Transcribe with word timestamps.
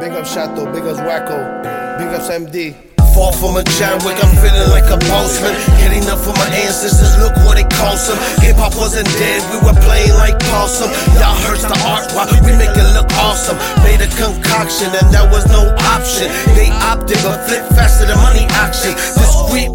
Big 0.00 0.10
up 0.10 0.26
Shato, 0.26 0.66
big 0.74 0.82
up 0.90 0.98
Wako, 1.06 1.38
big 1.98 2.10
up 2.10 2.26
MD. 2.26 2.74
Fall 3.14 3.30
from 3.30 3.54
a 3.54 3.62
John 3.78 4.02
Wick, 4.02 4.18
I'm 4.18 4.34
feeling 4.42 4.66
like 4.74 4.90
a 4.90 4.98
bossman. 5.06 5.54
Getting 5.78 6.02
up 6.10 6.18
for 6.18 6.34
my 6.34 6.50
ancestors, 6.50 7.14
look 7.22 7.30
what 7.46 7.62
it 7.62 7.70
cost 7.70 8.10
them. 8.10 8.18
Hip 8.42 8.58
hop 8.58 8.74
wasn't 8.74 9.06
dead, 9.14 9.38
we 9.54 9.62
were 9.62 9.78
playing 9.86 10.10
like 10.18 10.34
possum. 10.50 10.90
Y'all 11.22 11.38
hurts 11.46 11.62
the 11.62 11.78
art 11.86 12.10
while 12.10 12.26
we 12.42 12.58
make 12.58 12.74
it 12.74 12.88
look 12.90 13.06
awesome. 13.22 13.54
Made 13.86 14.02
a 14.02 14.10
concoction 14.18 14.90
and 14.98 15.14
that 15.14 15.30
was 15.30 15.46
no 15.46 15.62
option. 15.94 16.26
They 16.58 16.74
opted, 16.82 17.22
but 17.22 17.46
flip 17.46 17.62
faster 17.78 18.10
than 18.10 18.18
money 18.18 18.50
auction. 18.58 18.98
Discreet 19.14 19.70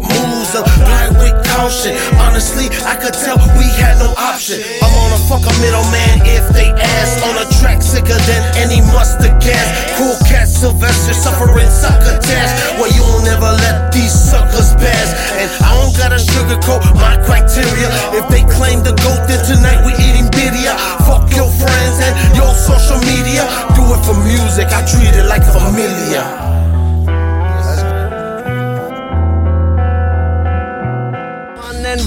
apply 0.54 1.10
with 1.20 1.34
caution. 1.46 1.94
Honestly, 2.18 2.66
I 2.82 2.96
could 2.98 3.14
tell 3.14 3.38
we 3.54 3.68
had 3.78 3.98
no 4.02 4.10
option. 4.18 4.58
I'm 4.82 4.94
on 4.98 5.10
a 5.14 5.20
fuck 5.30 5.44
a 5.46 5.54
middleman 5.62 6.26
if 6.26 6.48
they 6.50 6.70
ask. 6.74 7.22
On 7.22 7.36
a 7.38 7.46
track 7.60 7.82
sicker 7.82 8.18
than 8.26 8.42
any 8.58 8.80
mustard 8.90 9.38
gas. 9.38 9.66
Cool 9.94 10.16
cat 10.26 10.48
Sylvester 10.48 11.14
suffering 11.14 11.70
succotash. 11.70 12.52
Well, 12.78 12.90
you'll 12.90 13.22
never 13.22 13.50
let 13.62 13.92
these 13.92 14.12
suckers 14.12 14.74
pass. 14.74 15.08
And 15.38 15.48
I 15.62 15.70
don't 15.78 15.94
gotta 15.94 16.18
sugarcoat 16.18 16.82
my 16.98 17.14
criteria. 17.22 17.88
If 18.18 18.26
they 18.28 18.42
claim 18.50 18.82
the 18.82 18.94
goat, 19.06 19.22
then 19.30 19.40
tonight 19.46 19.86
we 19.86 19.94
eating 20.02 20.26
birria. 20.34 20.74
Fuck 21.06 21.30
your 21.36 21.50
friends 21.50 21.96
and 22.02 22.14
your 22.34 22.50
social 22.58 22.98
media. 23.06 23.46
Do 23.78 23.86
it 23.94 24.02
for 24.02 24.18
music, 24.26 24.66
I 24.74 24.82
treat 24.82 25.14
it 25.14 25.26
like 25.30 25.44
familia. 25.46 26.59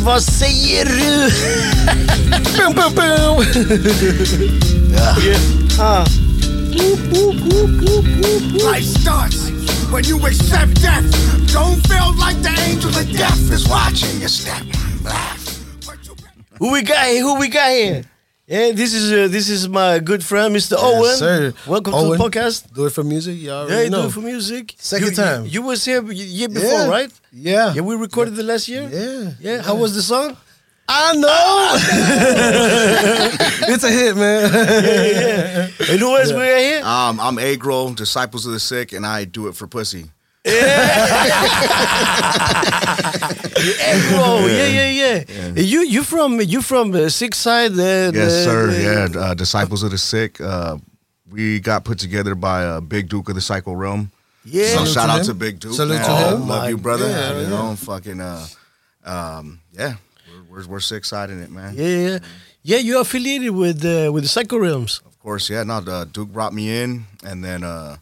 Vad 0.03 0.23
säger 0.23 0.85
du? 0.85 1.29
boom, 2.57 2.75
boom, 2.75 2.95
boom. 2.95 3.45
Ah. 5.79 6.05
Life 8.71 8.85
starts 8.85 9.49
when 9.91 10.03
you 10.03 10.17
accept 10.25 10.81
death. 10.81 11.05
Don't 11.53 11.81
feel 11.87 12.13
like 12.19 12.41
the 12.41 12.53
angel 12.69 12.89
of 12.89 13.11
death 13.17 13.51
is 13.51 13.67
watching 13.67 14.19
your 14.19 14.29
step. 14.29 14.63
Laugh. 15.03 15.39
but 15.85 15.95
you- 16.05 16.15
Who 16.59 16.71
we 16.71 16.81
got 16.81 17.05
here? 17.07 17.21
Who 17.23 17.39
we 17.39 17.47
got 17.47 17.71
here? 17.71 18.03
Yeah, 18.53 18.71
this 18.71 18.93
is 18.93 19.11
uh, 19.11 19.27
this 19.33 19.49
is 19.49 19.67
my 19.67 19.97
good 19.97 20.23
friend, 20.23 20.55
Mr. 20.55 20.77
Ohwhen. 20.77 21.15
sir. 21.17 21.53
Welcome 21.65 21.93
to 21.93 22.05
the 22.13 22.17
podcast. 22.23 22.71
Do 22.71 22.85
it 22.85 22.91
for 22.93 23.03
music, 23.03 23.35
y'all 23.41 23.65
Yeah, 23.67 23.73
already 23.73 23.89
know. 23.89 24.01
do 24.03 24.07
it 24.09 24.11
for 24.11 24.21
music. 24.21 24.75
Second 24.77 25.09
You- 25.09 25.15
time. 25.15 25.41
You, 25.45 25.49
you 25.57 25.61
was 25.63 25.83
here 25.83 26.03
year 26.11 26.49
before, 26.49 26.69
Yeah. 26.85 26.87
right? 26.97 27.11
Yeah. 27.31 27.73
Yeah, 27.73 27.81
we 27.81 27.95
recorded 27.95 28.35
the 28.35 28.43
last 28.43 28.67
year. 28.67 28.83
Yeah. 28.93 29.31
Yeah. 29.39 29.61
How 29.63 29.73
was 29.73 29.95
the 29.95 30.03
song? 30.03 30.37
I 30.87 31.15
know. 31.15 31.77
it's 33.73 33.83
a 33.83 33.89
hit, 33.89 34.15
man. 34.17 34.43
And 35.89 35.99
who 35.99 36.15
else 36.15 36.29
we 36.31 36.37
got 36.53 36.59
here? 36.69 36.81
Um, 36.85 37.19
I'm 37.19 37.37
Eggroll, 37.37 37.95
Disciples 37.95 38.45
of 38.45 38.51
the 38.53 38.59
Sick, 38.59 38.93
and 38.93 39.03
I 39.03 39.25
do 39.25 39.47
it 39.47 39.55
for 39.55 39.65
pussy. 39.65 40.11
Eggroll. 43.13 44.47
Yeah, 44.49 44.67
yeah, 44.67 45.23
yeah. 45.29 45.61
You 45.61 45.81
you 45.83 46.03
from 46.03 46.41
you 46.41 46.61
from 46.61 46.93
uh, 46.93 47.09
Sick 47.09 47.35
Side? 47.35 47.71
Uh, 47.71 48.11
Yes, 48.13 48.13
the- 48.13 48.43
sir. 48.43 48.67
the- 48.67 48.81
Yeah, 49.15 49.21
uh, 49.21 49.33
Disciples 49.33 49.83
of 49.83 49.91
the 49.91 49.97
Sick. 49.97 50.39
Uh, 50.41 50.77
we 51.31 51.59
got 51.59 51.83
put 51.85 51.97
together 51.99 52.35
by 52.35 52.65
uh, 52.65 52.81
Big 52.81 53.09
Duke 53.09 53.29
of 53.29 53.35
the 53.35 53.41
Psycho 53.41 53.73
Realm. 53.73 54.11
Yeah. 54.45 54.75
So 54.77 54.85
shout 54.85 55.05
to 55.07 55.11
out 55.13 55.19
him. 55.21 55.25
to 55.27 55.33
Big 55.33 55.59
Duke. 55.59 55.73
Salute 55.73 55.95
man. 56.01 56.05
to 56.05 56.11
Oh, 56.11 56.35
him. 56.35 56.47
Love 56.47 56.69
you, 56.69 56.77
brother. 56.77 57.07
God. 57.09 57.35
you 57.37 57.41
Yeah, 57.43 57.49
know, 57.49 57.75
fucking, 57.77 58.19
uh, 58.19 58.45
um, 59.05 59.59
yeah, 59.71 59.95
we're, 60.49 60.59
we're, 60.63 60.67
we're 60.67 60.79
sick 60.81 61.05
siding 61.05 61.39
it, 61.39 61.49
man. 61.51 61.73
Yeah, 61.75 61.87
yeah. 61.87 62.19
Yeah, 62.65 62.77
you're 62.77 63.01
affiliated 63.01 63.51
with 63.51 63.83
uh, 63.85 64.11
with 64.13 64.23
the 64.23 64.29
Psycho 64.29 64.57
Realms. 64.57 65.01
Of 65.05 65.19
course, 65.19 65.49
yeah. 65.49 65.63
No, 65.63 65.75
uh, 65.77 66.05
Duke 66.05 66.31
brought 66.31 66.53
me 66.53 66.81
in, 66.81 67.05
and 67.23 67.43
then 67.43 67.63
uh, 67.63 67.97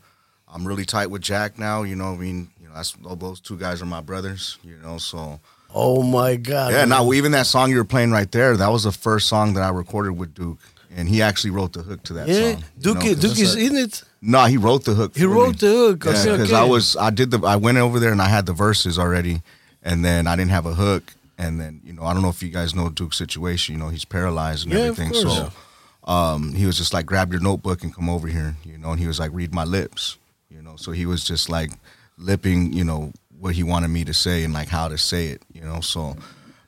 I'm 0.54 0.68
really 0.68 0.86
tight 0.86 1.08
with 1.08 1.22
Jack 1.22 1.58
now. 1.58 1.84
You 1.84 1.96
know, 1.96 2.14
I 2.14 2.18
mean, 2.18 2.50
you 2.62 2.68
know, 2.68 2.76
that's 2.76 2.96
those 3.02 3.40
two 3.40 3.58
guys 3.58 3.82
are 3.82 3.86
my 3.86 4.02
brothers. 4.02 4.58
You 4.64 4.78
know, 4.78 4.98
so 4.98 5.40
Oh 5.74 6.04
my 6.04 6.36
God. 6.36 6.74
Yeah, 6.74 6.86
now 6.86 7.12
even 7.14 7.31
that 7.31 7.48
song 7.48 7.70
you 7.70 7.78
were 7.78 7.86
playing 7.86 8.12
right 8.12 8.30
there, 8.31 8.58
that 8.58 8.68
was 8.72 8.84
the 8.84 8.92
first 8.92 9.28
song 9.28 9.53
that 9.53 9.64
I 9.64 9.70
recorded 9.70 10.12
with 10.18 10.34
Duke, 10.34 10.59
and 10.94 11.08
he 11.08 11.22
actually 11.22 11.52
wrote 11.52 11.72
the 11.74 11.81
hook 11.81 12.03
to 12.03 12.14
that 12.14 12.28
Yeah, 12.28 12.53
song. 12.53 12.64
Duke, 12.80 12.96
know, 12.96 13.14
Duke 13.16 13.40
is 13.40 13.56
in 13.56 13.78
it. 13.78 14.03
No, 14.22 14.46
he 14.46 14.58
wrote 14.58 14.84
the 14.84 14.94
hook. 14.94 15.16
He 15.16 15.25
wrote 15.25 15.62
me. 15.62 15.68
the 15.68 15.68
hook. 15.68 16.06
Yeah, 16.06 16.12
because 16.12 16.52
okay. 16.52 16.62
I 16.62 16.66
was 16.66 16.96
I 16.98 17.09
did 17.09 17.31
the 17.31 17.40
I 17.46 17.56
went 17.56 17.78
over 17.78 18.00
there 18.00 18.12
and 18.12 18.22
I 18.22 18.28
had 18.28 18.46
the 18.46 18.54
verses 18.54 19.00
already, 19.00 19.42
and 19.81 20.04
then 20.04 20.28
I 20.28 20.36
didn't 20.36 20.52
have 20.52 20.66
a 20.66 20.74
hook, 20.74 21.14
and 21.38 21.59
then 21.59 21.81
you 21.86 21.94
know 21.94 22.04
I 22.04 22.14
don't 22.14 22.22
know 22.22 22.30
if 22.30 22.44
you 22.44 22.50
guys 22.50 22.75
know 22.75 22.90
Duke's 22.90 23.18
situation. 23.18 23.74
You 23.75 23.80
know 23.80 23.90
he's 23.90 24.06
paralyzed 24.06 24.66
and 24.66 24.74
Yeah, 24.74 24.80
everything, 24.81 25.14
so 25.14 25.52
um, 26.04 26.54
he 26.54 26.66
was 26.66 26.78
just 26.78 26.94
like 26.94 27.06
grab 27.06 27.31
your 27.31 27.42
notebook 27.42 27.81
and 27.84 27.96
come 27.96 28.09
over 28.09 28.28
here, 28.28 28.56
you 28.66 28.78
know, 28.78 28.92
and 28.92 29.00
he 29.00 29.08
was 29.08 29.20
like 29.20 29.31
read 29.34 29.54
my 29.54 29.64
lips, 29.64 30.18
you 30.51 30.62
know, 30.62 30.75
so 30.75 30.91
he 30.91 31.06
was 31.06 31.23
just 31.23 31.50
like 31.50 31.72
lipping, 32.17 32.73
you 32.73 32.84
know, 32.84 33.12
what 33.39 33.56
he 33.56 33.63
wanted 33.63 33.88
me 33.89 34.03
to 34.06 34.13
say 34.13 34.44
and 34.44 34.53
like 34.53 34.67
how 34.67 34.88
to 34.88 34.97
say 34.97 35.28
it, 35.28 35.41
you 35.53 35.62
know, 35.62 35.81
so. 35.81 36.16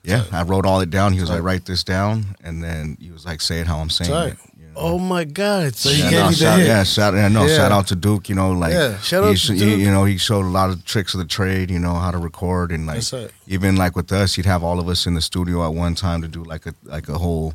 Yeah, 0.06 0.26
I 0.34 0.44
wrote 0.44 0.66
all 0.66 0.82
it 0.82 0.90
down. 0.90 1.14
He 1.14 1.22
was 1.22 1.30
like, 1.30 1.42
"Write 1.42 1.64
this 1.66 1.82
down," 1.82 2.36
and 2.44 2.62
then 2.62 2.98
he 3.00 3.10
was 3.10 3.26
like, 3.26 3.40
"Say 3.40 3.60
it 3.62 3.68
how 3.68 3.78
I'm 3.80 3.90
saying 3.90 4.12
Tight. 4.12 4.34
it." 4.34 4.38
you 4.60 4.66
know? 4.66 4.74
Oh 4.76 5.00
my 5.00 5.24
God. 5.24 5.76
So 5.76 5.88
he 5.90 6.00
Yeah, 6.02 6.10
gave 6.10 6.20
no, 6.20 6.26
you 6.26 6.30
the 6.32 6.36
shout, 6.36 6.60
hit. 6.60 6.68
yeah, 6.68 6.84
shout, 6.84 7.14
yeah, 7.14 7.28
no, 7.30 7.46
Yeah. 7.46 7.56
shout 7.56 7.72
out 7.72 7.88
to 7.88 7.96
Duke. 7.96 8.28
You 8.28 8.36
know, 8.36 8.52
like 8.52 8.74
Yeah, 8.74 8.98
shout 9.00 9.24
he 9.24 9.30
out 9.30 9.38
sh- 9.38 9.48
to 9.48 9.54
he- 9.54 9.60
Duke. 9.62 9.80
you 9.80 9.90
know, 9.90 10.04
he 10.04 10.18
showed 10.18 10.44
a 10.44 10.50
lot 10.50 10.70
of 10.72 10.84
tricks 10.84 11.14
of 11.14 11.20
the 11.22 11.26
trade. 11.26 11.72
You 11.72 11.80
know 11.80 11.94
how 11.94 12.12
to 12.12 12.18
record 12.18 12.74
and 12.74 12.86
like 12.86 12.96
That's 12.98 13.14
right. 13.14 13.32
even 13.48 13.78
like 13.78 13.96
with 13.96 14.12
us, 14.12 14.36
he'd 14.36 14.46
have 14.46 14.62
all 14.62 14.78
of 14.82 14.90
us 14.90 15.08
in 15.08 15.14
the 15.14 15.22
studio 15.22 15.66
at 15.66 15.74
one 15.74 15.96
time 15.96 16.22
to 16.22 16.28
do 16.28 16.44
like 16.44 16.66
a 16.66 16.74
like 16.84 17.08
a 17.08 17.18
whole. 17.18 17.54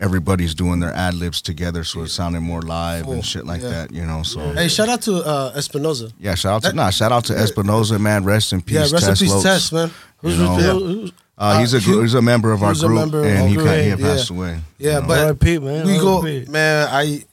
Everybody's 0.00 0.54
doing 0.56 0.80
their 0.80 0.92
ad 0.92 1.14
libs 1.14 1.40
together, 1.40 1.84
so 1.84 2.02
it 2.02 2.08
sounded 2.08 2.40
more 2.40 2.60
live 2.62 3.04
Full, 3.04 3.14
and 3.14 3.24
shit 3.24 3.46
like 3.46 3.62
yeah. 3.62 3.68
that. 3.68 3.92
You 3.92 4.04
know, 4.04 4.24
so 4.24 4.40
hey, 4.52 4.66
shout 4.68 4.88
out 4.88 5.02
to 5.02 5.16
uh, 5.24 5.54
Espinoza. 5.56 6.12
yeah, 6.18 6.34
shout 6.34 6.54
out 6.54 6.62
to 6.62 6.68
That- 6.68 6.74
nah, 6.74 6.90
shout 6.90 7.12
out 7.12 7.24
to 7.26 7.32
Espinoza, 7.34 8.00
man. 8.00 8.24
Rest 8.24 8.52
in 8.52 8.60
peace, 8.60 8.74
Yeah, 8.74 8.98
rest 8.98 9.08
in 9.08 9.14
peace, 9.14 9.30
Lopes. 9.30 9.42
Tess, 9.44 9.72
man. 9.72 9.90
Who's, 10.18 10.36
You 10.36 10.42
know, 10.44 10.56
who's, 10.56 10.82
who's, 11.00 11.12
Uh, 11.38 11.58
he's 11.60 11.74
a 11.74 11.76
Uh, 11.76 11.80
he- 11.80 12.00
he's 12.00 12.14
a 12.14 12.22
member 12.22 12.50
of 12.52 12.62
our 12.64 12.74
group, 12.74 12.92
member 12.92 13.24
and 13.24 13.48
he, 13.48 13.54
he 13.56 13.64
had 13.90 13.98
Yeah. 14.00 14.06
passed 14.06 14.30
away. 14.30 14.60
Yeah, 14.78 14.94
you 14.96 15.00
know. 15.02 15.06
but 15.08 15.18
R.I.P., 15.20 15.58
man, 15.60 15.86
we 15.86 15.96
go, 15.98 16.18
R.I.P.. 16.22 16.50
man. 16.50 16.88
I 16.90 17.24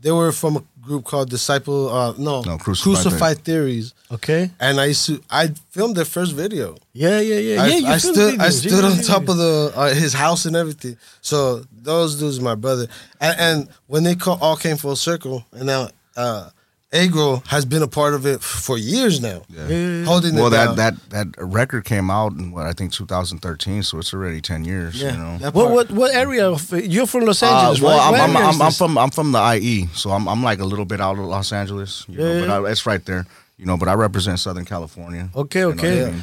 they 0.00 0.12
were 0.12 0.30
from 0.32 0.56
a 0.58 0.62
group 0.86 1.04
called 1.04 1.30
Disciple. 1.30 1.88
Uh, 1.88 2.12
no, 2.18 2.42
No, 2.42 2.58
Crucified 2.58 3.02
Crucified 3.02 3.38
Theories. 3.44 3.94
okay. 4.10 4.50
And 4.60 4.80
I 4.80 4.86
used 4.86 5.06
to, 5.06 5.20
I 5.30 5.48
filmed 5.70 5.96
their 5.96 6.04
first 6.04 6.32
video. 6.32 6.76
Yeah, 6.92 7.20
yeah, 7.20 7.38
yeah. 7.38 7.62
I, 7.62 7.66
yeah, 7.66 7.76
you 7.76 7.86
I 7.88 7.98
filmed 7.98 8.16
stood 8.16 8.40
I 8.40 8.50
stood 8.50 8.72
Yeah, 8.84 8.90
on 8.90 8.96
yeah, 8.96 9.02
top 9.02 9.22
yeah. 9.24 9.30
of 9.32 9.36
the 9.38 9.72
uh, 9.74 9.94
his 9.94 10.12
house 10.12 10.44
and 10.46 10.56
everything. 10.56 10.96
So 11.20 11.64
those 11.82 12.18
dudes, 12.18 12.40
my 12.40 12.54
brother, 12.54 12.86
and, 13.20 13.36
and 13.40 13.68
when 13.86 14.04
they 14.04 14.14
co- 14.14 14.38
all 14.40 14.56
came 14.56 14.76
full 14.76 14.96
circle, 14.96 15.44
and 15.52 15.66
now 15.66 15.88
uh, 16.16 16.50
Eggroll 16.94 17.44
has 17.48 17.64
been 17.64 17.82
a 17.82 17.88
part 17.88 18.14
of 18.14 18.24
it 18.24 18.40
for 18.42 18.78
years 18.78 19.20
now, 19.20 19.42
Yeah. 19.48 20.04
holding 20.04 20.34
Well, 20.36 20.46
it 20.46 20.50
that 20.50 20.66
down. 20.66 20.76
that 20.76 20.94
that 21.10 21.26
record 21.38 21.84
came 21.84 22.08
out 22.10 22.32
in 22.32 22.52
what 22.52 22.66
I 22.66 22.72
think 22.72 22.92
2013, 22.92 23.82
so 23.82 23.98
it's 23.98 24.14
already 24.14 24.40
10 24.40 24.64
years. 24.64 24.94
yeah, 25.02 25.12
You 25.12 25.18
know. 25.18 25.50
What, 25.50 25.70
what 25.72 25.90
what 25.90 26.14
area 26.14 26.48
of 26.48 26.70
you're 26.72 27.06
from 27.06 27.24
Los 27.26 27.42
Uh, 27.42 27.46
Angeles, 27.46 27.80
well, 27.80 27.98
right? 28.12 28.20
I'm, 28.22 28.36
I'm, 28.36 28.46
I'm, 28.54 28.62
I'm 28.62 28.72
from 28.72 28.96
I'm 28.96 29.10
from 29.10 29.32
the 29.32 29.40
IE, 29.56 29.88
so 29.94 30.10
I'm 30.12 30.28
I'm 30.28 30.42
like 30.44 30.60
a 30.60 30.64
little 30.64 30.84
bit 30.86 31.00
out 31.00 31.18
of 31.18 31.24
Los 31.26 31.52
Angeles, 31.52 32.04
you 32.08 32.18
know, 32.18 32.24
Yeah, 32.32 32.40
but 32.40 32.48
yeah. 32.48 32.68
I, 32.68 32.70
it's 32.70 32.86
right 32.86 33.04
there, 33.04 33.26
you 33.58 33.66
know. 33.66 33.76
But 33.76 33.88
I 33.88 33.94
represent 33.94 34.38
Southern 34.38 34.64
California. 34.64 35.28
Okay, 35.34 35.60
you 35.60 35.74
know 35.74 36.14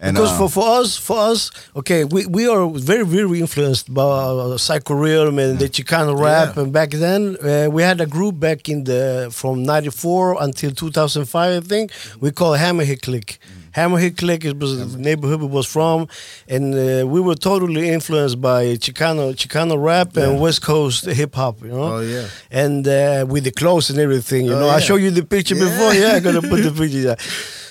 okay. 0.00 0.08
what 0.08 0.08
I 0.08 0.08
mean? 0.08 0.08
And, 0.08 0.16
because 0.16 0.36
for, 0.38 0.48
for 0.48 0.80
us, 0.80 0.96
for 0.96 1.18
us, 1.18 1.50
okay, 1.76 2.04
we, 2.04 2.26
we 2.26 2.48
are 2.48 2.66
very 2.68 3.04
very 3.04 3.40
influenced 3.40 3.92
by 3.92 4.02
uh, 4.02 4.56
Psycho 4.56 4.94
Realm 4.94 5.38
and 5.38 5.58
the 5.58 5.68
Chicano 5.68 6.18
rap. 6.18 6.56
Yeah. 6.56 6.62
And 6.62 6.72
back 6.72 6.90
then, 6.90 7.36
uh, 7.42 7.68
we 7.70 7.82
had 7.82 8.00
a 8.00 8.06
group 8.06 8.40
back 8.40 8.68
in 8.68 8.84
the 8.84 9.28
from 9.30 9.62
'94 9.62 10.42
until 10.42 10.70
2005, 10.70 11.64
I 11.64 11.66
think. 11.66 11.92
We 12.20 12.30
called 12.30 12.58
Hammerhead 12.58 13.02
Click. 13.02 13.38
Hammerhead 13.76 14.16
Click 14.16 14.44
is 14.44 14.54
was 14.54 14.94
the 14.94 14.98
neighborhood 14.98 15.40
we 15.40 15.46
was 15.46 15.66
from, 15.66 16.08
and 16.48 16.74
uh, 16.74 17.06
we 17.06 17.20
were 17.20 17.36
totally 17.36 17.88
influenced 17.88 18.40
by 18.40 18.76
Chicano 18.78 19.32
Chicano 19.34 19.76
rap 19.80 20.16
and 20.16 20.40
West 20.40 20.62
Coast 20.62 21.04
hip 21.04 21.34
hop. 21.36 21.60
You 21.62 21.68
know. 21.68 21.96
Oh, 21.96 22.00
yeah. 22.00 22.26
And 22.50 22.88
uh, 22.88 23.26
with 23.28 23.44
the 23.44 23.52
clothes 23.52 23.90
and 23.90 23.98
everything, 24.00 24.46
you 24.46 24.54
Oh, 24.54 24.60
know. 24.60 24.68
I 24.68 24.80
showed 24.80 25.02
you 25.02 25.10
the 25.12 25.24
picture 25.24 25.54
Yeah. 25.54 25.64
before. 25.66 25.94
Yeah, 25.94 26.16
I'm 26.16 26.22
gonna 26.22 26.40
put 26.42 26.62
the 26.62 26.72
picture 26.80 27.02
there. 27.02 27.16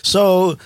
So 0.03 0.57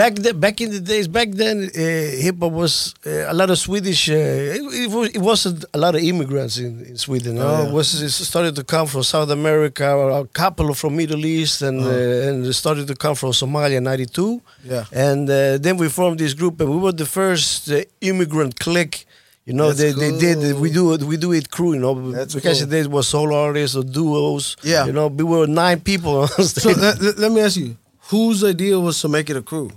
back 0.00 0.14
the, 0.24 0.32
back 0.34 0.60
in 0.60 0.70
the 0.70 0.80
days, 0.80 1.06
back 1.08 1.28
then, 1.42 1.56
uh, 1.74 1.78
hip 2.24 2.38
hop 2.40 2.52
was 2.52 2.94
uh, 3.06 3.32
a 3.32 3.34
lot 3.40 3.48
of 3.50 3.58
Swedish. 3.58 4.08
Uh, 4.08 4.14
it, 4.58 4.60
it, 4.84 4.90
was, 4.90 5.08
wasn't 5.30 5.64
a 5.74 5.78
lot 5.78 5.94
of 5.94 6.02
immigrants 6.02 6.56
in, 6.58 6.72
in 6.90 6.96
Sweden. 6.96 7.38
Oh, 7.38 7.42
yeah. 7.42 7.68
It 7.68 7.72
was 7.72 7.86
it 8.00 8.10
started 8.10 8.54
to 8.56 8.64
come 8.64 8.86
from 8.86 9.02
South 9.02 9.30
America, 9.30 9.86
a 10.22 10.26
couple 10.26 10.72
from 10.74 10.96
Middle 10.96 11.24
East, 11.24 11.62
and 11.62 11.80
uh, 11.80 12.26
and 12.28 12.46
it 12.46 12.52
started 12.54 12.86
to 12.88 12.94
come 12.94 13.14
from 13.14 13.30
Somalia 13.32 13.76
in 13.78 13.84
'92. 13.84 14.40
Yeah. 14.64 14.84
and 14.92 15.28
uh, 15.28 15.58
then 15.58 15.76
we 15.76 15.88
formed 15.88 16.18
this 16.18 16.34
group, 16.34 16.60
and 16.60 16.70
we 16.70 16.78
were 16.78 16.92
the 16.92 17.06
first 17.20 17.70
uh, 17.70 17.80
immigrant 18.00 18.58
clique. 18.58 19.06
You 19.44 19.54
know, 19.54 19.72
That's 19.72 19.96
they, 19.98 20.10
they 20.12 20.16
did 20.18 20.38
we 20.60 20.70
do 20.70 20.92
it 20.94 21.02
we 21.02 21.16
do 21.16 21.32
it 21.32 21.50
crew. 21.50 21.72
You 21.74 21.80
know, 21.80 22.12
That's 22.12 22.32
because 22.34 22.60
cool. 22.60 22.68
there 22.68 22.88
was 22.88 23.08
solo 23.08 23.34
artists 23.46 23.74
or 23.76 23.82
duos. 23.82 24.56
Yeah. 24.62 24.86
you 24.86 24.92
know, 24.92 25.08
we 25.08 25.24
were 25.24 25.48
nine 25.48 25.80
people 25.80 26.14
on 26.22 26.28
So 26.28 26.44
stage. 26.44 26.76
let, 26.76 27.00
let- 27.02 27.18
let 27.18 27.32
me 27.32 27.40
ask 27.40 27.56
you, 27.56 27.76
whose 28.12 28.44
idea 28.44 28.78
was 28.78 29.00
to 29.00 29.08
make 29.08 29.28
it 29.30 29.36
a 29.36 29.42
crew? 29.42 29.70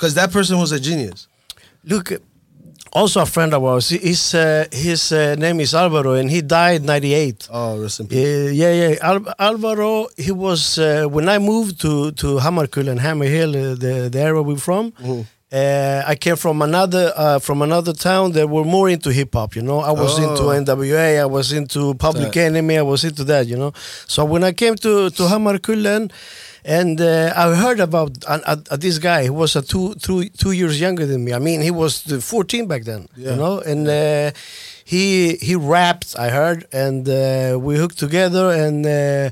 Because 0.00 0.14
that 0.14 0.32
person 0.32 0.58
was 0.58 0.72
a 0.72 0.80
genius. 0.80 1.28
Look, 1.84 2.10
also 2.90 3.20
a 3.20 3.26
friend 3.26 3.52
of 3.52 3.62
ours. 3.62 3.90
His 3.90 4.34
uh, 4.34 4.64
his 4.72 5.12
uh, 5.12 5.34
name 5.38 5.60
is 5.60 5.74
Alvaro, 5.74 6.14
and 6.14 6.30
he 6.30 6.40
died 6.40 6.82
'98. 6.84 7.48
Oh, 7.52 7.78
rest 7.82 8.00
in 8.00 8.06
peace. 8.08 8.52
Yeah, 8.54 8.72
yeah, 8.72 8.88
yeah. 8.88 8.96
Al- 9.02 9.34
Alvaro, 9.38 10.08
he 10.16 10.32
was 10.32 10.78
uh, 10.78 11.04
when 11.06 11.28
I 11.28 11.38
moved 11.38 11.82
to 11.82 12.12
to 12.12 12.38
Hammarkullen, 12.38 12.98
Hammer 12.98 13.26
Hill, 13.26 13.50
uh, 13.50 13.74
the 13.74 14.08
the 14.10 14.18
area 14.20 14.40
we're 14.42 14.56
from. 14.56 14.94
Uh, 15.52 16.02
I 16.06 16.14
came 16.14 16.36
from 16.36 16.62
another 16.62 17.12
uh, 17.16 17.38
from 17.40 17.60
another 17.60 17.92
town 17.92 18.32
that 18.32 18.48
were 18.48 18.64
more 18.64 18.88
into 18.88 19.10
hip 19.12 19.34
hop. 19.34 19.54
You 19.56 19.62
know, 19.62 19.80
I 19.80 19.90
was 19.90 20.16
into 20.18 20.44
Oh. 20.44 20.54
NWA, 20.64 21.20
I 21.20 21.26
was 21.26 21.52
into 21.52 21.92
Public 21.94 22.28
Right. 22.36 22.46
Enemy, 22.48 22.78
I 22.78 22.82
was 22.82 23.04
into 23.04 23.24
that. 23.24 23.46
You 23.48 23.56
know, 23.58 23.72
so 24.06 24.24
when 24.24 24.44
I 24.44 24.52
came 24.52 24.76
to 24.76 25.10
to 25.10 25.22
Hammarkullen, 25.24 26.10
and 26.64 27.00
uh, 27.00 27.32
I 27.36 27.54
heard 27.54 27.80
about 27.80 28.24
uh, 28.26 28.38
uh, 28.46 28.76
this 28.76 28.98
guy. 28.98 29.24
He 29.24 29.30
was 29.30 29.56
a 29.56 29.62
two, 29.62 29.94
two, 29.94 30.28
two 30.30 30.52
years 30.52 30.80
younger 30.80 31.06
than 31.06 31.24
me. 31.24 31.32
I 31.32 31.38
mean, 31.38 31.60
he 31.60 31.70
was 31.70 32.10
uh, 32.12 32.20
14 32.20 32.66
back 32.66 32.84
then. 32.84 33.08
Yeah. 33.16 33.30
You 33.30 33.36
know, 33.36 33.58
and 33.60 33.88
uh, 33.88 34.30
he 34.84 35.36
he 35.36 35.54
rapped. 35.56 36.16
I 36.18 36.30
heard, 36.30 36.66
and 36.72 37.08
uh, 37.08 37.58
we 37.60 37.76
hooked 37.76 37.98
together. 37.98 38.50
And 38.50 38.84
uh, 38.86 39.30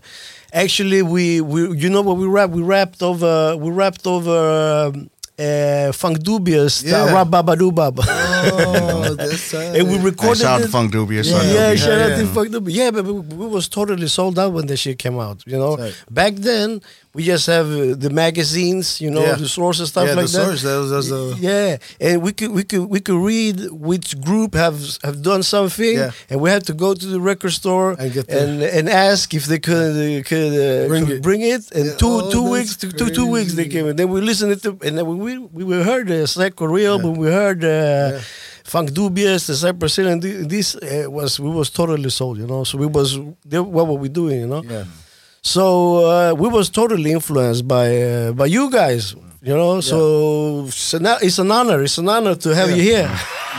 actually, 0.52 1.02
we, 1.02 1.40
we 1.40 1.76
you 1.76 1.90
know 1.90 2.02
what 2.02 2.16
we 2.16 2.26
rapped? 2.26 2.52
We 2.52 2.62
rapped 2.62 3.02
over 3.02 3.56
we 3.56 3.70
rapped 3.70 4.06
over. 4.06 4.90
Um, 4.94 5.10
uh, 5.38 5.92
Funkdoobiest, 6.02 6.84
Yeah. 6.84 7.06
yeah. 7.06 7.12
Rab 7.14 7.30
Babadoo 7.30 7.74
Baba. 7.74 8.02
Oh, 8.06 9.14
that's 9.14 9.40
sad. 9.40 9.76
and 9.76 9.88
we 9.88 9.96
Hey, 9.98 10.04
recorded 10.04 10.42
shout 10.42 10.60
out 10.60 10.60
it. 10.60 10.70
to 10.70 10.76
Funkdoobiest. 10.76 11.26
Yeah, 11.30 11.38
son. 11.40 11.54
yeah, 11.54 11.74
shout 11.74 12.00
out 12.00 12.10
yeah. 12.10 12.16
to 12.18 12.24
Funkdoobiest. 12.26 12.74
Yeah, 12.74 12.90
but 12.90 13.04
we, 13.04 13.12
we 13.12 13.46
was 13.46 13.68
totally 13.68 14.08
sold 14.08 14.38
out 14.38 14.52
when 14.52 14.66
the 14.66 14.76
shit 14.76 14.98
came 14.98 15.18
out. 15.18 15.42
You 15.46 15.58
know, 15.58 15.76
Right. 15.76 15.94
back 16.10 16.34
then 16.36 16.80
we 17.14 17.24
just 17.24 17.46
have 17.46 17.66
uh, 17.66 17.94
the 17.96 18.10
magazines, 18.10 19.00
you 19.00 19.10
know, 19.10 19.22
Yeah. 19.22 19.34
the 19.34 19.48
source 19.48 19.78
and 19.80 19.88
stuff 19.88 20.06
yeah, 20.08 20.14
like 20.14 20.26
the 20.26 20.38
that. 20.38 20.44
source. 20.46 20.62
That 20.62 20.78
was, 20.78 20.90
that 20.90 20.96
was 20.96 21.10
a, 21.12 21.36
Yeah, 21.40 21.76
and 22.00 22.22
we 22.22 22.32
could 22.32 22.52
we 22.52 22.62
could 22.64 22.86
we 22.94 23.00
could 23.00 23.20
read 23.32 23.56
which 23.72 24.20
group 24.20 24.54
have 24.54 24.78
have 25.02 25.22
done 25.22 25.42
something, 25.42 25.94
Yeah. 25.96 26.10
and 26.30 26.40
we 26.40 26.50
had 26.50 26.64
to 26.66 26.74
go 26.74 26.94
to 26.94 27.06
the 27.06 27.20
record 27.20 27.52
store 27.52 27.96
And 27.98 28.12
get 28.12 28.28
and 28.30 28.62
and 28.62 28.88
ask 28.88 29.34
if 29.34 29.46
they 29.46 29.58
could 29.58 29.94
uh, 29.96 30.22
could, 30.28 30.52
uh, 30.54 30.88
Bring 30.88 31.06
could 31.06 31.16
it. 31.16 31.22
bring 31.22 31.42
it. 31.42 31.62
And 31.74 31.86
Yeah, 31.86 31.94
two 32.02 32.06
oh, 32.06 32.30
two 32.30 32.42
that's 32.44 32.52
weeks 32.54 32.76
two, 32.76 32.90
two 32.92 33.10
two 33.10 33.26
weeks 33.26 33.54
they 33.54 33.66
came. 33.68 33.86
And 33.90 33.98
then 33.98 34.08
we 34.10 34.20
listened 34.20 34.60
to 34.62 34.70
and 34.86 34.96
then 34.98 35.06
we 35.06 35.14
we, 35.36 35.64
we 35.64 35.82
heard 35.82 36.10
uh, 36.10 36.24
Psycho 36.26 36.64
Realm, 36.66 37.02
but 37.02 37.10
we 37.18 37.26
heard 37.26 37.62
uh, 37.64 38.20
Funkdoobiest, 38.64 39.46
the 39.48 39.54
Cypress 39.54 39.96
Hill, 39.96 40.08
and 40.08 40.22
thi- 40.22 40.44
this 40.46 40.74
uh, 40.76 41.06
was 41.10 41.38
we 41.38 41.50
was 41.50 41.68
totally 41.70 42.08
sold, 42.10 42.38
you 42.38 42.46
know. 42.46 42.64
So 42.64 42.78
we 42.78 42.86
was 42.86 43.18
they- 43.44 43.60
what 43.60 43.86
were 43.86 43.94
we 44.00 44.08
doing, 44.08 44.40
you 44.40 44.46
know? 44.46 44.62
yeah. 44.62 44.84
So 45.42 46.04
uh, 46.06 46.34
we 46.34 46.48
was 46.48 46.68
totally 46.70 47.12
influenced 47.12 47.66
by 47.66 48.02
uh, 48.02 48.32
by 48.32 48.46
you 48.46 48.70
guys, 48.70 49.14
you 49.40 49.54
know. 49.56 49.80
So 49.80 50.64
it's 50.66 50.94
an, 50.94 51.06
it's 51.22 51.38
an 51.38 51.50
honor. 51.50 51.82
It's 51.82 51.96
an 51.98 52.08
honor 52.08 52.34
to 52.34 52.54
have 52.54 52.70
you 52.70 52.82
here. 52.82 53.08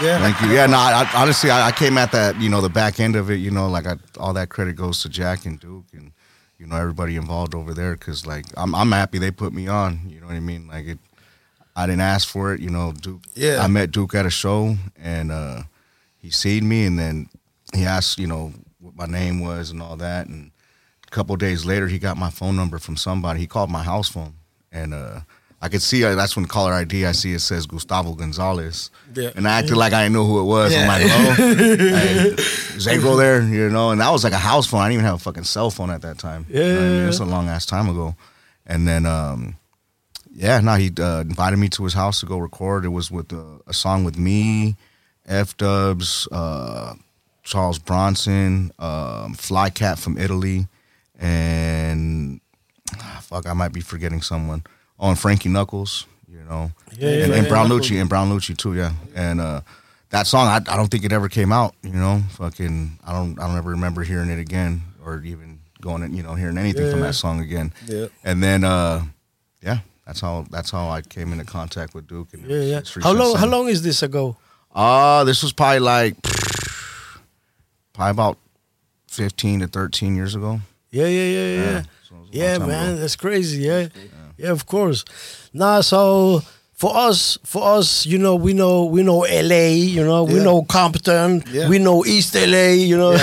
Yeah. 0.02 0.20
Thank 0.24 0.42
you. 0.42 0.50
Yeah, 0.56 0.66
no, 0.68 0.78
I, 0.78 1.04
I, 1.04 1.22
honestly, 1.22 1.50
I, 1.50 1.68
I 1.68 1.72
came 1.72 1.98
at 1.98 2.12
that, 2.12 2.40
you 2.40 2.50
know, 2.50 2.62
the 2.62 2.70
back 2.70 3.00
end 3.00 3.16
of 3.16 3.30
it, 3.32 3.36
you 3.38 3.50
know, 3.52 3.68
like 3.68 3.88
I, 3.88 3.96
all 4.20 4.34
that 4.34 4.50
credit 4.50 4.76
goes 4.76 5.02
to 5.04 5.10
Jack 5.10 5.46
and 5.46 5.60
Duke 5.60 5.86
and, 5.94 6.12
you 6.58 6.68
know, 6.68 6.76
everybody 6.76 7.16
involved 7.16 7.56
over 7.56 7.74
there. 7.74 7.96
Cause 7.96 8.26
like, 8.28 8.46
I'm, 8.56 8.76
I'm 8.76 8.92
happy 8.92 9.18
they 9.18 9.32
put 9.32 9.52
me 9.54 9.68
on, 9.68 10.02
you 10.08 10.20
know 10.22 10.28
what 10.28 10.36
I 10.36 10.40
mean? 10.42 10.68
Like 10.68 10.86
it, 10.86 11.00
I 11.80 11.86
didn't 11.88 12.02
ask 12.02 12.28
for 12.28 12.54
it, 12.54 12.60
you 12.62 12.70
know, 12.70 12.92
Duke. 12.92 13.22
Yeah. 13.36 13.62
I 13.64 13.68
met 13.68 13.92
Duke 13.92 14.14
at 14.16 14.26
a 14.26 14.30
show 14.30 14.76
and, 15.02 15.32
uh, 15.32 15.64
he 16.18 16.30
seen 16.30 16.68
me 16.68 16.86
and 16.86 17.00
then 17.00 17.30
he 17.74 17.86
asked, 17.86 18.20
you 18.20 18.28
know, 18.28 18.54
what 18.80 18.96
my 18.96 19.06
name 19.06 19.40
was 19.40 19.72
and 19.72 19.82
all 19.82 19.96
that. 19.98 20.28
And 20.28 20.52
a 21.08 21.10
couple 21.12 21.36
days 21.38 21.66
later, 21.66 21.88
he 21.88 21.98
got 21.98 22.18
my 22.18 22.30
phone 22.30 22.56
number 22.56 22.80
from 22.80 22.98
somebody. 22.98 23.40
He 23.40 23.48
called 23.48 23.70
my 23.70 23.84
house 23.84 24.10
phone 24.10 24.34
and, 24.72 24.94
uh, 24.94 25.22
I 25.62 25.68
could 25.68 25.82
see 25.82 26.06
uh, 26.06 26.16
that's 26.16 26.38
when 26.38 26.46
caller 26.46 26.72
ID. 26.72 27.06
I 27.06 27.12
see 27.12 27.34
it 27.34 27.40
says 27.40 27.66
Gustavo 27.66 28.14
Gonzalez, 28.14 28.92
Yeah. 29.14 29.32
and 29.36 29.46
I 29.46 29.60
acted 29.60 29.76
like 29.76 29.92
I 29.92 30.04
didn't 30.04 30.14
know 30.14 30.26
who 30.26 30.40
it 30.40 30.46
was. 30.46 30.74
I'm 30.74 30.88
like, 30.88 31.02
"Oh, 31.04 32.36
hey, 32.88 32.98
there?" 33.18 33.42
You 33.44 33.70
know, 33.70 33.92
and 33.92 34.00
that 34.00 34.10
was 34.10 34.24
like 34.24 34.32
a 34.32 34.38
house 34.38 34.68
phone. 34.68 34.80
I 34.80 34.86
didn't 34.86 34.94
even 34.94 35.06
have 35.06 35.16
a 35.16 35.20
fucking 35.20 35.44
cell 35.44 35.70
phone 35.70 35.90
at 35.90 36.02
that 36.04 36.18
time. 36.18 36.46
You 36.48 36.56
know 36.60 36.62
I 36.80 36.84
mean? 36.84 36.96
Yeah. 37.02 37.08
it's 37.10 37.20
a 37.20 37.26
long 37.26 37.50
ass 37.50 37.66
time 37.66 37.90
ago. 37.90 38.16
And 38.66 38.88
then, 38.88 39.06
um, 39.06 39.58
yeah, 40.34 40.60
no, 40.60 40.76
he 40.76 40.92
uh, 41.00 41.22
invited 41.22 41.58
me 41.58 41.70
to 41.70 41.84
his 41.84 41.94
house 41.94 42.20
to 42.22 42.26
go 42.26 42.38
record. 42.38 42.86
It 42.86 42.90
was 42.90 43.12
with 43.12 43.34
uh, 43.34 43.60
a 43.68 43.74
song 43.74 44.04
with 44.04 44.18
me, 44.18 44.76
F 45.26 45.56
Dubs, 45.58 46.28
uh, 46.32 46.94
Charles 47.44 47.80
Bronson, 47.80 48.72
um, 48.80 49.34
Flycat 49.36 50.00
from 50.00 50.18
Italy, 50.18 50.68
and 51.20 52.40
ah, 52.98 53.20
fuck, 53.24 53.48
I 53.48 53.54
might 53.54 53.74
be 53.74 53.82
forgetting 53.82 54.22
someone. 54.22 54.64
Oh, 55.00 55.10
and 55.10 55.20
Frankie 55.20 55.50
Knuckles, 55.50 56.06
you 56.28 56.44
know, 56.44 56.72
Yeah, 56.98 57.10
and, 57.10 57.30
yeah, 57.32 57.36
and 57.38 57.44
yeah. 57.46 57.50
Brown 57.50 57.70
Lucci, 57.70 58.00
and 58.00 58.10
Brown 58.10 58.30
Lucci 58.30 58.56
too, 58.56 58.76
yeah. 58.76 58.94
And 59.16 59.40
uh, 59.42 59.62
that 60.10 60.28
song, 60.28 60.48
I, 60.48 60.58
I 60.58 60.76
don't 60.78 60.90
think 60.90 61.04
it 61.06 61.12
ever 61.12 61.30
came 61.30 61.52
out. 61.52 61.74
You 61.84 61.92
know, 61.94 62.22
fucking, 62.32 63.00
I 63.06 63.14
don't, 63.14 63.40
I 63.40 63.48
don't 63.48 63.58
ever 63.58 63.72
remember 63.72 64.04
hearing 64.04 64.30
it 64.30 64.40
again, 64.40 64.82
or 65.04 65.22
even 65.24 65.60
going, 65.82 66.04
and 66.04 66.16
you 66.16 66.24
know, 66.24 66.36
hearing 66.36 66.58
anything 66.58 66.90
from 66.92 67.02
that 67.02 67.16
song 67.16 67.40
again. 67.40 67.74
Yeah. 67.88 68.08
And 68.24 68.44
then, 68.44 68.64
uh, 68.64 69.04
yeah, 69.62 69.80
that's 70.10 70.22
how 70.22 70.44
that's 70.50 70.72
how 70.72 70.90
I 70.90 71.02
came 71.04 71.32
into 71.34 71.46
contact 71.46 71.94
with 71.94 72.08
Duke. 72.08 72.34
And 72.34 72.44
Yeah, 72.50 72.62
yeah. 72.62 72.82
How 73.04 73.14
long? 73.14 73.36
How 73.38 73.46
long 73.46 73.70
is 73.70 73.84
this 73.84 74.02
ago? 74.02 74.38
Uh, 74.74 75.24
this 75.24 75.44
was 75.44 75.54
probably 75.54 75.82
like 75.82 76.16
probably 77.94 78.12
about 78.12 78.38
fifteen 79.08 79.60
to 79.60 79.68
thirteen 79.68 80.16
years 80.16 80.34
ago. 80.34 80.62
Yeah, 80.90 81.06
yeah, 81.06 81.10
yeah, 81.10 81.28
yeah. 81.30 81.62
Yeah, 81.62 81.72
Yeah, 81.72 81.82
so 82.10 82.16
it 82.16 82.20
was 82.20 82.30
a 82.34 82.50
long 82.50 82.60
time 82.60 82.68
man, 82.70 82.90
ago. 82.94 83.02
that's 83.02 83.16
crazy. 83.16 83.62
Yeah. 83.62 83.88
yeah, 84.38 84.50
of 84.50 84.66
course. 84.66 85.06
Nah, 85.54 85.82
so 85.82 86.42
for 86.80 86.96
us, 86.96 87.38
for 87.44 87.62
us, 87.78 88.06
you 88.06 88.18
know, 88.18 88.36
we 88.38 88.54
know 88.54 88.86
we 88.86 89.04
know 89.04 89.24
L.A. 89.24 89.74
You 89.74 90.02
know, 90.06 90.24
we 90.24 90.40
know 90.40 90.62
Compton. 90.64 91.44
Yeah. 91.52 91.68
We 91.68 91.78
know 91.78 92.06
East 92.06 92.34
L.A. 92.38 92.76
You 92.78 92.98
know, 92.98 93.12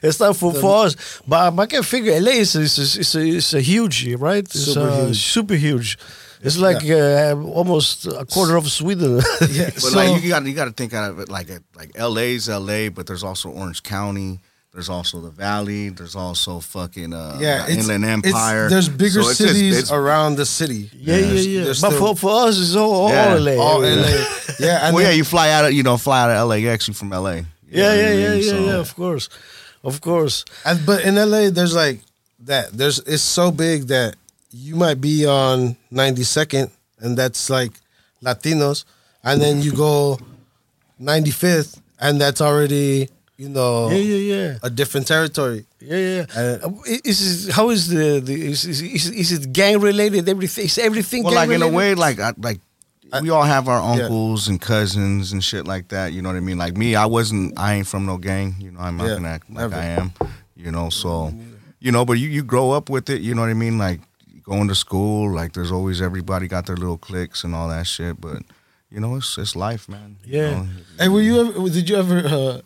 it's 0.00 0.20
not 0.20 0.36
for, 0.36 0.54
for 0.54 0.86
us. 0.86 0.94
But 1.26 1.58
I 1.58 1.66
can 1.66 1.82
figure 1.82 2.12
L.A. 2.12 2.30
is 2.38 2.54
is 2.54 2.78
is, 2.78 2.96
is, 2.98 3.14
a, 3.16 3.20
is 3.20 3.54
a 3.54 3.60
huge, 3.60 4.14
right? 4.14 4.44
It's 4.44 4.60
Super 4.60 4.88
uh, 4.88 5.06
huge. 5.06 5.16
super 5.32 5.54
huge. 5.54 5.98
It's 6.40 6.56
like 6.58 6.84
uh, 6.88 7.34
almost 7.58 8.06
a 8.06 8.24
quarter 8.24 8.54
of 8.56 8.70
Sweden. 8.70 9.16
Yeah. 9.50 9.70
But 9.74 9.80
So- 9.82 9.96
like 9.98 10.22
you 10.22 10.28
got 10.28 10.44
you 10.46 10.54
got 10.54 10.66
to 10.66 10.72
think 10.72 10.94
out 10.94 11.10
of 11.10 11.18
it 11.18 11.28
like 11.28 11.50
a, 11.50 11.60
like 11.74 11.98
LA's 11.98 12.48
LA, 12.48 12.90
but 12.90 13.08
there's 13.08 13.24
also 13.24 13.50
Orange 13.50 13.82
County. 13.82 14.38
There's 14.76 14.90
also 14.90 15.22
the 15.22 15.30
Valley. 15.30 15.88
There's 15.88 16.14
also 16.14 16.60
fucking 16.60 17.14
uh, 17.14 17.38
Yeah, 17.40 17.64
the 17.64 17.72
it's, 17.72 17.88
Inland 17.88 18.04
it's- 18.04 18.26
Empire. 18.26 18.68
there's 18.68 18.90
bigger 18.90 19.22
So 19.22 19.30
it's 19.30 19.38
just- 19.38 19.54
cities 19.54 19.72
it's- 19.78 19.90
around 19.90 20.36
the 20.36 20.44
city. 20.44 20.90
yeah, 20.92 21.16
yeah, 21.16 21.20
There's- 21.28 21.46
yeah. 21.46 21.64
But 21.64 21.74
still- 21.76 21.92
for, 21.98 22.16
for 22.16 22.46
us, 22.46 22.58
it's 22.60 22.74
all, 22.76 22.92
all 22.92 23.08
Yeah. 23.08 23.34
LA. 23.36 23.56
all 23.56 23.82
area. 23.82 24.02
LA. 24.04 24.26
Yeah, 24.60 24.86
and 24.86 24.94
well, 24.94 25.02
yeah, 25.04 25.12
you 25.12 25.24
fly 25.24 25.48
out 25.50 25.64
of 25.64 25.72
you 25.72 25.82
know 25.82 25.96
fly 25.96 26.20
out 26.24 26.30
of 26.30 26.48
LAX. 26.50 26.88
You 26.88 26.92
from 26.94 27.08
LA. 27.10 27.16
You 27.36 27.40
know 27.40 27.46
Yeah, 27.70 27.88
I 27.90 27.94
yeah, 27.96 28.10
mean? 28.10 28.20
yeah, 28.20 28.34
yeah, 28.34 28.50
So- 28.50 28.64
yeah. 28.66 28.76
Of 28.84 28.94
course, 28.96 29.28
of 29.82 30.00
course. 30.02 30.44
And, 30.66 30.84
but 30.84 31.02
in 31.06 31.14
LA, 31.16 31.48
there's 31.48 31.74
like 31.74 32.00
that. 32.44 32.70
There's 32.76 32.98
it's 32.98 33.22
so 33.22 33.50
big 33.50 33.86
that 33.88 34.16
you 34.52 34.76
might 34.76 35.00
be 35.00 35.24
on 35.24 35.76
92nd, 35.90 36.70
and 37.00 37.16
that's 37.16 37.48
like 37.48 37.72
Latinos, 38.22 38.84
and 39.24 39.40
then 39.40 39.62
you 39.62 39.72
go 39.72 40.18
95th, 41.00 41.80
and 41.98 42.20
that's 42.20 42.40
already 42.42 43.08
you 43.36 43.48
know 43.48 43.90
Yeah, 43.90 43.98
yeah, 43.98 44.34
yeah. 44.34 44.58
a 44.62 44.70
different 44.70 45.06
territory. 45.06 45.66
Yeah, 45.80 45.96
yeah. 45.96 46.24
Uh, 46.36 46.66
Uh, 46.68 46.70
is, 47.04 47.20
is 47.20 47.54
how 47.54 47.70
is 47.70 47.88
the, 47.88 48.20
the 48.20 48.34
is, 48.52 48.64
is, 48.64 48.80
is, 48.82 49.10
is 49.10 49.32
it 49.32 49.52
gang 49.52 49.80
related? 49.80 50.28
Everything 50.28 50.64
is 50.64 50.78
everything. 50.78 51.22
Well, 51.22 51.32
gang 51.34 51.48
like 51.48 51.54
in 51.56 51.62
a 51.62 51.68
way, 51.68 51.94
like 51.94 52.18
I, 52.18 52.32
like 52.38 52.60
we 53.22 53.30
all 53.30 53.44
have 53.44 53.68
our 53.68 53.78
yeah. 53.96 54.04
uncles 54.04 54.48
and 54.48 54.60
cousins 54.60 55.32
and 55.32 55.42
shit 55.44 55.66
like 55.66 55.88
that. 55.88 56.12
You 56.12 56.22
know 56.22 56.28
what 56.30 56.36
I 56.36 56.40
mean? 56.40 56.58
Like 56.58 56.76
me, 56.76 56.96
I 56.96 57.06
wasn't. 57.06 57.58
I 57.58 57.74
ain't 57.74 57.86
from 57.86 58.04
no 58.06 58.16
gang. 58.18 58.56
You 58.58 58.72
know, 58.72 58.80
I'm 58.80 58.96
not 58.96 59.06
Yeah, 59.08 59.14
gonna 59.16 59.28
act 59.28 59.48
like 59.50 59.58
never. 59.70 59.76
I 59.76 59.84
am. 60.00 60.12
You 60.56 60.70
know, 60.72 60.88
so 60.90 61.32
you 61.78 61.92
know, 61.92 62.04
but 62.04 62.14
you 62.18 62.28
you 62.28 62.42
grow 62.42 62.72
up 62.72 62.88
with 62.90 63.08
it. 63.10 63.20
You 63.22 63.34
know 63.34 63.42
what 63.42 63.50
I 63.50 63.54
mean? 63.54 63.78
Like 63.78 64.00
going 64.42 64.68
to 64.68 64.74
school. 64.74 65.30
Like 65.34 65.52
there's 65.52 65.70
always 65.70 66.00
everybody 66.00 66.48
got 66.48 66.66
their 66.66 66.76
little 66.76 66.98
cliques 66.98 67.44
and 67.44 67.54
all 67.54 67.68
that 67.68 67.86
shit. 67.86 68.20
But 68.20 68.42
you 68.90 68.98
know, 69.00 69.16
it's 69.16 69.36
it's 69.38 69.54
life, 69.54 69.88
man. 69.88 70.16
You 70.24 70.38
Yeah. 70.40 70.50
know? 70.54 70.66
Hey, 70.98 71.08
were 71.08 71.20
you 71.22 71.40
ever? 71.40 71.68
Did 71.70 71.88
you 71.90 71.96
ever 71.96 72.18
uh, 72.26 72.60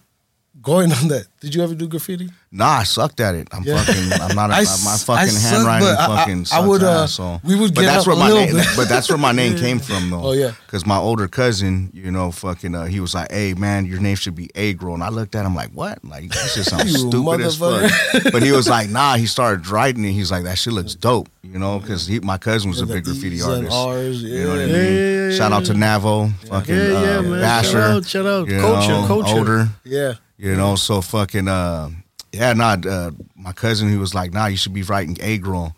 going 0.62 0.92
on 0.92 1.08
that? 1.08 1.26
Did 1.40 1.54
you 1.54 1.62
ever 1.62 1.74
do 1.74 1.88
graffiti? 1.88 2.28
Nah, 2.52 2.66
I 2.80 2.82
sucked 2.82 3.20
at 3.20 3.34
it. 3.34 3.48
I'm 3.52 3.62
Yeah. 3.62 3.82
fucking. 3.82 4.12
I'm 4.20 4.34
not. 4.36 4.50
A, 4.50 4.54
I 4.56 4.60
my 4.60 4.96
fucking 4.98 5.14
I 5.14 5.26
suck, 5.26 5.52
handwriting 5.52 5.88
but 5.88 5.98
I- 5.98 6.04
I- 6.04 6.16
fucking. 6.16 6.46
I 6.52 6.66
would, 6.66 6.82
uh, 6.82 7.04
ass, 7.04 7.12
so. 7.14 7.40
we 7.44 7.54
would 7.54 7.74
But 7.74 7.80
get 7.82 7.86
that's 7.86 8.00
up 8.02 8.06
where 8.08 8.16
a 8.16 8.18
my 8.18 8.28
little 8.28 8.44
name. 8.46 8.54
bit. 8.56 8.66
But 8.76 8.88
that's 8.88 9.08
where 9.08 9.16
my 9.18 9.32
name 9.32 9.56
came 9.56 9.78
from, 9.88 10.10
though. 10.10 10.22
Oh, 10.26 10.32
yeah. 10.32 10.52
Because 10.66 10.84
my 10.84 10.96
older 10.98 11.28
cousin, 11.28 11.90
you 11.94 12.10
know, 12.10 12.30
fucking, 12.30 12.74
uh, 12.74 12.84
he 12.86 13.00
was 13.00 13.14
like, 13.14 13.30
"Hey, 13.32 13.54
man, 13.54 13.86
your 13.86 14.00
name 14.00 14.16
should 14.16 14.34
be 14.34 14.48
Eggroll," 14.48 14.94
and 14.94 15.02
I 15.02 15.08
looked 15.08 15.34
at 15.34 15.46
him 15.46 15.54
like, 15.54 15.70
"What? 15.70 16.04
Like 16.04 16.30
this 16.30 16.54
just 16.56 16.70
sounds 16.76 16.92
stupid 16.98 17.40
as 17.40 17.56
fuck." 17.56 17.90
but 18.32 18.42
he 18.42 18.52
was 18.52 18.68
like, 18.68 18.90
"Nah." 18.90 19.14
He 19.16 19.26
started 19.26 19.66
writing 19.68 20.04
it. 20.04 20.12
He's 20.12 20.30
like, 20.30 20.44
"That 20.44 20.58
shit 20.58 20.72
looks 20.74 20.94
dope," 20.94 21.28
you 21.42 21.58
know, 21.58 21.78
because 21.78 22.10
my 22.22 22.36
cousin 22.36 22.68
was 22.70 22.80
a 22.82 22.86
big 22.86 23.04
graffiti 23.04 23.40
artist. 23.40 23.72
R's, 23.72 24.22
You 24.22 24.44
know 24.44 24.50
what 24.50 24.58
I 24.58 24.64
yeah. 24.64 24.72
mean? 24.72 24.94
Yeah, 24.96 25.28
yeah, 25.30 25.36
Shout 25.38 25.52
out 25.52 25.64
to 25.66 25.72
yeah. 25.74 25.78
Navo, 25.98 26.32
fucking 26.48 26.74
Yeah, 26.74 26.88
yeah, 26.88 27.18
uh, 27.18 27.22
man. 27.22 27.40
Basher, 27.40 27.70
Shout 27.70 27.90
out, 27.90 28.04
shout 28.06 28.26
out. 28.26 28.48
Culture, 28.48 28.88
know, 28.88 29.06
culture. 29.06 29.38
older. 29.38 29.68
Yeah. 29.84 30.14
You 30.40 30.56
know, 30.56 30.74
so 30.76 31.00
fucking 31.02 31.48
uh 31.48 31.90
yeah, 32.32 32.52
nah, 32.54 32.76
uh, 32.88 33.10
my 33.36 33.52
cousin 33.52 33.88
he 33.90 33.96
was 33.96 34.14
like, 34.14 34.32
nah, 34.32 34.46
you 34.46 34.56
should 34.56 34.72
be 34.72 34.82
writing 34.82 35.16
A 35.20 35.36
girl. 35.38 35.74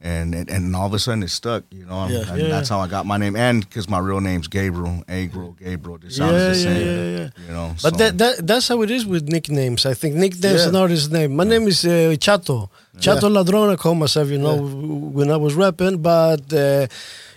and, 0.00 0.34
and 0.34 0.48
and 0.50 0.76
all 0.76 0.86
of 0.86 0.94
a 0.94 0.98
sudden 0.98 1.22
it 1.22 1.30
stuck. 1.30 1.64
You 1.70 1.84
know, 1.86 2.06
Yeah. 2.08 2.30
and 2.30 2.38
Yeah. 2.40 2.48
that's 2.54 2.68
how 2.72 2.78
I 2.80 2.86
got 2.86 3.04
my 3.06 3.16
name, 3.18 3.34
and 3.36 3.56
because 3.66 3.88
my 3.90 3.98
real 4.08 4.20
name's 4.20 4.46
Gabriel, 4.48 5.02
Gabriel, 5.08 5.52
Gabriel. 5.58 5.98
It 6.06 6.12
sounds 6.12 6.32
Yeah, 6.32 6.48
the 6.48 6.54
same. 6.54 6.86
yeah, 6.86 7.18
yeah. 7.18 7.28
You 7.46 7.52
know, 7.56 7.68
But 7.82 7.92
so- 7.92 7.98
that, 8.00 8.12
that 8.22 8.34
that's 8.46 8.68
how 8.68 8.78
it 8.82 8.90
is 8.90 9.04
with 9.04 9.24
nicknames. 9.36 9.84
I 9.92 9.94
think 10.00 10.14
nicknames 10.14 10.60
Yeah. 10.62 10.68
are 10.68 10.72
not 10.80 10.90
his 10.90 11.10
name. 11.10 11.30
My 11.40 11.44
name 11.44 11.66
is 11.72 11.84
uh, 11.84 12.14
Chato. 12.24 12.70
Chato 13.00 13.28
Ladrón, 13.28 13.68
I 13.72 13.76
call 13.76 13.94
myself, 13.94 14.28
you 14.30 14.38
know, 14.38 14.56
when 15.16 15.28
I 15.30 15.36
was 15.36 15.54
rapping. 15.54 15.96
But 16.12 16.44
uh, 16.52 16.86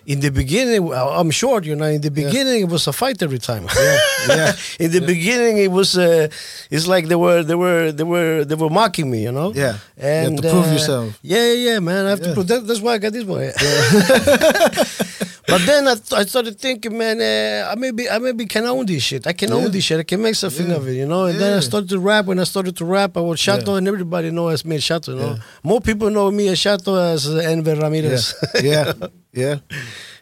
in 0.10 0.20
the 0.22 0.32
beginning, 0.32 0.92
I'm 0.92 1.30
short, 1.30 1.66
you 1.66 1.76
know, 1.76 1.86
in 1.86 2.02
the 2.02 2.10
beginning 2.10 2.62
it 2.66 2.70
was 2.76 2.88
a 2.88 2.94
fight 3.02 3.22
every 3.22 3.38
time. 3.38 3.64
yeah. 3.76 4.00
yeah. 4.28 4.54
in 4.84 4.90
the 4.92 5.02
beginning 5.02 5.56
it 5.66 5.72
was 5.72 5.96
uh, 5.98 6.28
it's 6.72 6.88
like 6.88 7.04
they 7.12 7.16
were 7.26 7.44
they 7.44 7.54
were 7.64 7.92
they 7.92 8.04
were 8.14 8.44
they 8.44 8.56
were 8.56 8.72
mocking 8.72 9.08
me, 9.12 9.22
you 9.22 9.32
know? 9.32 9.54
Yeah. 9.54 9.78
You 9.98 10.04
have 10.04 10.28
And 10.28 10.38
to 10.42 10.50
prove 10.50 10.68
uh, 10.68 10.72
yourself. 10.72 11.20
Yeah, 11.22 11.46
yeah, 11.54 11.70
yeah, 11.74 11.80
man. 11.80 12.08
I 12.08 12.10
have 12.10 12.22
to 12.22 12.34
prove 12.34 12.48
that, 12.48 12.66
that's 12.66 12.82
why 12.82 12.94
I 12.94 12.98
got 12.98 13.14
this 13.14 13.24
one. 13.24 13.52
But 15.50 15.66
then 15.66 15.88
I, 15.88 15.96
I 16.22 16.24
started 16.26 16.60
thinking, 16.60 16.96
man, 16.96 17.18
uh, 17.20 17.72
I 17.72 17.76
maybe 17.76 18.08
I 18.08 18.20
maybe 18.20 18.46
can 18.46 18.66
own 18.66 18.86
this 18.86 19.02
shit. 19.02 19.26
I 19.26 19.34
can 19.34 19.52
own 19.52 19.72
this 19.72 19.84
shit. 19.84 20.00
I 20.00 20.04
can 20.04 20.22
make 20.22 20.36
something 20.36 20.70
of 20.72 20.88
it, 20.88 20.94
you 20.94 21.08
know. 21.08 21.26
And 21.26 21.40
then 21.40 21.58
I 21.58 21.62
started 21.62 21.90
to 21.90 22.00
rap. 22.00 22.26
When 22.26 22.40
I 22.40 22.44
started 22.44 22.78
to 22.78 22.86
rap, 22.86 23.18
I 23.18 23.22
was 23.22 23.42
Yeah. 23.48 23.58
and 23.78 23.88
everybody 23.88 24.30
know 24.30 24.50
as 24.50 24.64
me 24.64 24.76
as 24.76 24.84
Shato. 24.84 25.10
You 25.10 25.16
know, 25.16 25.36
more 25.64 25.82
people 25.82 26.10
know 26.12 26.30
me 26.30 26.50
as 26.50 26.60
Shato 26.60 26.94
as 27.14 27.26
Enver 27.28 27.76
Yeah. 27.76 27.82
Ramirez. 27.82 28.36
yeah. 28.62 28.94
Yeah. 29.34 29.60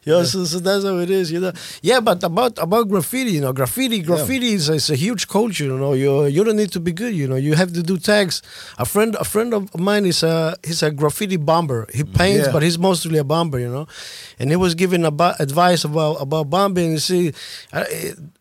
Yeah, 0.08 0.24
so, 0.24 0.46
so 0.46 0.60
that's 0.60 0.86
how 0.86 1.00
it 1.00 1.10
is, 1.10 1.34
you 1.34 1.42
know. 1.42 1.52
Yeah, 1.82 2.00
but 2.00 2.24
about 2.24 2.58
about 2.60 2.88
graffiti, 2.88 3.32
you 3.32 3.42
know, 3.42 3.52
graffiti, 3.52 4.00
graffiti 4.02 4.54
is, 4.54 4.70
is 4.70 4.90
a 4.90 4.96
huge 4.96 5.28
culture, 5.28 5.66
you 5.66 5.78
know. 5.78 5.92
You 5.92 6.28
you 6.28 6.46
don't 6.46 6.56
need 6.56 6.72
to 6.72 6.80
be 6.80 6.94
good, 6.94 7.14
you 7.14 7.28
know. 7.28 7.36
You 7.36 7.56
have 7.56 7.74
to 7.74 7.84
do 7.84 7.98
tags. 7.98 8.42
A 8.78 8.86
friend 8.86 9.16
a 9.20 9.26
friend 9.26 9.54
of 9.54 9.78
mine 9.78 10.06
is 10.06 10.24
a 10.24 10.56
he's 10.64 10.82
a 10.82 10.92
graffiti 10.92 11.36
bomber. 11.36 11.88
He 11.94 12.06
paints, 12.06 12.46
Yeah. 12.48 12.54
but 12.54 12.64
he's 12.64 12.80
mostly 12.80 13.18
a 13.20 13.26
bomber, 13.26 13.60
you 13.60 13.68
know. 13.68 13.86
And 14.40 14.50
he 14.50 14.56
was 14.56 14.76
giving 14.76 15.04
about 15.04 15.42
advice 15.42 15.84
about 15.84 16.22
about 16.22 16.50
bombing. 16.50 16.94
You 16.94 17.00
see, 17.00 17.34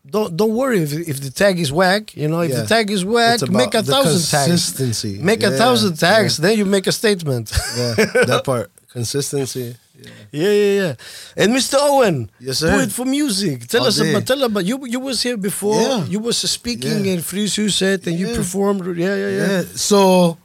don't 0.09 0.37
don't 0.37 0.55
worry 0.55 0.83
if 0.83 0.93
if 0.93 1.19
the 1.19 1.31
tag 1.31 1.59
is 1.59 1.71
whack, 1.73 2.15
you 2.15 2.29
know. 2.29 2.39
If 2.41 2.51
Yeah. 2.51 2.61
the 2.61 2.67
tag 2.67 2.89
is 2.91 3.03
whack, 3.03 3.41
make 3.49 3.73
a 3.73 3.83
thousand 3.83 4.23
tags. 4.31 4.47
consistency. 4.47 5.19
Make 5.21 5.43
a 5.43 5.51
thousand 5.51 5.97
tags, 5.99 6.37
then 6.37 6.57
you 6.57 6.63
make 6.65 6.87
a 6.87 6.93
statement. 6.93 7.51
Yeah. 7.75 7.93
That 8.31 8.43
part. 8.45 8.71
Consistency. 8.97 9.75
Yeah. 9.99 10.09
Yeah, 10.31 10.51
yeah, 10.51 10.81
yeah. 10.81 10.95
And 11.35 11.53
Mr. 11.53 11.75
Ohwhen, 11.79 12.29
Yes, 12.39 12.59
sir. 12.59 12.71
do 12.77 12.83
it 12.83 12.91
for 12.91 13.05
music. 13.05 13.67
Tell 13.67 13.81
All 13.81 13.87
us 13.87 13.97
day. 13.97 14.11
about. 14.11 14.27
Tell 14.27 14.43
about 14.43 14.65
you. 14.65 14.85
You 14.85 14.99
was 14.99 15.23
here 15.23 15.37
before. 15.37 15.81
Yeah. 15.81 16.05
You 16.05 16.19
was 16.19 16.37
speaking 16.37 17.05
Yeah. 17.05 17.13
in 17.13 17.19
Frisuset 17.19 18.05
and 18.07 18.17
you 18.19 18.27
performed. 18.35 18.85
Yeah, 18.97 19.15
yeah, 19.15 19.29
yeah. 19.29 19.47
Yeah. 19.51 19.63
So, 19.75 20.37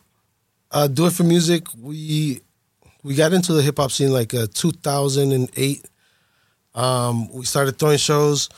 uh, 0.71 0.87
do 0.87 1.07
it 1.07 1.13
for 1.13 1.25
music. 1.25 1.67
We 1.79 2.41
we 3.03 3.15
got 3.15 3.33
into 3.33 3.53
the 3.53 3.63
hip 3.63 3.77
hop 3.79 3.91
scene 3.93 4.13
like 4.13 4.33
uh, 4.33 4.47
2008. 4.55 5.85
Um, 6.75 7.29
we 7.33 7.45
started 7.45 7.79
throwing 7.79 7.99
shows. 7.99 8.49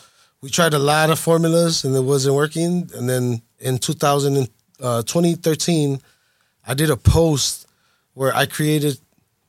We 0.42 0.50
tried 0.50 0.74
a 0.74 0.78
lot 0.78 1.10
of 1.10 1.18
formulas 1.18 1.84
and 1.84 1.96
it 1.96 2.00
wasn't 2.04 2.34
working. 2.36 2.90
And 2.94 3.08
then 3.08 3.42
in 3.58 3.78
2000 3.78 4.48
uh, 4.80 5.02
2013, 5.02 6.00
I 6.66 6.74
did 6.74 6.90
a 6.90 6.96
post 6.96 7.66
where 8.12 8.34
I 8.36 8.46
created 8.46 8.98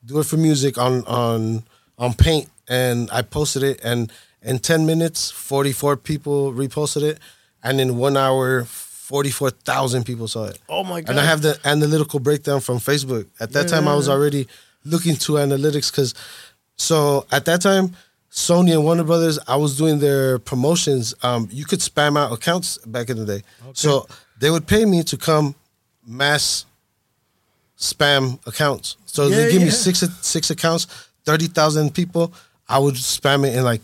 "Do 0.06 0.18
It 0.20 0.24
for 0.26 0.36
Music" 0.36 0.78
on 0.78 1.04
on 1.04 1.64
on 1.98 2.14
Paint, 2.14 2.48
and 2.68 3.10
I 3.12 3.22
posted 3.22 3.62
it. 3.62 3.80
And 3.84 4.12
in 4.42 4.58
10 4.58 4.86
minutes, 4.86 5.30
44 5.30 5.96
people 5.96 6.52
reposted 6.52 7.02
it, 7.02 7.18
and 7.62 7.80
in 7.80 7.96
one 7.96 8.16
hour, 8.16 8.64
44,000 8.64 10.04
people 10.04 10.28
saw 10.28 10.44
it. 10.46 10.58
Oh 10.68 10.82
my 10.84 11.00
god! 11.00 11.10
And 11.10 11.20
I 11.20 11.24
have 11.24 11.42
the 11.42 11.58
analytical 11.64 12.20
breakdown 12.20 12.60
from 12.60 12.78
Facebook. 12.78 13.26
At 13.40 13.52
that 13.52 13.68
time, 13.68 13.86
I 13.88 13.94
was 13.94 14.08
already 14.08 14.48
looking 14.84 15.16
to 15.16 15.32
analytics 15.34 15.90
because, 15.90 16.14
so 16.76 17.26
at 17.30 17.44
that 17.44 17.60
time, 17.60 17.94
Sony 18.30 18.72
and 18.72 18.84
Warner 18.84 19.04
Brothers, 19.04 19.38
I 19.48 19.56
was 19.56 19.76
doing 19.78 19.98
their 19.98 20.38
promotions. 20.38 21.14
Um, 21.22 21.48
you 21.50 21.64
could 21.64 21.78
spam 21.80 22.18
out 22.18 22.32
accounts 22.32 22.78
back 22.78 23.08
in 23.08 23.16
the 23.16 23.24
day. 23.24 23.42
So 23.72 24.06
they 24.38 24.50
would 24.50 24.66
pay 24.66 24.84
me 24.84 25.02
to 25.04 25.16
come 25.16 25.54
mass 26.06 26.66
spam 27.78 28.38
accounts. 28.46 28.96
So 29.06 29.28
Yeah, 29.28 29.36
they 29.36 29.52
give 29.52 29.62
me 29.62 29.70
six 29.70 30.04
six 30.22 30.50
accounts, 30.50 30.86
thirty 31.24 31.46
thousand 31.46 31.94
people. 31.94 32.32
I 32.68 32.78
would 32.78 32.94
spam 32.94 33.46
it 33.46 33.54
in 33.54 33.64
like 33.64 33.80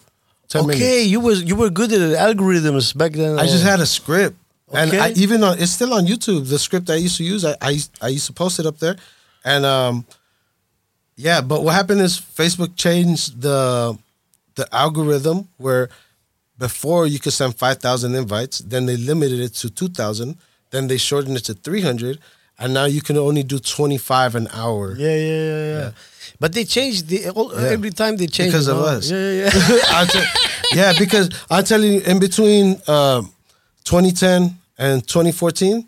ten 0.48 0.64
Okay, 0.64 0.78
minutes. 0.78 1.06
you 1.08 1.20
was 1.20 1.42
you 1.42 1.56
were 1.56 1.70
good 1.70 1.92
at 1.92 2.00
algorithms 2.00 2.96
back 2.96 3.12
then. 3.12 3.38
I 3.38 3.46
just 3.46 3.64
had 3.64 3.80
a 3.80 3.86
script, 3.86 4.36
and 4.72 4.92
I, 4.92 5.10
even 5.12 5.42
on 5.44 5.58
it's 5.58 5.72
still 5.72 5.94
on 5.94 6.06
YouTube. 6.06 6.48
The 6.48 6.58
script 6.58 6.90
I 6.90 6.96
used 6.96 7.16
to 7.18 7.24
use, 7.24 7.44
I, 7.44 7.54
I 7.60 7.78
I 8.00 8.08
used 8.08 8.26
to 8.26 8.32
post 8.32 8.58
it 8.60 8.66
up 8.66 8.78
there, 8.78 8.96
and 9.44 9.64
um, 9.64 10.04
yeah. 11.16 11.40
But 11.40 11.62
what 11.62 11.74
happened 11.74 12.00
is 12.00 12.18
Facebook 12.20 12.76
changed 12.76 13.40
the 13.40 13.96
the 14.54 14.66
algorithm 14.74 15.48
where 15.58 15.88
before 16.58 17.06
you 17.06 17.18
could 17.18 17.32
send 17.32 17.56
five 17.56 17.78
thousand 17.78 18.14
invites, 18.14 18.58
then 18.58 18.86
they 18.86 18.96
limited 18.96 19.40
it 19.40 19.54
to 19.54 19.70
two 19.70 19.88
thousand, 19.88 20.36
then 20.70 20.88
they 20.88 20.96
shortened 20.98 21.36
it 21.36 21.44
to 21.44 21.54
three 21.54 21.80
hundred, 21.80 22.18
and 22.62 22.72
now 22.74 22.84
you 22.86 23.00
can 23.02 23.16
only 23.18 23.42
do 23.42 23.58
twenty 23.58 23.98
five 23.98 24.34
an 24.34 24.48
hour. 24.52 24.94
Yeah, 24.96 25.08
yeah, 25.16 25.44
yeah, 25.44 25.68
yeah. 25.78 25.90
But 26.40 26.52
they 26.54 26.64
changed 26.64 27.08
the 27.08 27.30
all, 27.30 27.52
Yeah. 27.52 27.68
every 27.70 27.90
time 27.90 28.16
they 28.16 28.26
changed 28.26 28.52
Because 28.52 28.68
it, 28.68 28.72
of 28.72 28.78
no? 28.78 28.84
us. 28.86 29.10
Yeah, 29.10 29.30
yeah, 29.32 29.50
yeah. 30.00 30.04
Tell- 30.04 30.32
yeah, 30.74 30.92
because 30.98 31.28
I 31.50 31.62
tell 31.62 31.82
you, 31.82 32.00
in 32.00 32.18
between 32.18 32.80
um 32.88 33.32
2010 33.84 34.56
and 34.78 35.06
2014, 35.06 35.86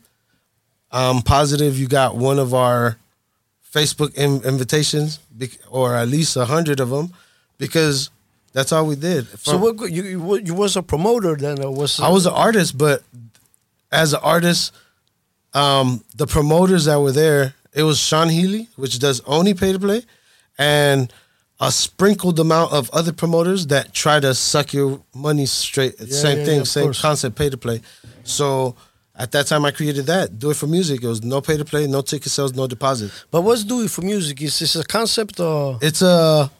I'm 0.93 1.23
positive 1.23 1.79
you 1.79 1.89
got 1.89 2.17
one 2.17 2.39
of 2.39 2.55
our 2.55 2.97
Facebook 3.75 4.15
in- 4.15 4.43
invitations, 4.45 5.19
or 5.69 5.95
at 5.95 6.09
least 6.09 6.37
a 6.37 6.45
hundred 6.45 6.79
of 6.81 6.91
them, 6.91 7.13
because 7.59 8.11
that's 8.53 8.71
all 8.73 8.87
we 8.87 8.95
did. 8.95 9.27
so 9.41 9.57
what? 9.59 9.91
You 9.91 10.03
you, 10.05 10.37
you 10.39 10.55
was 10.55 10.77
a 10.77 10.83
promoter 10.83 11.35
then, 11.37 11.63
or 11.65 11.75
was 11.75 11.99
I 11.99 12.09
was 12.09 12.27
an 12.27 12.33
artist, 12.35 12.79
but 12.79 13.03
as 13.91 14.13
an 14.13 14.21
artist, 14.23 14.73
um, 15.55 16.05
the 16.17 16.27
promoters 16.27 16.85
that 16.87 17.01
were 17.01 17.13
there, 17.13 17.55
it 17.73 17.83
was 17.83 17.99
Sean 17.99 18.29
Healy, 18.29 18.69
which 18.77 18.99
does 18.99 19.21
only 19.27 19.55
pay 19.55 19.73
to 19.73 19.79
play, 19.79 20.03
and 20.59 21.13
a 21.61 21.71
sprinkled 21.71 22.39
amount 22.41 22.73
of 22.73 22.91
other 22.91 23.13
promoters 23.13 23.69
that 23.69 23.93
try 23.93 24.21
to 24.21 24.35
suck 24.35 24.73
your 24.73 25.01
money 25.15 25.47
straight. 25.47 25.95
Yeah, 25.99 26.07
same 26.07 26.39
yeah, 26.39 26.45
thing, 26.45 26.59
yeah, 26.59 26.65
same 26.65 26.85
course. 26.85 27.01
concept, 27.01 27.37
pay 27.37 27.49
to 27.51 27.57
play. 27.57 27.81
So 28.25 28.75
at 29.17 29.31
that 29.33 29.47
time, 29.47 29.65
I 29.65 29.71
created 29.71 30.07
that. 30.07 30.39
Do 30.39 30.51
it 30.51 30.57
for 30.57 30.67
music. 30.67 31.03
It 31.03 31.07
was 31.07 31.23
no 31.23 31.41
pay 31.41 31.57
to 31.57 31.65
play, 31.65 31.87
no 31.87 32.03
ticket 32.03 32.33
sales, 32.33 32.55
no 32.55 32.67
deposit. 32.67 33.13
But 33.31 33.43
what's 33.43 33.65
do 33.65 33.83
it 33.83 33.91
for 33.91 34.03
music? 34.03 34.43
Is 34.43 34.59
this 34.59 34.75
a 34.77 34.85
concept 34.85 35.39
or? 35.39 35.79
It's 35.81 36.03
a 36.03 36.51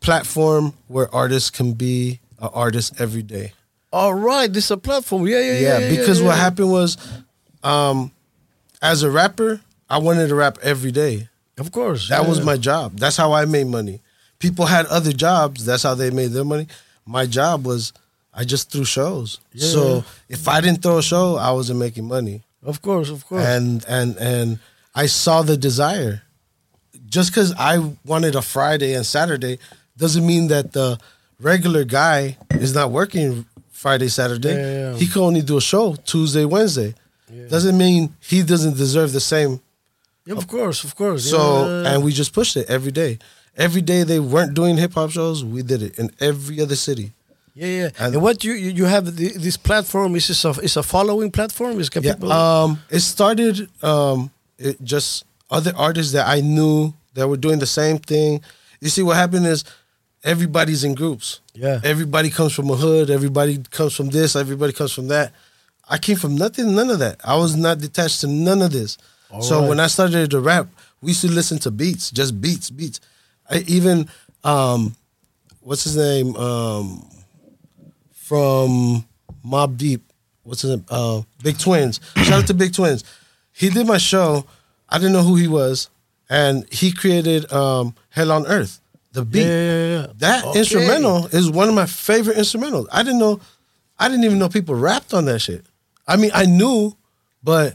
platform 0.00 0.74
where 0.86 1.12
artists 1.14 1.50
can 1.50 1.72
be 1.72 2.20
an 2.40 2.50
artist 2.52 3.00
every 3.00 3.22
day. 3.22 3.52
All 3.92 4.14
right, 4.14 4.52
this 4.52 4.66
is 4.66 4.70
a 4.70 4.76
platform. 4.76 5.26
Yeah, 5.26 5.40
yeah, 5.40 5.52
yeah. 5.52 5.78
yeah, 5.78 5.90
because 5.90 6.22
what 6.22 6.36
happened 6.36 6.70
was 6.70 6.96
um 7.62 8.12
as 8.86 9.02
a 9.02 9.10
rapper 9.10 9.60
i 9.88 9.98
wanted 9.98 10.28
to 10.28 10.34
rap 10.34 10.58
every 10.62 10.90
day. 10.90 11.28
Of 11.58 11.72
course, 11.72 12.08
that 12.10 12.22
yeah, 12.22 12.28
was 12.28 12.44
my 12.44 12.56
job. 12.56 12.98
That's 12.98 13.16
how 13.16 13.32
i 13.32 13.44
made 13.44 13.66
money. 13.66 14.00
People 14.38 14.66
had 14.66 14.84
other 14.86 15.12
jobs. 15.12 15.64
That's 15.64 15.82
how 15.82 15.94
they 15.94 16.10
made 16.10 16.32
their 16.32 16.44
money. 16.44 16.66
My 17.06 17.24
job 17.26 17.64
was 17.64 17.92
i 18.34 18.44
just 18.44 18.70
threw 18.70 18.84
shows. 18.84 19.40
Yeah. 19.52 19.68
so 19.68 20.04
if 20.28 20.48
i 20.48 20.60
didn't 20.60 20.82
throw 20.82 20.98
a 20.98 21.02
show 21.02 21.36
i 21.36 21.50
wasn't 21.52 21.78
making 21.78 22.06
money. 22.06 22.42
Of 22.62 22.82
course, 22.82 23.10
of 23.10 23.24
course. 23.26 23.44
and 23.44 23.84
and 23.88 24.16
and 24.18 24.58
i 24.94 25.06
saw 25.06 25.42
the 25.42 25.56
desire. 25.56 26.22
Just 27.16 27.30
because 27.30 27.54
i 27.58 27.74
wanted 28.04 28.34
a 28.34 28.42
friday 28.42 28.92
and 28.94 29.06
saturday 29.06 29.58
doesn't 29.96 30.26
mean 30.26 30.48
that 30.48 30.72
the 30.72 30.98
regular 31.40 31.84
guy 31.84 32.36
is 32.50 32.74
not 32.74 32.90
working 32.90 33.46
friday 33.70 34.08
saturday. 34.08 34.56
Yeah, 34.56 34.94
he 35.00 35.06
could 35.06 35.22
only 35.22 35.42
do 35.42 35.56
a 35.56 35.60
show 35.60 35.94
tuesday 36.12 36.44
wednesday 36.44 36.94
doesn't 37.48 37.76
mean 37.76 38.14
he 38.20 38.42
doesn't 38.42 38.76
deserve 38.76 39.12
the 39.12 39.20
same 39.20 39.60
Yeah, 40.24 40.36
of 40.36 40.46
course, 40.46 40.84
of 40.84 40.94
course. 40.94 41.28
so 41.30 41.38
yeah. 41.82 41.90
and 41.94 42.04
we 42.04 42.12
just 42.12 42.32
pushed 42.32 42.56
it 42.56 42.66
every 42.68 42.92
day 42.92 43.18
every 43.56 43.82
day 43.82 44.02
they 44.04 44.20
weren't 44.20 44.54
doing 44.54 44.76
hip-hop 44.76 45.10
shows 45.10 45.44
we 45.44 45.62
did 45.62 45.82
it 45.82 45.98
in 45.98 46.10
every 46.20 46.60
other 46.60 46.76
city 46.76 47.12
yeah, 47.58 47.66
yeah. 47.80 47.88
And, 47.98 48.14
and- 48.14 48.22
what 48.22 48.44
you 48.44 48.52
you 48.52 48.84
have 48.84 49.04
the, 49.16 49.28
this 49.46 49.56
platform 49.56 50.14
is 50.14 50.28
this 50.28 50.44
a 50.44 50.50
is 50.60 50.76
a 50.76 50.82
following 50.82 51.30
platform? 51.30 51.80
Is 51.80 51.88
Yeah. 51.94 52.12
people? 52.12 52.30
Um, 52.30 52.80
it 52.90 53.00
started 53.00 53.54
um, 53.82 54.30
it 54.58 54.76
just 54.84 55.24
other 55.50 55.72
artists 55.74 56.12
that 56.12 56.26
I 56.36 56.42
knew 56.42 56.92
that 57.14 57.26
were 57.26 57.38
doing 57.46 57.58
the 57.58 57.66
same 57.80 57.96
thing. 57.96 58.42
You 58.82 58.90
see, 58.90 59.02
what 59.02 59.16
happened 59.16 59.46
is 59.46 59.64
everybody's 60.22 60.84
in 60.84 60.94
groups. 60.94 61.40
Yeah. 61.54 61.80
Everybody 61.82 62.28
comes 62.28 62.52
from 62.52 62.68
a 62.70 62.76
hood. 62.76 63.08
Everybody 63.08 63.58
comes 63.70 63.94
from 63.96 64.10
this. 64.10 64.36
Everybody 64.36 64.72
comes 64.74 64.92
from 64.92 65.08
that. 65.08 65.32
I 65.88 65.98
came 65.98 66.16
from 66.16 66.34
nothing, 66.36 66.74
none 66.74 66.90
of 66.90 66.98
that. 66.98 67.20
I 67.24 67.36
was 67.36 67.54
not 67.56 67.78
detached 67.78 68.20
to 68.22 68.26
none 68.26 68.60
of 68.62 68.72
this. 68.72 68.98
so 69.40 69.60
right. 69.60 69.68
when 69.68 69.80
I 69.80 69.86
started 69.86 70.30
to 70.32 70.40
rap, 70.40 70.68
we 71.00 71.08
used 71.10 71.20
to 71.22 71.30
listen 71.30 71.58
to 71.60 71.70
beats, 71.70 72.10
just 72.10 72.40
beats, 72.40 72.70
beats. 72.70 73.00
I 73.48 73.58
even 73.68 74.08
um, 74.42 74.96
what's 75.60 75.84
his 75.84 75.96
name? 75.96 76.34
Um, 76.36 77.06
from 78.12 79.04
Mobb 79.44 79.76
Deep. 79.76 80.02
What's 80.42 80.62
his 80.62 80.70
name? 80.72 80.84
Uh, 80.88 81.22
Big 81.42 81.58
Twins. 81.58 82.00
Shout 82.16 82.32
out 82.42 82.46
to 82.48 82.54
Big 82.54 82.72
Twins. 82.72 83.04
He 83.52 83.70
did 83.70 83.86
my 83.86 83.98
show. 83.98 84.44
I 84.88 84.98
didn't 84.98 85.12
know 85.12 85.22
who 85.22 85.36
he 85.36 85.48
was. 85.48 85.88
and 86.28 86.66
he 86.72 86.90
created 86.90 87.50
um, 87.52 87.94
"Hell 88.10 88.32
on 88.32 88.46
Earth," 88.48 88.80
the 89.12 89.24
beat. 89.24 89.42
Yeah, 89.42 89.46
yeah, 89.46 90.00
yeah. 90.00 90.06
That 90.18 90.44
Okay. 90.44 90.58
instrumental 90.58 91.26
is 91.26 91.48
one 91.48 91.68
of 91.68 91.74
my 91.76 91.86
favorite 91.86 92.36
instrumentals. 92.36 92.86
I 92.90 93.04
didn't 93.04 93.20
know, 93.20 93.38
I 93.98 94.08
didn't 94.08 94.24
even 94.24 94.38
know 94.40 94.48
people 94.48 94.74
rapped 94.74 95.14
on 95.14 95.24
that 95.26 95.38
shit. 95.38 95.64
I 96.06 96.16
mean, 96.16 96.30
I 96.34 96.46
knew, 96.46 96.94
but 97.42 97.74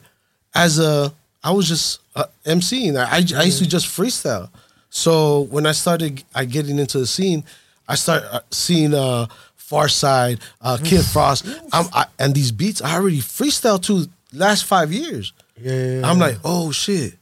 as 0.54 0.80
a, 0.80 1.14
I 1.44 1.52
was 1.52 1.68
just 1.68 2.00
uh, 2.16 2.26
MCing. 2.46 2.98
I, 2.98 3.04
I, 3.18 3.42
I 3.42 3.44
used 3.44 3.60
to 3.60 3.68
just 3.68 3.88
freestyle. 3.88 4.50
So 4.90 5.42
when 5.50 5.66
I 5.66 5.72
started 5.72 6.24
I 6.36 6.46
getting 6.46 6.78
into 6.80 7.00
the 7.00 7.08
scene, 7.08 7.44
I 7.88 7.96
start 7.96 8.24
uh, 8.32 8.42
seeing 8.52 8.94
uh, 8.94 9.28
Pharcyde, 9.58 10.40
uh, 10.62 10.78
Kid 10.84 11.04
Frost, 11.06 11.46
I, 11.72 12.06
and 12.20 12.34
these 12.36 12.52
beats 12.52 12.82
I 12.82 12.96
already 12.96 13.20
freestyle 13.20 13.82
to 13.84 14.08
last 14.34 14.66
five 14.66 14.92
years. 14.92 15.34
Yeah. 15.60 16.02
I'm 16.04 16.20
like, 16.20 16.38
oh 16.44 16.72
shit, 16.72 17.14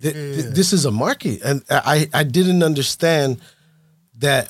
Th- 0.00 0.14
th- 0.14 0.46
this 0.54 0.72
is 0.72 0.84
a 0.84 0.90
market, 0.90 1.42
and 1.42 1.62
I 1.70 2.08
I 2.14 2.22
didn't 2.22 2.62
understand 2.62 3.40
that 4.20 4.48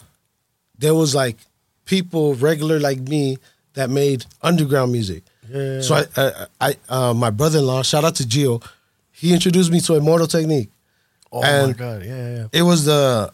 there 0.78 0.94
was 0.94 1.14
like 1.14 1.36
people 1.84 2.34
regular 2.34 2.78
like 2.78 3.00
me 3.00 3.38
that 3.74 3.90
made 3.90 4.26
underground 4.42 4.92
music. 4.92 5.22
Yeah. 5.50 5.80
So 5.80 5.94
I 5.94 6.04
I, 6.16 6.46
I 6.60 6.76
uh, 6.88 7.14
my 7.14 7.30
brother-in-law, 7.30 7.82
shout 7.82 8.04
out 8.04 8.14
to 8.16 8.24
Gio, 8.24 8.62
he 9.10 9.32
introduced 9.32 9.70
me 9.70 9.80
to 9.80 9.94
Immortal 9.94 10.26
Technique. 10.26 10.70
Oh 11.32 11.42
my 11.42 11.72
god, 11.72 12.04
yeah, 12.04 12.36
yeah. 12.36 12.46
It 12.52 12.62
was 12.62 12.84
the 12.84 13.32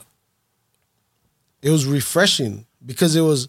it 1.63 1.71
was 1.71 1.87
refreshing 1.87 2.67
because 2.85 3.15
it 3.17 3.21
was 3.23 3.49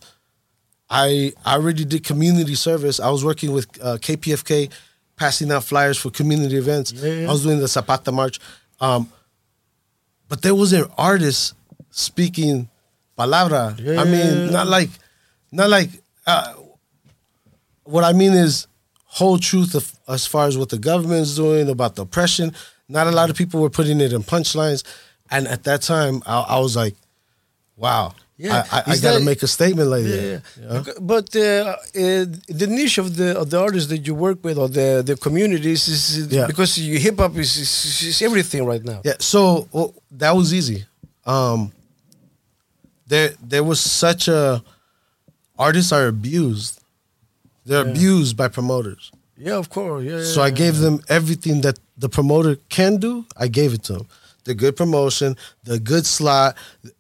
I 0.90 1.34
I 1.46 1.54
already 1.56 1.86
did 1.86 2.04
community 2.04 2.56
service. 2.56 3.00
I 3.00 3.10
was 3.10 3.24
working 3.24 3.52
with 3.52 3.68
uh, 3.82 3.98
KPFK, 3.98 4.72
passing 5.16 5.52
out 5.52 5.64
flyers 5.64 5.98
for 5.98 6.10
community 6.12 6.58
events. 6.58 6.92
Yeah. 6.92 7.28
I 7.28 7.32
was 7.32 7.44
doing 7.44 7.60
the 7.60 7.68
Zapata 7.68 8.12
March, 8.12 8.40
um, 8.80 9.12
but 10.28 10.42
there 10.42 10.54
wasn't 10.56 10.92
artists 10.98 11.54
speaking 11.90 12.70
palabra. 13.18 13.76
Yeah, 13.80 14.02
I 14.02 14.04
mean, 14.06 14.52
not 14.52 14.68
like, 14.68 14.90
not 15.52 15.70
like. 15.70 15.90
Uh, 16.28 16.54
what 17.86 18.04
I 18.04 18.14
mean 18.14 18.34
is 18.34 18.68
whole 19.06 19.38
truth 19.40 19.76
of 19.76 19.92
as 20.08 20.26
far 20.28 20.46
as 20.48 20.58
what 20.58 20.70
the 20.70 20.78
government 20.78 21.22
is 21.22 21.36
doing 21.36 21.70
about 21.70 21.96
the 21.96 22.02
oppression. 22.04 22.54
Not 22.90 23.08
a 23.08 23.12
lot 23.12 23.30
of 23.32 23.36
people 23.36 23.62
were 23.62 23.70
putting 23.80 24.00
it 24.02 24.12
in 24.14 24.22
punchlines, 24.24 24.84
and 25.32 25.48
at 25.48 25.64
that 25.64 25.82
time, 25.82 26.22
I, 26.28 26.36
I 26.56 26.60
was 26.60 26.76
like, 26.76 26.96
"Wow, 27.78 28.14
Yeah. 28.38 28.64
I, 28.72 28.78
I, 28.78 28.84
I 28.94 28.98
got 28.98 29.18
to 29.18 29.24
make 29.32 29.42
a 29.42 29.48
statement 29.48 29.90
like 29.90 30.04
Yeah, 30.06 30.16
that." 30.16 30.42
yeah. 30.88 30.94
But 31.02 31.28
uh, 31.36 31.42
uh, 31.42 32.26
the 32.62 32.68
niche 32.70 32.98
of 33.00 33.16
the 33.20 33.30
of 33.42 33.50
the 33.50 33.60
artists 33.60 33.90
that 33.90 34.06
you 34.08 34.14
work 34.14 34.40
with 34.44 34.58
or 34.60 34.68
the 34.70 35.02
the 35.10 35.16
communities 35.16 35.88
is 35.88 36.28
Yeah. 36.28 36.46
because 36.52 36.78
you 36.78 37.00
hip 37.00 37.18
hop 37.18 37.36
is, 37.38 37.58
is, 37.58 38.04
is 38.10 38.22
everything 38.22 38.66
right 38.72 38.84
now. 38.84 39.00
Yeah, 39.04 39.18
so 39.20 39.68
well, 39.72 39.94
that 40.22 40.36
was 40.36 40.54
easy. 40.54 40.86
Um, 41.26 41.72
there, 43.08 43.32
there 43.42 43.64
was 43.64 43.80
such 43.80 44.28
a 44.28 44.64
artists 45.58 45.92
are 45.92 46.08
abused. 46.08 46.80
They're 47.66 47.88
abused 47.88 48.38
by 48.38 48.48
promoters. 48.48 49.12
Yeah, 49.38 49.56
of 49.56 49.70
course. 49.70 50.04
Yeah. 50.04 50.24
So 50.24 50.42
I 50.42 50.50
gave 50.50 50.78
them 50.78 51.02
everything 51.10 51.62
that 51.62 51.80
the 51.98 52.10
promoter 52.10 52.58
can 52.70 52.98
do. 52.98 53.26
I 53.36 53.48
gave 53.48 53.74
it 53.74 53.84
to 53.84 53.94
them. 53.94 54.08
The 54.44 54.54
good 54.54 54.76
promotion, 54.76 55.36
the 55.64 55.80
good 55.80 56.06
slot. 56.06 56.56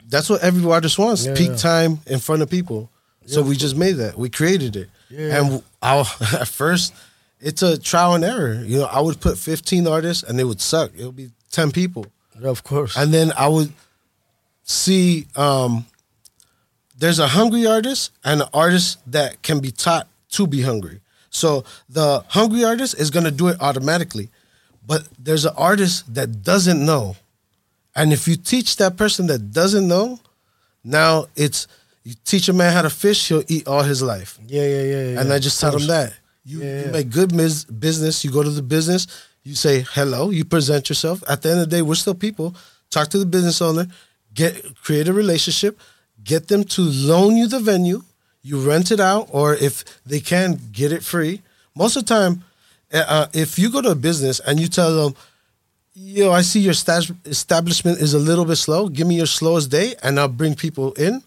That's 0.07 0.29
what 0.29 0.41
every 0.41 0.69
artist 0.69 0.97
wants. 0.97 1.25
Yeah, 1.25 1.35
Peak 1.35 1.49
yeah. 1.51 1.55
time 1.57 1.99
in 2.07 2.19
front 2.19 2.41
of 2.41 2.49
people. 2.49 2.89
So 3.27 3.41
we 3.41 3.55
just 3.55 3.75
made 3.75 3.93
that. 3.93 4.17
We 4.17 4.29
created 4.29 4.75
it. 4.75 4.89
Yeah. 5.09 5.39
And 5.39 5.63
I, 5.81 5.99
at 6.39 6.47
first, 6.47 6.93
it's 7.39 7.61
a 7.61 7.77
trial 7.77 8.15
and 8.15 8.23
error. 8.23 8.63
You 8.65 8.79
know, 8.79 8.85
I 8.85 8.99
would 8.99 9.19
put 9.19 9.37
15 9.37 9.87
artists 9.87 10.23
and 10.23 10.39
it 10.39 10.43
would 10.43 10.61
suck. 10.61 10.91
It 10.97 11.05
would 11.05 11.15
be 11.15 11.31
10 11.51 11.71
people. 11.71 12.07
Yeah, 12.39 12.49
of 12.49 12.63
course. 12.63 12.97
And 12.97 13.13
then 13.13 13.31
I 13.37 13.47
would 13.47 13.71
see 14.63 15.27
um, 15.35 15.85
there's 16.97 17.19
a 17.19 17.27
hungry 17.27 17.65
artist 17.65 18.11
and 18.23 18.41
an 18.41 18.47
artist 18.53 18.99
that 19.11 19.41
can 19.41 19.59
be 19.59 19.71
taught 19.71 20.07
to 20.37 20.47
be 20.47 20.61
hungry. 20.61 20.99
So 21.29 21.49
the 21.89 22.23
hungry 22.37 22.63
artist 22.63 22.93
is 22.99 23.09
gonna 23.15 23.31
do 23.41 23.47
it 23.51 23.57
automatically. 23.61 24.29
But 24.87 25.01
there's 25.25 25.45
an 25.45 25.53
artist 25.57 26.13
that 26.13 26.29
doesn't 26.43 26.81
know. 26.85 27.15
And 27.95 28.13
if 28.13 28.27
you 28.27 28.35
teach 28.35 28.75
that 28.77 28.97
person 28.97 29.27
that 29.27 29.51
doesn't 29.51 29.87
know, 29.87 30.19
now 30.83 31.25
it's 31.35 31.67
you 32.03 32.13
teach 32.23 32.47
a 32.49 32.53
man 32.53 32.71
how 32.73 32.83
to 32.83 32.89
fish, 32.89 33.27
he'll 33.27 33.43
eat 33.47 33.67
all 33.67 33.81
his 33.83 34.01
life. 34.13 34.37
yeah, 34.47 34.61
yeah, 34.61 34.81
yeah, 34.93 35.03
yeah. 35.13 35.19
And 35.21 35.33
I 35.33 35.39
just 35.39 35.57
them 35.57 35.71
course. 35.71 35.87
that. 35.87 36.13
You, 36.45 36.61
Yeah, 36.61 36.85
you 36.85 36.91
make 36.91 37.09
good 37.09 37.31
mis- 37.33 37.65
business. 37.65 38.23
You 38.23 38.29
go 38.31 38.43
to 38.43 38.51
the 38.51 38.61
business. 38.61 39.07
You 39.43 39.55
say 39.55 39.85
hello. 39.97 40.29
You 40.29 40.45
present 40.45 40.87
yourself. 40.89 41.23
At 41.27 41.41
the 41.41 41.49
end 41.51 41.59
of 41.61 41.69
the 41.69 41.75
day, 41.77 41.81
we're 41.81 41.95
still 41.95 42.13
people. 42.13 42.53
Talk 42.91 43.07
to 43.09 43.17
the 43.17 43.25
business 43.25 43.59
owner. 43.61 43.87
Get 44.33 44.53
create 44.83 45.07
a 45.07 45.13
relationship. 45.13 45.79
Get 46.23 46.47
them 46.47 46.63
to 46.75 46.81
loan 46.81 47.35
you 47.37 47.47
the 47.47 47.59
venue. 47.59 48.03
You 48.47 48.55
rent 48.71 48.91
it 48.91 48.99
out, 48.99 49.27
or 49.31 49.55
if 49.67 49.83
they 50.05 50.19
can, 50.19 50.59
get 50.71 50.91
it 50.91 51.03
free. 51.03 51.41
Most 51.73 51.95
of 51.97 52.05
the 52.05 52.13
time, 52.17 52.43
uh, 52.93 53.03
uh, 53.15 53.27
if 53.33 53.57
you 53.57 53.67
go 53.71 53.81
to 53.81 53.89
a 53.89 53.95
business 54.09 54.39
and 54.45 54.59
you 54.59 54.67
tell 54.67 54.91
them, 54.95 55.15
"Yo, 55.95 56.31
I 56.39 56.43
see 56.43 56.59
your 56.67 56.75
establishment 57.25 57.95
is 58.05 58.13
a 58.13 58.19
little 58.29 58.45
bit 58.45 58.57
slow. 58.57 58.81
Give 58.97 59.07
me 59.07 59.15
your 59.15 59.31
slowest 59.39 59.67
day, 59.71 59.95
and 60.03 60.19
I'll 60.19 60.27
bring 60.41 60.53
people 60.55 60.93
in." 60.93 61.23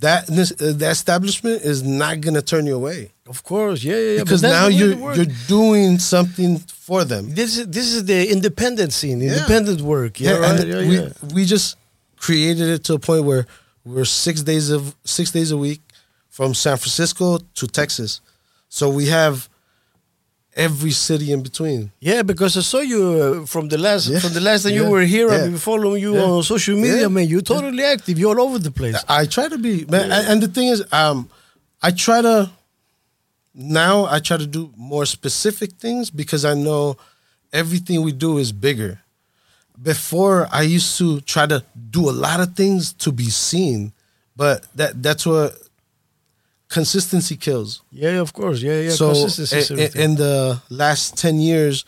That 0.00 0.26
this, 0.28 0.52
uh, 0.52 0.72
the 0.82 0.88
establishment 0.88 1.62
is 1.62 1.82
not 1.82 2.20
gonna 2.20 2.40
turn 2.40 2.66
you 2.66 2.76
away 2.76 3.10
Of 3.26 3.42
course, 3.42 3.82
yeah, 3.82 3.96
yeah, 3.96 4.12
yeah. 4.16 4.22
because 4.22 4.42
now 4.42 4.68
you're 4.68 4.96
you're 5.16 5.34
doing 5.48 5.98
something 5.98 6.58
for 6.86 7.04
them. 7.04 7.34
This 7.34 7.58
is 7.58 7.66
this 7.66 7.88
is 7.92 8.04
the 8.04 8.30
independent 8.30 8.92
scene, 8.92 9.20
independent 9.20 9.80
work. 9.82 10.20
Yeah, 10.20 10.30
Yeah, 10.30 10.38
right. 10.38 10.66
yeah, 10.66 10.88
we 10.90 10.96
yeah. 10.98 11.34
we 11.34 11.44
just 11.44 11.76
created 12.16 12.68
it 12.74 12.80
to 12.84 12.94
a 12.94 12.98
point 13.08 13.24
where 13.24 13.44
we're 13.84 14.04
six 14.26 14.42
days 14.42 14.70
of 14.70 14.94
six 15.04 15.32
days 15.32 15.50
a 15.50 15.56
week 15.66 15.80
from 16.38 16.54
San 16.54 16.76
Francisco 16.76 17.38
to 17.58 17.66
Texas, 17.66 18.20
so 18.68 18.88
we 18.88 19.06
have 19.06 19.48
every 20.54 20.92
city 20.92 21.32
in 21.32 21.42
between. 21.42 21.90
Yeah, 21.98 22.22
because 22.22 22.56
I 22.56 22.60
saw 22.72 22.78
you 22.92 23.02
uh, 23.42 23.46
from 23.46 23.64
the 23.72 23.76
last 23.86 24.06
Yeah. 24.08 24.20
from 24.20 24.32
the 24.38 24.40
last 24.48 24.62
time 24.62 24.74
you 24.78 24.86
were 24.94 25.02
here. 25.16 25.26
I've 25.32 25.50
been 25.50 25.58
following 25.70 26.00
you 26.00 26.14
Yeah. 26.14 26.22
on 26.30 26.42
social 26.44 26.76
media, 26.76 27.00
Yeah. 27.02 27.08
man. 27.08 27.26
You're 27.26 27.48
totally 27.54 27.82
active. 27.94 28.14
You're 28.20 28.38
all 28.38 28.46
over 28.48 28.60
the 28.60 28.70
place. 28.80 28.96
I 29.08 29.26
try 29.26 29.46
to 29.54 29.58
be, 29.58 29.84
man. 29.94 30.12
and- 30.16 30.26
And 30.30 30.38
the 30.44 30.50
thing 30.56 30.68
is, 30.74 30.80
um, 30.92 31.18
I 31.82 31.90
try 32.06 32.22
to 32.22 32.36
now 33.54 33.96
I 34.16 34.18
try 34.28 34.36
to 34.44 34.46
do 34.58 34.62
more 34.92 35.06
specific 35.06 35.70
things 35.84 36.04
because 36.22 36.42
I 36.44 36.54
know 36.54 36.82
everything 37.52 37.96
we 38.08 38.12
do 38.26 38.38
is 38.38 38.52
bigger. 38.52 38.92
Before 39.90 40.38
I 40.60 40.62
used 40.76 40.92
to 40.98 41.20
try 41.34 41.46
to 41.54 41.58
do 41.98 42.02
a 42.12 42.14
lot 42.26 42.38
of 42.44 42.48
things 42.60 42.92
to 43.04 43.10
be 43.22 43.28
seen, 43.48 43.78
but 44.36 44.56
that 44.78 45.02
that's 45.02 45.24
what 45.26 45.48
consistency 46.68 47.36
kills. 47.36 47.82
Yeah, 47.92 48.20
of 48.20 48.32
course. 48.32 48.60
Yeah, 48.62 48.80
yeah. 48.80 48.90
so 48.90 49.08
Consistency 49.12 49.56
is 49.56 49.70
i- 49.70 49.74
i- 49.74 49.76
everything. 49.78 50.02
in 50.02 50.14
the 50.16 50.60
last 50.70 51.16
10 51.16 51.40
years 51.40 51.84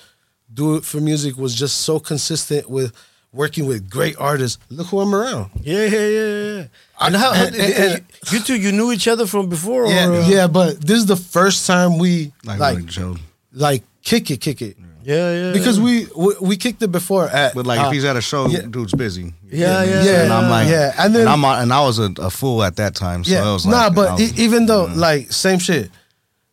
do 0.53 0.77
it 0.77 0.85
for 0.85 1.01
music 1.01 1.37
was 1.37 1.55
just 1.55 1.77
so 1.83 2.01
consistent 2.01 2.69
with 2.69 2.93
working 3.33 3.67
with 3.67 3.89
great 3.89 4.17
artists 4.19 4.59
look 4.69 4.89
who 4.89 4.99
i'm 5.01 5.15
around 5.15 5.49
yeah, 5.63 5.85
yeah, 5.87 6.07
yeah, 6.19 6.57
yeah. 6.57 6.65
And 7.01 7.17
I- 7.17 7.19
how, 7.21 7.33
how 7.33 7.45
and- 7.47 7.55
and- 7.55 7.75
and- 7.75 8.05
you 8.33 8.41
two 8.41 8.57
you 8.57 8.73
knew 8.73 8.91
each 8.91 9.07
other 9.07 9.27
from 9.27 9.49
before? 9.49 9.87
yeah, 9.87 10.09
or, 10.09 10.15
uh, 10.23 10.29
yeah, 10.29 10.47
but 10.49 10.81
this 10.81 10.99
is 10.99 11.07
the 11.07 11.17
first 11.37 11.67
time 11.67 11.99
we 11.99 12.33
Like, 12.45 12.59
like 12.59 12.75
like, 12.77 12.87
Joe. 12.87 13.17
like 13.53 13.83
kick 14.03 14.31
it, 14.33 14.41
kick 14.41 14.61
it. 14.63 14.77
yeah, 14.79 14.87
yeah. 15.03 15.53
Because 15.53 15.79
yeah. 15.79 15.85
we, 15.85 16.07
we 16.17 16.35
we 16.41 16.57
kicked 16.57 16.83
it 16.83 16.93
before 16.93 17.29
at 17.29 17.55
But 17.55 17.67
like, 17.67 17.81
uh, 17.81 17.87
if 17.87 17.93
he's 17.93 18.05
at 18.05 18.17
a 18.17 18.21
show, 18.21 18.47
yeah. 18.47 18.63
dude's 18.63 18.95
busy. 18.95 19.35
Yeah, 19.49 19.83
yeah, 19.83 20.03
yeah, 20.05 20.23
And 20.23 20.33
I'm 20.33 20.51
like, 20.51 20.69
yeah, 20.69 20.95
and 20.99 21.15
then- 21.15 21.29
I'm 21.29 21.45
and 21.45 21.73
I 21.73 21.81
was 21.81 21.99
a, 21.99 22.13
a 22.19 22.31
fool 22.31 22.63
at 22.63 22.77
that 22.77 22.95
time. 22.95 23.25
So 23.25 23.33
yeah, 23.33 23.49
I 23.49 23.53
was 23.53 23.67
nah, 23.67 23.91
but 23.91 24.13
was- 24.13 24.39
e- 24.39 24.43
even 24.45 24.67
though 24.67 24.85
like 24.85 25.33
same 25.33 25.59
shit, 25.59 25.91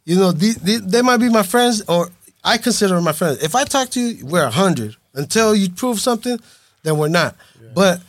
you 0.06 0.16
know, 0.16 0.32
the, 0.32 0.54
the, 0.62 0.78
they 0.78 1.02
might 1.02 1.18
be 1.18 1.30
my 1.30 1.44
friends 1.44 1.82
or 1.88 2.10
I 2.44 2.58
consider 2.58 2.96
them 2.96 3.04
my 3.04 3.12
friends. 3.12 3.44
If 3.44 3.56
I 3.56 3.66
talk 3.66 3.90
to 3.92 4.00
you, 4.00 4.26
we're 4.26 4.46
a 4.46 4.52
hundred. 4.52 4.96
Until 5.14 5.56
you 5.56 5.70
prove 5.70 6.00
something, 6.00 6.40
then 6.84 6.98
we're 6.98 7.08
not. 7.10 7.36
But 7.74 8.02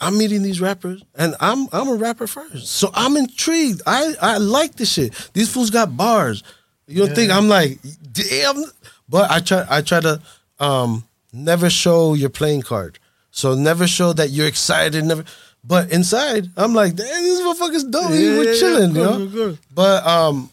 I'm 0.00 0.18
meeting 0.18 0.42
these 0.42 0.60
rappers, 0.60 1.02
and 1.14 1.34
I'm 1.40 1.68
I'm 1.72 1.88
a 1.88 1.94
rapper 1.94 2.26
first, 2.26 2.66
so 2.68 2.90
I'm 2.92 3.16
intrigued. 3.16 3.80
I 3.86 4.14
I 4.20 4.36
like 4.38 4.74
this 4.76 4.92
shit. 4.92 5.30
These 5.32 5.50
fools 5.52 5.70
got 5.70 5.96
bars. 5.96 6.42
You 6.86 7.06
don't 7.06 7.14
think 7.14 7.32
I'm 7.32 7.48
like, 7.48 7.78
damn? 8.12 8.62
But 9.08 9.30
I 9.30 9.40
try 9.40 9.66
I 9.68 9.80
try 9.82 10.00
to 10.00 10.20
um 10.58 11.04
never 11.32 11.70
show 11.70 12.14
your 12.14 12.30
playing 12.30 12.62
card. 12.62 12.98
So 13.30 13.54
never 13.54 13.86
show 13.86 14.12
that 14.14 14.30
you're 14.30 14.46
excited. 14.46 15.04
Never. 15.04 15.24
But 15.62 15.90
inside, 15.90 16.48
I'm 16.56 16.74
like, 16.74 16.94
damn, 16.94 17.22
this 17.24 17.40
motherfucker's 17.40 17.84
dope. 17.84 18.10
Yeah, 18.10 18.38
We're 18.38 18.44
yeah, 18.44 18.50
yeah, 18.52 18.58
chilling, 18.60 18.94
you 18.96 19.02
know. 19.02 19.28
course. 19.30 19.58
But 19.74 20.06
um, 20.06 20.50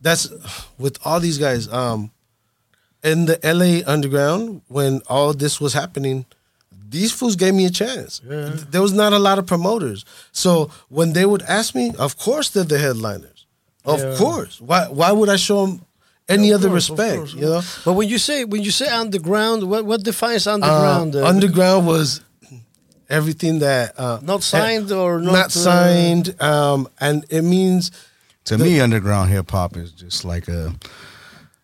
that's 0.00 0.28
with 0.78 0.98
all 1.04 1.20
these 1.20 1.38
guys. 1.38 1.72
Um, 1.72 2.10
in 3.02 3.26
the 3.26 3.38
LA 3.42 3.88
underground 3.90 4.62
when 4.68 5.00
all 5.08 5.32
this 5.32 5.60
was 5.60 5.72
happening, 5.72 6.26
these 6.90 7.12
fools 7.12 7.34
gave 7.36 7.54
me 7.54 7.64
a 7.66 7.70
chance. 7.70 8.20
There 8.24 8.82
was 8.82 8.92
not 8.92 9.12
a 9.12 9.18
lot 9.18 9.38
of 9.38 9.46
promoters, 9.46 10.04
so 10.32 10.70
when 10.88 11.12
they 11.12 11.24
would 11.24 11.42
ask 11.42 11.74
me, 11.74 11.92
of 11.98 12.16
course 12.18 12.50
they're 12.50 12.64
the 12.64 12.78
headliners. 12.78 13.46
Of 13.84 14.00
Yeah. 14.00 14.16
course. 14.16 14.60
Why? 14.60 14.86
Why 14.88 15.12
would 15.12 15.28
I 15.28 15.36
show 15.36 15.64
them 15.66 15.85
any 16.28 16.50
Of 16.50 16.60
other 16.60 16.68
course, 16.70 16.88
respect. 16.90 17.16
course. 17.18 17.34
You 17.34 17.40
know, 17.42 17.62
But 17.84 17.92
when 17.94 18.08
you 18.08 18.18
say 18.18 18.44
when 18.44 18.62
you 18.62 18.70
say 18.70 18.88
underground, 18.88 19.62
what 19.70 19.84
what 19.84 20.02
defines 20.02 20.46
underground? 20.46 21.14
Uh, 21.16 21.20
Uh, 21.22 21.28
underground 21.28 21.86
was 21.86 22.20
everything 23.08 23.60
that 23.60 23.94
uh, 23.98 24.18
Not 24.22 24.42
signed 24.42 24.90
or 24.92 25.20
not, 25.20 25.32
not, 25.32 25.46
uh, 25.46 25.48
signed, 25.48 26.34
um, 26.42 26.88
and 27.00 27.24
it 27.30 27.42
means 27.42 27.90
To 28.44 28.58
me, 28.58 28.80
underground 28.80 29.30
hip 29.30 29.50
hop 29.50 29.76
is 29.76 29.90
just 29.92 30.24
like 30.24 30.48
a. 30.48 30.72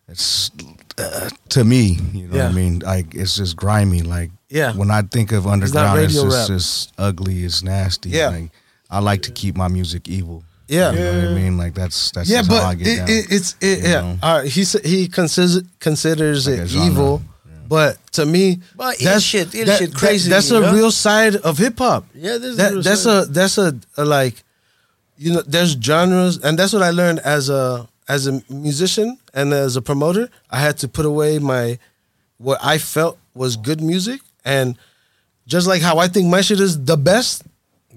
It's 0.07 0.51
uh, 0.97 1.29
to 1.49 1.63
me, 1.63 1.97
you 2.13 2.27
know 2.27 2.37
what 2.43 2.51
I 2.51 2.51
mean. 2.51 2.79
Like 2.79 3.15
it's 3.15 3.35
just 3.37 3.55
grimy. 3.55 4.01
Like 4.01 4.31
Yeah. 4.49 4.73
when 4.75 4.91
I 4.91 5.01
think 5.01 5.31
of 5.31 5.47
underground, 5.47 5.99
it's, 5.99 6.13
radio 6.13 6.29
just, 6.29 6.47
just 6.49 6.93
ugly. 6.97 7.43
It's 7.45 7.63
nasty. 7.63 8.09
Yeah. 8.09 8.29
Like 8.29 8.51
I 8.89 8.99
like 8.99 9.21
to 9.23 9.31
keep 9.31 9.55
my 9.57 9.67
music 9.69 10.07
evil. 10.07 10.43
Yeah. 10.67 10.91
you 10.91 10.99
know 10.99 11.19
what 11.19 11.29
I 11.29 11.33
mean. 11.33 11.57
Like 11.57 11.73
that's 11.73 12.11
that's 12.11 12.29
yeah, 12.29 12.41
just 12.41 12.51
how 12.51 12.69
I 12.69 12.75
but 12.75 12.77
get 12.83 12.87
it, 12.87 12.97
down. 12.97 13.09
it, 13.09 13.25
it's 13.31 13.55
it, 13.61 13.79
yeah. 13.83 14.01
know? 14.01 14.17
All 14.23 14.39
right, 14.39 14.49
he 14.49 14.61
s- 14.61 14.81
he 14.85 15.07
considers 15.07 15.63
considers 15.79 16.47
Like 16.47 16.59
it 16.59 16.67
genre, 16.67 16.87
evil, 16.91 17.21
but 17.67 17.97
to 18.13 18.25
me, 18.25 18.59
But 18.75 19.01
ill 19.01 19.19
shit, 19.19 19.53
ill 19.55 19.65
that- 19.65 19.79
shit, 19.79 19.91
that- 19.91 19.97
crazy, 19.97 20.29
that's 20.29 20.51
a 20.51 20.59
know? 20.61 20.73
real 20.73 20.91
side 20.91 21.35
of 21.35 21.57
hip 21.57 21.77
hop. 21.79 22.05
Yeah, 22.15 22.37
this 22.37 22.55
that, 22.57 22.69
the 22.69 22.73
real 22.75 22.83
that's 22.83 23.01
side. 23.01 23.23
a 23.23 23.25
that's 23.31 23.57
a, 23.57 23.75
a 23.97 24.05
like, 24.05 24.43
you 25.17 25.33
know, 25.33 25.41
there's 25.45 25.73
genres, 25.73 26.37
and 26.39 26.57
that's 26.57 26.73
what 26.73 26.81
I 26.81 26.91
learned 26.91 27.19
as 27.19 27.49
a 27.49 27.87
as 28.07 28.27
a 28.27 28.41
musician 28.49 29.17
and 29.33 29.53
as 29.53 29.75
a 29.75 29.81
promoter. 29.81 30.29
I 30.49 30.59
had 30.59 30.77
to 30.79 30.87
put 30.87 31.05
away 31.05 31.39
my 31.39 31.77
what 32.37 32.59
I 32.63 32.77
felt 32.77 33.17
was 33.35 33.57
good 33.57 33.81
music, 33.81 34.21
and 34.45 34.77
just 35.45 35.67
like 35.67 35.81
how 35.81 35.97
I 35.99 36.07
think 36.07 36.27
my 36.29 36.41
shit 36.41 36.59
is 36.59 36.83
the 36.85 36.95
best, 36.97 37.43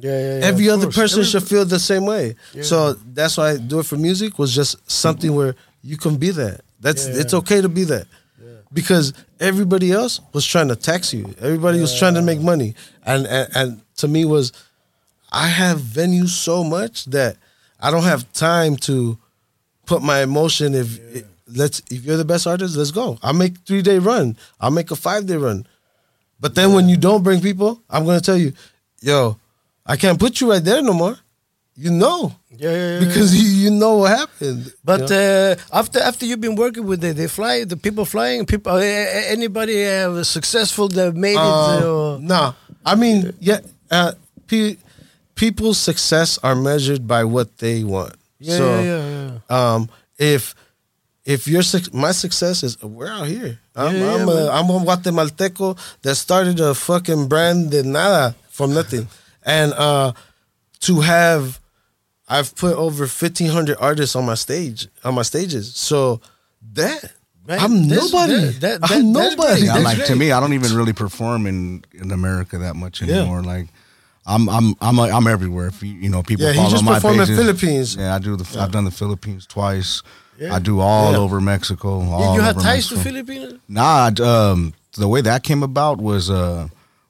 Yeah, 0.00 0.10
yeah, 0.10 0.38
yeah, 0.38 0.44
every 0.44 0.68
other 0.68 0.84
course. 0.86 0.96
person 0.96 1.20
Every- 1.20 1.30
should 1.30 1.44
feel 1.48 1.64
the 1.64 1.78
same 1.78 2.04
way. 2.06 2.36
So 2.62 2.94
that's 3.14 3.36
why 3.36 3.50
I 3.52 3.56
do 3.56 3.78
it 3.80 3.86
for 3.86 3.96
music 3.96 4.38
was 4.38 4.54
just 4.54 4.76
something 4.90 5.34
where 5.34 5.54
you 5.82 5.96
can 5.96 6.16
be 6.16 6.30
that. 6.30 6.60
That's 6.80 7.06
Yeah, 7.08 7.20
it's 7.20 7.34
okay 7.34 7.60
to 7.60 7.68
be 7.68 7.84
that. 7.84 8.06
Because 8.72 9.12
everybody 9.40 9.92
else 9.92 10.20
was 10.32 10.44
trying 10.44 10.68
to 10.68 10.76
tax 10.76 11.14
you. 11.14 11.34
Everybody 11.40 11.80
was 11.80 11.96
trying 11.98 12.14
to 12.14 12.22
make 12.22 12.40
money. 12.40 12.74
And, 13.04 13.26
and 13.26 13.48
and 13.54 13.80
to 13.96 14.08
me 14.08 14.24
was 14.24 14.52
I 15.32 15.46
have 15.48 15.78
venues 15.80 16.30
so 16.30 16.62
much 16.64 17.04
that 17.06 17.36
I 17.80 17.90
don't 17.90 18.02
have 18.02 18.30
time 18.32 18.76
to 18.88 19.16
put 19.86 20.02
my 20.02 20.20
emotion 20.22 20.74
if 20.74 20.98
let's 21.46 21.80
if 21.90 22.04
you're 22.04 22.16
the 22.16 22.24
best 22.24 22.46
artist, 22.46 22.76
let's 22.76 22.90
go. 22.90 23.18
I'll 23.22 23.32
make 23.32 23.58
three 23.66 23.82
day 23.82 23.98
run. 23.98 24.36
I'll 24.60 24.72
make 24.72 24.90
a 24.90 24.96
five 24.96 25.26
day 25.26 25.36
run. 25.36 25.66
But 26.40 26.54
then 26.54 26.72
when 26.74 26.88
you 26.88 26.96
don't 26.96 27.22
bring 27.22 27.40
people, 27.40 27.80
I'm 27.88 28.04
gonna 28.04 28.20
tell 28.20 28.36
you, 28.36 28.52
yo, 29.00 29.38
I 29.86 29.96
can't 29.96 30.18
put 30.18 30.40
you 30.40 30.50
right 30.50 30.62
there 30.62 30.82
no 30.82 30.92
more. 30.92 31.16
You 31.78 31.90
know. 31.90 32.32
Yeah, 32.56 32.70
yeah, 32.70 32.92
yeah, 32.94 33.00
Because 33.06 33.36
you, 33.36 33.48
you 33.64 33.70
know 33.70 33.98
what 33.98 34.10
happened. 34.18 34.72
But 34.82 35.00
you 35.00 35.06
know? 35.16 35.52
uh, 35.72 35.78
after 35.78 36.00
after 36.00 36.24
you've 36.26 36.40
been 36.40 36.56
working 36.56 36.86
with 36.86 37.04
it, 37.04 37.16
they 37.16 37.28
fly 37.28 37.64
the 37.64 37.76
people 37.76 38.04
flying 38.04 38.46
people. 38.46 38.72
Uh, 38.72 38.80
anybody 38.80 39.84
uh, 39.86 40.22
successful 40.24 40.88
that 40.88 41.14
made 41.14 41.36
it? 41.36 41.38
Uh, 41.38 42.14
Uh, 42.14 42.18
no, 42.20 42.54
I 42.84 42.94
mean, 42.94 43.32
yeah, 43.40 43.60
uh, 43.90 44.12
pe- 44.48 44.76
people's 45.34 45.78
success 45.78 46.38
are 46.42 46.56
measured 46.56 47.06
by 47.06 47.24
what 47.24 47.58
they 47.58 47.84
want. 47.84 48.14
Yeah, 48.40 48.56
so, 48.56 48.66
yeah, 48.80 49.02
yeah, 49.08 49.30
Um, 49.52 49.88
if 50.18 50.54
if 51.26 51.46
your 51.46 51.62
my 51.92 52.12
success 52.12 52.62
is 52.62 52.80
we're 52.82 53.08
out 53.10 53.26
here. 53.28 53.58
I'm 53.74 53.94
Yeah, 53.94 54.14
I'm, 54.14 54.28
a, 54.28 54.48
I'm 54.48 54.70
a 54.70 54.78
Guatemalteco 54.80 55.76
that 56.02 56.14
started 56.14 56.58
a 56.60 56.72
fucking 56.74 57.28
brand 57.28 57.70
de 57.70 57.82
nada 57.82 58.34
from 58.48 58.72
nothing, 58.72 59.08
and 59.46 59.72
uh, 59.72 60.12
to 60.80 61.00
have, 61.00 61.60
I've 62.28 62.54
put 62.56 62.74
over 62.76 63.06
fifteen 63.06 63.48
hundred 63.50 63.78
artists 63.80 64.14
on 64.16 64.26
my 64.26 64.34
stage 64.34 64.88
on 65.04 65.14
my 65.14 65.22
stages. 65.22 65.74
So 65.74 66.20
that. 66.74 67.12
Man, 67.48 67.60
I'm 67.60 67.88
that's- 67.88 68.12
nobody. 68.12 68.34
that- 68.58 68.60
that- 68.80 68.90
I'm 68.90 69.12
that's 69.12 69.36
nobody. 69.36 69.60
great. 69.60 69.62
Yeah, 69.66 69.72
That's 69.80 69.84
like 69.98 70.06
to 70.08 70.16
me, 70.16 70.32
I 70.32 70.40
don't 70.40 70.52
even 70.52 70.74
really 70.76 70.92
perform 70.92 71.46
in 71.46 71.84
in 71.94 72.10
America 72.10 72.58
that 72.58 72.74
much 72.74 73.00
Yeah. 73.00 73.18
anymore. 73.18 73.42
Like, 73.44 73.68
I'm 74.26 74.48
I'm 74.48 74.74
I'm 74.80 74.98
I'm 74.98 75.26
everywhere. 75.28 75.68
If 75.68 75.80
you 75.80 75.92
you 75.94 76.08
know 76.08 76.24
people 76.24 76.44
Yeah, 76.44 76.50
he 76.52 76.58
follow 76.58 76.70
just 76.70 76.82
my 76.84 76.94
performed 76.94 77.20
in. 77.20 77.36
Philippines. 77.36 77.94
Yeah, 77.94 78.16
I 78.16 78.18
do 78.18 78.34
the 78.36 78.60
I've 78.60 78.72
done 78.72 78.84
the 78.84 78.90
Philippines 78.90 79.46
twice. 79.46 80.02
Yeah. 80.40 80.56
I 80.56 80.58
do 80.58 80.80
all 80.80 81.12
Yeah. 81.12 81.18
over 81.18 81.40
Mexico. 81.40 82.02
you, 82.02 82.10
All 82.10 82.34
you 82.34 82.40
had 82.40 82.56
ties 82.58 82.88
to 82.88 82.96
Mexico. 82.96 83.00
Filipinos. 83.10 83.60
Nah, 83.68 84.10
I- 84.18 84.22
um, 84.22 84.74
the 84.98 85.06
way 85.06 85.20
that 85.20 85.44
came 85.44 85.62
about 85.62 85.98
was 85.98 86.28
uh, 86.28 86.66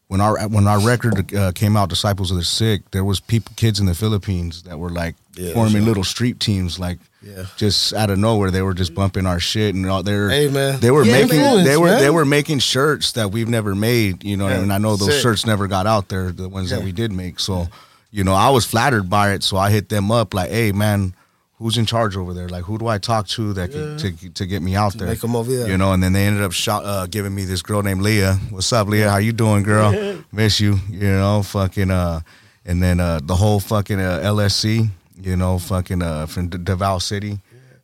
when 0.08 0.20
our 0.20 0.38
when 0.48 0.66
our 0.68 0.80
record 0.80 1.34
uh, 1.34 1.52
came 1.52 1.76
out, 1.76 1.88
Disciples 1.88 2.30
of 2.30 2.36
the 2.36 2.44
Sick. 2.44 2.90
There 2.92 3.04
was 3.04 3.20
people, 3.20 3.52
kids 3.56 3.80
in 3.80 3.86
the 3.86 3.94
Philippines 3.94 4.62
that 4.62 4.78
were 4.78 4.90
like 4.90 5.16
Yeah, 5.36 5.52
forming 5.52 5.72
sure. 5.78 5.82
little 5.82 6.04
street 6.04 6.38
teams, 6.40 6.78
like 6.78 6.98
Yeah. 7.22 7.46
just 7.56 7.92
out 7.92 8.10
of 8.10 8.18
nowhere. 8.18 8.50
They 8.52 8.62
were 8.62 8.74
just 8.74 8.94
bumping 8.94 9.26
our 9.26 9.40
shit, 9.40 9.74
and 9.74 9.84
all 9.90 10.02
they're 10.04 10.30
Hey, 10.30 10.46
they 10.46 10.90
were 10.92 11.04
Yeah, 11.04 11.12
making 11.22 11.40
man. 11.40 11.64
they 11.64 11.76
were 11.76 11.86
Man. 11.88 11.98
they 12.00 12.10
were 12.10 12.24
making 12.24 12.60
shirts 12.60 13.12
that 13.12 13.32
we've 13.32 13.48
never 13.48 13.74
made. 13.74 14.22
You 14.24 14.36
know, 14.36 14.48
Yeah, 14.48 14.60
and 14.60 14.72
I 14.72 14.78
know 14.78 14.96
those 14.96 15.12
sick. 15.14 15.22
shirts 15.22 15.44
never 15.46 15.66
got 15.66 15.86
out 15.86 16.08
there. 16.08 16.30
The 16.30 16.48
ones 16.48 16.70
that 16.70 16.82
we 16.82 16.92
did 16.92 17.10
make, 17.12 17.40
so 17.40 17.68
you 18.12 18.22
know, 18.24 18.34
I 18.34 18.50
was 18.50 18.64
flattered 18.64 19.10
by 19.10 19.32
it. 19.32 19.42
So 19.42 19.56
I 19.56 19.70
hit 19.70 19.88
them 19.88 20.10
up 20.10 20.32
like, 20.32 20.50
hey, 20.50 20.72
man. 20.72 21.12
Who's 21.58 21.78
in 21.78 21.86
charge 21.86 22.16
over 22.18 22.34
there? 22.34 22.48
Like, 22.50 22.64
who 22.64 22.76
do 22.76 22.86
I 22.86 22.98
talk 22.98 23.26
to 23.28 23.54
that 23.54 23.70
can, 23.72 23.96
to 23.98 24.28
to 24.30 24.44
get 24.46 24.60
me 24.62 24.76
out 24.76 24.92
there? 24.94 25.08
make 25.08 25.24
'em 25.24 25.34
over 25.34 25.50
there. 25.50 25.66
You 25.68 25.78
know, 25.78 25.92
and 25.94 26.02
then 26.02 26.12
they 26.12 26.26
ended 26.26 26.42
up 26.42 26.52
shot, 26.52 26.84
uh, 26.84 27.06
giving 27.06 27.34
me 27.34 27.46
this 27.46 27.62
girl 27.62 27.82
named 27.82 28.02
Leah. 28.02 28.34
What's 28.50 28.70
up, 28.74 28.88
Leah? 28.88 29.10
How 29.10 29.16
you 29.16 29.32
doing, 29.32 29.62
girl? 29.62 29.90
Miss 30.32 30.60
you. 30.60 30.78
You 30.90 31.08
know, 31.12 31.42
fucking. 31.42 31.90
Uh, 31.90 32.20
and 32.66 32.82
then 32.82 33.00
uh, 33.00 33.20
the 33.22 33.36
whole 33.36 33.60
fucking 33.60 33.98
uh, 34.00 34.20
LSC. 34.22 34.88
You 35.22 35.36
know, 35.36 35.58
fucking 35.58 36.02
uh, 36.02 36.26
from 36.26 36.48
Davao 36.50 36.98
City. 36.98 37.38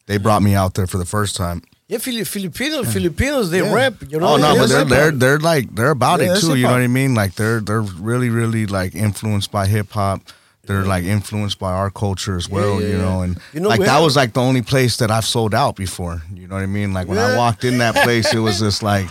They 0.06 0.18
brought 0.18 0.42
me 0.42 0.54
out 0.54 0.74
there 0.74 0.86
for 0.86 0.98
the 0.98 1.06
first 1.06 1.34
time. 1.34 1.62
Yeah, 1.88 1.98
Fili- 1.98 2.24
Filipinos, 2.24 2.92
Filipinos, 2.92 3.50
they 3.50 3.62
Yeah. 3.62 3.72
rap. 3.72 3.94
You 4.08 4.18
know, 4.20 4.26
Oh 4.34 4.36
no, 4.36 4.52
yeah, 4.52 4.60
but 4.60 4.68
they're 4.68 4.84
they're 4.84 5.10
they're 5.12 5.38
like 5.38 5.74
they're 5.74 5.90
about 5.92 6.20
Yeah, 6.20 6.34
it 6.36 6.40
too. 6.40 6.56
You 6.56 6.64
know 6.64 6.72
what 6.72 6.82
I 6.82 6.88
mean? 6.88 7.14
Like 7.14 7.34
they're 7.36 7.60
they're 7.60 7.80
really 7.80 8.28
really 8.28 8.66
like 8.66 8.94
influenced 8.94 9.50
by 9.50 9.66
hip 9.66 9.90
hop. 9.92 10.20
They're 10.64 10.84
like 10.84 11.02
influenced 11.04 11.58
by 11.58 11.72
our 11.72 11.90
culture 11.90 12.36
as 12.36 12.48
well. 12.48 12.80
yeah, 12.80 12.88
you 12.88 12.98
know, 12.98 13.22
and 13.22 13.38
You 13.52 13.60
know, 13.60 13.68
like 13.68 13.80
that 13.80 13.98
was 13.98 14.14
like 14.14 14.32
the 14.32 14.40
only 14.40 14.62
place 14.62 14.98
that 14.98 15.10
I've 15.10 15.24
sold 15.24 15.54
out 15.54 15.74
before. 15.74 16.22
You 16.32 16.46
know 16.46 16.54
what 16.54 16.62
I 16.62 16.66
mean? 16.66 16.92
Like 16.92 17.08
when 17.08 17.18
I 17.18 17.36
walked 17.36 17.64
in 17.64 17.78
that 17.78 17.96
place, 17.96 18.32
it 18.32 18.38
was 18.38 18.60
just 18.60 18.82
like. 18.82 19.08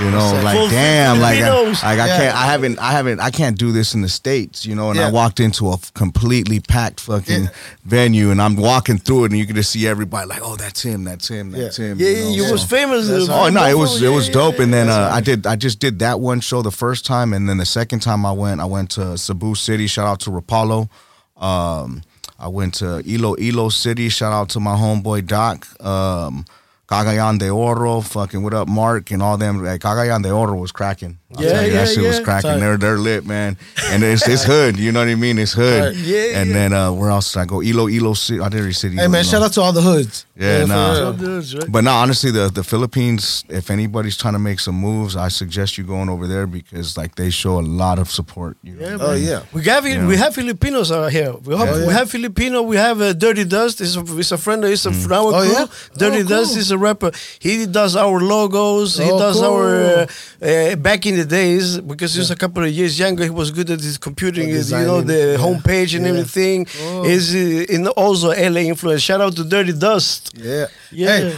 You 0.00 0.10
know, 0.10 0.20
Full 0.20 0.42
like 0.42 0.70
damn, 0.70 1.20
like 1.20 1.38
I, 1.40 1.62
like 1.64 1.82
I 1.84 1.94
Yeah. 2.06 2.16
can't, 2.16 2.34
I 2.36 2.46
haven't, 2.46 2.78
I 2.78 2.92
haven't, 2.92 3.20
I 3.20 3.30
can't 3.30 3.58
do 3.58 3.72
this 3.72 3.92
in 3.94 4.00
the 4.00 4.08
states, 4.08 4.64
you 4.64 4.74
know. 4.74 4.90
And 4.90 4.98
I 4.98 5.10
walked 5.10 5.38
into 5.38 5.68
a 5.70 5.76
completely 5.94 6.60
packed 6.60 7.00
fucking 7.00 7.42
Yeah. 7.44 7.48
venue, 7.84 8.30
and 8.30 8.40
I'm 8.40 8.56
walking 8.56 8.96
through 8.98 9.24
it, 9.24 9.32
and 9.32 9.38
you 9.38 9.44
can 9.46 9.54
just 9.54 9.70
see 9.70 9.86
everybody 9.86 10.26
like, 10.28 10.40
oh, 10.42 10.56
that's 10.56 10.80
him, 10.82 11.04
that's 11.04 11.28
him, 11.28 11.50
that's 11.50 11.78
Yeah. 11.78 11.86
him. 11.88 11.98
Yeah, 12.00 12.08
you 12.08 12.24
know, 12.24 12.30
you 12.30 12.44
so- 12.46 12.52
was 12.52 12.64
famous. 12.64 13.08
Oh 13.28 13.50
no, 13.50 13.66
it 13.66 13.76
was 13.76 14.00
it 14.00 14.08
was 14.08 14.28
yeah, 14.28 14.32
dope. 14.34 14.56
yeah. 14.56 14.62
And 14.62 14.72
then 14.72 14.88
uh, 14.88 15.10
I 15.12 15.20
did 15.20 15.46
I 15.46 15.56
just 15.56 15.78
did 15.78 15.98
that 15.98 16.20
one 16.20 16.40
show 16.40 16.62
the 16.62 16.70
first 16.72 17.04
time, 17.04 17.34
and 17.34 17.46
then 17.46 17.58
the 17.58 17.66
second 17.66 18.00
time 18.00 18.24
I 18.24 18.32
went, 18.32 18.60
I 18.62 18.64
went 18.64 18.90
to 18.92 19.18
Cebu 19.18 19.54
City. 19.54 19.86
Shout 19.86 20.06
out 20.06 20.20
to 20.20 20.30
Rapallo. 20.30 20.88
Um, 21.36 22.02
I 22.38 22.48
went 22.48 22.74
to 22.76 23.02
Ilo 23.06 23.36
Ilo 23.38 23.68
City. 23.68 24.08
Shout 24.08 24.32
out 24.32 24.48
to 24.50 24.60
my 24.60 24.74
homeboy 24.74 25.26
Doc. 25.26 25.66
Um, 25.84 26.44
Cagayan 26.92 27.38
de 27.38 27.48
Oro, 27.48 28.00
fucking 28.02 28.42
what 28.42 28.52
up, 28.52 28.68
Mark, 28.68 29.10
and 29.10 29.22
all 29.22 29.38
them. 29.38 29.64
Like, 29.64 29.80
Cagayan 29.80 30.22
de 30.22 30.30
Oro 30.30 30.54
was 30.56 30.72
cracking. 30.72 31.18
I'll 31.34 31.42
Yeah, 31.42 31.52
tell 31.52 31.62
you, 31.66 31.72
yeah, 31.72 31.84
that 31.84 31.88
shit 31.94 32.04
was 32.04 32.20
cracking. 32.20 32.50
Tight. 32.50 32.60
They're 32.60 32.76
they're 32.76 32.98
lit, 32.98 33.24
man. 33.24 33.56
And 33.90 34.02
it's 34.04 34.28
it's 34.28 34.44
hood. 34.44 34.76
You 34.78 34.92
know 34.92 35.00
what 35.00 35.08
I 35.08 35.14
mean? 35.14 35.38
It's 35.38 35.54
hood. 35.54 35.82
Right. 35.84 35.96
Yeah, 35.96 36.38
And 36.40 36.48
yeah. 36.50 36.54
then 36.54 36.72
uh, 36.74 36.92
where 36.92 37.08
else 37.08 37.32
did 37.32 37.40
I 37.40 37.46
go? 37.46 37.62
Ilo 37.62 37.88
Ilo 37.88 38.12
City. 38.12 38.38
I 38.40 38.50
did 38.50 38.58
already 38.60 38.74
City. 38.74 38.96
Hey 38.96 39.06
man, 39.08 39.22
Ilo. 39.24 39.30
shout 39.30 39.42
out 39.42 39.52
to 39.54 39.62
all 39.62 39.72
the 39.72 39.80
hoods. 39.80 40.26
Yeah, 40.36 40.62
for 40.62 40.66
nah. 40.68 40.92
real. 40.92 41.40
Right? 41.40 41.72
But 41.72 41.84
no, 41.84 41.92
honestly, 41.92 42.30
the 42.30 42.50
the 42.50 42.62
Philippines. 42.62 43.44
If 43.48 43.70
anybody's 43.70 44.18
trying 44.18 44.34
to 44.34 44.38
make 44.50 44.60
some 44.60 44.74
moves, 44.76 45.16
I 45.16 45.28
suggest 45.28 45.78
you 45.78 45.84
going 45.84 46.10
over 46.10 46.26
there 46.26 46.46
because 46.46 46.98
like 46.98 47.14
they 47.14 47.30
show 47.30 47.58
a 47.58 47.64
lot 47.82 47.98
of 47.98 48.10
support. 48.10 48.58
You 48.62 48.74
know? 48.74 48.86
Yeah, 48.88 48.96
Oh 49.00 49.12
man. 49.14 49.22
yeah. 49.22 49.42
We 49.54 49.64
have 49.64 49.86
Yeah. 49.86 50.06
we 50.06 50.16
have 50.18 50.34
Filipinos 50.34 50.92
out 50.92 51.10
here. 51.12 51.32
We 51.48 51.56
have, 51.56 51.68
Yeah. 51.78 51.86
we 51.86 51.92
have 51.94 52.10
Filipino. 52.10 52.60
We 52.60 52.76
have 52.76 53.00
uh, 53.00 53.14
Dirty 53.14 53.44
Dust. 53.44 53.78
He's 53.78 53.96
a, 53.96 54.02
he's 54.04 54.32
a 54.32 54.36
friend. 54.38 54.62
He's 54.64 54.84
a 54.84 54.92
from 54.92 55.12
our 55.12 55.32
Oh, 55.32 55.40
crew. 55.42 55.52
yeah? 55.52 55.66
Dirty 55.96 56.22
Oh, 56.24 56.28
Dust 56.34 56.56
is 56.58 56.70
a 56.70 56.76
rapper. 56.86 57.10
He 57.46 57.52
does 57.78 57.92
our 58.04 58.18
logos. 58.34 58.88
he 58.98 59.10
Oh, 59.10 59.18
does 59.24 59.36
cool. 59.36 59.50
our 59.52 59.68
uh, 59.84 60.06
uh, 60.48 60.76
back 60.88 61.00
in 61.10 61.14
the 61.20 61.24
days 61.40 61.66
because 61.92 62.10
he 62.14 62.18
was 62.24 62.30
a 62.30 62.36
couple 62.42 62.62
of 62.68 62.70
years 62.78 62.92
younger. 63.04 63.24
He 63.30 63.34
was 63.42 63.50
good 63.58 63.68
at 63.76 63.80
his 63.88 63.96
computing. 64.08 64.48
Oh, 64.50 64.60
you 64.80 64.86
know 64.90 65.00
the 65.12 65.20
Yeah. 65.32 65.44
homepage 65.44 65.90
and 65.96 66.04
Yeah. 66.04 66.12
everything. 66.12 66.58
Oh. 66.84 67.04
Is 67.14 67.24
uh, 67.34 67.74
in 67.74 67.80
also 68.02 68.28
LA 68.52 68.62
influence. 68.72 69.02
Shout 69.08 69.20
out 69.24 69.34
to 69.38 69.44
Dirty 69.54 69.72
Dust. 69.86 70.20
Yeah. 70.50 70.66
Yeah. 71.02 71.08
Hey, 71.18 71.34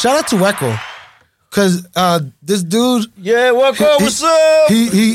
shout 0.00 0.14
out 0.18 0.26
to 0.32 0.36
Wako. 0.44 0.70
Cause 1.50 1.74
uh, 1.94 2.18
this 2.42 2.62
dude 2.62 3.04
Yeah, 3.30 3.50
welcome. 3.62 3.86
he- 3.98 4.04
What's 4.04 4.22
up? 4.22 4.68
he 4.74 4.80
he 4.98 5.06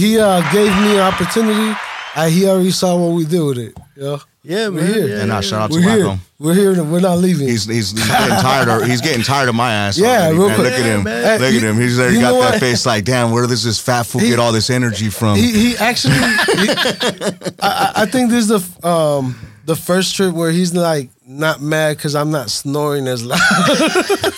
he 0.00 0.08
uh, 0.18 0.40
gave 0.56 0.72
me 0.84 0.90
an 0.98 1.04
opportunity. 1.12 1.70
Uh, 2.16 2.26
he 2.36 2.40
already 2.50 2.70
saw 2.80 2.90
what 2.96 3.12
we 3.18 3.24
did 3.24 3.42
with 3.48 3.58
it. 3.58 3.74
Yeah. 3.96 4.18
Yeah, 4.44 4.68
We're 4.68 4.72
man. 4.82 4.86
here. 4.86 4.96
Yeah, 4.96 5.02
And 5.02 5.28
yeah, 5.28 5.34
now 5.34 5.40
shout 5.40 5.62
out 5.62 5.70
to 5.72 5.80
We're 5.80 5.96
here. 5.96 6.18
We're 6.38 6.54
here. 6.54 6.84
We're 6.84 7.00
not 7.00 7.18
leaving. 7.18 7.48
He's, 7.48 7.64
he's 7.64 7.90
he's 7.92 8.06
getting 8.06 8.36
tired. 8.36 8.68
Of, 8.68 8.86
he's 8.88 9.00
getting 9.00 9.22
tired 9.22 9.48
of 9.48 9.54
my 9.54 9.72
ass. 9.72 9.96
Yeah, 9.98 10.26
already, 10.26 10.38
real 10.38 10.46
man. 10.48 10.56
quick. 10.56 10.70
Look 10.70 10.80
at 10.80 10.86
him. 10.86 11.02
Man. 11.02 11.40
Look 11.40 11.54
at 11.54 11.62
him. 11.62 11.76
He's 11.80 11.98
already 11.98 12.14
you 12.16 12.20
got 12.20 12.32
know 12.34 12.40
that 12.42 12.60
face 12.60 12.84
like, 12.86 13.04
damn. 13.04 13.30
Where 13.32 13.46
does 13.46 13.64
this 13.64 13.80
fat 13.80 14.02
fool 14.04 14.20
He- 14.20 14.28
get 14.28 14.38
all 14.38 14.52
this 14.52 14.68
energy 14.70 15.08
from? 15.10 15.36
he 15.36 15.50
he 15.70 15.76
actually 15.78 16.14
he- 16.14 16.70
I, 16.70 17.54
I- 17.62 17.92
I 18.02 18.06
think 18.06 18.30
this 18.30 18.48
is 18.48 18.80
the 18.80 18.86
um 18.88 19.36
the 19.64 19.74
first 19.76 20.14
trip 20.14 20.34
where 20.34 20.50
he's 20.50 20.74
like 20.74 21.08
not 21.26 21.62
mad 21.62 21.96
because 21.96 22.14
I'm 22.14 22.30
not 22.30 22.50
snoring 22.50 23.06
as 23.08 23.24
loud. 23.24 23.40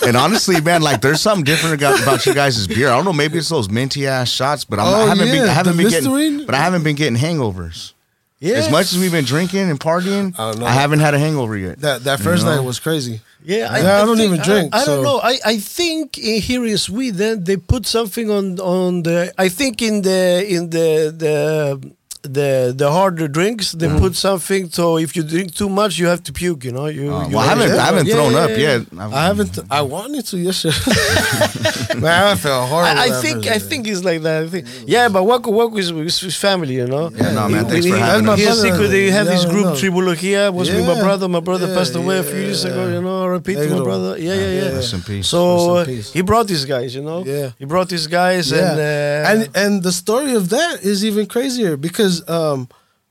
And 0.06 0.16
honestly, 0.16 0.60
man, 0.60 0.82
like 0.82 1.00
there's 1.00 1.20
something 1.20 1.42
different 1.44 1.80
about, 1.82 2.00
about 2.00 2.24
you 2.26 2.32
guys' 2.34 2.64
beer. 2.68 2.88
I 2.88 2.94
don't 2.94 3.04
know, 3.04 3.12
maybe 3.12 3.38
it's 3.38 3.48
those 3.48 3.68
minty 3.68 4.06
ass 4.06 4.28
shots, 4.30 4.64
but 4.64 4.78
I'm, 4.78 4.86
Oh, 4.86 4.94
I 5.04 5.08
haven't 5.08 5.26
been, 5.26 5.34
yeah, 5.44 5.50
I 5.50 5.54
haven't 5.54 5.76
the 5.76 5.82
been 5.82 5.90
Listerine? 5.92 6.30
getting, 6.32 6.46
but 6.46 6.54
I 6.54 6.58
haven't 6.58 6.84
been 6.84 6.94
getting 6.94 7.18
hangovers. 7.18 7.92
Yeah. 8.38 8.56
As 8.56 8.70
much 8.70 8.92
as 8.92 8.98
we've 8.98 9.10
been 9.12 9.24
drinking 9.24 9.70
and 9.70 9.80
partying, 9.80 10.34
I 10.38 10.50
don't 10.50 10.60
know. 10.60 10.66
I 10.66 10.72
haven't 10.72 11.00
had 11.00 11.14
a 11.14 11.18
hangover 11.18 11.56
yet. 11.56 11.80
that 11.80 12.04
that 12.04 12.20
first 12.20 12.42
You 12.44 12.50
know? 12.50 12.56
night 12.56 12.64
was 12.64 12.78
crazy. 12.78 13.20
Yeah, 13.42 13.58
Yeah, 13.78 14.02
I 14.02 14.04
don't 14.04 14.16
think- 14.18 14.32
even 14.32 14.42
drink, 14.44 14.74
I, 14.74 14.82
I 14.82 14.84
don't 14.84 15.02
know. 15.04 15.20
I, 15.22 15.38
I 15.44 15.56
think 15.58 16.18
in, 16.18 16.42
here 16.42 16.66
in 16.66 16.76
Sweden 16.78 17.44
they 17.44 17.56
put 17.56 17.86
something 17.86 18.28
on 18.30 18.58
on 18.60 19.02
the. 19.04 19.32
I 19.38 19.48
think 19.48 19.80
in 19.80 20.02
the 20.02 20.44
in 20.48 20.68
the 20.70 21.14
the 21.16 21.92
the 22.32 22.72
the 22.76 22.90
harder 22.90 23.28
drinks 23.28 23.72
they 23.72 23.86
Mm-hmm. 23.86 23.98
put 24.04 24.14
something. 24.16 24.70
So 24.70 24.98
if 24.98 25.14
you 25.16 25.22
drink 25.22 25.54
too 25.54 25.68
much, 25.68 25.98
you 25.98 26.06
have 26.08 26.22
to 26.24 26.32
puke. 26.32 26.64
You 26.64 26.72
know. 26.72 26.86
You, 26.86 27.12
Uh, 27.14 27.28
you 27.28 27.36
well, 27.36 27.44
I 27.44 27.46
haven't, 27.52 27.70
I 27.78 27.84
haven't 27.90 28.06
yeah, 28.08 28.14
thrown 28.14 28.32
yeah, 28.32 28.44
up 28.44 28.50
yeah. 28.50 28.68
yet. 28.68 28.82
I 29.20 29.24
haven't. 29.30 29.58
I 29.70 29.82
wanted 29.82 30.24
to 30.30 30.36
yesterday. 30.38 30.76
Man, 32.04 32.22
I 32.32 32.34
felt 32.34 32.68
horrible. 32.68 33.00
I, 33.00 33.06
I 33.18 33.20
think 33.22 33.46
I 33.46 33.58
think 33.58 33.86
it's 33.86 34.02
like 34.04 34.20
that. 34.22 34.44
I 34.44 34.48
think, 34.48 34.66
yeah, 34.86 35.08
but 35.08 35.22
Wako 35.24 35.50
Wako 35.52 35.76
is, 35.78 35.90
is 35.90 36.20
his 36.20 36.36
family, 36.36 36.74
you 36.74 36.86
know. 36.86 37.10
Yeah, 37.10 37.32
no, 37.32 37.48
man, 37.48 37.64
He- 37.64 37.70
thanks 37.70 37.84
he- 37.86 37.90
for 37.92 37.96
he- 37.98 38.02
having 38.02 38.28
us. 38.28 38.38
He 38.38 38.44
has 38.44 38.56
That's 38.62 38.64
my 38.64 38.70
secret. 38.76 38.88
They 38.88 39.04
brother. 39.08 39.16
have 39.18 39.26
this 39.34 39.44
Yeah, 39.44 39.50
group 39.52 39.66
no. 39.66 39.72
Tribologia. 39.80 40.42
Was 40.52 40.70
with 40.70 40.86
my 40.86 40.94
Yeah. 40.94 41.02
brother. 41.06 41.28
My 41.28 41.40
brother 41.40 41.68
Yeah, 41.68 41.74
passed 41.78 41.94
away 41.94 42.18
a 42.18 42.22
few 42.22 42.38
yeah, 42.38 42.46
years 42.50 42.64
ago. 42.64 42.82
yeah. 42.86 42.94
You 42.94 43.02
know, 43.06 43.15
repeat 43.38 43.56
to 43.56 43.68
my 43.78 43.82
brother. 43.90 44.12
Yeah, 44.18 44.34
yeah, 44.34 44.52
yeah. 44.60 44.74
Rest 44.80 44.94
in 44.94 45.02
peace. 45.02 45.26
So 45.28 45.40
in 45.76 45.82
uh, 45.82 45.84
peace. 45.84 46.12
he 46.16 46.22
brought 46.30 46.46
these 46.52 46.64
guys, 46.64 46.94
you 46.96 47.02
know. 47.08 47.20
Yeah. 47.24 47.50
He 47.60 47.64
brought 47.72 47.88
these 47.88 48.06
guys, 48.06 48.44
and 48.52 48.78
uh, 48.78 49.30
and 49.30 49.40
and 49.62 49.72
the 49.82 49.92
story 49.92 50.32
of 50.40 50.44
that 50.56 50.74
is 50.82 51.04
even 51.04 51.24
crazier 51.34 51.76
because 51.76 52.14
um, 52.28 52.68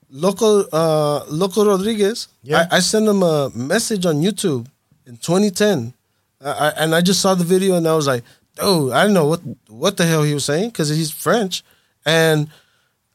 local 0.10 0.66
uh, 0.72 1.24
local 1.44 1.64
Rodriguez, 1.66 2.28
Yeah. 2.44 2.68
I, 2.72 2.78
I 2.78 2.80
sent 2.82 3.06
him 3.08 3.22
a 3.24 3.50
message 3.74 4.06
on 4.06 4.16
YouTube 4.22 4.68
in 5.08 5.18
2010, 5.18 5.94
I, 6.42 6.50
I, 6.50 6.70
and 6.82 6.96
I 6.96 7.02
just 7.02 7.22
saw 7.22 7.36
the 7.36 7.44
video 7.44 7.76
and 7.78 7.88
I 7.88 7.96
was 7.96 8.08
like, 8.08 8.24
oh, 8.60 8.92
I 8.92 9.02
didn't 9.04 9.14
know 9.14 9.28
what 9.28 9.42
what 9.68 9.98
the 9.98 10.06
hell 10.06 10.24
he 10.24 10.34
was 10.34 10.46
saying 10.46 10.70
because 10.70 10.90
he's 10.90 11.12
French, 11.12 11.64
and 12.06 12.48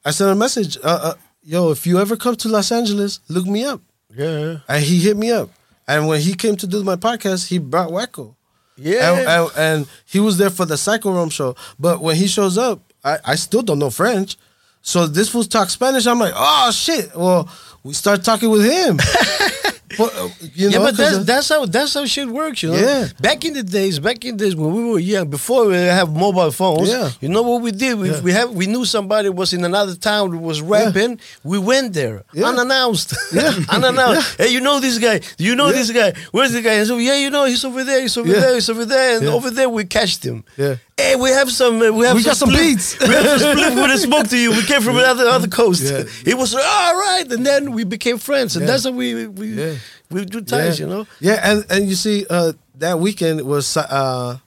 I 0.05 0.11
sent 0.13 0.31
a 0.31 0.35
message, 0.35 0.77
uh, 0.83 1.01
uh, 1.13 1.15
yo, 1.43 1.71
if 1.73 1.87
you 1.87 1.99
ever 1.99 2.17
come 2.17 2.37
to 2.37 2.49
Los 2.49 2.71
Angeles, 2.73 3.21
look 3.29 3.47
me 3.47 3.65
up, 3.65 3.81
yeah, 4.15 4.59
and 4.69 4.85
he 4.85 4.97
hit 5.01 5.17
me 5.17 5.31
up, 5.33 5.49
and 5.91 6.07
when 6.07 6.21
he 6.21 6.35
came 6.35 6.57
to 6.57 6.67
do 6.67 6.83
my 6.85 6.97
podcast, 6.97 7.49
he 7.49 7.59
brought 7.59 7.91
Wako. 7.91 8.37
yeah. 8.77 9.13
And, 9.13 9.29
and, 9.29 9.51
and 9.57 9.87
he 10.07 10.21
was 10.21 10.39
there 10.39 10.51
for 10.51 10.65
the 10.65 10.77
Psycho 10.77 11.13
Realm 11.13 11.31
show. 11.31 11.57
But 11.79 12.01
when 12.01 12.17
he 12.17 12.27
shows 12.27 12.57
up, 12.57 12.81
I, 13.05 13.19
I 13.25 13.35
still 13.35 13.63
don't 13.63 13.79
know 13.79 13.91
French. 13.91 14.37
So 14.83 15.07
this 15.07 15.29
fool 15.29 15.45
talk 15.45 15.69
Spanish. 15.69 16.07
I'm 16.07 16.19
like, 16.19 16.33
oh 16.37 16.71
shit. 16.71 17.15
Well, 17.15 17.49
we 17.83 17.93
start 17.93 18.25
talking 18.25 18.51
with 18.51 18.65
him. 18.65 18.99
but, 19.99 20.15
uh, 20.17 20.29
you 20.55 20.71
yeah, 20.71 20.79
but 20.79 20.97
that's 20.97 21.25
that's 21.25 21.49
how 21.49 21.67
that's 21.67 21.95
how 21.95 22.05
shit 22.07 22.29
works, 22.29 22.63
you 22.63 22.71
know. 22.71 22.77
Yeah. 22.79 23.09
Back 23.21 23.45
in 23.45 23.55
the 23.55 23.63
days, 23.63 23.99
back 23.99 24.25
in 24.25 24.37
the 24.37 24.45
days 24.45 24.55
when 24.57 24.73
we 24.73 24.85
were 24.91 24.99
young, 24.99 25.29
before 25.29 25.67
we 25.67 25.75
have 25.75 26.15
mobile 26.15 26.51
phones, 26.53 26.89
Yeah. 26.89 27.11
you 27.21 27.29
know 27.29 27.43
what 27.43 27.63
we 27.63 27.73
did? 27.73 27.99
We, 27.99 28.11
Yeah. 28.11 28.21
we 28.21 28.33
have 28.33 28.51
we 28.53 28.67
knew 28.67 28.85
somebody 28.85 29.29
was 29.29 29.53
in 29.53 29.65
another 29.65 29.95
town 29.97 30.41
was 30.41 30.61
rapping. 30.63 31.19
We 31.45 31.59
went 31.59 31.93
there 31.95 32.25
Yeah. 32.33 32.47
unannounced, 32.49 33.15
unannounced. 33.69 34.37
Hey, 34.39 34.49
you 34.49 34.61
know 34.61 34.81
this 34.81 34.99
guy? 34.99 35.21
You 35.39 35.55
know 35.57 35.67
Yeah. 35.69 35.73
this 35.73 35.91
guy? 35.91 36.13
Where's 36.33 36.53
the 36.53 36.63
guy? 36.63 36.75
And 36.75 36.87
so 36.87 36.97
yeah, 36.99 37.17
you 37.17 37.31
know 37.31 37.45
he's 37.45 37.65
over 37.65 37.83
there. 37.85 38.01
He's 38.01 38.17
over 38.17 38.29
Yeah. 38.29 38.41
there. 38.41 38.55
He's 38.55 38.69
over 38.71 38.85
there. 38.85 39.17
And 39.17 39.27
Yeah. 39.27 39.33
over 39.33 39.51
there 39.51 39.69
we 39.69 39.85
catched 39.85 40.25
him. 40.25 40.45
Yeah. 40.57 40.77
Hey, 41.01 41.17
we 41.17 41.31
have 41.31 41.51
some. 41.51 41.81
Uh, 41.81 41.91
we 41.93 42.05
have 42.07 42.15
We 42.17 42.23
got 42.23 42.37
some 42.37 42.51
split- 42.51 42.63
beats. 42.77 42.99
We 43.01 43.09
have 43.15 43.41
some 43.41 43.57
split 43.57 43.75
with 43.75 43.91
a 43.91 43.99
smoke 44.09 44.29
to 44.29 44.37
you. 44.39 44.51
We 44.53 44.63
came 44.65 44.83
from 44.83 44.97
another 44.99 45.25
other 45.29 45.49
coast. 45.49 45.83
Yeah. 45.83 46.05
He 46.25 46.35
was 46.35 46.55
all 46.55 46.61
right, 46.61 47.25
and 47.31 47.45
then 47.45 47.73
we 47.73 47.85
became 47.85 48.19
friends, 48.19 48.55
and 48.57 48.63
Yeah. 48.65 48.71
that's 48.73 48.85
how 48.85 48.91
we 48.93 49.27
we 49.27 49.47
Yeah. 49.55 49.75
we 50.11 50.25
do 50.25 50.41
ties, 50.43 50.79
yeah. 50.79 50.87
you 50.87 50.93
know. 50.93 51.07
Yeah, 51.21 51.41
and, 51.43 51.65
and 51.71 51.89
you 51.89 51.95
see, 51.95 52.27
uh, 52.29 52.53
that 52.79 52.99
weekend 53.01 53.41
was 53.43 53.77
uh, 53.77 54.39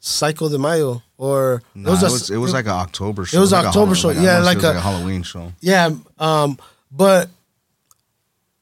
Psycho 0.00 0.48
de 0.48 0.58
Mayo. 0.58 1.02
Or 1.18 1.62
Nah, 1.74 1.88
it, 1.88 2.02
was, 2.02 2.28
a- 2.30 2.34
it 2.34 2.36
was 2.36 2.52
like 2.52 2.66
an 2.66 2.72
October 2.72 3.24
show. 3.24 3.38
It 3.38 3.40
was 3.40 3.50
like 3.52 3.64
October 3.64 3.86
Hall- 3.86 3.94
show, 3.94 4.10
I 4.10 4.12
yeah, 4.22 4.34
wanna 4.34 4.44
like 4.44 4.58
it 4.58 4.64
was 4.64 4.74
a- 4.74 4.78
a 4.78 4.80
Halloween 4.80 5.22
show. 5.22 5.50
Yeah, 5.62 5.90
um, 6.18 6.58
but 6.92 7.30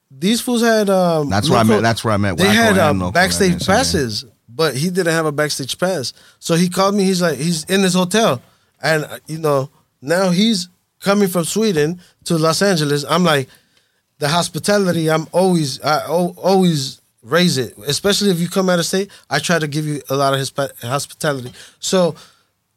these 0.08 0.40
fools 0.40 0.62
had 0.62 0.88
um. 0.88 1.28
That's 1.30 1.50
where 1.50 1.58
I 1.58 1.64
met- 1.64 1.82
that's 1.82 2.04
where 2.04 2.14
I 2.14 2.16
met 2.16 2.36
They 2.36 2.44
Wako 2.46 2.54
had 2.54 2.78
and 2.78 3.02
um, 3.02 3.10
backstage 3.12 3.50
same 3.50 3.58
day. 3.58 3.64
passes, 3.66 4.24
but 4.54 4.76
he 4.76 4.90
didn't 4.90 5.12
have 5.12 5.26
a 5.26 5.32
backstage 5.32 5.78
pass. 5.78 6.12
So 6.38 6.54
he 6.54 6.68
called 6.68 6.94
me. 6.94 7.04
He's 7.04 7.22
like, 7.22 7.38
he's 7.38 7.64
in 7.64 7.82
his 7.82 7.94
hotel, 7.94 8.40
and 8.82 9.04
uh, 9.04 9.18
you 9.26 9.38
know 9.38 9.70
now 10.00 10.30
he's 10.30 10.68
coming 11.00 11.28
from 11.28 11.44
Sweden 11.44 12.00
to 12.24 12.38
Los 12.38 12.62
Angeles. 12.62 13.04
I'm 13.08 13.24
like, 13.24 13.48
the 14.18 14.28
hospitality. 14.28 15.10
I'm 15.10 15.26
always 15.32 15.80
I 15.82 16.06
always 16.06 17.00
raise 17.22 17.58
it, 17.58 17.76
especially 17.86 18.30
if 18.30 18.38
you 18.38 18.48
come 18.48 18.68
out 18.68 18.78
of 18.78 18.86
state. 18.86 19.10
I 19.28 19.38
try 19.38 19.58
to 19.58 19.66
give 19.66 19.86
you 19.86 20.02
a 20.08 20.16
lot 20.16 20.32
of 20.32 20.38
his 20.38 20.52
hospitality. 20.82 21.52
So 21.80 22.14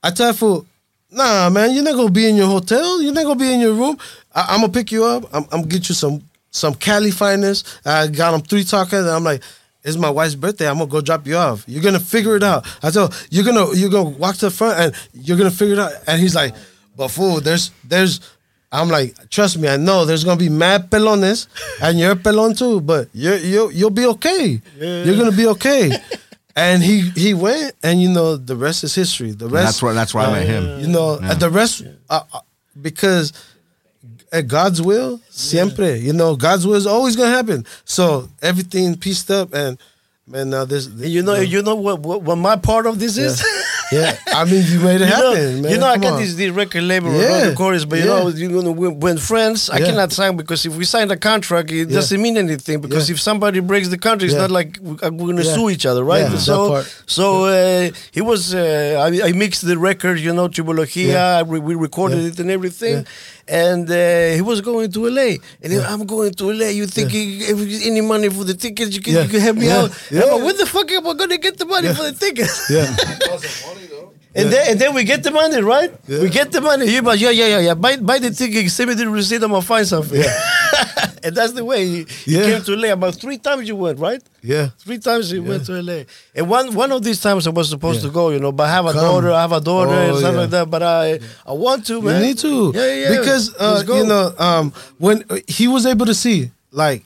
I 0.03 0.11
tell 0.11 0.33
fool, 0.33 0.65
nah, 1.11 1.49
man, 1.49 1.73
you're 1.73 1.83
not 1.83 1.95
gonna 1.95 2.11
be 2.11 2.27
in 2.27 2.35
your 2.35 2.47
hotel. 2.47 3.01
You're 3.01 3.13
not 3.13 3.23
gonna 3.23 3.39
be 3.39 3.53
in 3.53 3.59
your 3.59 3.73
room. 3.73 3.97
I, 4.33 4.47
I'm 4.49 4.61
gonna 4.61 4.73
pick 4.73 4.91
you 4.91 5.05
up. 5.05 5.25
I'm, 5.33 5.43
I'm 5.45 5.61
gonna 5.61 5.67
get 5.67 5.89
you 5.89 5.95
some 5.95 6.23
some 6.49 6.73
Cali 6.73 7.11
finest. 7.11 7.79
I 7.85 8.07
got 8.07 8.33
him 8.33 8.41
three 8.41 8.63
tacos, 8.63 9.01
and 9.01 9.09
I'm 9.09 9.23
like. 9.23 9.41
It's 9.87 9.95
my 9.97 10.09
wife's 10.09 10.35
birthday. 10.35 10.67
I'm 10.67 10.77
gonna 10.79 10.87
go 10.87 10.99
drop 11.01 11.25
you 11.25 11.37
off. 11.37 11.63
You're 11.65 11.81
gonna 11.81 11.99
figure 11.99 12.35
it 12.35 12.43
out. 12.43 12.67
I 12.83 12.91
tell 12.91 13.11
you're 13.31 13.45
gonna 13.45 13.73
you're 13.73 13.89
gonna 13.89 14.09
walk 14.09 14.35
to 14.37 14.45
the 14.47 14.51
front 14.51 14.77
and 14.79 14.93
you're 15.13 15.37
gonna 15.37 15.49
figure 15.49 15.75
it 15.75 15.79
out. 15.79 15.91
And 16.07 16.19
he's 16.21 16.35
like, 16.35 16.53
but 16.97 17.07
fool, 17.07 17.39
there's 17.39 17.71
there's 17.85 18.19
I'm 18.69 18.89
like, 18.89 19.29
trust 19.29 19.57
me, 19.57 19.69
I 19.69 19.77
know 19.77 20.03
there's 20.03 20.25
gonna 20.25 20.37
be 20.39 20.49
mad 20.49 20.89
pelones, 20.91 21.47
and 21.81 21.97
you're 21.97 22.11
a 22.11 22.15
pelon 22.15 22.57
too, 22.57 22.81
but 22.81 23.07
you're 23.13 23.37
you 23.37 23.71
you'll 23.71 23.89
be 23.89 24.05
okay. 24.07 24.61
You're 24.77 25.15
gonna 25.17 25.31
be 25.31 25.47
okay. 25.47 25.91
and 26.55 26.83
he 26.83 27.09
he 27.11 27.33
went, 27.33 27.73
and 27.81 28.01
you 28.01 28.09
know 28.09 28.35
the 28.35 28.57
rest 28.57 28.83
is 28.83 28.93
history. 28.93 29.31
The 29.31 29.47
rest 29.47 29.65
that's 29.65 29.81
where- 29.81 29.93
that's 29.93 30.13
where 30.13 30.27
I 30.27 30.31
met 30.33 30.47
him. 30.47 30.81
You 30.81 30.87
know, 30.87 31.17
Yeah. 31.21 31.33
the 31.35 31.49
rest 31.49 31.83
uh, 32.09 32.21
uh, 32.33 32.39
because 32.81 33.31
uh, 34.31 34.41
God's 34.41 34.81
will, 34.81 35.19
siempre. 35.29 35.95
You 35.97 36.13
know, 36.13 36.35
God's 36.35 36.65
will 36.65 36.75
is 36.75 36.87
always 36.87 37.15
gonna 37.15 37.29
happen. 37.35 37.65
So 37.85 38.29
everything 38.41 38.95
pieced 38.97 39.31
up, 39.31 39.53
and 39.53 39.77
man, 40.27 40.49
now 40.49 40.65
this. 40.65 40.87
You 40.87 41.21
know, 41.23 41.35
you 41.35 41.61
know 41.61 41.75
what, 41.75 41.99
what, 42.01 42.21
what 42.23 42.35
my 42.37 42.55
part 42.57 42.85
of 42.85 42.99
this 42.99 43.17
is. 43.17 43.41
yeah, 43.91 44.17
I 44.27 44.43
mean, 44.43 44.65
you 44.67 44.79
made 44.81 44.99
it 44.99 45.07
You 45.07 45.15
know, 45.15 45.31
happen, 45.33 45.61
man. 45.61 45.71
you 45.71 45.77
know 45.77 45.87
I 45.87 45.97
got 45.97 46.17
this, 46.19 46.35
this 46.35 46.51
record 46.51 46.83
label 46.83 47.13
Yeah, 47.13 47.47
yeah. 47.47 47.53
chorus, 47.53 47.85
but 47.85 47.99
you 47.99 48.05
yeah. 48.05 48.19
know, 48.19 48.27
you 48.27 48.49
know, 48.61 48.71
when, 48.71 48.99
when 48.99 49.17
friends, 49.17 49.69
I 49.69 49.77
Yeah. 49.77 49.85
cannot 49.85 50.11
sign 50.11 50.35
because 50.35 50.65
if 50.65 50.75
we 50.75 50.83
sign 50.83 51.09
a 51.11 51.15
contract, 51.15 51.71
it 51.71 51.87
Yeah. 51.87 51.95
doesn't 51.95 52.21
mean 52.21 52.35
anything. 52.37 52.81
Because 52.81 53.07
Yeah. 53.07 53.13
if 53.13 53.21
somebody 53.21 53.61
breaks 53.61 53.87
the 53.87 53.97
contract, 53.97 54.23
it's 54.23 54.33
Yeah. 54.33 54.41
not 54.41 54.51
like 54.51 54.77
we- 54.81 54.97
uh, 55.01 55.09
we're 55.11 55.27
gonna 55.31 55.43
Yeah. 55.43 55.55
sue 55.55 55.69
each 55.69 55.85
other, 55.85 56.03
right? 56.03 56.29
Yeah, 56.29 56.37
so, 56.37 56.83
so 57.05 57.45
uh, 57.45 57.89
he 58.11 58.19
was. 58.19 58.53
Uh, 58.53 58.99
I, 59.23 59.29
I 59.29 59.31
mixed 59.31 59.65
the 59.65 59.77
record, 59.77 60.19
you 60.19 60.33
know, 60.33 60.49
Tribologia. 60.49 61.07
Yeah. 61.07 61.41
We, 61.43 61.59
we 61.59 61.73
recorded 61.75 62.19
Yeah. 62.19 62.27
it 62.31 62.39
and 62.41 62.51
everything. 62.51 63.05
And 63.49 63.89
uh, 63.89 64.35
he 64.35 64.41
was 64.41 64.59
going 64.59 64.91
to 64.91 65.09
LA, 65.09 65.37
and 65.63 65.71
he, 65.71 65.79
I'm 65.79 66.05
going 66.05 66.33
to 66.33 66.51
LA. 66.51 66.67
You 66.67 66.85
think 66.85 67.11
if 67.13 67.57
you 67.57 67.65
get 67.65 67.85
any 67.87 68.01
money 68.01 68.27
for 68.29 68.43
the 68.43 68.53
tickets? 68.53 68.93
You 68.93 69.01
can, 69.01 69.13
Yeah. 69.13 69.23
you 69.23 69.29
can 69.29 69.39
help 69.39 69.55
me 69.57 69.67
Yeah. 69.67 69.77
out. 69.83 69.91
Yeah. 70.11 70.23
Like, 70.25 70.43
where 70.43 70.53
the 70.53 70.65
fuck 70.65 70.91
am 70.91 71.07
I 71.07 71.13
gonna 71.13 71.37
get 71.37 71.57
the 71.57 71.65
money 71.65 71.87
for 71.93 72.03
the 72.03 72.11
tickets? 72.11 72.69
Yeah. 72.69 72.87
And 74.35 74.51
then 74.51 74.71
and 74.71 74.79
then 74.79 74.93
we 74.93 75.03
get 75.03 75.23
the 75.23 75.31
money, 75.31 75.61
right? 75.61 75.91
We 76.07 76.29
get 76.29 76.51
the 76.51 76.61
money. 76.61 76.85
You 76.93 77.01
but 77.01 77.17
yeah, 77.17 77.31
yeah, 77.31 77.47
yeah, 77.47 77.59
yeah. 77.59 77.73
Buy 77.73 77.95
buy 77.97 78.19
the 78.19 78.29
ticket, 78.31 78.69
send 78.69 78.89
me 78.89 78.95
the 78.95 79.07
receipt, 79.09 79.41
I'm 79.41 79.49
gonna 79.51 79.61
find 79.63 79.87
something. 79.87 80.21
and 81.27 81.35
that's 81.35 81.53
the 81.53 81.63
way 81.65 81.85
he, 81.85 82.03
he 82.25 82.33
came 82.35 82.61
to 82.63 82.75
LA. 82.75 82.89
About 82.93 83.15
three 83.15 83.37
times 83.37 83.67
you 83.67 83.75
went, 83.75 83.99
right? 83.99 84.21
Yeah. 84.41 84.69
Three 84.79 84.97
times 84.97 85.29
he 85.29 85.39
went 85.39 85.65
to 85.67 85.81
LA. 85.81 86.03
And 86.35 86.49
one 86.49 86.73
one 86.73 86.91
of 86.91 87.03
these 87.03 87.19
times 87.21 87.45
I 87.47 87.51
was 87.51 87.69
supposed 87.69 88.01
Yeah. 88.01 88.07
to 88.09 88.13
go, 88.13 88.29
you 88.29 88.39
know, 88.39 88.51
but 88.51 88.63
I 88.63 88.71
have 88.71 88.85
a 88.85 88.93
Come. 88.93 89.01
daughter, 89.01 89.31
I 89.31 89.41
have 89.41 89.51
a 89.51 89.61
daughter 89.61 89.91
and 89.93 90.11
Oh, 90.13 90.19
stuff 90.19 90.33
yeah. 90.33 90.39
like 90.41 90.49
that. 90.51 90.69
But 90.69 90.83
I 90.83 91.19
I 91.45 91.53
want 91.53 91.85
to, 91.87 91.95
You 91.95 92.19
need 92.27 92.37
to. 92.39 92.71
Yeah, 92.73 92.85
yeah, 92.85 92.93
yeah. 93.11 93.19
Because 93.19 93.53
uh, 93.55 93.83
you 93.87 94.05
know, 94.05 94.33
um, 94.39 94.73
when 94.97 95.23
uh, 95.29 95.37
he 95.47 95.67
was 95.67 95.85
able 95.85 96.05
to 96.07 96.13
see, 96.15 96.51
like, 96.71 97.03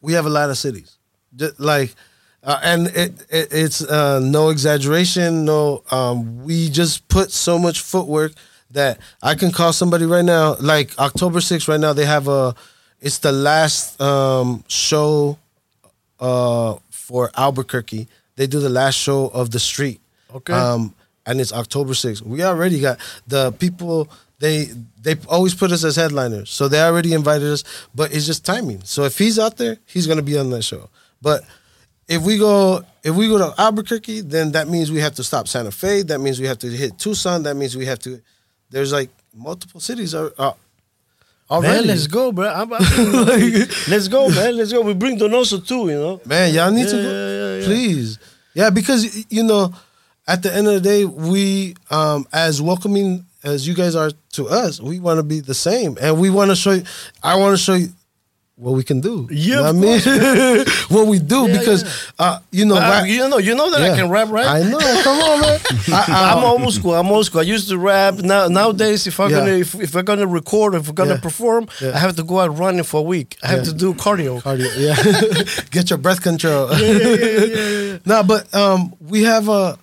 we 0.00 0.12
have 0.12 0.26
a 0.26 0.30
lot 0.30 0.50
of 0.50 0.58
cities, 0.58 0.96
Ju- 1.34 1.52
like, 1.58 1.94
uh, 2.42 2.58
and 2.62 2.88
it, 2.88 3.12
it 3.30 3.48
it's 3.52 3.82
uh, 3.82 4.20
no 4.20 4.50
exaggeration. 4.50 5.44
No, 5.46 5.82
um, 5.90 6.44
we 6.44 6.68
just 6.68 7.08
put 7.08 7.32
so 7.32 7.58
much 7.58 7.80
footwork 7.80 8.32
that 8.72 8.98
I 9.22 9.34
can 9.34 9.50
call 9.52 9.72
somebody 9.72 10.04
right 10.04 10.24
now. 10.24 10.56
Like 10.60 10.98
October 10.98 11.38
6th, 11.40 11.68
right 11.68 11.80
now 11.80 11.92
they 11.94 12.04
have 12.06 12.28
a. 12.28 12.54
It's 13.00 13.18
the 13.18 13.32
last 13.32 14.00
um, 14.00 14.64
show 14.68 15.38
uh, 16.20 16.76
for 16.90 17.30
Albuquerque. 17.36 18.08
They 18.36 18.46
do 18.46 18.60
the 18.60 18.68
last 18.68 18.94
show 18.94 19.28
of 19.28 19.50
the 19.50 19.60
street. 19.60 20.00
Okay. 20.34 20.52
Um, 20.52 20.94
and 21.26 21.40
it's 21.40 21.52
October 21.52 21.92
6th. 21.92 22.22
We 22.22 22.42
already 22.42 22.80
got 22.80 22.98
the 23.26 23.52
people. 23.52 24.08
They 24.40 24.68
they 25.00 25.16
always 25.28 25.54
put 25.54 25.70
us 25.70 25.84
as 25.84 25.96
headliners, 25.96 26.50
so 26.50 26.68
they 26.68 26.82
already 26.82 27.12
invited 27.14 27.48
us. 27.48 27.64
But 27.94 28.12
it's 28.14 28.26
just 28.26 28.44
timing. 28.44 28.82
So 28.84 29.04
if 29.04 29.16
he's 29.16 29.38
out 29.38 29.56
there, 29.56 29.78
he's 29.86 30.06
gonna 30.06 30.22
be 30.22 30.36
on 30.36 30.50
that 30.50 30.62
show. 30.62 30.90
But 31.22 31.44
if 32.08 32.22
we 32.22 32.36
go 32.36 32.84
if 33.02 33.14
we 33.14 33.28
go 33.28 33.38
to 33.38 33.54
Albuquerque, 33.60 34.22
then 34.22 34.52
that 34.52 34.68
means 34.68 34.90
we 34.90 35.00
have 35.00 35.14
to 35.14 35.24
stop 35.24 35.48
Santa 35.48 35.70
Fe. 35.70 36.02
That 36.02 36.20
means 36.20 36.40
we 36.40 36.46
have 36.46 36.58
to 36.58 36.68
hit 36.68 36.98
Tucson. 36.98 37.44
That 37.44 37.54
means 37.54 37.76
we 37.76 37.86
have 37.86 38.00
to. 38.00 38.20
There's 38.70 38.92
like 38.92 39.10
multiple 39.34 39.80
cities 39.80 40.14
are. 40.14 40.32
are 40.38 40.56
Already. 41.50 41.78
Man, 41.78 41.86
let's 41.88 42.06
go, 42.06 42.32
bro. 42.32 42.48
I'm, 42.48 42.72
I'm- 42.72 42.82
let's 43.88 44.08
go, 44.08 44.28
man. 44.30 44.56
Let's 44.56 44.72
go. 44.72 44.80
We 44.80 44.94
bring 44.94 45.18
Donoso 45.18 45.64
too, 45.66 45.88
you 45.90 45.98
know. 45.98 46.20
Man, 46.24 46.54
y'all 46.54 46.70
need 46.70 46.86
to 46.88 46.92
go. 46.92 47.02
yeah, 47.02 47.28
yeah, 47.28 47.58
yeah. 47.60 47.64
Please. 47.66 48.18
Yeah, 48.54 48.70
because 48.70 49.30
you 49.30 49.42
know, 49.42 49.72
at 50.26 50.42
the 50.42 50.54
end 50.54 50.66
of 50.68 50.74
the 50.74 50.80
day, 50.80 51.04
we 51.04 51.74
um 51.90 52.26
as 52.32 52.62
welcoming 52.62 53.26
as 53.42 53.68
you 53.68 53.74
guys 53.74 53.94
are 53.94 54.10
to 54.32 54.48
us, 54.48 54.80
we 54.80 54.98
want 55.00 55.18
to 55.18 55.22
be 55.22 55.40
the 55.40 55.54
same. 55.54 55.98
And 56.00 56.18
we 56.18 56.30
want 56.30 56.50
to 56.50 56.56
show 56.56 56.72
you 56.72 56.82
I 57.22 57.36
want 57.36 57.52
to 57.56 57.62
show 57.62 57.74
you 57.74 57.88
what 58.56 58.70
we 58.72 58.84
can 58.84 59.00
do. 59.00 59.26
Yeah, 59.32 59.36
You 59.36 59.54
know 59.56 59.62
what 59.62 60.06
I 60.06 60.54
mean? 60.56 60.64
what 60.88 61.06
we 61.08 61.18
do 61.18 61.48
Yeah, 61.48 61.58
because 61.58 61.82
uh 62.20 62.38
you 62.52 62.64
know 62.64 62.76
Uh, 62.76 62.80
rap- 62.80 63.06
you 63.08 63.28
know, 63.28 63.38
you 63.38 63.52
know 63.54 63.68
that 63.70 63.82
I 63.82 63.96
can 63.96 64.08
rap, 64.10 64.28
right? 64.30 64.46
I 64.46 64.62
know. 64.62 64.78
Come 65.02 65.18
on, 65.18 65.40
man. 65.40 65.58
I, 65.88 66.04
I, 66.08 66.32
I'm 66.36 66.44
old 66.62 66.72
school. 66.72 66.94
I'm 66.94 67.08
old 67.10 67.26
school. 67.26 67.40
I 67.40 67.44
used 67.44 67.68
to 67.70 67.78
rap. 67.78 68.14
Now 68.22 68.46
nowadays, 68.46 69.06
if 69.08 69.18
I'm 69.18 69.30
Yeah. 69.30 69.38
gonna 69.40 69.52
if, 69.58 69.74
if 69.74 69.96
I'm 69.96 70.04
gonna 70.04 70.28
record, 70.28 70.76
if 70.76 70.86
we're 70.86 70.94
gonna 70.94 71.14
Yeah. 71.14 71.20
perform, 71.28 71.66
Yeah. 71.80 71.96
I 71.96 71.98
have 71.98 72.14
to 72.16 72.22
go 72.22 72.38
out 72.38 72.56
running 72.56 72.84
for 72.84 72.98
a 73.00 73.02
week. 73.02 73.36
I 73.42 73.48
have 73.48 73.58
Yeah. 73.66 73.72
to 73.72 73.74
do 73.74 73.92
cardio. 73.94 74.40
Cardio, 74.40 74.70
yeah. 74.78 75.64
Get 75.70 75.90
your 75.90 75.98
breath 75.98 76.22
control. 76.22 76.70
yeah, 76.78 76.92
yeah, 76.92 77.44
yeah, 77.44 77.98
no, 78.06 78.22
but 78.22 78.54
um, 78.54 78.94
we 79.00 79.24
have 79.24 79.48
a 79.48 79.76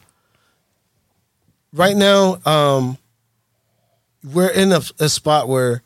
right 1.73 1.97
now. 1.97 2.37
Um, 2.45 2.97
we're 4.23 4.49
in 4.53 4.71
a, 4.71 4.81
a 4.99 5.09
spot 5.09 5.47
where 5.49 5.81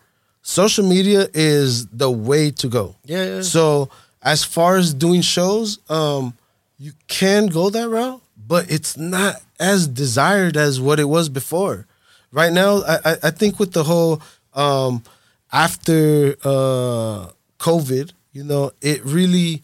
social 0.46 0.88
media 0.88 1.28
is 1.34 1.88
the 1.88 2.10
way 2.10 2.52
to 2.52 2.68
go. 2.68 2.96
Yeah, 3.04 3.26
yeah. 3.26 3.42
So 3.42 3.90
as 4.22 4.44
far 4.44 4.78
as 4.78 4.94
doing 4.94 5.22
shows, 5.22 5.80
um, 5.90 6.38
you 6.78 6.94
can 7.08 7.48
go 7.48 7.70
that 7.72 7.90
route, 7.90 8.22
but 8.48 8.70
it's 8.70 8.96
not 8.96 9.42
as 9.60 9.88
desired 9.88 10.56
as 10.56 10.80
what 10.80 11.00
it 11.00 11.06
was 11.06 11.30
before. 11.30 11.88
Right 12.32 12.54
now, 12.54 12.84
I, 12.84 12.96
I, 13.04 13.18
I 13.24 13.32
think 13.32 13.60
with 13.60 13.74
the 13.74 13.84
whole 13.84 14.22
um, 14.54 15.04
after 15.52 16.36
uh, 16.44 17.30
COVID, 17.60 18.12
you 18.32 18.44
know, 18.44 18.72
it 18.82 19.04
really 19.04 19.64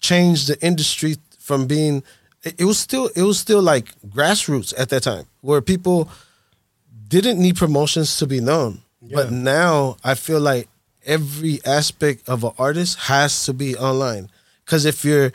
changed 0.00 0.48
the 0.48 0.58
industry 0.64 1.16
from 1.38 1.66
being. 1.66 2.02
It, 2.44 2.60
it 2.60 2.64
was 2.64 2.78
still 2.78 3.10
it 3.14 3.22
was 3.22 3.38
still 3.38 3.60
like 3.60 3.94
grassroots 4.08 4.72
at 4.78 4.88
that 4.88 5.02
time, 5.02 5.26
where 5.42 5.60
people 5.60 6.08
didn't 7.08 7.38
need 7.40 7.56
promotions 7.56 8.16
to 8.18 8.26
be 8.26 8.40
known. 8.40 8.82
But 9.12 9.30
now 9.32 9.96
I 10.04 10.14
feel 10.14 10.40
like 10.40 10.68
every 11.06 11.60
aspect 11.64 12.28
of 12.28 12.44
an 12.44 12.52
artist 12.58 12.98
has 13.08 13.44
to 13.46 13.52
be 13.52 13.76
online. 13.76 14.28
Cause 14.66 14.84
if 14.84 15.04
you're 15.04 15.32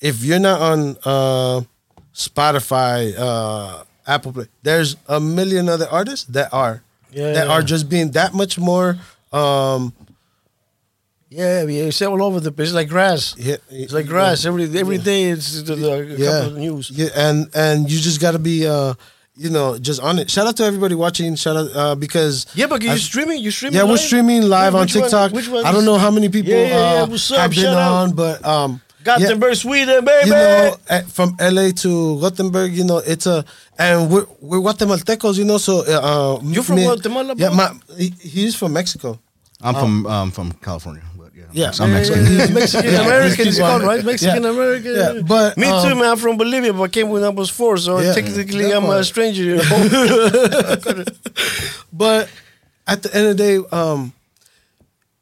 if 0.00 0.22
you're 0.22 0.38
not 0.38 0.60
on 0.60 0.96
uh, 1.04 1.62
Spotify, 2.14 3.14
uh, 3.18 3.84
Apple 4.06 4.32
Play, 4.32 4.46
there's 4.62 4.96
a 5.08 5.18
million 5.20 5.68
other 5.68 5.88
artists 5.90 6.26
that 6.36 6.52
are 6.52 6.82
Yeah, 7.10 7.32
that 7.32 7.46
yeah. 7.46 7.52
are 7.52 7.62
just 7.62 7.88
being 7.88 8.10
that 8.12 8.34
much 8.34 8.58
more 8.58 8.98
um 9.32 9.92
Yeah, 11.30 11.64
yeah, 11.64 11.84
it's 11.90 12.00
all 12.02 12.22
over 12.22 12.38
the 12.40 12.52
place. 12.52 12.68
It's 12.68 12.74
like 12.76 12.88
grass. 12.88 13.34
yeah, 13.36 13.56
It's 13.70 13.92
like 13.92 14.06
grass. 14.06 14.44
Every 14.44 14.64
every 14.78 14.98
day 14.98 15.30
it's 15.30 15.62
the, 15.62 15.74
yeah. 16.18 16.46
of 16.46 16.56
news. 16.56 16.90
Yeah, 16.90 17.08
and 17.16 17.48
and 17.54 17.90
you 17.90 17.98
just 17.98 18.20
got 18.20 18.32
to 18.32 18.38
be 18.38 18.66
uh 18.66 18.94
you 19.36 19.50
know 19.50 19.78
just 19.78 20.00
on 20.00 20.18
it. 20.18 20.30
Shout 20.30 20.46
out 20.46 20.56
to 20.58 20.64
everybody 20.64 20.94
watching. 20.94 21.34
Shout 21.36 21.56
out 21.56 21.68
uh, 21.74 21.94
because 21.94 22.46
Yeah, 22.54 22.66
but 22.66 22.82
you 22.82 22.90
I- 22.90 22.96
streaming? 22.96 23.40
You're 23.42 23.52
streaming? 23.52 23.76
Yeah, 23.78 23.84
we're 23.84 23.96
streaming 23.96 24.42
live 24.42 24.72
Wh- 24.72 24.76
on 24.76 24.82
which 24.82 24.94
one- 24.94 25.02
TikTok. 25.04 25.32
which 25.32 25.48
one 25.48 25.64
I 25.64 25.72
don't 25.72 25.84
know 25.84 25.98
how 25.98 26.10
many 26.10 26.28
people 26.28 26.52
Yeah, 26.52 26.66
yeah, 26.66 26.94
yeah. 26.94 27.02
uh, 27.02 27.06
What's 27.06 27.30
up? 27.30 27.38
have 27.38 27.50
been 27.50 27.60
Shout 27.60 27.76
out. 27.76 28.16
but 28.16 28.44
um, 28.46 28.80
Gothenburg, 29.04 29.54
Sweden, 29.56 30.02
baby. 30.04 30.28
you 30.28 30.32
know, 30.32 30.76
eh, 30.88 31.02
from 31.02 31.36
LA 31.38 31.70
to 31.72 32.18
Gothenburg, 32.20 32.72
you 32.72 32.84
know, 32.84 32.98
it's 32.98 33.26
a 33.26 33.44
and 33.78 34.10
we're 34.10 34.26
we're 34.40 34.60
Guatemaltecos, 34.60 35.36
you 35.36 35.44
know, 35.44 35.58
so 35.58 35.80
uh, 35.84 36.40
You're 36.42 36.62
from 36.64 36.76
Guatemala, 36.76 37.34
Yeah, 37.36 37.50
my 37.50 37.70
he, 37.98 38.14
he's 38.20 38.54
from 38.54 38.72
Mexico. 38.72 39.18
I'm 39.60 39.74
from 39.74 40.06
um, 40.06 40.30
from 40.30 40.52
California, 40.52 41.02
but 41.13 41.13
yeah, 41.54 41.70
Yeah. 41.72 41.82
I'm 41.84 41.90
Mexican. 41.92 42.24
yeah, 42.24 42.46
yeah. 42.46 42.54
Mexican 42.60 42.94
American, 43.06 43.86
right? 43.88 44.04
Mexican 44.04 44.42
Yeah. 44.44 44.50
American. 44.54 44.92
Yeah, 45.00 45.12
but, 45.34 45.56
me 45.56 45.66
too, 45.66 45.92
um, 45.92 45.98
man. 45.98 46.10
I'm 46.10 46.16
from 46.24 46.36
Bolivia, 46.36 46.72
but 46.72 46.82
I 46.82 46.88
came 46.88 47.08
when 47.14 47.22
I 47.24 47.28
was 47.40 47.48
four, 47.58 47.76
so 47.78 47.92
Yeah. 48.00 48.12
technically 48.18 48.72
I'm 48.76 48.84
a 48.86 49.02
stranger. 49.04 49.42
You 49.50 49.56
know? 49.62 51.04
But 51.92 52.28
at 52.86 53.02
the 53.02 53.10
end 53.16 53.26
of 53.28 53.36
the 53.36 53.42
day, 53.46 53.56
um, 53.80 54.12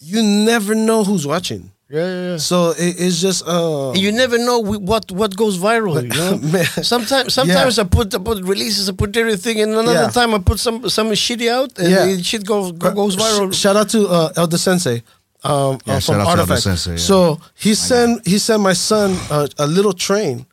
you 0.01 0.23
never 0.23 0.75
know 0.75 1.05
who's 1.05 1.27
watching. 1.27 1.71
yeah, 1.93 2.01
yeah, 2.07 2.31
yeah. 2.31 2.37
So 2.39 2.71
it, 2.85 2.97
it's 3.05 3.21
just 3.21 3.41
uh, 3.47 3.93
You 3.95 4.11
never 4.13 4.39
know 4.39 4.59
what 4.91 5.05
what 5.13 5.37
goes 5.37 5.59
viral. 5.59 6.01
You 6.03 6.09
know, 6.09 6.39
Man. 6.53 6.65
sometimes 6.93 7.35
sometimes 7.35 7.79
I 7.79 7.85
put 7.85 8.15
I 8.15 8.19
put 8.19 8.39
releases, 8.43 8.89
I 8.89 8.93
put 9.03 9.15
everything, 9.17 9.61
and 9.63 9.71
another 9.73 9.93
Yeah. 10.09 10.09
time 10.19 10.31
I 10.35 10.39
put 10.51 10.59
some 10.67 10.89
some 10.89 11.09
shitty 11.25 11.49
out, 11.59 11.71
and 11.79 11.91
Yeah. 11.91 12.07
the 12.07 12.23
shit 12.31 12.45
goes 12.53 12.73
goes 12.73 13.15
viral. 13.17 13.53
Shout 13.53 13.77
out 13.77 13.89
to 13.91 14.01
uh, 14.09 14.33
Elder 14.41 14.59
Sensei. 14.59 15.03
Um, 15.45 15.79
Yeah, 15.87 15.95
uh, 15.95 16.01
shout 16.01 16.17
from 16.17 16.21
out 16.21 16.39
Artifact. 16.39 16.63
Sensei, 16.63 16.91
yeah. 16.93 16.97
So 16.99 17.41
he 17.55 17.75
sent 17.75 18.27
he 18.27 18.39
sent 18.39 18.63
my 18.63 18.75
son 18.75 19.17
uh, 19.31 19.49
a 19.59 19.67
little 19.67 19.93
train, 19.93 20.47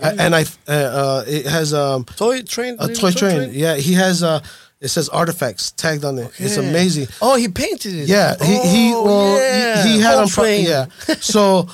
A- 0.00 0.14
and 0.20 0.34
I 0.36 0.42
uh, 0.68 0.72
uh, 0.72 1.24
it 1.26 1.46
has 1.46 1.72
um, 1.72 2.04
Toy 2.04 2.42
train, 2.42 2.76
a 2.78 2.88
toy 2.88 3.10
train. 3.12 3.50
Yeah, 3.54 3.76
he 3.76 3.94
has 3.94 4.22
uh, 4.22 4.40
it 4.80 4.88
says 4.88 5.08
artifacts 5.08 5.70
tagged 5.72 6.04
on 6.04 6.18
it. 6.18 6.30
It's 6.38 6.58
amazing. 6.58 7.06
Oh, 7.22 7.36
he 7.36 7.48
painted 7.48 7.94
it. 7.94 8.08
Yeah, 8.08 8.36
he 8.42 8.58
he 8.68 8.92
Oh, 8.94 9.04
well 9.04 9.38
yeah. 9.40 9.82
he, 9.82 9.92
he 9.92 10.00
had 10.00 10.12
Whole 10.14 10.22
on 10.24 10.28
pro- 10.28 10.44
yeah. 10.44 10.86
So, 11.20 11.68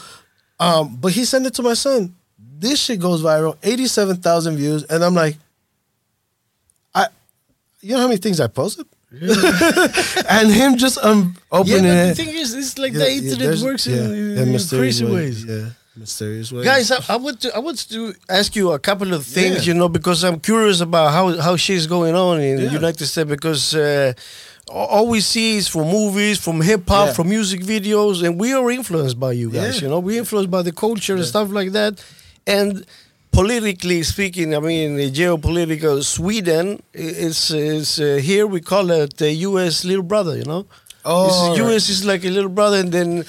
um, 0.60 0.96
but 1.00 1.10
he 1.12 1.24
sent 1.24 1.46
it 1.46 1.54
to 1.54 1.62
my 1.62 1.74
son. 1.74 2.14
This 2.38 2.78
shit 2.80 3.00
goes 3.00 3.20
viral, 3.22 3.56
eighty 3.64 3.86
seven 3.88 4.16
thousand 4.18 4.56
views, 4.58 4.84
and 4.84 5.02
I'm 5.02 5.14
like, 5.14 5.36
I, 6.94 7.06
you 7.80 7.94
know 7.94 8.00
how 8.00 8.06
many 8.08 8.18
things 8.18 8.38
I 8.38 8.46
posted, 8.46 8.86
and 10.28 10.50
him 10.52 10.76
just 10.76 10.98
um 11.02 11.34
Yeah, 11.52 11.58
opening 11.58 11.82
but 11.82 12.04
the 12.04 12.10
it. 12.10 12.16
thing 12.16 12.28
is, 12.28 12.54
it's 12.54 12.78
like 12.78 12.92
Yeah, 12.92 12.98
the 13.00 13.10
internet 13.12 13.38
there's- 13.40 13.62
works 13.62 13.86
yeah, 13.86 13.96
in, 14.04 14.10
yeah, 14.36 14.42
in 14.42 14.52
mysterious 14.52 15.00
crazy 15.00 15.04
ways. 15.14 15.44
Yeah, 15.44 15.70
mysterious 15.96 16.52
ways. 16.52 16.64
Guys, 16.64 16.90
I, 16.90 17.14
I 17.14 17.16
want 17.16 17.40
to 17.42 17.48
I 17.56 17.58
want 17.58 17.78
to 17.90 18.14
ask 18.28 18.54
you 18.54 18.70
a 18.72 18.78
couple 18.78 19.12
of 19.12 19.26
things, 19.26 19.66
Yeah. 19.66 19.72
you 19.72 19.78
know, 19.78 19.88
because 19.88 20.22
I'm 20.24 20.38
curious 20.40 20.80
about 20.80 21.12
how 21.12 21.36
how 21.40 21.56
shit's 21.56 21.86
going 21.86 22.14
on 22.14 22.40
in 22.40 22.56
the 22.64 22.70
United 22.80 23.06
States 23.06 23.28
because 23.28 23.74
uh, 23.74 24.12
all 24.70 25.08
we 25.08 25.20
see 25.20 25.56
is 25.56 25.66
from 25.66 25.88
movies, 25.88 26.38
from 26.38 26.60
hip 26.60 26.88
hop, 26.88 27.08
Yeah. 27.08 27.12
from 27.14 27.28
music 27.28 27.60
videos, 27.62 28.22
and 28.24 28.38
we 28.38 28.52
are 28.52 28.70
influenced 28.70 29.18
by 29.18 29.32
you 29.32 29.50
guys. 29.50 29.76
Yeah. 29.76 29.82
You 29.82 29.88
know, 29.92 29.98
we're 29.98 30.18
influenced 30.20 30.50
by 30.50 30.62
the 30.62 30.72
culture 30.72 31.16
and 31.16 31.24
stuff 31.24 31.48
like 31.50 31.72
that, 31.72 31.92
and. 32.46 32.86
Politically 33.32 34.02
speaking, 34.02 34.54
I 34.56 34.58
mean, 34.58 34.98
geopolitical, 35.14 36.02
Sweden 36.02 36.82
is 36.92 37.50
is 37.52 38.00
uh, 38.00 38.18
here. 38.20 38.46
We 38.46 38.60
call 38.60 38.90
it 38.90 39.16
the 39.18 39.30
U.S. 39.48 39.84
little 39.84 40.02
brother. 40.02 40.36
You 40.36 40.44
know, 40.44 40.66
Oh, 41.04 41.26
It's- 41.26 41.38
all 41.38 41.48
right. 41.50 41.58
U.S. 41.70 41.88
is 41.88 42.04
like 42.04 42.24
a 42.24 42.30
little 42.30 42.50
brother, 42.50 42.78
and 42.78 42.90
then 42.92 43.24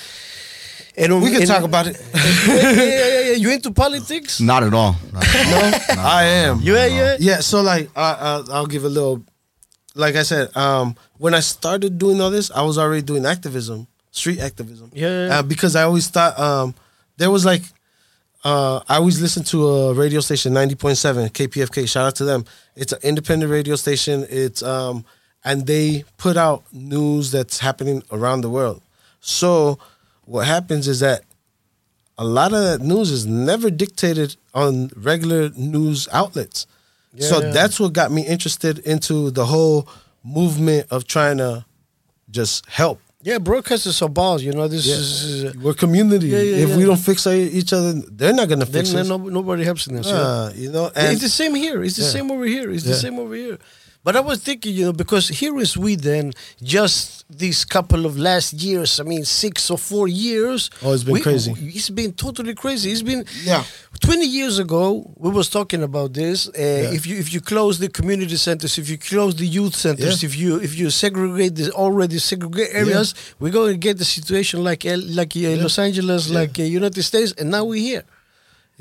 and 0.97 1.21
we 1.21 1.29
can 1.29 1.41
and- 1.41 1.47
talk 1.47 1.63
about 1.63 1.85
it. 1.87 2.01
yeah, 2.15 2.71
yeah, 2.71 2.81
yeah, 2.81 3.19
yeah. 3.29 3.35
You 3.37 3.51
into 3.51 3.71
politics? 3.71 4.41
Not 4.41 4.63
at 4.63 4.73
all. 4.73 4.95
Not 5.13 5.23
at 5.23 5.97
all. 5.97 5.99
I 6.05 6.23
am. 6.49 6.59
Yeah, 6.63 6.85
yeah. 6.87 7.15
Yeah, 7.19 7.39
so 7.41 7.61
like 7.61 7.89
I, 7.95 8.11
I 8.13 8.43
I'll 8.51 8.65
give 8.67 8.83
a 8.83 8.89
little 8.89 9.21
like 9.93 10.15
I 10.15 10.23
said, 10.23 10.49
um 10.57 10.95
when 11.19 11.33
I 11.35 11.41
started 11.41 11.99
doing 11.99 12.19
all 12.21 12.31
this, 12.31 12.49
I 12.49 12.63
was 12.63 12.77
already 12.79 13.03
doing 13.03 13.25
activism, 13.25 13.85
street 14.09 14.39
activism. 14.39 14.89
Yeah, 14.93 15.07
yeah, 15.07 15.27
yeah. 15.27 15.39
Uh, 15.39 15.43
because 15.43 15.75
I 15.75 15.83
always 15.83 16.07
thought 16.09 16.39
um 16.39 16.73
there 17.17 17.29
was 17.29 17.45
like 17.45 17.61
uh 18.43 18.79
I 18.89 18.95
always 18.97 19.21
listen 19.21 19.43
to 19.45 19.67
a 19.67 19.93
radio 19.93 20.19
station 20.19 20.53
90.7 20.53 21.29
KPFK, 21.31 21.87
shout 21.87 22.07
out 22.07 22.15
to 22.15 22.25
them. 22.25 22.45
It's 22.75 22.91
an 22.93 22.99
independent 23.03 23.51
radio 23.51 23.75
station. 23.75 24.25
It's 24.29 24.63
um 24.63 25.05
and 25.43 25.65
they 25.67 26.03
put 26.17 26.37
out 26.37 26.63
news 26.71 27.31
that's 27.31 27.59
happening 27.59 28.03
around 28.11 28.41
the 28.41 28.49
world. 28.49 28.81
So 29.19 29.79
what 30.25 30.45
happens 30.47 30.87
is 30.87 30.99
that 31.01 31.23
a 32.17 32.23
lot 32.23 32.53
of 32.53 32.61
that 32.63 32.81
news 32.81 33.09
is 33.11 33.25
never 33.25 33.69
dictated 33.71 34.35
on 34.53 34.91
regular 34.95 35.49
news 35.55 36.07
outlets. 36.11 36.67
so 37.19 37.41
Yeah. 37.41 37.51
that's 37.51 37.79
what 37.79 37.93
got 37.93 38.11
me 38.11 38.21
interested 38.25 38.79
into 38.79 39.31
the 39.31 39.45
whole 39.47 39.87
movement 40.23 40.87
of 40.91 41.05
trying 41.05 41.37
to 41.39 41.65
just 42.29 42.65
help. 42.67 42.99
Yeah, 43.23 43.37
broadcasters 43.37 44.01
are 44.01 44.09
balls. 44.09 44.41
You 44.43 44.51
know, 44.53 44.67
this 44.67 44.85
Yeah. 44.87 44.95
is. 44.95 45.45
Uh, 45.45 45.53
We're 45.61 45.73
community. 45.75 46.27
Yeah, 46.29 46.39
yeah, 46.39 46.63
if 46.65 46.75
we 46.75 46.83
don't 46.85 46.97
fix 46.97 47.27
each 47.27 47.71
other, 47.73 47.93
they're 47.93 48.33
not 48.33 48.49
gonna 48.49 48.65
fix 48.65 48.91
then 48.91 49.01
us. 49.01 49.07
no, 49.09 49.17
nobody 49.17 49.63
helps 49.63 49.85
in 49.87 49.95
this. 49.95 50.07
you 50.07 50.13
know? 50.13 50.23
Uh, 50.23 50.51
you 50.55 50.71
know, 50.71 50.91
and 50.95 51.13
it's 51.13 51.21
the 51.21 51.29
same 51.29 51.53
here. 51.55 51.83
It's 51.83 51.97
the 51.97 52.03
same 52.03 52.31
over 52.31 52.45
here. 52.45 52.71
It's 52.71 52.83
the 52.83 52.95
same 52.95 53.19
over 53.19 53.35
here. 53.35 53.57
But 54.03 54.15
I 54.15 54.19
was 54.19 54.39
thinking, 54.41 54.73
you 54.73 54.85
know, 54.85 54.93
because 54.93 55.27
here 55.27 55.55
in 55.59 55.65
Sweden, 55.65 56.33
just 56.63 57.23
these 57.29 57.63
couple 57.65 58.05
of 58.07 58.17
last 58.17 58.53
years, 58.53 58.99
I 58.99 59.03
mean, 59.03 59.23
six 59.25 59.69
or 59.69 59.77
four 59.77 60.07
years. 60.07 60.71
Oh, 60.81 60.93
it's 60.93 61.03
been 61.03 61.21
crazy. 61.21 61.53
It's 61.57 61.91
been 61.91 62.11
totally 62.13 62.55
crazy. 62.55 62.91
It's 62.91 63.03
been 63.03 63.25
Yeah. 63.43 63.63
Twenty 63.99 64.25
years 64.25 64.57
ago, 64.57 65.13
we 65.17 65.29
was 65.29 65.49
talking 65.49 65.83
about 65.83 66.13
this. 66.13 66.47
Uh, 66.49 66.89
If 66.97 67.05
you 67.05 67.15
if 67.17 67.31
you 67.33 67.41
close 67.41 67.77
the 67.77 67.89
community 67.89 68.37
centers, 68.37 68.77
if 68.79 68.89
you 68.89 68.97
close 68.97 69.35
the 69.35 69.45
youth 69.45 69.75
centers, 69.75 70.23
Yeah. 70.23 70.27
if 70.29 70.33
you 70.35 70.59
if 70.59 70.73
you 70.79 70.89
segregate 70.89 71.53
the 71.55 71.71
already 71.71 72.17
segregated 72.17 72.75
areas, 72.75 73.13
we're 73.39 73.51
going 73.59 73.73
to 73.73 73.77
get 73.87 73.97
the 73.99 74.05
situation 74.05 74.63
like 74.63 74.83
L- 74.85 75.07
like 75.19 75.35
uh, 75.37 75.61
Los 75.61 75.77
Angeles, 75.77 76.29
like 76.29 76.57
uh, 76.59 76.63
United 76.63 77.03
States, 77.03 77.33
and 77.37 77.51
now 77.51 77.63
we're 77.65 77.85
here. 77.91 78.03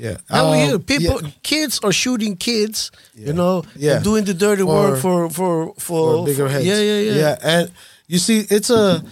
Yeah, 0.01 0.17
Now 0.29 0.49
we're 0.49 0.65
here. 0.65 0.75
Um, 0.75 0.83
People, 0.83 1.21
yeah. 1.21 1.29
kids 1.43 1.79
are 1.83 1.91
shooting 1.93 2.35
kids. 2.37 2.91
You 3.15 3.33
know, 3.33 3.63
Yeah. 3.75 3.99
doing 4.03 4.25
the 4.25 4.33
dirty 4.33 4.63
For- 4.63 4.73
work 4.91 4.99
for 4.99 5.29
for 5.29 5.73
for, 5.73 5.73
for 5.79 6.25
bigger 6.25 6.49
heads. 6.49 6.65
Yeah, 6.65 6.79
yeah, 6.81 6.99
yeah. 7.07 7.17
Yeah, 7.23 7.35
and 7.51 7.71
you 8.07 8.17
see, 8.19 8.39
it's 8.49 8.69
a 8.69 9.03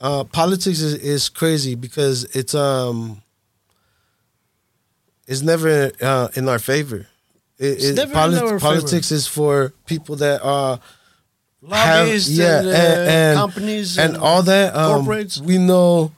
uh, 0.00 0.24
politics 0.24 0.80
is, 0.80 0.94
is 0.94 1.28
crazy 1.30 1.74
because 1.76 2.24
it's 2.34 2.54
um 2.54 3.22
it's 5.26 5.42
never 5.42 5.90
uh, 6.00 6.28
in 6.34 6.48
our 6.48 6.58
favor. 6.58 7.06
It, 7.58 7.82
it- 7.82 7.94
never 7.96 8.10
in 8.12 8.14
polit- 8.18 8.42
our 8.42 8.48
favor. 8.48 8.60
politics 8.60 9.10
is 9.10 9.26
for 9.26 9.72
people 9.86 10.16
that 10.16 10.42
are 10.42 10.78
have 11.70 12.06
Lobbyists 12.06 12.30
yeah 12.30 12.58
and, 12.60 12.68
uh, 12.68 12.70
and, 12.70 13.10
and 13.10 13.36
companies 13.38 13.98
and, 13.98 14.14
and 14.14 14.22
all 14.22 14.42
that. 14.42 14.74
Um, 14.76 15.04
corporates. 15.04 15.40
We 15.40 15.58
know 15.58 16.12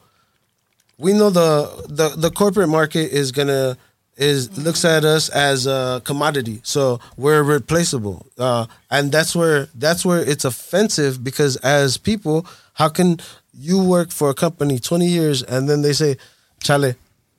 we 0.99 1.13
know 1.13 1.31
the, 1.31 1.85
the 1.89 2.09
the 2.17 2.31
corporate 2.31 2.69
market 2.69 3.13
is 3.13 3.33
gonna 3.33 3.77
is 4.19 4.59
looks 4.59 4.85
at 4.85 5.05
us 5.05 5.29
as 5.31 5.67
a 5.67 6.03
commodity, 6.05 6.61
so 6.65 6.99
we're 7.17 7.43
replaceable, 7.43 8.27
uh, 8.39 8.67
and 8.91 9.11
that's 9.13 9.35
where 9.35 9.69
that's 9.75 10.05
where 10.05 10.21
it's 10.21 10.45
offensive 10.45 11.23
because 11.25 11.57
as 11.63 11.97
people, 11.97 12.45
how 12.75 12.89
can 12.89 13.21
you 13.55 13.83
work 13.83 14.11
for 14.11 14.29
a 14.31 14.35
company 14.35 14.79
twenty 14.79 15.07
years 15.09 15.43
and 15.43 15.69
then 15.69 15.83
they 15.83 15.93
say, 15.93 16.17
"Chale, 16.61 16.95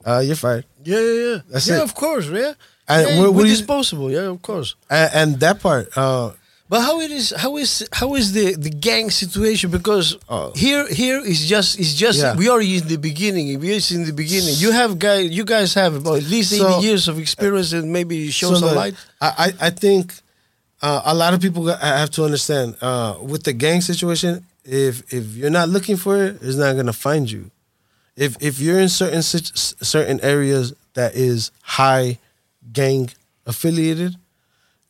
uh, 0.06 0.18
you're 0.24 0.36
fired," 0.36 0.64
Yeah, 0.84 0.98
yeah, 1.00 1.12
yeah. 1.28 1.38
That's 1.50 1.68
yeah, 1.68 1.76
it. 1.78 1.82
of 1.82 1.94
course, 1.94 2.26
yeah. 2.28 2.54
And 2.88 3.08
yeah, 3.08 3.20
what 3.20 3.34
we're 3.34 3.44
disposable, 3.46 4.10
yeah, 4.10 4.26
of 4.32 4.42
course. 4.42 4.74
and, 4.88 5.10
and 5.14 5.40
that 5.40 5.60
part, 5.60 5.96
uh, 5.96 6.32
But 6.70 6.82
how 6.82 7.00
it 7.00 7.10
is? 7.10 7.34
How 7.36 7.56
is 7.56 7.70
how 7.92 8.14
is 8.14 8.26
the 8.32 8.54
the 8.54 8.70
gang 8.70 9.10
situation? 9.10 9.68
Because 9.78 10.16
Oh. 10.28 10.52
here 10.54 10.86
here 10.86 11.18
is 11.32 11.40
just 11.54 11.70
is 11.82 11.92
just 12.04 12.20
Yeah. 12.20 12.36
we 12.36 12.46
are 12.48 12.62
in 12.62 12.86
the 12.86 12.96
beginning. 12.96 13.58
We 13.58 13.74
are 13.74 13.82
in 13.90 14.06
the 14.06 14.12
beginning. 14.14 14.54
You 14.64 14.70
have 14.70 14.96
guys. 14.98 15.30
You 15.38 15.44
guys 15.44 15.74
have 15.74 15.92
about 15.96 16.18
at 16.22 16.28
least 16.30 16.50
So- 16.54 16.62
eighty 16.62 16.86
years 16.86 17.08
of 17.10 17.18
experience 17.18 17.72
and 17.72 17.90
maybe 17.92 18.30
show 18.30 18.54
some 18.54 18.70
look, 18.70 18.76
light. 18.76 18.94
I, 19.20 19.28
I, 19.46 19.66
I 19.66 19.70
think 19.70 20.14
uh, 20.80 21.02
a 21.12 21.14
lot 21.22 21.34
of 21.34 21.40
people 21.40 21.66
have 21.66 22.10
to 22.16 22.24
understand 22.24 22.76
uh, 22.80 23.14
with 23.20 23.42
the 23.42 23.52
gang 23.52 23.80
situation. 23.82 24.46
If 24.64 25.02
if 25.12 25.34
you're 25.36 25.50
not 25.60 25.68
looking 25.74 25.96
for 25.98 26.14
it, 26.24 26.38
it's 26.40 26.56
not 26.56 26.76
gonna 26.78 26.92
find 27.08 27.28
you. 27.28 27.50
If 28.14 28.36
if 28.38 28.60
you're 28.62 28.78
in 28.78 28.88
certain 28.88 29.22
certain 29.24 30.20
areas 30.22 30.72
that 30.94 31.16
is 31.16 31.50
high 31.62 32.18
gang 32.72 33.10
affiliated, 33.44 34.14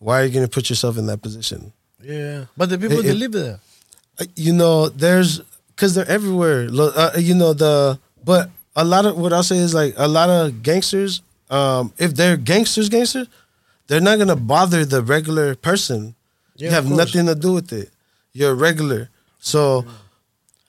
why 0.00 0.20
are 0.20 0.24
you 0.24 0.32
gonna 0.34 0.48
put 0.48 0.68
yourself 0.68 0.98
in 0.98 1.06
that 1.06 1.22
position? 1.22 1.72
Yeah, 2.02 2.46
but 2.56 2.68
the 2.70 2.78
people 2.78 2.98
It- 2.98 3.02
that 3.04 3.10
it- 3.16 3.18
live 3.18 3.32
there. 3.32 3.60
Uh, 4.18 4.24
you 4.34 4.52
know, 4.52 4.88
there's 4.88 5.40
because 5.76 5.94
they're 5.94 6.08
everywhere. 6.10 6.68
Uh, 6.72 7.12
you 7.16 7.34
know 7.34 7.52
the, 7.54 7.98
but 8.24 8.50
a 8.76 8.84
lot 8.84 9.06
of 9.06 9.16
what 9.16 9.32
I'll 9.32 9.42
say 9.44 9.56
is 9.58 9.72
like 9.72 9.94
a 9.96 10.08
lot 10.08 10.28
of 10.28 10.62
gangsters. 10.62 11.22
Um, 11.48 11.92
if 11.98 12.14
they're 12.14 12.36
gangsters, 12.36 12.88
gangsters, 12.88 13.28
they're 13.86 14.00
not 14.00 14.18
gonna 14.18 14.36
bother 14.36 14.84
the 14.84 15.02
regular 15.02 15.54
person. 15.54 16.14
Yeah, 16.56 16.68
you 16.68 16.74
have 16.74 16.90
nothing 16.90 17.26
to 17.26 17.34
do 17.34 17.52
with 17.52 17.72
it. 17.72 17.90
You're 18.32 18.52
a 18.52 18.54
regular, 18.54 19.08
so 19.40 19.84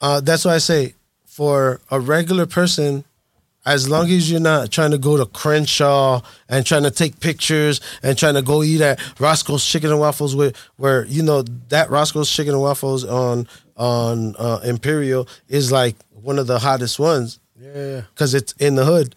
uh, 0.00 0.20
that's 0.20 0.44
why 0.44 0.54
I 0.54 0.58
say 0.58 0.94
for 1.26 1.80
a 1.90 1.98
regular 2.00 2.46
person. 2.46 3.04
As 3.64 3.88
long 3.88 4.10
as 4.10 4.28
you're 4.28 4.40
not 4.40 4.72
trying 4.72 4.90
to 4.90 4.98
go 4.98 5.16
to 5.16 5.24
Crenshaw 5.26 6.20
and 6.48 6.66
trying 6.66 6.82
to 6.82 6.90
take 6.90 7.20
pictures 7.20 7.80
and 8.02 8.18
trying 8.18 8.34
to 8.34 8.42
go 8.42 8.62
eat 8.64 8.80
at 8.80 9.00
Roscoe's 9.20 9.64
Chicken 9.64 9.90
and 9.90 10.00
Waffles, 10.00 10.34
where 10.34 10.52
where 10.76 11.06
you 11.06 11.22
know 11.22 11.42
that 11.68 11.88
Roscoe's 11.88 12.30
Chicken 12.30 12.54
and 12.54 12.62
Waffles 12.62 13.04
on 13.04 13.46
on 13.76 14.34
uh, 14.36 14.60
Imperial 14.64 15.28
is 15.48 15.70
like 15.70 15.94
one 16.10 16.38
of 16.38 16.46
the 16.46 16.58
hottest 16.58 16.98
ones 16.98 17.38
Yeah, 17.60 18.02
because 18.14 18.34
it's 18.34 18.52
in 18.58 18.74
the 18.74 18.84
hood. 18.84 19.14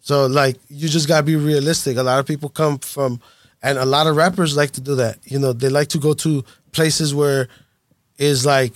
So 0.00 0.26
like 0.26 0.56
you 0.68 0.88
just 0.88 1.08
gotta 1.08 1.22
be 1.22 1.36
realistic. 1.36 1.96
A 1.96 2.02
lot 2.02 2.18
of 2.18 2.26
people 2.26 2.50
come 2.50 2.78
from, 2.78 3.20
and 3.62 3.78
a 3.78 3.86
lot 3.86 4.06
of 4.06 4.16
rappers 4.16 4.56
like 4.56 4.72
to 4.72 4.80
do 4.82 4.94
that. 4.96 5.18
You 5.24 5.38
know, 5.38 5.54
they 5.54 5.70
like 5.70 5.88
to 5.88 5.98
go 5.98 6.12
to 6.14 6.44
places 6.72 7.14
where 7.14 7.48
is 8.18 8.44
like 8.44 8.74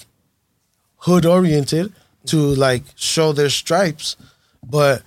hood 0.97 1.27
oriented 1.27 1.93
to 2.27 2.39
like 2.39 2.83
show 2.97 3.33
their 3.33 3.51
stripes, 3.51 4.17
but 4.69 5.03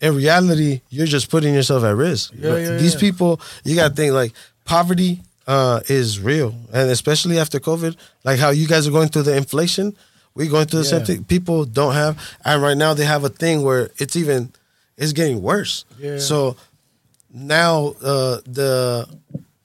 in 0.00 0.16
reality, 0.16 0.80
you're 0.90 1.06
just 1.06 1.30
putting 1.30 1.54
yourself 1.54 1.84
at 1.84 1.94
risk. 1.96 2.32
Yeah, 2.36 2.56
yeah, 2.56 2.76
These 2.76 2.94
yeah. 2.94 3.00
people, 3.00 3.40
you 3.64 3.76
gotta 3.76 3.94
think 3.94 4.12
like 4.12 4.32
poverty 4.64 5.20
uh, 5.46 5.80
is 5.88 6.20
real, 6.20 6.54
and 6.72 6.90
especially 6.90 7.38
after 7.38 7.60
COVID, 7.60 7.96
like 8.24 8.38
how 8.38 8.50
you 8.50 8.66
guys 8.66 8.86
are 8.86 8.90
going 8.90 9.08
through 9.08 9.22
the 9.22 9.36
inflation, 9.36 9.96
we're 10.34 10.50
going 10.50 10.66
through 10.66 10.80
the 10.80 10.84
same 10.86 11.04
thing. 11.04 11.24
People 11.24 11.64
don't 11.64 11.94
have, 11.94 12.18
and 12.44 12.62
right 12.62 12.76
now 12.76 12.94
they 12.94 13.04
have 13.04 13.24
a 13.24 13.28
thing 13.28 13.62
where 13.62 13.90
it's 13.98 14.16
even 14.16 14.52
it's 14.96 15.12
getting 15.12 15.42
worse. 15.42 15.84
Yeah. 15.98 16.18
So 16.18 16.56
now 17.32 17.94
uh, 18.02 18.40
the 18.46 19.08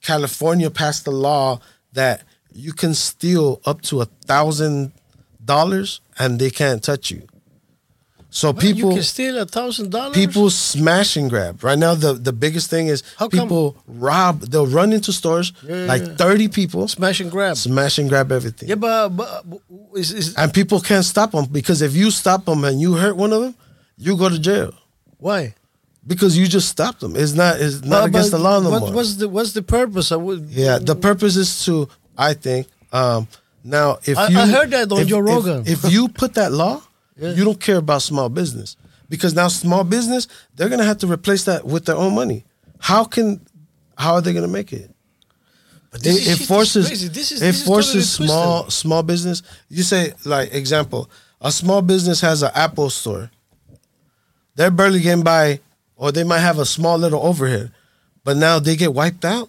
California 0.02 0.70
passed 0.70 1.06
a 1.06 1.10
law 1.10 1.60
that 1.92 2.22
you 2.52 2.72
can 2.72 2.94
steal 2.94 3.60
up 3.64 3.82
to 3.82 4.00
a 4.00 4.04
thousand 4.26 4.92
dollars 5.44 6.00
and 6.18 6.38
they 6.38 6.50
can't 6.50 6.82
touch 6.82 7.10
you. 7.10 7.22
So 8.30 8.50
Well, 8.50 8.62
you 8.64 8.74
people 8.74 8.92
can 8.92 9.02
steal 9.02 9.38
a 9.38 9.46
thousand 9.46 9.90
dollars. 9.90 10.14
people 10.14 10.50
smash 10.50 11.16
and 11.16 11.30
grab. 11.30 11.64
Right 11.64 11.78
now 11.78 11.94
the, 11.94 12.12
the 12.12 12.32
biggest 12.32 12.68
thing 12.68 12.88
is 12.88 13.02
How 13.16 13.28
come- 13.28 13.40
people 13.40 13.76
rob 13.86 14.40
they'll 14.42 14.66
run 14.66 14.92
into 14.92 15.12
stores 15.12 15.52
Yeah, 15.62 15.86
like 15.86 16.02
yeah. 16.02 16.14
30 16.16 16.48
people 16.48 16.88
smash 16.88 17.20
and 17.20 17.30
grab. 17.30 17.56
smash 17.56 17.98
and 17.98 18.08
grab 18.08 18.30
everything. 18.30 18.68
Yeah, 18.68 18.74
but, 18.74 19.08
but 19.16 19.44
is, 19.96 20.12
is 20.12 20.34
And 20.36 20.52
people 20.52 20.80
can't 20.80 21.04
stop 21.06 21.30
them 21.32 21.46
because 21.46 21.80
if 21.80 21.94
you 21.96 22.10
stop 22.10 22.44
them 22.44 22.64
and 22.64 22.80
you 22.80 22.94
hurt 22.94 23.16
one 23.16 23.32
of 23.32 23.40
them, 23.40 23.54
you 23.96 24.16
go 24.16 24.28
to 24.28 24.38
jail 24.38 24.74
why? 25.18 25.54
because 26.06 26.38
you 26.38 26.46
just 26.46 26.68
stopped 26.68 27.00
them. 27.00 27.14
It's 27.16 27.32
not 27.34 27.60
it's 27.60 27.82
not 27.82 28.00
But- 28.02 28.04
against 28.10 28.30
but 28.30 28.38
the 28.38 28.44
law 28.44 28.60
no 28.60 28.70
what, 28.70 28.80
more. 28.80 28.92
What's 28.92 29.14
the 29.16 29.28
what's 29.28 29.52
the 29.52 29.62
purpose? 29.62 30.12
I 30.12 30.16
would. 30.16 30.48
Yeah, 30.50 30.78
the 30.78 30.94
purpose 30.96 31.36
is 31.36 31.64
to, 31.66 31.88
I 32.16 32.32
think, 32.34 32.66
um, 32.92 33.26
now 33.64 33.98
if 34.04 34.16
I- 34.16 34.28
you, 34.28 34.38
I 34.38 34.46
heard 34.46 34.70
that 34.70 34.92
on 34.92 35.00
if, 35.00 35.08
Joe 35.08 35.18
if- 35.20 35.24
Rogan. 35.26 35.62
If, 35.66 35.90
you 35.92 36.08
put 36.08 36.34
that 36.34 36.52
law, 36.52 36.80
Yeah. 37.18 37.30
you 37.32 37.44
don't 37.44 37.60
care 37.60 37.76
about 37.78 38.02
small 38.02 38.28
business 38.28 38.76
because 39.08 39.34
now 39.34 39.48
small 39.48 39.84
business 39.84 40.28
they're 40.54 40.68
gonna 40.68 40.84
have 40.84 40.98
to 40.98 41.06
replace 41.06 41.44
that 41.44 41.64
with 41.66 41.84
their 41.86 41.96
own 41.96 42.14
money. 42.14 42.44
How 42.78 43.04
can, 43.04 43.40
how 43.96 44.14
are 44.14 44.20
they 44.20 44.32
gonna 44.32 44.46
make 44.48 44.72
it? 44.72 44.90
But 45.90 46.00
It, 46.00 46.04
this 46.04 46.28
it 46.28 46.40
is 46.42 46.46
forces 46.46 46.86
crazy. 46.86 47.08
This 47.08 47.32
is- 47.32 47.42
it 47.42 47.46
this 47.46 47.60
is 47.60 47.66
forces 47.66 48.10
totally 48.16 48.28
small 48.28 48.62
twisted. 48.62 48.80
small 48.80 49.02
business. 49.02 49.42
You 49.68 49.82
say 49.82 50.14
like 50.24 50.54
example, 50.54 51.10
a 51.40 51.50
small 51.50 51.82
business 51.82 52.20
has 52.20 52.42
an 52.42 52.50
Apple 52.54 52.90
store. 52.90 53.30
They're 54.54 54.70
barely 54.70 55.00
getting 55.00 55.24
by, 55.24 55.60
or 55.96 56.10
they 56.12 56.24
might 56.24 56.40
have 56.40 56.58
a 56.58 56.64
small 56.66 56.98
little 56.98 57.22
overhead, 57.24 57.70
but 58.24 58.36
now 58.36 58.58
they 58.58 58.76
get 58.76 58.92
wiped 58.94 59.24
out. 59.24 59.48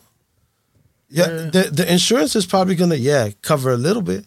Yeah, 1.09 1.25
the 1.27 1.69
the 1.71 1.91
insurance 1.91 2.35
is 2.35 2.45
probably 2.45 2.75
gonna 2.75 2.95
yeah 2.95 3.29
cover 3.41 3.71
a 3.71 3.77
little 3.77 4.03
bit, 4.03 4.25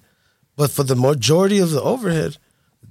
but 0.57 0.71
for 0.71 0.83
the 0.83 0.97
majority 0.97 1.59
of 1.61 1.71
the 1.71 1.81
overhead, 1.81 2.37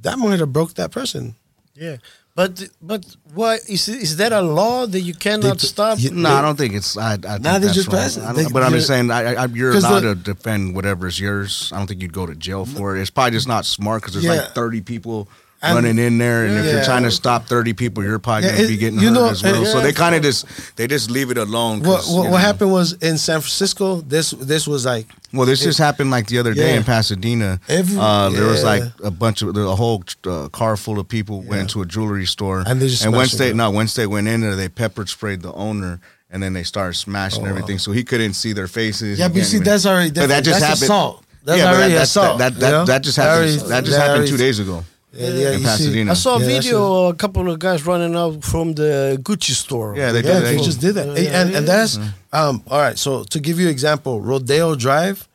that 0.02 0.18
might 0.20 0.40
have 0.40 0.52
broke 0.54 0.74
that 0.76 0.92
person. 0.92 1.36
Yeah, 1.74 1.98
but 2.36 2.70
but 2.82 3.06
what 3.34 3.62
is 3.68 3.88
is 3.88 4.02
is 4.04 4.18
that 4.18 4.32
a 4.34 4.42
law 4.42 4.86
that 4.86 5.00
you 5.02 5.14
cannot 5.14 5.58
They- 5.60 5.68
stop? 5.68 6.00
you- 6.00 6.12
No, 6.12 6.30
I 6.30 6.42
don't 6.42 6.58
think 6.58 6.74
it's. 6.74 6.98
I, 6.98 7.14
I 7.14 7.18
think 7.18 7.42
Nah, 7.44 7.54
they 7.60 7.60
that's 7.68 7.76
just 7.76 7.88
wrong. 7.88 8.02
pass 8.02 8.18
it. 8.18 8.36
They- 8.36 8.46
but 8.52 8.62
I'm 8.64 8.74
just 8.74 8.88
saying, 8.88 9.10
I, 9.10 9.36
I, 9.36 9.46
you're 9.46 9.72
allowed 9.74 10.02
the- 10.02 10.16
to 10.16 10.22
defend 10.34 10.76
whatever 10.76 11.08
is 11.08 11.20
yours. 11.20 11.72
I 11.74 11.78
don't 11.78 11.88
think 11.88 12.02
you'd 12.02 12.14
go 12.14 12.26
to 12.26 12.36
jail 12.36 12.66
for 12.66 12.96
it. 12.98 13.02
It's 13.02 13.10
probably 13.10 13.32
just 13.32 13.48
not 13.48 13.66
smart 13.66 14.02
because 14.02 14.14
there's 14.14 14.26
Yeah. 14.26 14.42
like 14.44 14.54
30 14.54 14.82
people 14.82 15.28
And- 15.64 15.76
running 15.76 16.00
in 16.00 16.18
there, 16.18 16.46
and 16.46 16.58
if 16.58 16.74
you're 16.74 16.84
trying 16.84 17.04
to 17.04 17.12
stop 17.12 17.46
30 17.48 17.74
people, 17.74 18.04
you're 18.04 18.18
probably 18.18 18.46
Yeah, 18.48 18.54
gonna 18.56 18.64
it- 18.64 18.68
be 18.68 18.78
getting 18.78 19.00
you 19.00 19.10
hurt 19.10 19.14
know, 19.14 19.30
as 19.30 19.44
well. 19.44 19.64
so 19.66 19.80
they 19.80 19.94
kind 19.94 20.16
of 20.16 20.24
just 20.24 20.46
they 20.76 20.88
just 20.88 21.12
leave 21.12 21.30
it 21.30 21.38
alone. 21.38 21.82
What 21.84 22.04
what, 22.08 22.32
what 22.32 22.42
happened 22.42 22.72
was 22.72 22.94
in 22.94 23.20
San 23.20 23.42
Francisco. 23.42 24.02
This 24.02 24.32
this 24.32 24.66
was 24.68 24.86
like 24.86 25.06
Well, 25.32 25.46
this 25.46 25.62
just 25.62 25.78
happened 25.78 26.10
like 26.10 26.26
the 26.28 26.40
other 26.40 26.56
day 26.56 26.72
Yeah. 26.72 26.78
in 26.78 26.84
Pasadena. 26.84 27.60
Every- 27.70 27.96
uh, 28.00 28.30
there 28.30 28.48
was 28.48 28.64
like 28.64 28.82
a 29.04 29.12
bunch 29.12 29.44
of 29.44 29.56
a 29.56 29.76
whole 29.76 30.04
uh, 30.26 30.48
car 30.50 30.76
full 30.78 30.98
of 31.00 31.08
people 31.08 31.42
went 31.44 31.62
into 31.62 31.82
a 31.84 31.86
jewelry 31.86 32.26
store, 32.26 32.64
And 32.66 32.82
they 32.82 32.88
just 32.88 33.06
and 33.06 33.14
once 33.14 33.34
they 33.34 33.54
no 33.54 33.70
once 33.70 33.94
they 33.94 34.08
went 34.08 34.28
in 34.28 34.42
there, 34.42 34.56
they 34.56 34.68
pepper 34.68 35.06
sprayed 35.06 35.42
the 35.44 35.54
owner. 35.54 36.00
And 36.34 36.42
then 36.42 36.54
they 36.54 36.64
started 36.64 36.96
smashing 36.98 37.46
everything, 37.46 37.78
so 37.78 37.92
he 37.92 38.04
couldn't 38.06 38.34
see 38.36 38.54
their 38.54 38.68
faces. 38.68 39.20
Oh, 39.20 39.24
Yeah, 39.24 39.28
but 39.28 39.36
you 39.36 39.44
see, 39.44 39.58
even- 39.58 39.66
that's 39.66 39.86
already 39.86 40.12
But 40.12 40.30
that 40.30 40.44
just 40.46 40.62
That's 40.62 40.80
happened. 40.80 40.84
assault. 40.84 41.24
That's 41.44 41.60
yeah, 41.60 41.72
already 41.74 41.94
that, 41.96 42.04
assault, 42.04 42.38
That, 42.38 42.58
that, 42.60 42.66
you 42.66 42.72
know? 42.72 42.86
that, 42.86 42.88
that 42.94 43.02
just 43.04 43.18
happened. 43.18 43.50
already- 43.52 43.68
that 43.70 43.84
just 43.84 43.98
happened 43.98 44.28
two 44.30 44.38
days 44.38 44.58
ago 44.60 44.86
yeah, 45.14 45.28
yeah, 45.28 45.52
in 45.52 45.54
you 45.54 45.60
see- 45.60 45.64
Pasadena. 45.66 46.12
I 46.12 46.14
saw 46.16 46.36
a 46.36 46.40
Yeah, 46.40 46.46
that 46.48 46.54
video, 46.64 47.06
a 47.08 47.14
couple 47.14 47.50
of 47.52 47.60
guys 47.60 47.86
running 47.86 48.16
out 48.16 48.44
from 48.44 48.74
the 48.74 49.18
Gucci 49.22 49.52
store. 49.54 49.96
Yeah, 49.98 50.12
they 50.12 50.22
Yeah, 50.22 50.40
did. 50.40 50.44
they 50.46 50.56
They 50.58 50.64
just 50.64 50.80
did 50.80 50.96
that, 50.96 51.08
Yeah, 51.08 51.14
and 51.16 51.52
yeah, 51.52 51.58
and 51.58 51.68
yeah. 51.68 51.74
that's 51.74 51.98
um. 52.32 52.64
All 52.68 52.80
right, 52.80 52.98
so 52.98 53.24
to 53.26 53.40
give 53.40 53.60
you 53.60 53.68
an 53.68 53.72
example, 53.72 54.22
Rodeo 54.22 54.76
Drive 54.76 55.28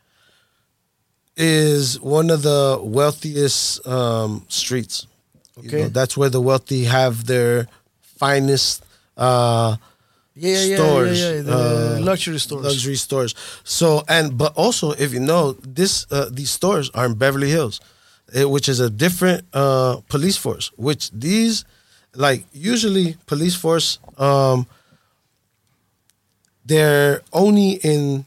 is 1.36 2.00
one 2.00 2.30
of 2.30 2.42
the 2.42 2.80
wealthiest 2.82 3.86
um, 3.86 4.44
streets. 4.48 5.06
You 5.60 5.68
Okay. 5.68 5.82
know, 5.82 5.88
that's 5.88 6.16
where 6.16 6.28
the 6.30 6.40
wealthy 6.40 6.84
have 6.84 7.26
their 7.26 7.66
finest 8.18 8.84
uh, 9.16 9.76
yeah, 10.34 10.50
yeah, 10.50 10.64
yeah, 10.64 10.76
stores, 10.76 11.18
yeah, 11.20 11.32
yeah, 11.32 11.42
the 11.42 11.96
uh, 11.96 12.00
luxury 12.04 12.38
stores. 12.38 12.64
luxury 12.64 12.96
stores. 12.96 13.34
So 13.64 14.04
and 14.08 14.36
but 14.36 14.52
also 14.56 14.92
if 14.92 15.12
you 15.14 15.20
know 15.20 15.52
this, 15.62 16.06
uh, 16.10 16.28
these 16.30 16.50
stores 16.50 16.90
are 16.90 17.06
in 17.06 17.14
Beverly 17.14 17.48
Hills, 17.50 17.80
eh, 18.34 18.44
which 18.44 18.68
is 18.68 18.80
a 18.80 18.90
different 18.90 19.44
uh, 19.52 20.00
police 20.08 20.36
force. 20.36 20.70
Which 20.76 21.10
these, 21.10 21.64
like 22.14 22.44
usually 22.52 23.16
police 23.26 23.54
force, 23.54 23.98
um, 24.18 24.66
they're 26.64 27.22
only 27.32 27.72
in 27.82 28.26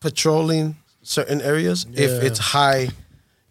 patrolling 0.00 0.76
certain 1.02 1.40
areas 1.40 1.86
if 1.94 2.22
it's 2.22 2.38
high, 2.38 2.88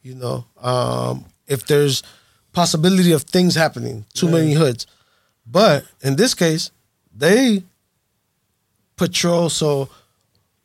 you 0.04 0.16
know, 0.16 0.45
um, 0.62 1.26
if 1.48 1.66
there's 1.66 2.04
possibility 2.52 3.12
of 3.12 3.24
things 3.24 3.56
happening, 3.56 4.06
too 4.14 4.28
many 4.30 4.54
hoods. 4.54 4.88
But 5.45 5.86
in 6.02 6.16
this 6.16 6.34
case, 6.34 6.72
they 7.16 7.64
patrol 8.95 9.50
so 9.50 9.89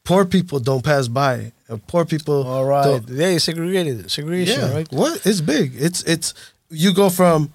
poor 0.04 0.24
people 0.24 0.60
don't 0.60 0.84
pass 0.84 1.08
by. 1.08 1.52
Poor 1.86 2.04
people 2.04 2.42
All 2.46 2.64
right. 2.64 3.02
Yeah, 3.08 3.38
segregated. 3.38 4.10
Segregation, 4.10 4.60
yeah, 4.60 4.74
right? 4.74 4.92
What? 4.92 5.24
It's 5.26 5.40
big. 5.40 5.72
It's 5.76 6.02
it's 6.04 6.34
you 6.68 6.92
go 6.94 7.08
from 7.10 7.52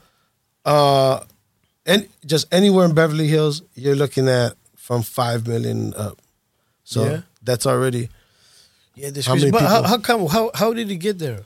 uh 0.65 1.19
and 1.85 2.07
just 2.25 2.51
anywhere 2.53 2.85
in 2.85 2.93
Beverly 2.95 3.27
Hills, 3.27 3.61
you're 3.75 3.95
looking 3.95 4.27
at 4.27 4.53
from 4.75 5.03
five 5.03 5.47
million 5.47 5.93
up. 5.93 6.17
So 6.83 7.03
Yeah. 7.05 7.21
that's 7.43 7.65
already 7.65 8.09
Yeah, 8.95 9.11
this 9.11 9.27
How 9.27 9.35
many 9.35 9.51
but 9.51 9.61
how, 9.61 9.67
people- 9.81 9.89
how 9.89 9.97
come? 9.99 10.27
How 10.27 10.51
how 10.55 10.73
did 10.73 10.89
he 10.89 10.97
get 10.97 11.19
there? 11.19 11.45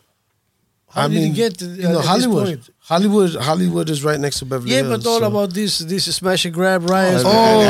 How 0.93 1.05
I 1.05 1.07
did 1.07 1.15
mean, 1.15 1.23
he 1.27 1.33
get 1.33 1.57
to 1.59 1.65
you 1.65 1.83
know 1.83 1.87
uh, 1.87 1.91
at 1.91 1.95
this 1.97 2.05
Hollywood. 2.07 2.61
Hollywood 2.83 3.35
Hollywood 3.35 3.89
is 3.89 4.03
right 4.03 4.19
next 4.19 4.39
to 4.39 4.45
Beverly 4.45 4.71
Yeah, 4.71 4.81
Hills. 4.83 5.03
but 5.03 5.09
all 5.09 5.19
so- 5.19 5.25
about 5.27 5.53
this 5.53 5.79
this 5.79 6.13
smash 6.13 6.43
and 6.45 6.53
grab 6.53 6.89
riots. 6.89 7.23
Oh, 7.25 7.29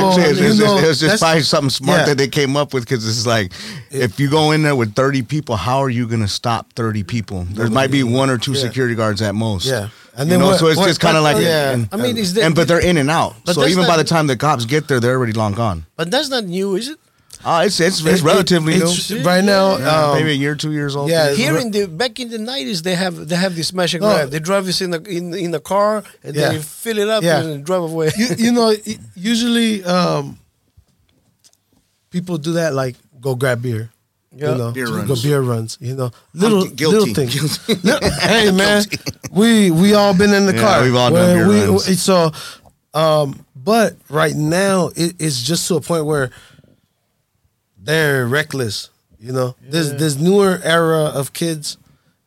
Actually, 0.10 0.24
it's, 0.32 0.40
you 0.40 0.48
it's, 0.48 0.60
know, 0.60 0.78
it's, 0.78 0.88
it's 0.90 1.00
just 1.02 1.22
probably 1.22 1.42
something 1.44 1.70
smart 1.70 2.00
yeah. 2.00 2.06
that 2.08 2.18
they 2.18 2.28
came 2.28 2.58
up 2.58 2.74
with 2.74 2.84
because 2.86 3.08
it's 3.08 3.28
like 3.28 3.52
if 3.92 4.20
you 4.20 4.30
go 4.30 4.52
in 4.52 4.64
there 4.64 4.76
with 4.76 4.96
30 4.96 5.22
people, 5.24 5.56
how 5.58 5.78
are 5.80 5.90
you 5.92 6.08
going 6.08 6.22
to 6.22 6.28
stop 6.28 6.74
30 6.74 7.04
people? 7.04 7.44
There 7.52 7.70
might 7.70 7.92
be 7.92 8.02
one 8.04 8.30
or 8.32 8.38
two 8.40 8.54
Yeah. 8.54 8.62
security 8.62 8.96
guards 8.96 9.22
at 9.22 9.36
most. 9.36 9.66
Yeah. 9.66 9.90
And 10.18 10.30
then 10.30 10.40
so 10.58 10.68
it's 10.68 10.78
what- 10.78 10.88
just 10.88 11.00
kind 11.00 11.16
of 11.16 11.24
what- 11.24 11.36
like 11.36 11.44
yeah. 11.44 11.72
and, 11.72 11.88
I 11.92 11.98
mean, 11.98 12.18
is 12.18 12.34
that- 12.34 12.44
and 12.44 12.56
but 12.56 12.68
they're 12.68 12.80
in 12.84 12.98
and 12.98 13.10
out. 13.12 13.36
But 13.46 13.54
so 13.56 13.62
that's 13.62 13.72
even 13.74 13.86
by 13.86 13.98
the 13.98 14.04
time 14.04 14.26
the 14.28 14.36
cops 14.38 14.66
get 14.66 14.88
there, 14.88 15.00
they're 15.00 15.16
already 15.16 15.34
long 15.34 15.54
gone. 15.54 15.86
But 15.96 16.10
that's 16.10 16.30
not 16.30 16.46
new, 16.46 16.76
is 16.76 16.88
it? 16.90 16.98
Oh, 17.44 17.60
it's 17.62 17.80
it's, 17.80 18.00
it's 18.06 18.22
It- 18.22 18.24
relatively 18.26 18.74
it- 18.76 18.80
new. 18.80 18.92
it's- 18.92 19.12
right 19.26 19.44
now. 19.44 19.78
Yeah, 19.78 20.06
um, 20.12 20.18
maybe 20.18 20.32
a 20.32 20.36
year, 20.36 20.56
two 20.56 20.72
years 20.72 20.96
old. 20.96 21.10
yeah, 21.10 21.34
Here 21.34 21.58
in 21.58 21.72
the 21.72 21.88
back 21.88 22.20
in 22.20 22.30
the 22.30 22.38
nineties, 22.38 22.82
they 22.82 22.96
have 22.96 23.28
they 23.28 23.36
have 23.36 23.56
this 23.56 23.68
smash 23.70 23.94
and 23.94 24.02
No. 24.04 24.14
grab. 24.14 24.30
They 24.32 24.40
drive 24.40 24.68
us 24.68 24.82
in 24.82 24.92
the 24.92 25.02
in 25.04 25.34
in 25.34 25.52
the 25.52 25.60
car 25.60 26.04
and 26.24 26.36
Yeah. 26.36 26.50
they 26.54 26.60
fill 26.60 26.98
it 27.00 27.10
up 27.10 27.24
Yeah. 27.24 27.42
and 27.42 27.66
drive 27.66 27.82
away. 27.84 28.12
you, 28.18 28.28
you 28.38 28.52
know, 28.52 28.68
y- 28.86 28.98
usually 29.16 29.84
um, 29.84 30.38
people 32.10 32.38
do 32.38 32.54
that 32.54 32.74
like 32.74 32.96
go 33.20 33.36
grab 33.36 33.62
beer. 33.62 33.90
Yeah. 34.34 34.52
You 34.52 34.58
know, 34.58 34.72
Beer 34.72 34.86
go 34.88 34.94
runs. 34.96 35.24
beer 35.24 35.42
runs. 35.42 35.78
You 35.82 35.96
know, 35.96 36.12
little 36.34 36.64
gu- 36.64 36.76
guilty. 36.76 36.98
little 36.98 37.14
things. 37.14 37.68
Little- 37.84 38.10
hey 38.22 38.52
man, 38.56 38.84
we 39.32 39.72
we 39.72 39.94
all 39.94 40.14
been 40.14 40.34
in 40.34 40.46
the 40.46 40.54
Yeah, 40.56 40.62
car. 40.62 40.84
we've 40.84 40.96
all 40.96 41.10
done 41.12 41.36
Where 41.38 41.48
beer 41.48 41.68
runs. 41.68 41.88
it's 41.90 42.02
So, 42.02 42.32
um, 42.94 43.46
but 43.56 43.96
right 44.10 44.34
now 44.36 44.88
it, 44.96 45.16
it's 45.20 45.42
just 45.42 45.68
to 45.68 45.76
a 45.76 45.82
point 45.82 46.06
where 46.06 46.32
they're 47.92 48.26
reckless. 48.28 48.90
You 49.20 49.34
know, 49.34 49.56
this 49.70 49.90
this 49.92 50.16
newer 50.18 50.60
era 50.64 51.04
of 51.14 51.34
kids. 51.34 51.78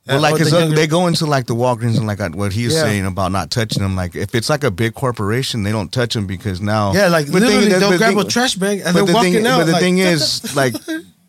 Well, 0.06 0.20
like, 0.20 0.36
the 0.36 0.50
younger- 0.50 0.76
they 0.76 0.86
go 0.86 1.06
into 1.06 1.24
like 1.24 1.46
the 1.46 1.54
Walgreens 1.54 1.96
and 1.96 2.06
like 2.06 2.20
uh, 2.20 2.28
what 2.28 2.52
he's 2.52 2.74
Yeah. 2.74 2.82
saying 2.82 3.06
about 3.06 3.32
not 3.32 3.50
touching 3.50 3.82
them. 3.82 3.96
Like, 3.96 4.14
if 4.14 4.34
it's 4.34 4.50
like 4.50 4.62
a 4.62 4.70
big 4.70 4.92
corporation, 4.94 5.62
they 5.62 5.72
don't 5.72 5.90
touch 5.90 6.12
them 6.12 6.26
because 6.26 6.60
now. 6.60 6.92
yeah, 6.92 7.08
like 7.08 7.26
But 7.32 7.40
thing- 7.40 7.50
literally 7.50 7.68
they'll 7.80 7.90
the 7.92 7.96
grab 7.98 8.10
thing- 8.14 8.20
a 8.20 8.24
trash 8.28 8.54
bag 8.56 8.82
and 8.84 8.94
they're 8.94 9.06
the 9.06 9.14
walking 9.14 9.32
thing, 9.32 9.46
out. 9.46 9.60
But 9.60 9.64
the 9.66 9.72
like, 9.72 9.80
thing 9.80 9.98
is, 10.12 10.54
like, 10.54 10.74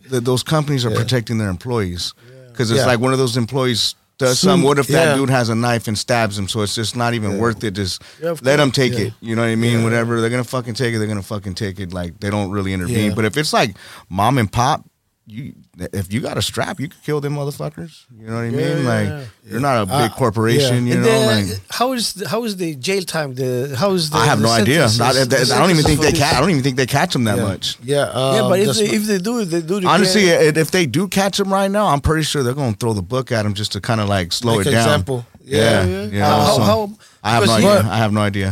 the, 0.10 0.20
those 0.20 0.44
companies 0.44 0.86
are 0.86 0.92
protecting 0.92 1.38
their 1.38 1.50
employees 1.50 2.14
because 2.52 2.70
it's 2.70 2.82
Yeah. 2.82 2.86
like 2.86 3.00
one 3.00 3.14
of 3.14 3.18
those 3.18 3.38
employees 3.38 3.96
does 4.18 4.40
Soon- 4.40 4.50
something. 4.50 4.66
What 4.68 4.80
if 4.80 4.88
that 4.88 5.10
yeah. 5.10 5.16
dude 5.16 5.30
has 5.30 5.50
a 5.50 5.56
knife 5.56 5.88
and 5.88 5.98
stabs 5.98 6.38
him? 6.38 6.48
So 6.48 6.62
it's 6.62 6.76
just 6.76 6.96
not 6.96 7.14
even 7.14 7.38
worth 7.38 7.64
it. 7.64 7.72
Just 7.72 8.02
Yeah, 8.22 8.36
let 8.42 8.58
them 8.58 8.72
take 8.72 8.94
Yeah. 8.94 9.00
it. 9.08 9.14
You 9.22 9.36
know 9.36 9.42
what 9.42 9.50
I 9.50 9.56
mean? 9.56 9.84
Whatever 9.84 10.22
they're 10.22 10.30
gonna 10.30 10.44
fucking 10.44 10.74
take 10.76 10.94
it, 10.94 11.00
they're 11.00 11.08
gonna 11.08 11.22
fucking 11.22 11.56
take 11.56 11.80
it. 11.80 11.94
Like 11.94 12.20
they 12.20 12.30
don't 12.30 12.52
really 12.52 12.74
intervene. 12.74 13.10
Yeah. 13.10 13.16
But 13.16 13.26
if 13.26 13.38
it's 13.38 13.54
like 13.54 13.76
mom 14.10 14.38
and 14.38 14.52
pop. 14.52 14.86
You, 15.28 15.54
if 15.92 16.14
you 16.14 16.22
got 16.22 16.38
a 16.38 16.42
strap, 16.44 16.80
you 16.80 16.88
could 16.88 17.02
kill 17.04 17.20
them 17.20 17.34
motherfuckers. 17.36 18.04
You 18.16 18.28
know 18.28 18.36
what 18.36 18.42
I 18.42 18.50
mean? 18.52 18.60
Yeah, 18.60 18.90
like 18.96 19.08
yeah. 19.08 19.24
you're 19.50 19.60
not 19.60 19.82
a 19.82 19.86
big 19.88 20.12
Uh, 20.12 20.16
corporation. 20.16 20.86
yeah. 20.86 20.94
You 20.94 21.00
And 21.00 21.04
know, 21.06 21.20
the- 21.20 21.52
like 21.52 21.62
how 21.72 21.94
is 21.94 22.14
the, 22.14 22.30
how 22.30 22.44
is 22.44 22.58
the 22.58 22.76
jail 22.76 23.02
time? 23.02 23.34
The 23.34 23.76
how 23.76 23.94
is 23.94 24.12
the 24.12 24.18
I 24.18 24.26
have 24.28 24.40
the 24.40 24.46
no 24.46 24.52
idea. 24.54 24.82
Not, 25.00 25.16
The 25.16 25.52
I 25.56 25.58
don't 25.58 25.72
even 25.72 25.84
think 25.84 26.00
they 26.02 26.12
sentences 26.14 26.20
catch. 26.20 26.36
I 26.36 26.40
don't 26.42 26.52
even 26.52 26.62
think 26.62 26.78
they 26.78 26.86
catch 26.86 27.14
them 27.14 27.24
that 27.24 27.38
yeah. 27.38 27.44
much. 27.44 27.78
Yeah, 27.82 28.06
this? 28.06 28.14
Yeah, 28.16 28.42
um, 28.44 28.50
but 28.50 28.60
if 28.60 28.76
they, 28.78 28.86
if 28.98 29.04
they 29.08 29.18
do 29.18 29.46
they 29.46 29.62
do 29.62 29.78
it. 29.80 29.86
Honestly, 29.86 30.30
again. 30.30 30.58
if 30.58 30.70
they 30.70 30.86
do 30.86 31.08
catch 31.08 31.38
them 31.40 31.52
right 31.52 31.72
now, 31.72 31.88
I'm 31.88 32.02
pretty 32.02 32.22
sure 32.24 32.44
they're 32.44 32.54
gonna 32.54 32.74
throw 32.78 32.94
the 32.94 33.02
book 33.02 33.32
at 33.32 33.42
them 33.44 33.56
just 33.56 33.72
to 33.72 33.82
kind 33.82 34.00
of 34.02 34.08
like 34.08 34.32
slow 34.32 34.58
Like 34.58 34.68
it 34.68 34.72
down. 34.72 34.84
example. 34.84 35.26
Yeah, 35.44 35.60
Yeah, 35.60 35.86
yeah. 35.86 36.10
yeah. 36.18 36.26
How- 36.46 36.56
so 36.58 36.62
how- 36.62 36.90
I 37.24 37.32
have 37.32 37.46
no 37.48 37.54
idea. 37.54 37.82
here- 37.82 37.92
I 37.92 37.98
have 37.98 38.14
no 38.14 38.22
idea. 38.22 38.50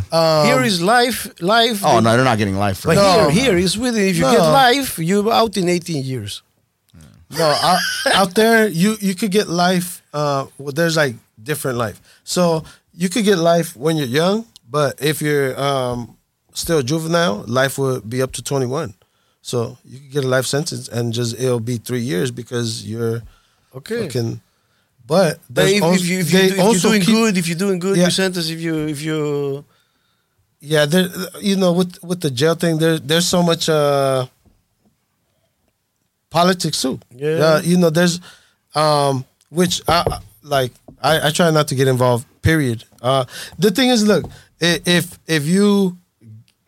here 0.49 0.63
is 0.63 0.81
life, 0.81 1.27
life. 1.39 1.85
oh 1.85 1.99
no, 1.99 2.15
they're 2.15 2.25
not 2.25 2.39
getting 2.39 2.57
life 2.57 2.79
for 2.79 2.87
But 2.87 2.97
it. 2.97 3.01
No. 3.01 3.29
here, 3.29 3.43
here 3.53 3.57
is 3.57 3.77
within. 3.77 4.07
If 4.09 4.15
you 4.17 4.23
No. 4.23 4.31
get 4.31 4.41
life, 4.41 4.97
you're 4.97 5.31
out 5.31 5.55
in 5.57 5.69
18 5.69 6.03
years. 6.03 6.41
No, 7.37 7.45
out, 7.45 7.79
out 8.13 8.35
there 8.35 8.67
you 8.67 8.95
you 9.01 9.15
could 9.15 9.31
get 9.31 9.47
life. 9.49 10.01
Uh, 10.13 10.45
well, 10.57 10.71
there's 10.71 10.95
like 10.97 11.15
different 11.41 11.77
life. 11.77 11.99
So 12.23 12.63
you 12.93 13.09
could 13.09 13.25
get 13.25 13.37
life 13.37 13.75
when 13.75 13.97
you're 13.97 14.07
young, 14.07 14.45
but 14.69 15.01
if 15.01 15.21
you're 15.21 15.59
um, 15.59 16.17
still 16.53 16.81
juvenile, 16.83 17.43
life 17.47 17.77
would 17.79 18.07
be 18.09 18.21
up 18.21 18.31
to 18.33 18.43
21. 18.43 18.93
So 19.41 19.77
you 19.83 19.99
could 19.99 20.11
get 20.11 20.23
a 20.23 20.27
life 20.27 20.45
sentence 20.45 20.87
and 20.87 21.11
just 21.13 21.39
it'll 21.39 21.59
be 21.59 21.77
three 21.77 22.01
years 22.01 22.31
because 22.31 22.85
you're 22.87 23.21
Okay. 23.75 24.03
fucking. 24.07 24.39
But 25.05 25.39
if, 25.57 25.83
also- 25.83 25.95
if, 25.95 26.07
you, 26.07 26.19
if, 26.19 26.31
you, 26.31 26.39
do, 26.39 26.45
if 26.45 26.55
you're 26.57 26.91
doing 26.91 27.01
keep- 27.01 27.15
good, 27.15 27.37
if 27.37 27.47
you're 27.47 27.57
doing 27.57 27.79
good, 27.79 27.97
Yeah. 27.97 28.05
you 28.05 28.11
sentence. 28.11 28.49
If 28.49 28.61
you 28.61 28.87
if 28.87 29.01
you 29.01 29.65
Yeah, 30.61 30.85
there. 30.85 31.09
You 31.41 31.57
know, 31.57 31.73
with 31.73 32.01
with 32.03 32.21
the 32.21 32.29
jail 32.31 32.55
thing, 32.55 32.77
there 32.77 32.99
there's 32.99 33.27
so 33.27 33.41
much 33.43 33.67
uh, 33.67 34.27
politics 36.33 36.81
too. 36.81 36.99
Yeah. 37.13 37.37
Uh, 37.45 37.61
you 37.63 37.77
know, 37.77 37.89
there's, 37.91 38.19
um, 38.75 39.23
which 39.49 39.81
I 39.87 40.03
like. 40.41 40.71
I, 41.01 41.27
I 41.27 41.31
try 41.31 41.51
not 41.51 41.67
to 41.69 41.75
get 41.75 41.87
involved. 41.87 42.25
Period. 42.41 42.83
Uh, 43.01 43.25
the 43.59 43.69
thing 43.71 43.89
is, 43.89 44.05
look, 44.05 44.25
if 44.59 45.19
if 45.27 45.45
you 45.45 45.97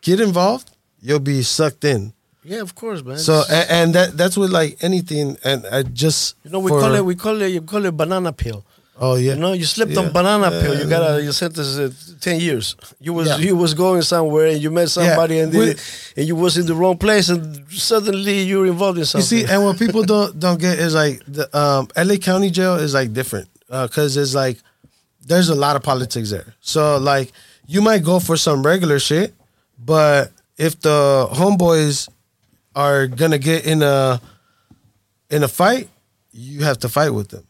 get 0.02 0.20
involved, 0.20 0.70
you'll 1.00 1.20
be 1.20 1.42
sucked 1.42 1.84
in. 1.84 2.12
yeah, 2.44 2.60
of 2.60 2.74
course, 2.74 3.02
man. 3.02 3.18
So 3.18 3.42
and, 3.50 3.70
and 3.70 3.94
that 3.94 4.16
that's 4.16 4.36
with 4.36 4.50
like 4.52 4.76
anything. 4.82 5.36
And 5.42 5.66
I 5.66 5.82
just 5.82 6.36
you 6.44 6.50
know 6.52 6.60
we 6.60 6.70
for- 6.70 6.80
call 6.80 6.94
it 6.94 7.04
we 7.04 7.14
call 7.14 7.40
it 7.42 7.48
you 7.48 7.62
call 7.62 7.84
it 7.84 7.96
banana 7.96 8.32
pill. 8.32 8.64
Oh 8.98 9.16
yeah. 9.16 9.34
You 9.34 9.40
know, 9.40 9.52
you 9.52 9.64
slipped 9.64 9.92
Yeah. 9.92 10.00
on 10.00 10.12
banana 10.12 10.50
pill. 10.50 10.74
You 10.78 10.86
got 10.88 11.02
a 11.18 11.22
you 11.22 11.32
sentence 11.32 11.76
uh, 11.78 11.90
ten 12.20 12.40
years. 12.40 12.76
You 12.98 13.12
was 13.12 13.28
Yeah. 13.28 13.36
you 13.38 13.54
was 13.56 13.74
going 13.74 14.02
somewhere 14.02 14.46
and 14.46 14.62
you 14.62 14.70
met 14.70 14.88
somebody 14.88 15.38
and 15.40 15.52
We- 15.52 15.76
and 16.16 16.26
you 16.26 16.34
was 16.34 16.56
in 16.56 16.64
the 16.66 16.74
wrong 16.74 16.96
place 16.96 17.28
and 17.28 17.64
suddenly 17.70 18.40
you're 18.42 18.66
involved 18.66 18.98
in 18.98 19.04
something. 19.04 19.38
You 19.38 19.46
see, 19.46 19.52
and 19.52 19.62
what 19.64 19.78
people 19.78 20.02
don't 20.14 20.38
don't 20.40 20.58
get 20.58 20.78
is 20.78 20.94
like 20.94 21.20
the 21.28 21.44
um, 21.56 21.88
LA 21.96 22.16
County 22.16 22.50
Jail 22.50 22.76
is 22.76 22.94
like 22.94 23.12
different 23.12 23.48
because 23.68 24.16
it's 24.16 24.34
like 24.34 24.58
there's 25.26 25.48
a 25.50 25.54
lot 25.54 25.76
of 25.76 25.82
politics 25.82 26.30
there. 26.30 26.54
So 26.60 26.96
like 26.98 27.32
you 27.66 27.82
might 27.82 28.02
go 28.02 28.18
for 28.20 28.36
some 28.38 28.62
regular 28.64 28.98
shit, 28.98 29.34
but 29.78 30.32
if 30.56 30.80
the 30.80 31.28
homeboys 31.32 32.08
are 32.74 33.06
gonna 33.08 33.38
get 33.38 33.66
in 33.66 33.82
a 33.82 34.20
in 35.28 35.42
a 35.42 35.48
fight, 35.48 35.88
you 36.32 36.62
have 36.64 36.78
to 36.78 36.88
fight 36.88 37.10
with 37.10 37.28
them. 37.28 37.44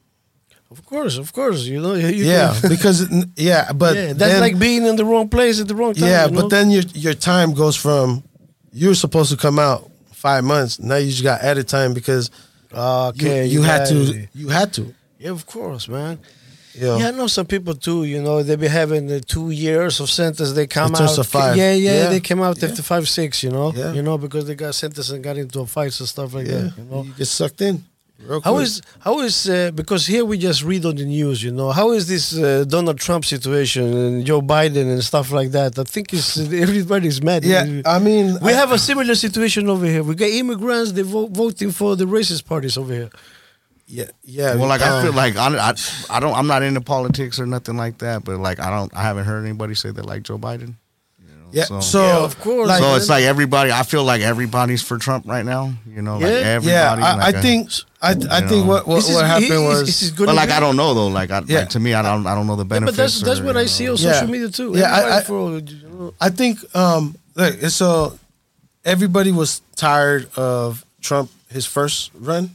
Of 0.77 0.85
course, 0.87 1.17
of 1.19 1.33
course. 1.33 1.65
You 1.65 1.81
know, 1.81 1.95
you, 2.03 2.09
you 2.09 2.25
yeah, 2.25 2.59
because 2.69 3.09
yeah, 3.37 3.73
but 3.73 3.95
yeah, 3.97 4.07
that's 4.13 4.19
then- 4.19 4.41
like 4.41 4.59
being 4.59 4.85
in 4.87 4.97
the 4.97 5.05
wrong 5.05 5.29
place 5.29 5.61
at 5.61 5.69
the 5.69 5.75
wrong 5.75 5.95
time. 5.95 6.09
yeah, 6.09 6.27
you 6.27 6.33
know? 6.33 6.43
but 6.43 6.49
then 6.51 6.71
your 6.71 6.83
your 6.95 7.15
time 7.15 7.55
goes 7.55 7.77
from 7.77 8.23
you're 8.73 8.95
supposed 8.95 9.31
to 9.31 9.37
come 9.37 9.59
out 9.59 9.91
five 10.13 10.45
months. 10.45 10.79
Now 10.81 10.97
you 10.97 11.11
just 11.11 11.23
got 11.23 11.41
added 11.43 11.67
time 11.69 11.95
because 11.95 12.31
okay, 12.73 13.47
you, 13.47 13.61
you 13.61 13.63
had 13.63 13.87
to 13.89 14.29
you 14.35 14.49
had 14.49 14.73
to. 14.75 14.95
Yeah, 15.19 15.31
of 15.31 15.47
course, 15.47 15.89
man. 15.89 16.17
Know? 16.79 16.99
Yeah, 16.99 17.09
I 17.09 17.11
know 17.13 17.27
some 17.27 17.47
people 17.47 17.75
too. 17.75 18.05
You 18.05 18.21
know, 18.21 18.43
they 18.43 18.55
be 18.57 18.69
having 18.69 19.07
the 19.07 19.21
two 19.21 19.51
years 19.51 19.99
of 19.99 20.11
sentence. 20.11 20.53
They 20.53 20.67
come 20.67 20.93
It 20.95 21.01
out. 21.01 21.27
five. 21.27 21.57
Yeah, 21.57 21.73
yeah, 21.73 21.95
Yeah. 22.03 22.09
They 22.11 22.21
came 22.21 22.43
out 22.43 22.61
Yeah. 22.61 22.69
after 22.69 22.83
five, 22.83 23.09
six. 23.09 23.43
You 23.43 23.49
know, 23.51 23.73
Yeah. 23.75 23.93
you 23.95 24.03
know, 24.03 24.19
because 24.19 24.45
they 24.47 24.55
got 24.55 24.75
sentenced 24.75 25.11
and 25.11 25.25
got 25.25 25.39
into 25.39 25.61
a 25.61 25.67
fights 25.67 26.01
and 26.01 26.09
stuff 26.09 26.35
like 26.35 26.47
Yeah, 26.47 26.59
that. 26.59 26.73
You 26.77 26.85
know, 26.85 27.03
you 27.05 27.13
get 27.17 27.29
sucked 27.29 27.63
in. 27.63 27.83
Real 28.19 28.41
how 28.41 28.55
quick. 28.55 28.65
is 28.65 28.83
how 29.01 29.21
is 29.21 29.49
uh, 29.49 29.71
because 29.73 30.07
here 30.07 30.25
we 30.25 30.39
just 30.39 30.65
read 30.65 30.85
on 30.87 30.97
the 30.97 31.05
news. 31.05 31.43
You 31.43 31.53
know, 31.53 31.71
how 31.71 31.93
is 31.93 32.09
this 32.09 32.37
uh, 32.37 32.65
Donald 32.67 32.99
Trump 32.99 33.25
situation 33.25 33.85
and 33.97 34.25
Joe 34.25 34.41
Biden 34.41 34.91
and 34.91 35.05
stuff 35.05 35.31
like 35.33 35.51
that? 35.51 35.79
I 35.79 35.85
think 35.85 36.13
it's 36.15 36.39
everybody's 36.67 37.23
mad. 37.23 37.45
Yeah, 37.45 37.83
I 37.85 37.99
mean, 37.99 38.39
we 38.41 38.53
I- 38.53 38.55
have 38.55 38.73
a 38.73 38.79
similar 38.79 39.15
situation 39.15 39.69
over 39.69 39.85
here. 39.87 40.03
We 40.03 40.15
got 40.15 40.31
immigrants. 40.31 40.93
They 40.93 41.03
vote 41.03 41.31
voting 41.33 41.71
for 41.73 41.95
the 41.95 42.07
racist 42.07 42.47
parties 42.47 42.77
over 42.79 42.93
here. 42.93 43.11
Yeah, 43.87 44.07
yeah. 44.25 44.57
Well, 44.57 44.67
like 44.67 44.81
I 44.81 44.99
um, 44.99 45.05
feel 45.05 45.13
like 45.13 45.37
I, 45.37 45.47
I, 45.71 45.75
I 46.11 46.19
don't. 46.19 46.35
I'm 46.35 46.47
not 46.49 46.63
into 46.63 46.81
politics 46.81 47.39
or 47.39 47.47
nothing 47.47 47.77
like 47.77 47.99
that. 47.99 48.25
But 48.25 48.39
like 48.39 48.59
I 48.59 48.71
don't. 48.71 48.93
I 48.97 49.03
haven't 49.03 49.27
heard 49.27 49.45
anybody 49.45 49.75
say 49.75 49.91
they 49.91 50.03
like 50.03 50.23
Joe 50.23 50.39
Biden. 50.39 50.75
You 51.53 51.61
know, 51.61 51.61
Yeah, 51.61 51.65
So, 51.65 51.81
so, 51.81 52.03
Yeah, 52.07 52.25
of 52.25 52.39
course. 52.41 52.69
Like, 52.69 52.81
so 52.83 52.95
it's 52.97 53.09
like 53.09 53.25
everybody. 53.25 53.71
I 53.73 53.83
feel 53.83 54.05
like 54.05 54.21
everybody's 54.23 54.83
for 54.83 54.99
Trump 54.99 55.27
right 55.27 55.45
now. 55.45 55.73
You 55.89 56.03
know, 56.03 56.15
like 56.19 56.23
Yeah. 56.23 56.57
everybody. 56.57 56.73
yeah, 56.73 56.93
I, 56.93 57.15
like 57.17 57.35
I 57.35 57.39
a- 57.39 57.43
think 57.43 57.71
I, 58.03 58.09
I 58.09 58.13
you 58.43 58.49
think 58.49 58.67
what 58.67 58.87
what, 58.87 59.05
what 59.05 59.25
happened 59.27 59.53
is- 59.53 59.61
was 59.61 59.89
is 59.89 60.01
this 60.01 60.11
good 60.11 60.27
But 60.27 60.35
like? 60.37 60.51
I 60.51 60.61
don't 60.61 60.77
know 60.77 60.93
though. 60.95 61.09
Like 61.09 61.31
I, 61.31 61.43
Yeah. 61.47 61.61
like 61.61 61.71
to 61.71 61.81
me, 61.81 61.95
I 61.95 62.03
don't. 62.03 62.27
I 62.27 62.35
don't 62.35 62.47
know 62.47 62.57
the 62.57 62.65
Yeah, 62.65 62.69
benefits. 62.81 62.97
but 62.97 63.03
that's 63.03 63.21
that's 63.23 63.41
what 63.41 63.57
I 63.57 63.63
know. 63.63 63.67
see 63.67 63.89
on 63.89 63.97
Yeah. 63.97 64.13
social 64.13 64.29
media 64.29 64.49
too. 64.51 64.73
Yeah, 64.77 65.17
I- 65.17 65.23
for, 65.23 65.63
I 66.21 66.29
think 66.31 66.59
um 66.77 67.17
look 67.35 67.55
so 67.71 68.19
everybody 68.85 69.33
was 69.33 69.61
tired 69.77 70.29
of 70.37 70.85
Trump 71.01 71.31
his 71.51 71.65
first 71.67 72.11
run 72.19 72.51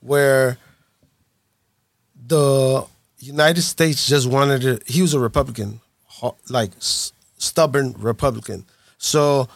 where 0.00 0.58
the 2.26 2.84
United 3.18 3.62
States 3.62 4.06
just 4.06 4.28
wanted 4.28 4.60
to. 4.62 4.80
He 4.86 5.00
was 5.02 5.14
a 5.14 5.20
Republican, 5.20 5.80
like 6.48 6.70
s- 6.76 7.12
stubborn 7.46 7.94
Republican. 7.98 8.64
So, 8.98 9.48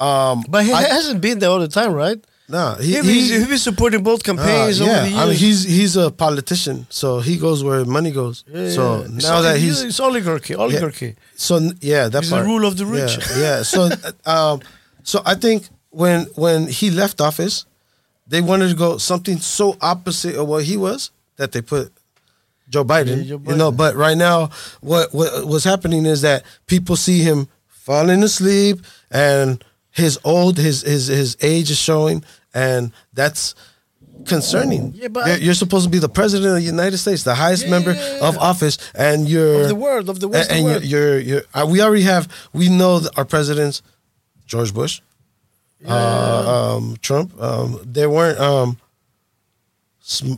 um, 0.00 0.44
But 0.48 0.64
he 0.64 0.72
I- 0.72 0.82
hasn't 0.98 1.20
been 1.20 1.38
there 1.40 1.50
all 1.50 1.60
the 1.60 1.68
time, 1.80 1.92
right? 1.92 2.18
no, 2.48 2.74
He, 2.80 2.86
he, 2.86 3.00
he's, 3.02 3.30
he, 3.30 3.36
he's 3.38 3.48
been 3.48 3.58
supporting 3.70 4.02
both 4.02 4.20
uh, 4.20 4.28
campaigns 4.34 4.80
over 4.80 4.90
the 4.90 5.08
years. 5.10 5.20
I 5.20 5.26
mean, 5.26 5.36
he's 5.44 5.60
he's 5.76 5.96
a 5.96 6.10
politician, 6.10 6.86
so 6.90 7.20
he 7.20 7.34
goes 7.38 7.58
where 7.64 7.84
money 7.98 8.10
goes. 8.10 8.44
Yeah, 8.46 8.68
so 8.78 8.82
yeah. 9.02 9.06
Now 9.26 9.36
oli- 9.38 9.42
that 9.46 9.56
he's 9.64 9.78
it's 9.88 10.00
oligarchy, 10.00 10.54
oligarchy. 10.54 11.14
so 11.36 11.54
yeah, 11.80 12.08
that 12.12 12.18
It's 12.22 12.30
the 12.30 12.42
rule 12.50 12.64
of 12.66 12.74
the 12.76 12.84
rich. 12.98 13.12
Yeah, 13.16 13.38
yeah. 13.44 13.62
So, 13.62 13.80
um, 14.34 14.60
so 15.02 15.16
I 15.24 15.34
think 15.44 15.68
when 15.90 16.18
when 16.44 16.66
he 16.78 16.90
left 16.90 17.20
office, 17.20 17.64
they 18.26 18.40
wanted 18.42 18.68
to 18.68 18.76
go 18.84 18.98
something 18.98 19.38
so 19.38 19.76
opposite 19.80 20.34
of 20.40 20.46
what 20.48 20.64
he 20.64 20.76
was 20.76 21.10
that 21.36 21.52
they 21.52 21.62
put 21.62 21.92
Joe 22.72 22.84
Biden. 22.84 23.18
Yeah, 23.18 23.36
Joe 23.36 23.42
You 23.50 23.56
know, 23.56 23.70
but 23.70 23.94
right 23.94 24.16
now, 24.16 24.48
what 24.80 25.12
what 25.12 25.46
what's 25.46 25.64
happening 25.64 26.06
is 26.06 26.22
that 26.22 26.42
people 26.66 26.96
see 26.96 27.20
him 27.20 27.46
falling 27.68 28.22
asleep, 28.22 28.76
and 29.10 29.62
his 29.90 30.18
old 30.24 30.56
his 30.58 30.82
his 30.82 31.06
his 31.06 31.36
age 31.42 31.70
is 31.70 31.78
showing, 31.78 32.24
and 32.54 32.90
that's 33.12 33.54
concerning. 34.24 34.92
Yeah, 34.94 35.08
but- 35.08 35.26
you're, 35.26 35.36
you're 35.38 35.54
supposed 35.54 35.84
to 35.84 35.90
be 35.90 35.98
the 35.98 36.08
president 36.08 36.48
of 36.50 36.54
the 36.62 36.62
United 36.76 36.98
States, 36.98 37.22
the 37.24 37.34
highest 37.34 37.64
Yeah, 37.64 37.70
member 37.70 37.92
yeah, 37.92 38.16
yeah. 38.18 38.28
of 38.28 38.38
office, 38.38 38.78
and 38.94 39.28
you're 39.28 39.62
Of 39.62 39.68
the 39.68 39.74
world, 39.74 40.08
of 40.08 40.20
the 40.20 40.26
and, 40.26 40.34
Western 40.34 40.56
and 40.58 40.64
world. 40.66 40.84
you're, 40.84 41.18
you're, 41.18 41.20
you're 41.20 41.42
uh, 41.54 41.66
we 41.68 41.82
already 41.82 42.04
have 42.04 42.24
we 42.52 42.68
know 42.68 43.00
that 43.00 43.18
our 43.18 43.24
presidents 43.24 43.82
George 44.46 44.72
Bush, 44.72 45.00
uh, 45.88 46.74
um, 46.76 46.96
Trump. 47.02 47.28
Um, 47.40 47.80
they 47.84 48.06
weren't. 48.06 48.38
Um, 48.38 48.78
sm- 50.00 50.34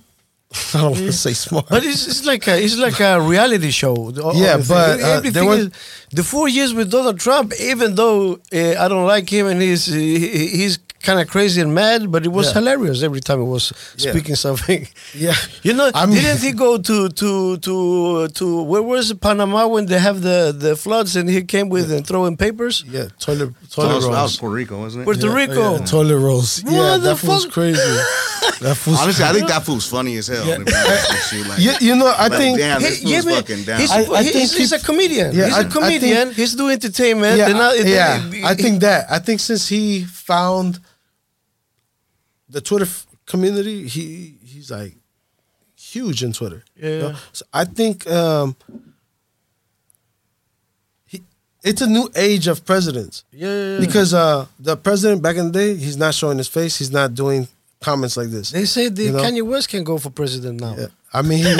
I 0.75 0.79
don't 0.81 0.93
want 0.93 0.97
to 1.07 1.13
say 1.13 1.33
smart. 1.33 1.67
But 1.69 1.85
it's, 1.85 2.07
it's 2.07 2.25
like 2.25 2.47
a 2.49 2.63
it's 2.63 2.77
like 2.79 3.01
a 3.01 3.21
reality 3.21 3.71
show. 3.71 3.95
Yeah, 4.35 4.55
everything. 4.55 4.69
but, 4.77 5.01
uh, 5.03 5.07
Everything 5.19 5.33
there 5.33 5.45
was- 5.45 5.67
is- 5.67 5.73
the 6.13 6.23
four 6.23 6.49
years 6.49 6.73
with 6.73 6.91
Donald 6.93 7.19
Trump, 7.19 7.53
even 7.61 7.97
though 7.97 8.35
uh, 8.53 8.85
I 8.85 8.87
don't 8.89 9.07
like 9.07 9.29
him 9.29 9.47
and 9.49 9.61
he's 9.61 9.87
he, 9.87 10.47
he's 10.59 10.79
kind 11.03 11.21
of 11.21 11.29
crazy 11.29 11.61
and 11.61 11.75
mad, 11.75 12.11
but 12.11 12.25
it 12.25 12.33
was 12.33 12.47
Yeah. 12.47 12.55
hilarious 12.61 13.03
every 13.03 13.21
time 13.21 13.39
he 13.41 13.47
was 13.57 13.73
Yeah. 13.99 14.13
speaking 14.13 14.37
something. 14.37 14.87
Yeah. 15.15 15.35
you 15.63 15.75
know, 15.75 15.91
I 15.95 16.07
mean- 16.07 16.23
didn't 16.23 16.41
he 16.41 16.53
go 16.53 16.79
to 16.79 17.09
to 17.21 17.57
to 17.67 18.29
to 18.29 18.63
where 18.63 18.83
was 18.83 19.11
it, 19.11 19.21
Panama 19.21 19.67
when 19.67 19.87
they 19.87 19.99
have 19.99 20.23
the 20.23 20.55
the 20.65 20.77
floods 20.77 21.17
and 21.17 21.29
he 21.29 21.43
came 21.43 21.69
with 21.69 21.91
and 21.93 22.07
throwing 22.07 22.37
papers? 22.37 22.85
yeah, 22.89 23.09
toilet 23.19 23.51
That 23.61 23.71
toilet 23.75 23.95
was, 23.97 24.05
that 24.05 24.11
was 24.11 24.19
rolls. 24.21 24.37
Puerto 24.39 24.55
Rico, 24.61 24.75
wasn't 24.85 25.03
it? 25.03 25.05
Puerto 25.09 25.29
Rico. 25.41 25.65
Yeah, 25.79 25.85
toilet 25.95 26.19
rolls. 26.29 26.63
What 26.63 26.73
yeah, 26.73 26.97
the 26.97 27.09
that 27.11 27.17
fool's 27.19 27.45
fuck? 27.45 27.55
crazy. 27.55 27.95
That 28.61 28.77
fool's 28.77 29.01
Honestly, 29.01 29.25
I 29.25 29.33
think 29.33 29.49
that 29.49 29.65
fool's 29.65 29.87
funny 29.87 30.17
as 30.17 30.27
hell. 30.29 30.47
Yeah. 30.47 30.59
to 30.59 30.65
be 30.65 30.73
honest 30.75 31.11
with 31.11 31.33
you, 31.33 31.45
like, 31.49 31.59
you, 31.81 31.89
you 31.89 31.97
know, 31.97 32.07
I 32.07 32.29
like, 32.29 32.39
think 32.39 32.59
damn, 32.59 32.81
this 32.81 33.01
He- 33.01 33.13
yeah, 33.13 33.21
fucking 33.23 33.65
down. 33.65 33.81
he's, 33.81 33.91
I- 33.91 33.97
I 34.13 34.23
he's, 34.23 34.33
think 34.33 34.51
he's 34.53 34.71
he- 34.71 34.77
a 34.77 34.79
comedian. 34.79 35.35
Yeah, 35.35 35.45
he's 35.47 35.55
I- 35.55 35.61
a 35.63 35.67
I 35.67 35.69
comedian. 35.69 36.27
think- 36.29 36.35
he's 36.37 36.55
doing 36.55 36.73
entertainment. 36.73 37.39
yeah, 37.39 37.49
not- 37.49 37.75
I, 37.75 37.83
they- 37.83 37.95
yeah. 37.95 38.31
I 38.45 38.55
think 38.55 38.81
that. 38.81 39.11
I 39.11 39.19
think 39.19 39.41
since 39.41 39.69
he 39.69 40.05
found 40.05 40.79
the 42.49 42.61
Twitter 42.61 42.87
community, 43.27 43.87
he 43.89 44.37
he's 44.45 44.71
like 44.71 44.95
huge 45.77 46.23
in 46.23 46.33
Twitter. 46.33 46.63
you 46.77 46.89
Yeah. 46.89 46.99
know? 47.09 47.15
So 47.33 47.45
I 47.53 47.65
think 47.65 48.07
um, 48.11 48.57
he, 51.07 51.23
it's 51.63 51.81
a 51.81 51.87
new 51.87 52.09
age 52.17 52.47
of 52.47 52.65
presidents. 52.65 53.25
Yeah, 53.33 53.49
yeah, 53.49 53.73
yeah. 53.75 53.81
Because 53.81 54.13
uh, 54.15 54.47
the 54.59 54.77
president 54.77 55.23
back 55.23 55.37
in 55.37 55.47
the 55.47 55.53
day, 55.53 55.75
he's 55.77 55.97
not 55.97 56.15
showing 56.15 56.39
his 56.39 56.49
face. 56.49 56.79
He's 56.79 56.91
not 56.91 57.15
doing 57.15 57.49
comments 57.85 58.17
like 58.17 58.29
this. 58.29 58.51
They 58.51 58.65
say 58.65 58.89
the 58.89 59.05
You 59.05 59.13
know? 59.13 59.23
Kanye 59.23 59.43
West 59.43 59.69
can 59.69 59.85
go 59.85 59.99
for 59.99 60.11
president 60.11 60.61
now. 60.61 60.75
Yeah. 60.77 60.87
I 61.13 61.23
mean, 61.23 61.45
he 61.45 61.59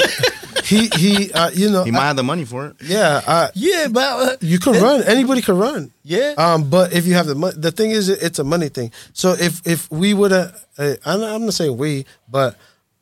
he, 0.65 0.89
he 0.97 1.33
uh, 1.33 1.51
you 1.51 1.71
know, 1.71 1.85
he 1.85 1.91
might 1.91 2.07
have 2.07 2.17
the 2.17 2.23
money 2.25 2.45
for 2.45 2.67
it. 2.69 2.77
yeah, 2.83 3.21
uh, 3.27 3.49
Yeah, 3.55 3.89
but 3.91 4.03
uh, 4.03 4.37
you 4.41 4.59
can 4.59 4.73
run. 4.83 5.03
Anybody 5.05 5.43
can 5.43 5.57
run. 5.59 5.93
Yeah. 6.03 6.35
Um, 6.39 6.69
but 6.71 6.93
if 6.93 7.07
you 7.07 7.15
have 7.15 7.27
the 7.27 7.35
money, 7.35 7.55
the 7.57 7.71
thing 7.71 7.91
is, 7.93 8.09
it's 8.09 8.39
a 8.39 8.45
money 8.45 8.69
thing. 8.71 8.91
So 9.13 9.33
if 9.39 9.61
if 9.67 9.91
we 9.91 10.15
would 10.15 10.33
have, 10.33 10.51
uh, 10.79 10.95
I'm 11.05 11.21
not, 11.21 11.31
I'm 11.35 11.45
not 11.45 11.55
saying 11.55 11.77
we, 11.77 12.07
but 12.29 12.57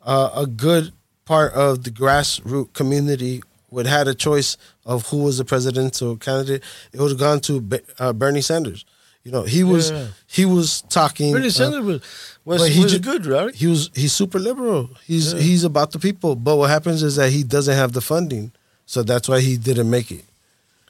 uh, 0.04 0.30
a 0.34 0.46
good 0.46 0.92
part 1.24 1.52
of 1.54 1.84
the 1.84 1.90
grassroots 1.90 2.72
community 2.74 3.42
would 3.70 3.86
had 3.86 4.06
a 4.08 4.14
choice 4.14 4.56
of 4.84 5.06
who 5.08 5.22
was 5.24 5.38
the 5.38 5.44
presidential 5.44 6.16
candidate, 6.16 6.62
it 6.92 7.00
would 7.00 7.10
have 7.12 7.18
gone 7.18 7.40
to 7.40 7.60
Be- 7.60 7.80
uh, 7.98 8.12
Bernie 8.12 8.42
Sanders. 8.42 8.84
You 9.24 9.30
know, 9.32 9.44
he 9.44 9.62
was 9.64 9.90
Yeah. 9.90 10.08
he 10.26 10.44
was 10.44 10.82
talking. 10.90 11.32
Bernie 11.32 11.46
uh, 11.46 11.50
Sanders 11.50 11.84
was 11.84 12.00
was, 12.44 12.60
but 12.62 12.70
he 12.70 12.82
was 12.82 12.92
ju- 12.92 12.98
good, 12.98 13.26
right? 13.26 13.54
He 13.54 13.66
was 13.66 13.90
he's 13.94 14.12
super 14.12 14.38
liberal. 14.38 14.90
He's 15.06 15.32
he's 15.32 15.64
about 15.64 15.92
the 15.92 15.98
people. 15.98 16.34
But 16.36 16.56
what 16.56 16.70
happens 16.70 17.02
is 17.02 17.16
that 17.16 17.30
he 17.30 17.42
doesn't 17.44 17.76
have 17.76 17.92
the 17.92 18.00
funding, 18.00 18.52
so 18.86 19.02
that's 19.02 19.28
why 19.28 19.40
he 19.40 19.56
didn't 19.56 19.90
make 19.90 20.10
it. 20.10 20.24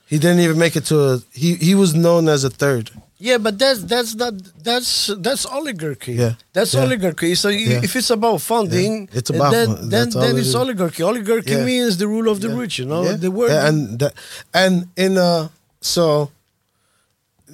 He 0.07 0.19
didn't 0.19 0.41
even 0.41 0.59
make 0.59 0.77
it 0.77 0.85
to 0.87 0.97
a. 1.11 1.19
He 1.33 1.55
he 1.57 1.75
was 1.75 1.95
known 1.95 2.29
as 2.29 2.45
a 2.45 2.51
third. 2.51 2.91
Yeah, 3.19 3.39
but 3.39 3.57
that's 3.59 3.81
that's 3.85 4.15
not 4.17 4.35
that's 4.65 5.11
that's 5.19 5.47
oligarchy. 5.47 6.15
Yeah. 6.15 6.35
that's 6.53 6.75
Yeah. 6.75 6.83
oligarchy. 6.83 7.35
So 7.37 7.49
Yeah. 7.51 7.81
if 7.87 7.95
it's 7.97 8.11
about 8.11 8.41
funding, 8.41 8.93
Yeah. 9.13 9.19
It's 9.19 9.31
about 9.31 9.53
then 9.53 9.69
fun- 9.69 9.89
then, 9.91 10.11
then 10.11 10.37
it's 10.39 10.55
oligarchy. 10.55 11.03
Oligarchy 11.05 11.53
Yeah. 11.53 11.65
means 11.65 11.99
the 11.99 12.09
rule 12.09 12.29
of 12.33 12.41
the 12.41 12.49
Yeah. 12.49 12.59
rich. 12.63 12.79
You 12.81 12.87
know, 12.87 13.05
Yeah. 13.05 13.17
the 13.25 13.31
word. 13.31 13.51
Yeah, 13.53 13.69
and 13.69 13.99
that, 14.01 14.13
and 14.53 14.89
in 14.97 15.17
uh 15.19 15.49
so 15.81 16.31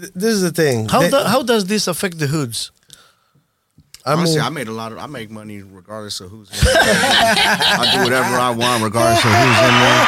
th- 0.00 0.12
this 0.14 0.32
is 0.34 0.42
the 0.42 0.50
thing. 0.62 0.88
how 0.88 1.00
They- 1.02 1.10
do, 1.10 1.18
how 1.34 1.42
does 1.42 1.64
this 1.66 1.86
affect 1.86 2.18
the 2.18 2.28
hoods? 2.28 2.70
I 4.08 4.12
Honestly, 4.14 4.36
mean, 4.38 4.46
I 4.46 4.50
made 4.50 4.68
a 4.68 4.72
lot 4.72 4.92
of. 4.92 4.98
I 4.98 5.06
make 5.06 5.30
money 5.30 5.62
regardless 5.62 6.20
of 6.20 6.30
who's. 6.30 6.48
in 6.50 6.56
there. 6.64 6.74
I 6.82 7.90
do 7.94 8.04
whatever 8.04 8.36
I 8.38 8.50
want 8.50 8.82
regardless 8.82 9.22
of 9.24 9.30
who's 9.30 9.58
in 9.68 9.74
there. 9.84 10.02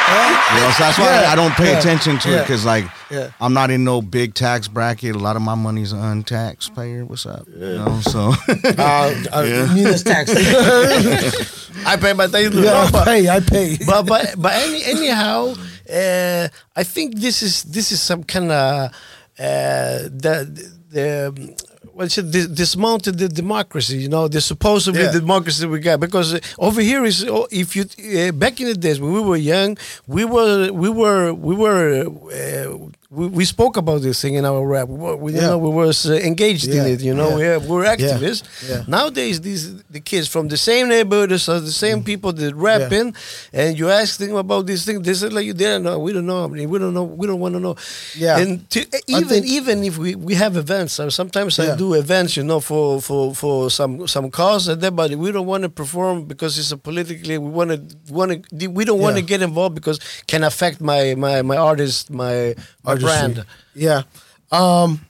You 0.55 0.59
know, 0.61 0.71
so 0.71 0.83
that's 0.83 0.97
why 0.97 1.25
I 1.25 1.35
don't 1.35 1.53
pay 1.53 1.71
Yeah. 1.71 1.79
attention 1.79 2.17
to 2.19 2.29
it 2.37 2.41
because, 2.41 2.65
like, 2.65 2.85
Yeah. 3.09 3.29
I'm 3.39 3.53
not 3.53 3.69
in 3.69 3.83
no 3.83 4.01
big 4.01 4.33
tax 4.33 4.67
bracket. 4.67 5.15
A 5.15 5.19
lot 5.19 5.35
of 5.35 5.41
my 5.41 5.55
money's 5.55 5.91
untaxed 5.91 6.73
payer. 6.75 7.05
What's 7.05 7.25
up? 7.25 7.47
You 7.47 7.77
know, 7.77 7.99
so 8.01 8.33
uh, 8.49 9.13
uh, 9.31 9.73
Yeah. 9.75 9.95
Tax. 9.97 10.31
I 11.85 11.95
pay 11.97 12.13
my 12.13 12.27
taxes. 12.27 12.63
yeah, 12.63 12.89
I 12.93 13.03
pay. 13.05 13.29
I 13.29 13.39
pay. 13.39 13.77
but 13.85 14.03
but 14.07 14.33
but 14.37 14.53
any, 14.53 14.83
anyhow, 14.83 15.53
uh, 15.93 16.47
I 16.75 16.83
think 16.83 17.19
this 17.19 17.41
is 17.43 17.63
this 17.63 17.91
is 17.91 18.01
some 18.01 18.23
kind 18.23 18.51
of 18.51 18.91
uh, 19.39 20.09
the 20.09 20.69
the. 20.89 21.70
It? 21.99 22.31
Dis- 22.31 22.47
dismounted 22.47 23.17
the 23.17 23.27
democracy, 23.27 23.97
you 23.97 24.09
know, 24.09 24.27
the 24.27 24.41
supposedly 24.41 25.01
Yeah. 25.03 25.11
democracy 25.11 25.65
we 25.65 25.79
got. 25.79 25.99
Because 25.99 26.33
uh, 26.35 26.39
over 26.59 26.81
here 26.81 27.03
is, 27.05 27.25
oh, 27.27 27.47
if 27.51 27.75
you 27.75 27.83
uh, 27.83 28.31
back 28.31 28.59
in 28.61 28.67
the 28.67 28.75
days 28.75 28.99
when 28.99 29.11
we 29.13 29.21
were 29.21 29.37
young, 29.37 29.77
we 30.07 30.23
were 30.25 30.71
we 30.71 30.89
were 30.89 31.33
we 31.33 31.55
were 31.55 32.05
uh, 32.07 32.77
we, 33.13 33.27
we 33.27 33.43
spoke 33.45 33.75
about 33.75 34.01
this 34.01 34.21
thing 34.21 34.35
in 34.35 34.45
our 34.45 34.65
rap. 34.65 34.87
We, 34.87 34.95
were- 34.97 35.17
we, 35.17 35.33
you 35.33 35.41
know, 35.41 35.57
we 35.57 35.69
was 35.69 36.09
uh, 36.09 36.13
engaged 36.13 36.69
in 36.69 36.85
it. 36.87 37.01
You 37.01 37.13
know, 37.13 37.37
Yeah. 37.37 37.57
we, 37.57 37.67
we're 37.67 37.83
activists. 37.83 38.43
Yeah. 38.69 38.83
Nowadays, 38.87 39.41
these 39.41 39.83
the 39.95 39.99
kids 39.99 40.29
from 40.29 40.47
the 40.47 40.55
same 40.55 40.87
neighborhood, 40.87 41.37
so 41.41 41.59
the 41.59 41.71
same 41.73 42.03
people 42.05 42.31
that 42.31 42.55
rapping, 42.55 43.13
and 43.51 43.77
you 43.77 43.89
ask 43.89 44.17
them 44.17 44.35
about 44.37 44.65
these 44.65 44.85
things, 44.85 45.01
they 45.05 45.13
say 45.13 45.27
like 45.27 45.45
you 45.45 45.53
didn't 45.53 45.83
know. 45.83 45.99
We 45.99 46.13
don't 46.13 46.25
know. 46.25 46.45
I 46.45 46.47
mean, 46.47 46.69
we 46.69 46.79
don't 46.79 46.93
know. 46.93 47.03
We 47.03 47.27
don't 47.27 47.41
want 47.41 47.53
to 47.55 47.59
know. 47.59 47.75
Yeah. 48.15 48.37
And 48.39 48.69
to, 48.69 48.79
even 49.07 49.27
think- 49.29 49.45
even 49.45 49.83
if 49.83 49.97
we, 49.97 50.15
we 50.15 50.33
have 50.35 50.55
events, 50.55 50.93
so 50.93 51.09
sometimes 51.09 51.59
I 51.59 51.75
do 51.75 51.93
events, 51.95 52.37
you 52.37 52.43
know, 52.43 52.61
for 52.61 53.01
for 53.01 53.35
for 53.35 53.69
some 53.69 54.07
some 54.07 54.31
cause 54.31 54.69
and 54.69 54.79
that, 54.81 54.95
but 54.95 55.11
we 55.15 55.33
don't 55.33 55.47
want 55.47 55.63
to 55.63 55.69
perform 55.69 56.23
because 56.31 56.57
it's 56.57 56.71
a 56.71 56.77
politically. 56.77 57.37
We 57.37 57.49
want 57.49 57.71
to 57.71 58.13
want 58.13 58.47
to. 58.49 58.67
We 58.67 58.85
don't 58.85 58.99
want 59.01 59.17
to 59.17 59.21
Yeah. 59.21 59.27
get 59.27 59.41
involved 59.41 59.75
because 59.75 59.99
can 60.27 60.45
affect 60.45 60.79
my 60.79 61.13
my 61.15 61.41
my 61.41 61.57
artist, 61.57 62.09
my. 62.09 62.55
Brand. 63.01 63.45
Yeah. 63.75 64.03
Um, 64.51 65.05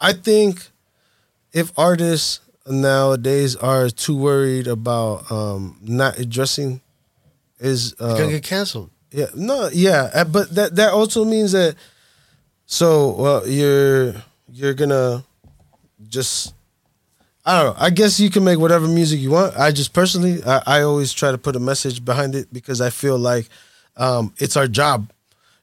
I 0.00 0.12
think 0.12 0.68
if 1.52 1.72
artists 1.78 2.40
nowadays 2.66 3.56
are 3.56 3.88
too 3.90 4.16
worried 4.16 4.66
about 4.66 5.30
um, 5.32 5.78
not 5.82 6.18
addressing 6.18 6.80
is 7.58 7.94
uh, 8.00 8.16
Can 8.16 8.28
get 8.30 8.42
canceled. 8.42 8.90
yeah 9.10 9.26
no 9.34 9.68
yeah 9.72 10.10
uh, 10.14 10.24
but 10.24 10.54
that 10.54 10.76
that 10.76 10.92
also 10.92 11.24
means 11.24 11.52
that 11.52 11.74
so 12.66 13.10
well 13.16 13.46
you're 13.48 14.14
you're 14.52 14.74
gonna 14.74 15.24
just 16.08 16.54
I 17.44 17.62
don't 17.62 17.74
know. 17.74 17.82
I 17.82 17.90
guess 17.90 18.20
you 18.20 18.28
can 18.30 18.44
make 18.44 18.58
whatever 18.58 18.86
music 18.86 19.18
you 19.18 19.30
want. 19.30 19.56
I 19.58 19.72
just 19.72 19.94
personally, 19.94 20.42
I, 20.44 20.62
I 20.66 20.80
always 20.82 21.10
try 21.12 21.32
to 21.32 21.38
put 21.38 21.56
a 21.56 21.60
message 21.60 22.04
behind 22.04 22.34
it 22.34 22.52
because 22.52 22.82
I 22.82 22.90
feel 22.90 23.18
like 23.18 23.48
um, 23.96 24.34
it's 24.36 24.56
our 24.58 24.68
job. 24.68 25.10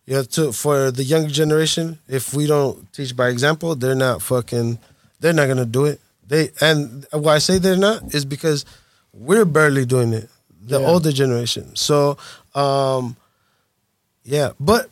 You 0.07 0.13
know, 0.15 0.23
to 0.23 0.53
for 0.53 0.89
the 0.89 1.03
younger 1.03 1.29
generation, 1.29 1.99
if 2.07 2.33
we 2.33 2.47
don't 2.47 2.91
teach 2.93 3.13
by 3.15 3.27
example, 3.27 3.75
they're 3.75 3.93
not 4.07 4.21
fucking. 4.21 4.79
They're 5.19 5.33
not 5.33 5.47
gonna 5.47 5.65
do 5.65 5.83
it. 5.85 5.99
They 6.25 6.51
and 6.61 7.05
why 7.11 7.35
I 7.35 7.37
say 7.39 7.57
they're 7.59 7.75
not 7.75 8.15
is 8.15 8.23
because 8.23 8.63
we're 9.13 9.43
barely 9.45 9.85
doing 9.85 10.13
it. 10.13 10.29
The 10.65 10.79
Yeah. 10.79 10.87
older 10.87 11.11
generation. 11.11 11.75
So, 11.75 12.17
um, 12.55 13.17
yeah, 14.23 14.51
but 14.59 14.89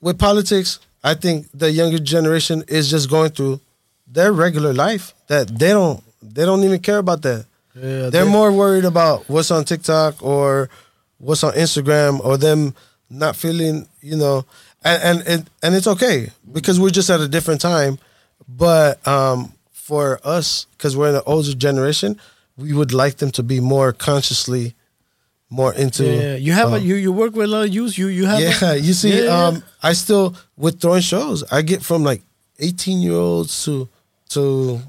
with 0.00 0.18
politics, 0.18 0.78
I 1.04 1.14
think 1.14 1.48
the 1.52 1.70
younger 1.70 1.98
generation 1.98 2.64
is 2.68 2.88
just 2.90 3.10
going 3.10 3.30
through 3.32 3.60
their 4.06 4.32
regular 4.32 4.72
life 4.72 5.12
that 5.28 5.58
they 5.58 5.68
don't 5.70 6.02
they 6.22 6.44
don't 6.46 6.64
even 6.64 6.80
care 6.80 6.98
about 6.98 7.20
that. 7.22 7.44
Yeah, 7.74 8.08
They're 8.10 8.24
they- 8.24 8.30
more 8.38 8.52
worried 8.52 8.84
about 8.86 9.28
what's 9.28 9.50
on 9.50 9.64
TikTok 9.64 10.16
or 10.22 10.68
what's 11.18 11.44
on 11.44 11.52
Instagram 11.54 12.20
or 12.24 12.36
them 12.38 12.74
not 13.10 13.36
feeling, 13.36 13.88
you 14.00 14.16
know, 14.16 14.44
and 14.84 15.02
and 15.02 15.28
and, 15.28 15.50
and 15.62 15.74
it's 15.74 15.86
okay 15.86 16.30
because 16.52 16.78
we're 16.80 16.90
just 16.90 17.10
at 17.10 17.20
a 17.20 17.28
different 17.28 17.60
time. 17.60 17.98
But 18.48 19.06
um, 19.06 19.52
for 19.72 20.20
us, 20.24 20.66
because 20.76 20.96
we're 20.96 21.08
in 21.10 21.16
an 21.16 21.22
older 21.26 21.54
generation, 21.54 22.18
we 22.56 22.72
would 22.72 22.92
like 22.92 23.16
them 23.18 23.30
to 23.32 23.42
be 23.42 23.60
more 23.60 23.92
consciously 23.92 24.74
more 25.50 25.74
into. 25.74 26.04
Yeah, 26.04 26.36
you 26.36 26.52
have 26.52 26.72
a, 26.72 26.76
um, 26.76 26.82
you 26.82 26.94
you 26.94 27.12
work 27.12 27.34
with 27.34 27.44
a 27.44 27.48
lot 27.48 27.64
of 27.66 27.74
youth. 27.74 27.98
You 27.98 28.06
you 28.08 28.26
have. 28.26 28.40
yeah, 28.40 28.72
a- 28.72 28.76
you 28.88 28.92
see, 28.92 29.10
Yeah, 29.16 29.24
yeah. 29.24 29.46
um, 29.46 29.62
I 29.82 29.92
still 29.94 30.34
with 30.56 30.80
throwing 30.80 31.02
shows, 31.02 31.42
I 31.50 31.62
get 31.62 31.82
from 31.82 32.04
like 32.04 32.22
eighteen 32.60 33.00
year 33.02 33.14
olds 33.14 33.64
to 33.64 33.88
to 34.30 34.80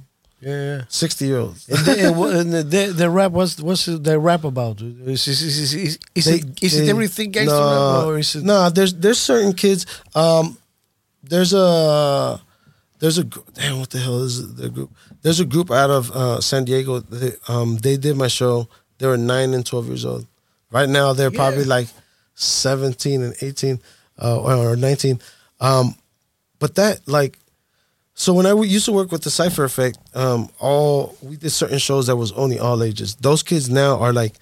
yeah. 0.41 0.83
sixty 0.89 1.25
year 1.27 1.37
olds. 1.39 1.67
And, 1.69 1.77
they, 1.85 2.05
and 2.05 2.17
what- 2.17 2.33
the, 2.33 2.93
the 2.95 3.09
rap 3.09 3.31
what's 3.31 3.59
what's 3.61 3.85
the 3.85 4.19
rap 4.19 4.43
about? 4.43 4.81
Is 4.81 5.27
is 5.27 5.41
is, 5.41 5.57
is, 5.59 5.73
is, 5.73 5.99
is 6.15 6.25
They- 6.25 6.35
it 6.37 6.63
is 6.63 6.79
it 6.79 6.89
everything 6.89 7.31
gangster 7.31 7.55
no, 7.55 7.97
rap 7.99 8.07
or 8.07 8.17
is 8.17 8.35
it? 8.35 8.43
No, 8.43 8.69
there's 8.69 8.93
there's 8.93 9.19
certain 9.19 9.53
kids. 9.53 9.85
Um, 10.15 10.57
there's 11.23 11.53
a 11.53 12.41
there's 12.99 13.17
a 13.17 13.23
damn 13.23 13.79
what 13.79 13.89
the 13.91 13.99
hell 13.99 14.21
is 14.23 14.55
the 14.55 14.69
group? 14.69 14.91
There's 15.21 15.39
a 15.39 15.45
group 15.45 15.69
out 15.71 15.89
of 15.91 16.11
uh, 16.11 16.41
San 16.41 16.65
Diego. 16.65 16.99
They, 16.99 17.33
um, 17.47 17.77
they 17.77 17.97
did 17.97 18.17
my 18.17 18.27
show. 18.27 18.67
They 18.97 19.07
were 19.07 19.17
nine 19.17 19.53
and 19.53 19.65
twelve 19.65 19.87
years 19.87 20.05
old. 20.05 20.25
Right 20.71 20.89
now 20.89 21.13
they're 21.13 21.31
probably 21.31 21.65
like 21.65 21.87
seventeen 22.35 23.21
and 23.21 23.35
eighteen 23.41 23.79
uh, 24.21 24.39
or 24.41 24.75
nineteen. 24.75 25.19
Um, 25.59 25.95
but 26.59 26.75
that 26.75 27.07
like 27.07 27.37
so 28.21 28.33
when 28.33 28.45
I 28.45 28.49
w- 28.49 28.69
used 28.69 28.85
to 28.85 28.91
work 28.91 29.11
with 29.11 29.23
the 29.23 29.31
Cipher 29.31 29.63
Effect, 29.63 29.97
um, 30.13 30.49
all 30.59 31.15
we 31.23 31.35
did 31.37 31.49
certain 31.49 31.79
shows 31.79 32.05
that 32.07 32.15
was 32.15 32.31
only 32.33 32.59
all 32.59 32.83
ages. 32.83 33.15
Those 33.15 33.41
kids 33.43 33.69
now 33.69 33.97
are 33.99 34.13
like 34.13 34.35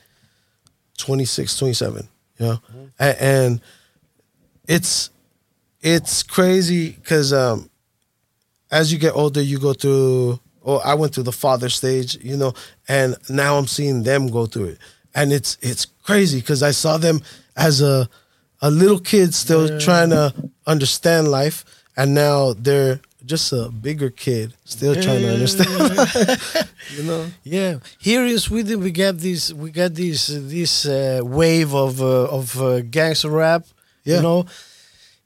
26, 0.97 1.57
27, 1.57 2.07
you 2.39 2.45
know, 2.45 2.59
A- 2.99 3.23
and 3.23 3.61
it's 4.67 5.09
it's 5.81 6.23
crazy 6.23 6.91
because 6.91 7.31
um, 7.33 7.69
as 8.71 8.91
you 8.91 8.99
get 8.99 9.15
older, 9.15 9.41
you 9.41 9.59
go 9.59 9.73
through. 9.73 10.39
Oh, 10.65 10.77
I 10.79 10.93
went 10.95 11.13
through 11.15 11.23
the 11.23 11.31
father 11.31 11.69
stage, 11.69 12.17
you 12.21 12.35
know, 12.35 12.53
and 12.89 13.15
now 13.29 13.57
I'm 13.57 13.65
seeing 13.67 14.03
them 14.03 14.27
go 14.27 14.45
through 14.45 14.65
it, 14.65 14.77
and 15.15 15.31
it's 15.31 15.57
it's 15.61 15.85
crazy 15.85 16.39
because 16.41 16.61
I 16.61 16.71
saw 16.71 16.97
them 16.97 17.21
as 17.55 17.81
a 17.81 18.09
a 18.61 18.69
little 18.69 18.99
kid 18.99 19.33
still 19.33 19.79
trying 19.79 20.09
to 20.09 20.33
understand 20.67 21.29
life, 21.31 21.63
and 21.95 22.13
now 22.13 22.53
they're 22.53 22.99
just 23.25 23.51
a 23.51 23.69
bigger 23.69 24.09
kid 24.09 24.53
still 24.63 24.95
trying 24.95 25.21
to 25.21 25.33
understand 25.33 25.69
you 26.97 27.03
know. 27.03 27.25
Yeah, 27.43 27.79
here 27.99 28.25
in 28.25 28.39
Sweden 28.39 28.79
we 28.79 28.91
got 28.91 29.17
this 29.17 29.51
we 29.53 29.71
got 29.71 29.93
this 29.93 30.27
this 30.27 30.85
uh, 30.85 31.21
wave 31.23 31.73
of 31.75 32.01
uh, 32.01 32.27
of 32.37 32.59
uh, 32.61 32.81
gangster 32.81 33.29
rap. 33.29 33.65
Yeah. 34.05 34.17
You 34.17 34.21
know, 34.23 34.45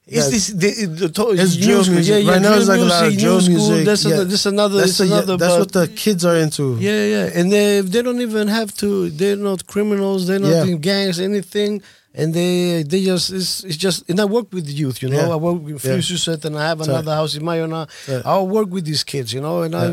is 0.06 0.32
this 0.32 0.48
the, 0.48 0.86
the 0.86 1.10
to, 1.10 1.30
It's 1.32 1.56
drill 1.56 1.84
school, 1.84 1.96
music. 1.96 2.12
Yeah, 2.14 2.20
yeah, 2.20 2.32
right 2.34 2.41
now, 2.41 2.56
it's 2.56 2.68
like 2.68 2.80
a 2.80 2.84
lot 2.84 3.04
of 3.04 3.10
music, 3.12 3.20
drill 3.22 3.36
new 3.36 3.41
school, 3.41 3.70
music. 3.70 3.86
That's, 3.86 4.06
yeah. 4.06 4.22
a, 4.22 4.24
that's 4.26 4.46
another. 4.46 4.78
That's, 4.78 4.98
That's, 4.98 5.10
the- 5.10 5.16
another. 5.16 5.38
that's 5.38 5.60
what 5.60 5.72
the 5.72 5.88
kids 5.88 6.26
are 6.26 6.36
into. 6.36 6.78
Yeah, 6.80 7.06
yeah, 7.06 7.30
and 7.34 7.52
they 7.52 7.80
they 7.82 8.02
don't 8.02 8.20
even 8.20 8.48
have 8.50 8.74
to. 8.78 9.10
They're 9.10 9.38
not 9.38 9.66
criminals. 9.68 10.28
They're 10.28 10.39
not 10.39 10.50
Yeah. 10.50 10.66
in 10.66 10.80
gangs, 10.82 11.20
anything. 11.22 11.82
And 12.16 12.34
they 12.34 12.84
they 12.84 13.03
just 13.03 13.32
it's, 13.32 13.64
it's 13.64 13.78
just. 13.78 14.07
And 14.09 14.20
I 14.20 14.26
work 14.26 14.47
with 14.53 14.66
the 14.68 14.74
youth, 14.74 15.01
you 15.01 15.09
know. 15.09 15.18
Yeah. 15.28 15.34
I 15.34 15.36
work 15.36 15.61
with 15.64 15.84
Yeah. 15.84 15.93
Fryshuset, 15.93 16.45
and 16.45 16.55
I 16.57 16.64
have 16.68 16.80
another 16.82 17.14
house 17.16 17.34
in 17.36 17.41
Majorna. 17.43 17.88
Right. 18.07 18.22
I'll 18.26 18.47
work 18.47 18.70
with 18.70 18.86
these 18.86 19.03
kids, 19.03 19.34
you 19.34 19.41
know. 19.41 19.64
And 19.64 19.76
I, 19.76 19.86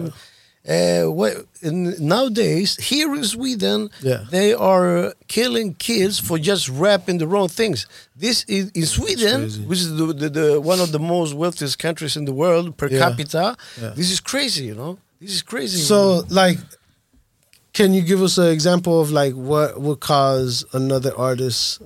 uh, 0.68 1.04
what 1.10 1.32
and 1.62 1.98
nowadays 1.98 2.76
here 2.76 3.14
in 3.14 3.24
Sweden, 3.24 3.88
Yeah. 4.02 4.24
they 4.30 4.52
are 4.52 5.14
killing 5.28 5.72
kids 5.74 6.18
for 6.18 6.36
just 6.38 6.68
rapping 6.68 7.16
the 7.18 7.26
wrong 7.26 7.48
things. 7.48 7.86
This 8.14 8.44
is 8.48 8.70
in 8.74 8.84
Sweden, 8.84 9.48
which 9.68 9.78
is 9.78 9.96
the, 9.96 10.06
the, 10.12 10.28
the 10.28 10.60
one 10.60 10.80
of 10.80 10.92
the 10.92 10.98
most 10.98 11.32
wealthiest 11.32 11.78
countries 11.78 12.14
in 12.16 12.26
the 12.26 12.34
world 12.34 12.76
per 12.76 12.88
Yeah. 12.88 12.98
capita. 12.98 13.56
Yeah. 13.80 13.94
This 13.96 14.10
is 14.10 14.20
crazy, 14.20 14.64
you 14.66 14.74
know. 14.74 14.98
This 15.22 15.32
is 15.36 15.42
crazy. 15.42 15.78
So, 15.78 16.24
like, 16.28 16.58
can 17.72 17.94
you 17.94 18.02
give 18.02 18.20
us 18.22 18.36
an 18.36 18.48
example 18.48 19.00
of 19.00 19.10
like 19.10 19.34
what 19.34 19.80
would 19.80 20.00
cause 20.00 20.64
another 20.72 21.12
artist, 21.16 21.80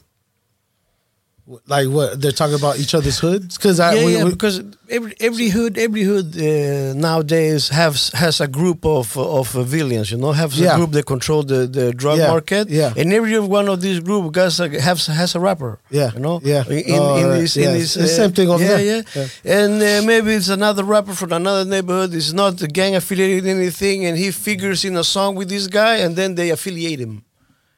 like 1.67 1.89
what 1.89 2.21
they're 2.21 2.33
talking 2.33 2.55
about 2.57 2.79
each 2.79 2.95
other's 2.95 3.19
hoods? 3.19 3.57
Because 3.57 3.79
yeah, 3.79 4.05
we, 4.05 4.17
yeah, 4.17 4.25
we- 4.25 4.31
because 4.31 4.63
every 4.89 5.15
every 5.21 5.49
hood 5.49 5.77
every 5.77 6.03
hood 6.03 6.35
uh, 6.37 6.95
nowadays 6.95 7.69
has 7.69 8.11
has 8.15 8.41
a 8.41 8.47
group 8.49 8.85
of 8.87 9.17
of 9.19 9.55
uh, 9.57 9.63
villains. 9.63 10.11
You 10.11 10.19
know, 10.19 10.33
have 10.33 10.53
Yeah. 10.55 10.75
a 10.75 10.77
group 10.77 10.93
that 10.93 11.05
control 11.07 11.43
the, 11.43 11.67
the 11.67 11.93
drug 11.93 12.19
Yeah, 12.19 12.29
market. 12.29 12.69
yeah. 12.71 12.95
and 12.97 13.13
every 13.13 13.39
one 13.39 13.69
of 13.69 13.81
these 13.81 14.01
group 14.01 14.35
has 14.37 14.59
a, 14.61 14.69
has 14.81 15.07
has 15.07 15.35
a 15.35 15.41
rapper. 15.41 15.79
Yeah, 15.91 16.13
you 16.15 16.21
know. 16.21 16.41
yeah. 16.43 16.65
in, 16.69 16.79
in, 16.79 16.99
Oh, 17.01 17.17
in 17.17 17.41
this, 17.41 17.57
yeah. 17.57 17.67
in 17.73 17.79
this, 17.79 17.95
the 17.95 18.09
same 18.09 18.33
thing 18.33 18.49
over 18.49 18.65
yeah, 18.65 18.77
there. 18.77 19.05
Yeah, 19.15 19.27
and 19.63 19.75
uh, 19.83 20.07
maybe 20.07 20.33
it's 20.35 20.49
another 20.49 20.85
rapper 20.85 21.15
from 21.15 21.33
another 21.33 21.65
neighborhood. 21.69 22.15
It's 22.15 22.33
not 22.33 22.63
a 22.63 22.69
gang 22.69 22.95
affiliated 22.95 23.47
anything, 23.47 24.07
and 24.07 24.17
he 24.17 24.31
figures 24.31 24.85
in 24.85 24.97
a 24.97 25.05
song 25.05 25.35
with 25.35 25.49
this 25.51 25.67
guy, 25.67 25.97
and 25.97 26.17
then 26.17 26.37
they 26.37 26.51
affiliate 26.51 27.01
him. 27.01 27.24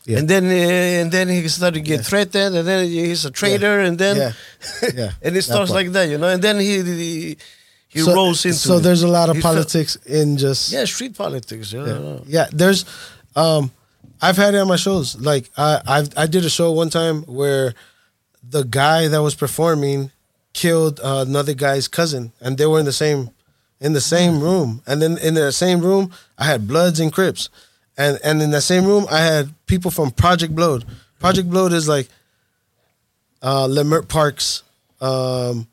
Yeah. 0.07 0.18
And 0.18 0.28
then 0.28 0.44
uh, 0.44 1.00
and 1.02 1.11
then 1.11 1.28
he 1.28 1.46
started 1.48 1.74
to 1.74 1.80
get 1.80 2.04
threatened, 2.07 2.54
and 2.57 2.66
then 2.66 2.86
he's 2.88 3.24
a 3.24 3.30
traitor, 3.30 3.80
and 3.80 3.98
then 3.98 4.16
Yeah. 4.16 4.32
Yeah. 4.94 5.11
and 5.22 5.36
it 5.36 5.42
starts 5.42 5.70
like 5.72 5.90
that, 5.92 6.09
you 6.09 6.16
know. 6.18 6.28
And 6.28 6.40
then 6.42 6.61
he 6.61 6.82
he, 6.82 7.36
he 7.88 7.98
so, 8.00 8.14
rolls 8.14 8.44
into. 8.44 8.57
So 8.59 8.78
there's 8.78 9.02
a 9.02 9.09
lot 9.09 9.28
of 9.30 9.36
He 9.36 9.42
felt- 9.42 9.54
politics 9.57 9.96
in 10.07 10.36
just 10.36 10.70
yeah, 10.72 10.84
street 10.84 11.16
politics. 11.16 11.72
Yeah, 11.72 11.86
yeah. 11.86 12.18
Yeah, 12.26 12.46
there's 12.52 12.84
um 13.34 13.72
I've 14.22 14.36
had 14.36 14.54
it 14.54 14.59
on 14.59 14.68
my 14.68 14.76
shows. 14.76 15.16
Like 15.20 15.50
I 15.57 15.80
I've, 15.86 16.09
I 16.16 16.26
did 16.26 16.44
a 16.44 16.50
show 16.50 16.70
one 16.70 16.88
time 16.90 17.22
where 17.24 17.74
the 18.48 18.62
guy 18.62 19.09
that 19.09 19.22
was 19.22 19.34
performing 19.34 20.12
killed 20.52 21.00
uh, 21.00 21.24
another 21.26 21.52
guy's 21.54 21.88
cousin 21.88 22.32
and 22.40 22.57
they 22.59 22.66
were 22.66 22.78
in 22.78 22.86
the 22.86 22.92
same 22.92 23.30
in 23.80 23.92
the 23.92 24.00
same 24.00 24.40
room. 24.40 24.82
And 24.86 25.02
then 25.02 25.18
in 25.18 25.34
the 25.34 25.50
same 25.52 25.80
room 25.80 26.12
I 26.38 26.44
had 26.44 26.68
Bloods 26.68 27.00
and 27.00 27.12
Crips. 27.12 27.50
And 27.99 28.18
and 28.24 28.42
in 28.42 28.51
that 28.51 28.62
same 28.62 28.84
room 28.84 29.07
I 29.11 29.20
had 29.20 29.53
people 29.66 29.90
from 29.90 30.11
Project 30.11 30.55
Blood. 30.55 30.84
Project 31.18 31.49
Blood 31.51 31.72
is 31.72 31.88
like 31.88 32.09
uh 33.42 33.66
Leimert 33.66 34.09
Park's 34.09 34.62
um 35.01 35.66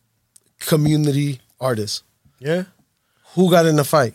community 0.60 1.40
artist. 1.60 2.04
yeah. 2.40 2.64
Who 3.36 3.50
got 3.50 3.66
in 3.66 3.76
the 3.78 3.84
fight 3.84 4.14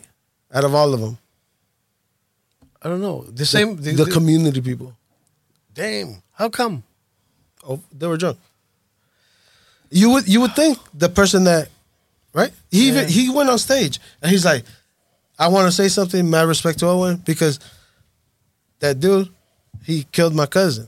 out 0.53 0.63
of 0.63 0.73
all 0.73 0.93
of 0.93 1.01
them? 1.01 1.17
I 2.81 2.87
don't 2.87 3.01
know. 3.01 3.23
The 3.23 3.45
same. 3.45 3.75
the, 3.75 3.91
the 3.91 4.05
community 4.11 4.61
people. 4.61 4.95
damn. 5.73 6.23
How 6.33 6.47
come? 6.47 6.83
Oh, 7.67 7.81
they 7.91 8.07
were 8.07 8.15
drunk. 8.15 8.37
You 9.91 10.11
would 10.11 10.27
you 10.27 10.39
would 10.41 10.55
think 10.55 10.77
the 10.93 11.09
person 11.09 11.43
that, 11.43 11.67
right? 12.33 12.51
He 12.71 12.87
even 12.87 13.09
he 13.09 13.29
went 13.29 13.49
on 13.49 13.57
stage 13.59 13.99
and 14.21 14.31
he's 14.31 14.45
like, 14.45 14.63
"I 15.37 15.49
want 15.49 15.67
to 15.67 15.71
say 15.73 15.89
something. 15.89 16.29
Mad 16.29 16.47
respect 16.47 16.79
to 16.79 16.85
Ohwhen 16.85 17.25
because 17.25 17.59
that 18.79 18.99
dude, 18.99 19.29
he 19.85 20.03
killed 20.11 20.35
my 20.35 20.45
cousin. 20.45 20.87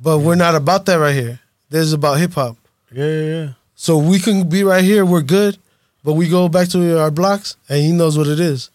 But 0.00 0.18
we're 0.18 0.34
not 0.34 0.54
about 0.54 0.86
that 0.86 0.96
right 0.96 1.14
here. 1.14 1.40
This 1.70 1.82
is 1.82 1.92
about 1.92 2.18
hip 2.18 2.32
hop. 2.34 2.56
Yeah, 2.92 3.06
yeah, 3.06 3.22
yeah. 3.44 3.48
So 3.74 3.98
we 3.98 4.18
can 4.18 4.48
be 4.48 4.62
right 4.64 4.84
here. 4.84 5.04
We're 5.04 5.22
good, 5.22 5.58
but 6.04 6.14
we 6.14 6.28
go 6.28 6.48
back 6.48 6.68
to 6.70 7.00
our 7.00 7.10
blocks 7.10 7.56
and 7.68 7.80
he 7.82 7.92
knows 7.92 8.16
what 8.18 8.26
it 8.26 8.38
is, 8.40 8.70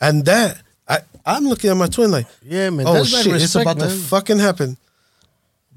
and 0.00 0.24
that 0.24 0.60
I 0.88 0.98
I'm 1.24 1.44
looking 1.44 1.70
at 1.70 1.76
my 1.76 1.86
twin 1.86 2.10
like, 2.10 2.26
Yeah, 2.42 2.70
man. 2.70 2.86
oh 2.86 2.94
that's 2.94 3.08
shit, 3.10 3.26
it's 3.26 3.42
respect, 3.54 3.62
about 3.62 3.78
to 3.80 3.88
fucking 3.90 4.38
happen. 4.38 4.76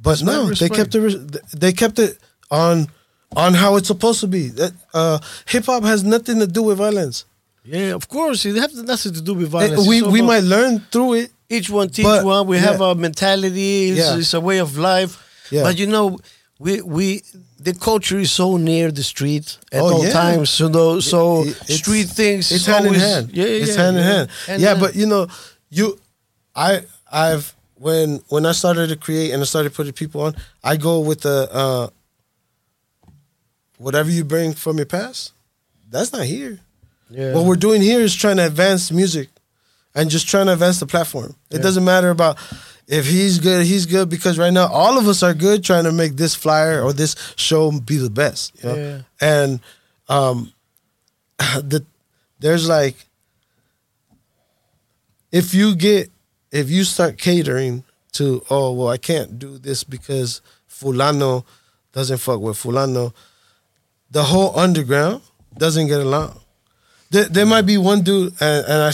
But 0.02 0.22
mad 0.24 0.32
no, 0.32 0.50
they 0.54 0.70
kept 0.70 0.96
it. 0.96 1.42
They 1.60 1.74
kept 1.74 2.00
it 2.00 2.18
on 2.50 2.88
on 3.36 3.54
how 3.54 3.76
it's 3.78 3.88
supposed 3.88 4.22
to 4.22 4.28
be. 4.28 4.48
That 4.50 4.74
uh, 4.94 5.20
hip 5.48 5.66
hop 5.66 5.84
has 5.84 6.04
nothing 6.04 6.40
to 6.40 6.48
do 6.48 6.64
with 6.64 6.78
violence. 6.78 7.26
Yeah, 7.66 7.94
of 7.94 8.08
course. 8.10 8.46
It 8.46 8.56
has 8.56 8.74
nothing 8.84 9.14
to 9.14 9.22
do 9.22 9.34
with 9.34 9.48
Eh, 9.48 9.50
violence. 9.50 9.88
we 9.88 10.00
It's 10.00 10.08
we 10.08 10.20
about- 10.20 10.28
might 10.28 10.44
learn 10.44 10.80
through 10.92 11.14
it. 11.14 11.32
Each 11.50 11.70
one 11.70 11.90
teach 11.90 12.06
But, 12.06 12.26
one. 12.26 12.48
We 12.48 12.58
have 12.58 12.82
our 12.82 12.96
mentality. 12.96 13.90
It's, 13.90 14.00
Yeah. 14.00 14.18
it's 14.18 14.34
a 14.34 14.40
way 14.42 14.60
of 14.60 14.78
life. 14.78 15.18
Yeah. 15.52 15.64
But 15.64 15.78
you 15.78 15.88
know, 15.88 16.20
we 16.60 16.82
we 16.82 17.22
the 17.60 17.74
culture 17.74 18.20
is 18.20 18.32
so 18.32 18.58
near 18.58 18.92
the 18.92 19.04
street 19.04 19.58
at 19.72 19.82
Oh, 19.82 19.94
all 19.94 20.04
yeah. 20.06 20.12
times. 20.14 20.50
So 20.50 20.68
those, 20.68 21.10
so 21.10 21.44
It- 21.44 21.56
street 21.80 22.10
things. 22.10 22.52
It's 22.52 22.66
hand 22.66 22.86
in 22.88 22.94
hand. 22.96 23.30
Yeah, 23.34 23.46
yeah, 23.46 23.62
it's 23.64 23.76
yeah, 23.76 23.84
hand 23.84 23.98
in 23.98 24.04
yeah. 24.04 24.12
hand. 24.14 24.30
Hand 24.48 24.62
yeah, 24.62 24.74
in 24.74 24.80
but 24.80 24.92
hand. 24.92 25.00
you 25.02 25.06
know, 25.08 25.28
you, 25.70 26.00
I, 26.56 26.82
I've 27.12 27.54
when 27.76 28.20
when 28.30 28.46
I 28.46 28.52
started 28.54 28.88
to 28.90 28.96
create 28.96 29.32
and 29.34 29.42
I 29.42 29.46
started 29.46 29.74
putting 29.74 29.94
people 29.94 30.22
on, 30.22 30.36
I 30.64 30.78
go 30.78 31.00
with 31.00 31.22
the 31.22 31.48
uh, 31.52 31.88
whatever 33.78 34.10
you 34.10 34.24
bring 34.24 34.54
from 34.54 34.78
your 34.78 34.86
past. 34.86 35.32
That's 35.90 36.12
not 36.14 36.26
here. 36.26 36.60
yeah. 37.10 37.34
What 37.34 37.46
we're 37.46 37.56
doing 37.68 37.82
here 37.82 38.02
is 38.02 38.16
trying 38.16 38.38
to 38.38 38.46
advance 38.46 38.92
music, 38.92 39.30
and 39.96 40.10
just 40.10 40.28
trying 40.28 40.48
to 40.48 40.54
advance 40.54 40.80
the 40.80 40.86
platform. 40.86 41.36
It 41.52 41.60
doesn't 41.60 41.84
matter 41.84 42.10
about. 42.10 42.38
If 42.86 43.08
he's 43.08 43.40
good, 43.40 43.66
he's 43.66 43.86
good 43.86 44.10
because 44.10 44.38
right 44.38 44.52
now 44.52 44.68
all 44.68 44.98
of 44.98 45.08
us 45.08 45.24
are 45.24 45.34
good 45.34 45.64
trying 45.64 45.86
to 45.86 45.94
make 45.94 46.18
this 46.18 46.36
flyer 46.36 46.82
or 46.82 46.92
this 46.92 47.16
show 47.38 47.72
be 47.80 47.96
the 47.96 48.10
best. 48.10 48.62
You 48.62 48.70
know? 48.70 48.76
Yeah. 48.76 49.02
And 49.22 49.60
um, 50.10 50.52
the 51.40 51.86
there's 52.40 52.68
like 52.68 52.96
if 55.32 55.54
you 55.54 55.76
get 55.76 56.12
if 56.52 56.70
you 56.70 56.84
start 56.84 57.18
catering 57.18 57.86
to 58.14 58.44
oh 58.50 58.74
well 58.74 58.90
I 58.90 58.98
can't 58.98 59.40
do 59.40 59.58
this 59.58 59.86
because 59.86 60.42
fulano 60.70 61.46
doesn't 61.94 62.18
fuck 62.18 62.42
with 62.42 62.58
fulano. 62.58 63.14
The 64.12 64.24
whole 64.24 64.58
underground 64.60 65.22
doesn't 65.58 65.88
get 65.88 66.02
along. 66.02 66.40
There, 67.12 67.26
there 67.26 67.46
might 67.46 67.62
be 67.64 67.78
one 67.78 68.02
dude, 68.02 68.34
and, 68.42 68.66
and 68.66 68.84
I 68.84 68.92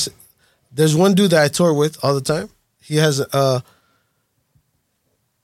there's 0.72 0.96
one 0.96 1.14
dude 1.14 1.32
that 1.32 1.44
I 1.44 1.48
tour 1.48 1.74
with 1.74 1.98
all 2.04 2.14
the 2.16 2.22
time. 2.22 2.50
He 2.82 2.96
has 2.98 3.20
a, 3.20 3.64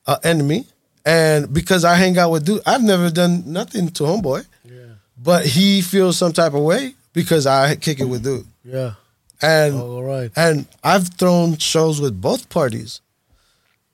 a 0.08 0.20
enemy, 0.24 0.66
and 1.06 1.52
because 1.54 1.84
I 1.86 1.96
hang 1.96 2.18
out 2.18 2.32
with 2.32 2.46
dude, 2.46 2.62
I've 2.66 2.84
never 2.84 3.10
done 3.10 3.44
nothing 3.52 3.90
to 3.90 4.04
homeboy, 4.04 4.46
Yeah. 4.64 4.96
but 5.18 5.46
he 5.46 5.82
feels 5.82 6.18
some 6.18 6.34
type 6.34 6.54
of 6.54 6.62
way 6.64 6.96
because 7.14 7.46
I 7.48 7.76
kick 7.76 8.00
it 8.00 8.06
with 8.06 8.24
dude, 8.24 8.46
Yeah. 8.64 8.94
and 9.42 9.76
oh, 9.76 9.98
All 9.98 10.04
right. 10.04 10.32
and 10.36 10.68
I've 10.84 11.10
thrown 11.10 11.58
shows 11.58 12.00
with 12.02 12.20
both 12.22 12.50
parties, 12.50 13.02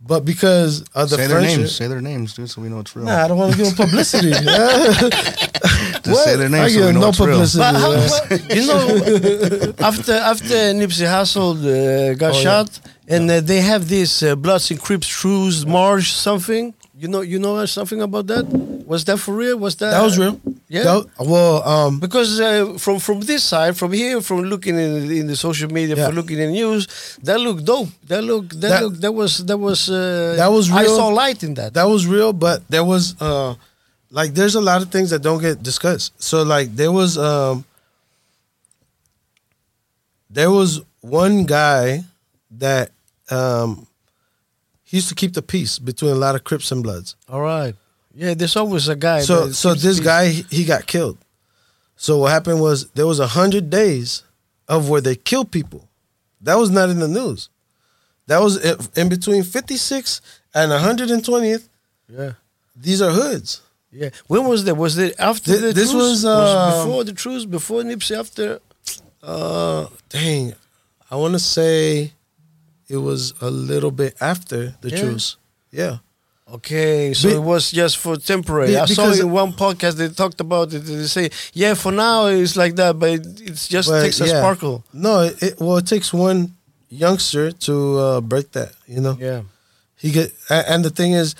but 0.06 0.26
because 0.26 0.82
of 0.96 1.10
the 1.10 1.16
Say 1.18 1.28
their 1.28 1.38
friendship, 1.38 1.58
names. 1.60 1.76
Say 1.76 1.88
their 1.88 2.02
names, 2.02 2.34
dude, 2.34 2.50
so 2.50 2.62
we 2.62 2.70
know 2.70 2.80
it's 2.80 2.96
real. 2.96 3.06
nah, 3.06 3.24
I 3.24 3.28
don't 3.28 3.38
want 3.38 3.52
to 3.54 3.58
give 3.58 3.68
them 3.76 3.88
publicity. 3.88 4.32
Just 6.04 6.24
say 6.24 6.36
their 6.36 6.48
I 6.48 6.50
names 6.50 6.74
so 6.74 6.80
give 6.80 6.88
we 6.88 6.92
know 6.94 7.00
no 7.02 7.10
it's 7.10 7.20
real. 7.20 7.30
publicity. 7.30 7.60
But 7.60 7.76
how, 7.76 7.92
man. 7.92 8.10
well, 8.10 8.58
you 8.58 8.66
know, 8.68 9.74
after 9.90 10.14
after 10.14 10.56
Nipsey 10.80 11.06
Hussle 11.06 11.56
uh, 11.62 12.14
got 12.16 12.34
Oh, 12.34 12.38
yeah. 12.38 12.44
shot, 12.44 12.80
and 13.08 13.30
uh, 13.30 13.40
they 13.42 13.62
have 13.62 13.88
this 13.90 14.24
uh, 14.24 14.36
Bloods 14.36 14.72
and 14.72 14.80
Crips 14.82 15.08
Trues 15.08 15.66
March 15.66 16.12
something. 16.14 16.74
You 17.02 17.08
know, 17.08 17.22
you 17.22 17.40
know 17.40 17.66
something 17.66 18.00
about 18.00 18.28
that? 18.28 18.46
Was 18.86 19.02
that 19.06 19.18
for 19.18 19.34
real? 19.34 19.58
Was 19.58 19.76
that 19.82 19.90
That 19.90 20.04
was 20.04 20.20
real. 20.20 20.38
Yeah. 20.70 20.84
That- 20.84 21.06
well, 21.34 21.64
um, 21.74 22.00
Because 22.00 22.40
uh, 22.40 22.78
from 22.78 23.00
from 23.00 23.22
this 23.32 23.42
side, 23.44 23.74
from 23.76 23.92
here, 23.92 24.22
from 24.22 24.40
looking 24.54 24.76
in, 24.78 25.10
in 25.20 25.26
the 25.32 25.36
social 25.36 25.70
media, 25.78 25.96
Yeah. 25.96 26.06
from 26.06 26.16
looking 26.20 26.38
in 26.38 26.52
news, 26.52 26.86
that 27.26 27.40
looked 27.42 27.66
dope. 27.66 27.90
That 28.12 28.22
look 28.22 28.50
that, 28.62 28.70
That- 28.70 28.82
look 28.84 28.96
that 29.02 29.14
was 29.22 29.32
that 29.50 29.58
was 29.58 29.90
uh, 29.90 30.36
That 30.38 30.52
was 30.58 30.70
I 30.70 30.84
real. 30.84 30.96
saw 30.96 31.08
light 31.24 31.42
in 31.48 31.56
that. 31.60 31.74
that 31.74 31.88
was 31.94 32.06
real, 32.06 32.34
but 32.34 32.62
there 32.70 32.86
was 32.86 33.04
uh, 33.20 33.56
like 34.12 34.30
there's 34.38 34.54
a 34.54 34.62
lot 34.70 34.80
of 34.84 34.88
things 34.94 35.10
that 35.10 35.22
don't 35.28 35.42
get 35.42 35.64
discussed. 35.64 36.14
So 36.22 36.44
like 36.56 36.68
there 36.82 36.92
was 37.00 37.18
um, 37.18 37.66
there 40.30 40.52
was 40.52 40.82
one 41.02 41.46
guy 41.46 42.04
that 42.62 42.92
um, 43.34 43.88
he 44.92 44.98
used 44.98 45.08
to 45.10 45.16
keep 45.16 45.34
the 45.34 45.42
peace 45.42 45.80
between 45.80 46.12
a 46.12 46.16
lot 46.16 46.36
of 46.36 46.44
Crips 46.44 46.70
and 46.72 46.84
Bloods. 46.84 47.16
All 47.30 47.42
right. 47.42 47.74
Yeah, 48.14 48.34
there's 48.34 48.58
always 48.58 48.90
a 48.90 48.96
guy. 48.96 49.22
so 49.22 49.52
so 49.52 49.74
this 49.74 49.98
peace. 50.00 50.06
guy 50.06 50.28
he 50.28 50.66
got 50.66 50.86
killed. 50.86 51.18
So 51.96 52.18
what 52.18 52.32
happened 52.32 52.60
was 52.60 52.90
there 52.92 53.08
was 53.08 53.20
a 53.20 53.28
hundred 53.28 53.70
days 53.70 54.24
of 54.68 54.90
where 54.90 55.00
they 55.02 55.16
killed 55.16 55.50
people. 55.52 55.88
That 56.42 56.56
was 56.56 56.70
not 56.70 56.90
in 56.90 57.00
the 57.00 57.08
news. 57.08 57.50
That 58.28 58.42
was 58.42 58.58
in- 59.00 59.08
between 59.10 59.44
fifty 59.44 59.78
six 59.78 60.20
and 60.54 60.72
hundred 60.74 61.10
and 61.10 61.24
twentieth. 61.24 61.70
Yeah. 62.10 62.34
These 62.76 63.02
are 63.02 63.12
hoods. 63.12 63.62
Yeah. 63.94 64.10
When 64.28 64.46
was 64.46 64.64
that? 64.66 64.76
Was 64.76 64.98
it 64.98 65.16
after 65.20 65.52
Thi- 65.54 65.60
the 65.68 65.74
this 65.74 65.92
truce? 65.92 66.24
was, 66.24 66.26
um, 66.26 66.88
before 66.88 67.04
the 67.06 67.14
truce, 67.14 67.46
before 67.46 67.84
Nipsey, 67.84 68.18
after. 68.20 68.60
Uh, 69.24 69.88
dang, 70.10 70.54
I 71.12 71.16
want 71.16 71.34
to 71.34 71.40
say 71.40 72.12
it 72.96 72.98
was 73.10 73.34
a 73.42 73.50
little 73.50 73.92
bit 74.02 74.14
after 74.20 74.60
the 74.82 74.90
Yeah? 74.90 75.00
truce. 75.02 75.28
Yeah. 75.72 75.98
Okay, 76.58 77.14
so 77.14 77.30
Be- 77.30 77.36
it 77.36 77.44
was 77.54 77.72
just 77.72 77.96
for 78.04 78.18
temporary. 78.18 78.72
Be- 78.74 78.78
I 78.78 78.86
saw 78.86 79.12
in 79.14 79.32
one 79.32 79.54
podcast 79.54 79.94
they 79.96 80.10
talked 80.10 80.42
about 80.42 80.74
it. 80.74 80.80
They 80.80 81.08
say, 81.08 81.30
yeah, 81.54 81.76
for 81.76 81.92
now 81.94 82.28
it's 82.28 82.58
like 82.58 82.76
that, 82.76 83.00
but 83.00 83.10
it 83.18 83.26
it's 83.50 83.68
just 83.76 83.88
But, 83.90 84.02
takes 84.04 84.20
a 84.20 84.28
sparkle. 84.28 84.84
No, 84.92 85.22
it, 85.28 85.42
it 85.48 85.54
well 85.64 85.78
it 85.78 85.88
takes 85.88 86.12
one 86.14 86.40
youngster 86.90 87.52
to 87.68 87.74
uh, 88.06 88.22
break 88.22 88.52
that. 88.52 88.72
You 88.88 89.00
know. 89.06 89.16
Yeah. 89.20 89.42
He 89.96 90.12
get 90.12 90.34
and 90.50 90.84
the 90.84 90.90
thing 90.90 91.14
is, 91.14 91.36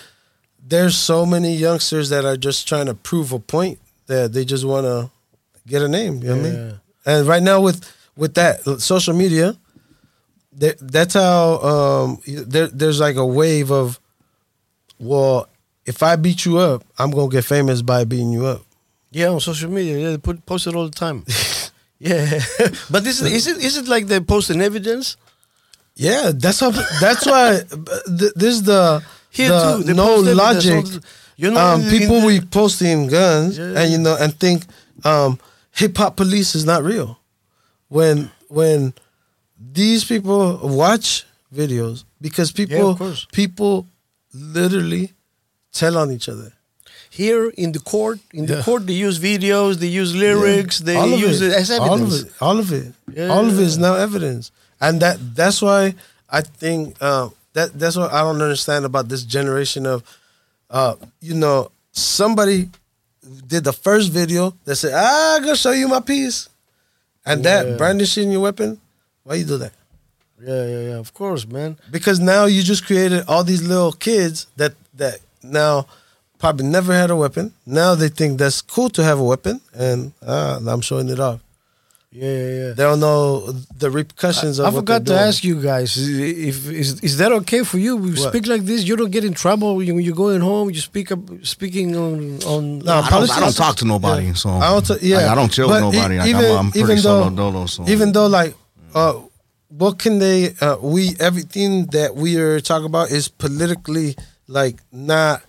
there's 0.66 0.96
so 0.98 1.26
many 1.26 1.52
youngsters 1.58 2.08
that 2.10 2.24
are 2.24 2.38
just 2.38 2.68
trying 2.70 2.86
to 2.86 2.94
prove 2.94 3.34
a 3.34 3.40
point 3.40 3.80
that 4.08 4.32
they 4.34 4.46
just 4.46 4.64
want 4.64 4.86
to 4.86 5.10
get 5.68 5.82
a 5.82 5.90
name. 5.90 6.22
You 6.24 6.30
know 6.30 6.36
what 6.38 6.46
I 6.46 6.50
Yeah. 6.50 6.54
mean? 6.66 6.80
And 7.06 7.28
right 7.28 7.44
now 7.44 7.60
with 7.60 7.80
with 8.16 8.34
that 8.36 8.64
social 8.80 9.14
media, 9.24 9.58
that, 10.62 10.78
that's 10.80 11.14
how 11.16 11.58
um, 11.62 12.08
there, 12.26 12.68
there's 12.68 13.00
like 13.00 13.18
a 13.18 13.26
wave 13.26 13.72
of, 13.72 14.00
well, 15.00 15.48
if 15.86 16.02
I 16.04 16.16
beat 16.16 16.46
you 16.46 16.58
up, 16.60 16.84
I'm 16.98 17.12
gonna 17.12 17.30
get 17.30 17.44
famous 17.46 17.82
by 17.82 18.04
beating 18.06 18.32
you 18.32 18.46
up. 18.46 18.62
Yeah, 19.12 19.28
on 19.30 19.40
social 19.42 19.70
media, 19.70 19.98
yeah, 19.98 20.10
they 20.12 20.18
put 20.18 20.46
post 20.46 20.68
it 20.68 20.76
all 20.76 20.86
the 20.86 20.96
time. 20.96 21.26
yeah, 22.00 22.40
but 22.90 23.04
this 23.04 23.20
is 23.22 23.48
it 23.48 23.58
is 23.58 23.78
it 23.78 23.88
like 23.88 24.08
they 24.08 24.20
posting 24.22 24.62
evidence? 24.62 25.18
Yeah, 25.96 26.32
that's 26.34 26.60
how. 26.62 26.72
That's 27.02 27.26
why 27.26 27.62
th- 28.08 28.34
this 28.36 28.54
is 28.56 28.64
the 28.64 29.04
Here 29.30 29.50
the 29.50 29.78
too, 29.78 29.84
they 29.84 29.94
no 29.94 30.16
logic. 30.16 30.86
the- 30.86 31.04
you 31.38 31.50
know, 31.50 31.60
um, 31.60 31.82
people 31.90 32.24
we 32.24 32.40
posting 32.40 33.08
guns 33.08 33.58
Yeah. 33.58 33.74
and 33.82 33.92
you 33.92 33.98
know 33.98 34.16
and 34.20 34.32
think 34.40 34.64
um, 35.04 35.40
hip 35.72 35.98
hop 35.98 36.16
police 36.16 36.54
is 36.56 36.66
not 36.66 36.84
real. 36.84 37.18
When 37.90 38.30
when 38.48 38.94
these 39.74 40.04
people 40.04 40.60
watch 40.64 41.26
videos 41.54 42.04
because 42.20 42.52
people 42.52 42.96
course. 42.96 43.26
people 43.32 43.86
literally 44.34 45.14
tell 45.72 45.98
on 45.98 46.12
each 46.12 46.28
other. 46.30 46.54
Here 47.10 47.50
in 47.50 47.74
the 47.74 47.80
court, 47.80 48.20
in 48.34 48.46
the 48.46 48.62
court, 48.64 48.88
they 48.88 48.94
use 48.94 49.20
videos, 49.20 49.76
they 49.80 49.88
use 49.88 50.16
lyrics, 50.16 50.80
they 50.80 50.96
All 50.96 51.10
use 51.10 51.42
it, 51.42 51.52
as 51.52 51.70
evidence. 51.70 51.92
All 51.92 52.02
of 52.08 52.14
it. 52.14 52.34
All 52.42 52.60
of 52.60 52.72
it. 52.72 52.94
Yeah, 53.14 53.28
all 53.28 53.46
of 53.46 53.60
it 53.60 53.70
yeah, 53.70 53.82
now 53.82 53.96
evidence, 53.96 54.52
and 54.80 55.02
that 55.02 55.18
that's 55.36 55.62
why 55.62 55.94
I 56.30 56.40
think 56.42 56.96
uh, 57.02 57.30
that 57.54 57.78
that's 57.78 57.98
what 57.98 58.14
I 58.14 58.22
don't 58.22 58.42
understand 58.42 58.86
about 58.86 59.10
this 59.10 59.24
generation 59.24 59.86
of, 59.86 60.04
uh, 60.70 60.96
you 61.20 61.34
know, 61.34 61.72
somebody 61.92 62.70
did 63.46 63.66
the 63.66 63.74
first 63.74 64.10
video 64.12 64.54
that 64.64 64.78
said, 64.78 64.94
"Ah, 64.96 65.36
I'm 65.36 65.44
gonna 65.44 65.58
show 65.58 65.72
you 65.72 65.90
my 65.90 66.00
piece," 66.00 66.48
and 67.26 67.44
Yeah. 67.44 67.64
that 67.64 67.78
brandishing 67.78 68.32
your 68.32 68.40
weapon. 68.42 68.80
Why 69.24 69.36
you 69.36 69.46
do 69.46 69.58
that? 69.58 69.74
Yeah, 70.44 70.66
yeah, 70.66 70.80
yeah. 70.90 70.98
Of 71.00 71.14
course, 71.14 71.46
man. 71.48 71.78
Because 71.92 72.20
now 72.20 72.46
you 72.46 72.64
just 72.64 72.86
created 72.86 73.24
all 73.28 73.44
these 73.44 73.62
little 73.62 73.92
kids 73.94 74.48
that 74.58 74.74
that 74.96 75.20
now 75.44 75.86
probably 76.40 76.66
never 76.66 76.94
had 76.94 77.12
a 77.12 77.16
weapon. 77.16 77.54
Now 77.66 77.94
they 77.96 78.10
think 78.10 78.40
that's 78.40 78.62
cool 78.62 78.90
to 78.92 79.04
have 79.04 79.20
a 79.20 79.24
weapon, 79.24 79.62
and 79.74 80.14
uh, 80.26 80.60
I'm 80.68 80.82
showing 80.82 81.10
it 81.10 81.20
off. 81.20 81.40
Yeah, 82.14 82.26
yeah, 82.28 82.48
yeah. 82.68 82.74
They 82.74 82.84
don't 82.84 83.00
know 83.00 83.54
the 83.78 83.90
repercussions 83.90 84.60
of 84.60 84.66
I 84.66 84.70
what 84.70 84.80
forgot 84.82 85.00
to 85.06 85.14
doing. 85.14 85.20
ask 85.20 85.44
you 85.46 85.62
guys 85.62 85.96
if 85.98 86.70
is 86.70 87.00
is 87.02 87.18
that 87.20 87.32
okay 87.32 87.64
for 87.64 87.78
you? 87.78 87.96
We 87.96 88.10
What? 88.10 88.30
speak 88.34 88.48
like 88.48 88.64
this. 88.66 88.84
You 88.84 88.98
don't 88.98 89.12
get 89.12 89.24
in 89.24 89.34
trouble 89.34 89.78
when 89.78 89.86
you're 90.02 90.16
going 90.16 90.42
home. 90.42 90.70
You 90.72 90.82
speak 90.82 91.12
up, 91.14 91.20
speaking 91.44 91.96
on 91.96 92.40
on. 92.44 92.80
No, 92.80 92.96
I 93.00 93.10
don't, 93.10 93.32
I 93.32 93.40
don't 93.40 93.56
talk 93.56 93.76
to 93.78 93.86
nobody, 93.86 94.26
Yeah. 94.26 94.34
so 94.34 94.50
I 94.50 94.68
don't. 94.74 94.86
ta- 94.86 94.98
yeah, 95.02 95.18
like, 95.18 95.28
I 95.28 95.36
don't 95.36 95.52
chill 95.54 95.70
But 95.70 95.86
with 95.86 95.94
nobody. 95.96 96.18
Like, 96.18 96.28
even 96.28 96.46
I'm, 96.52 96.58
I'm 96.66 96.72
pretty 96.72 96.84
even 96.92 96.98
solo 96.98 97.30
though 97.30 97.36
dolo. 97.52 97.66
So 97.68 97.88
even 97.88 98.12
though 98.12 98.28
like 98.28 98.56
uh, 98.96 99.14
what 99.70 100.00
can 100.00 100.20
they? 100.20 100.54
Uh, 100.60 100.78
we 100.82 101.16
everything 101.20 101.86
that 101.88 102.16
we 102.16 102.38
are 102.38 102.60
talking 102.60 102.86
about 102.86 103.12
is 103.12 103.28
politically 103.28 104.16
like 104.48 104.78
not. 104.92 105.42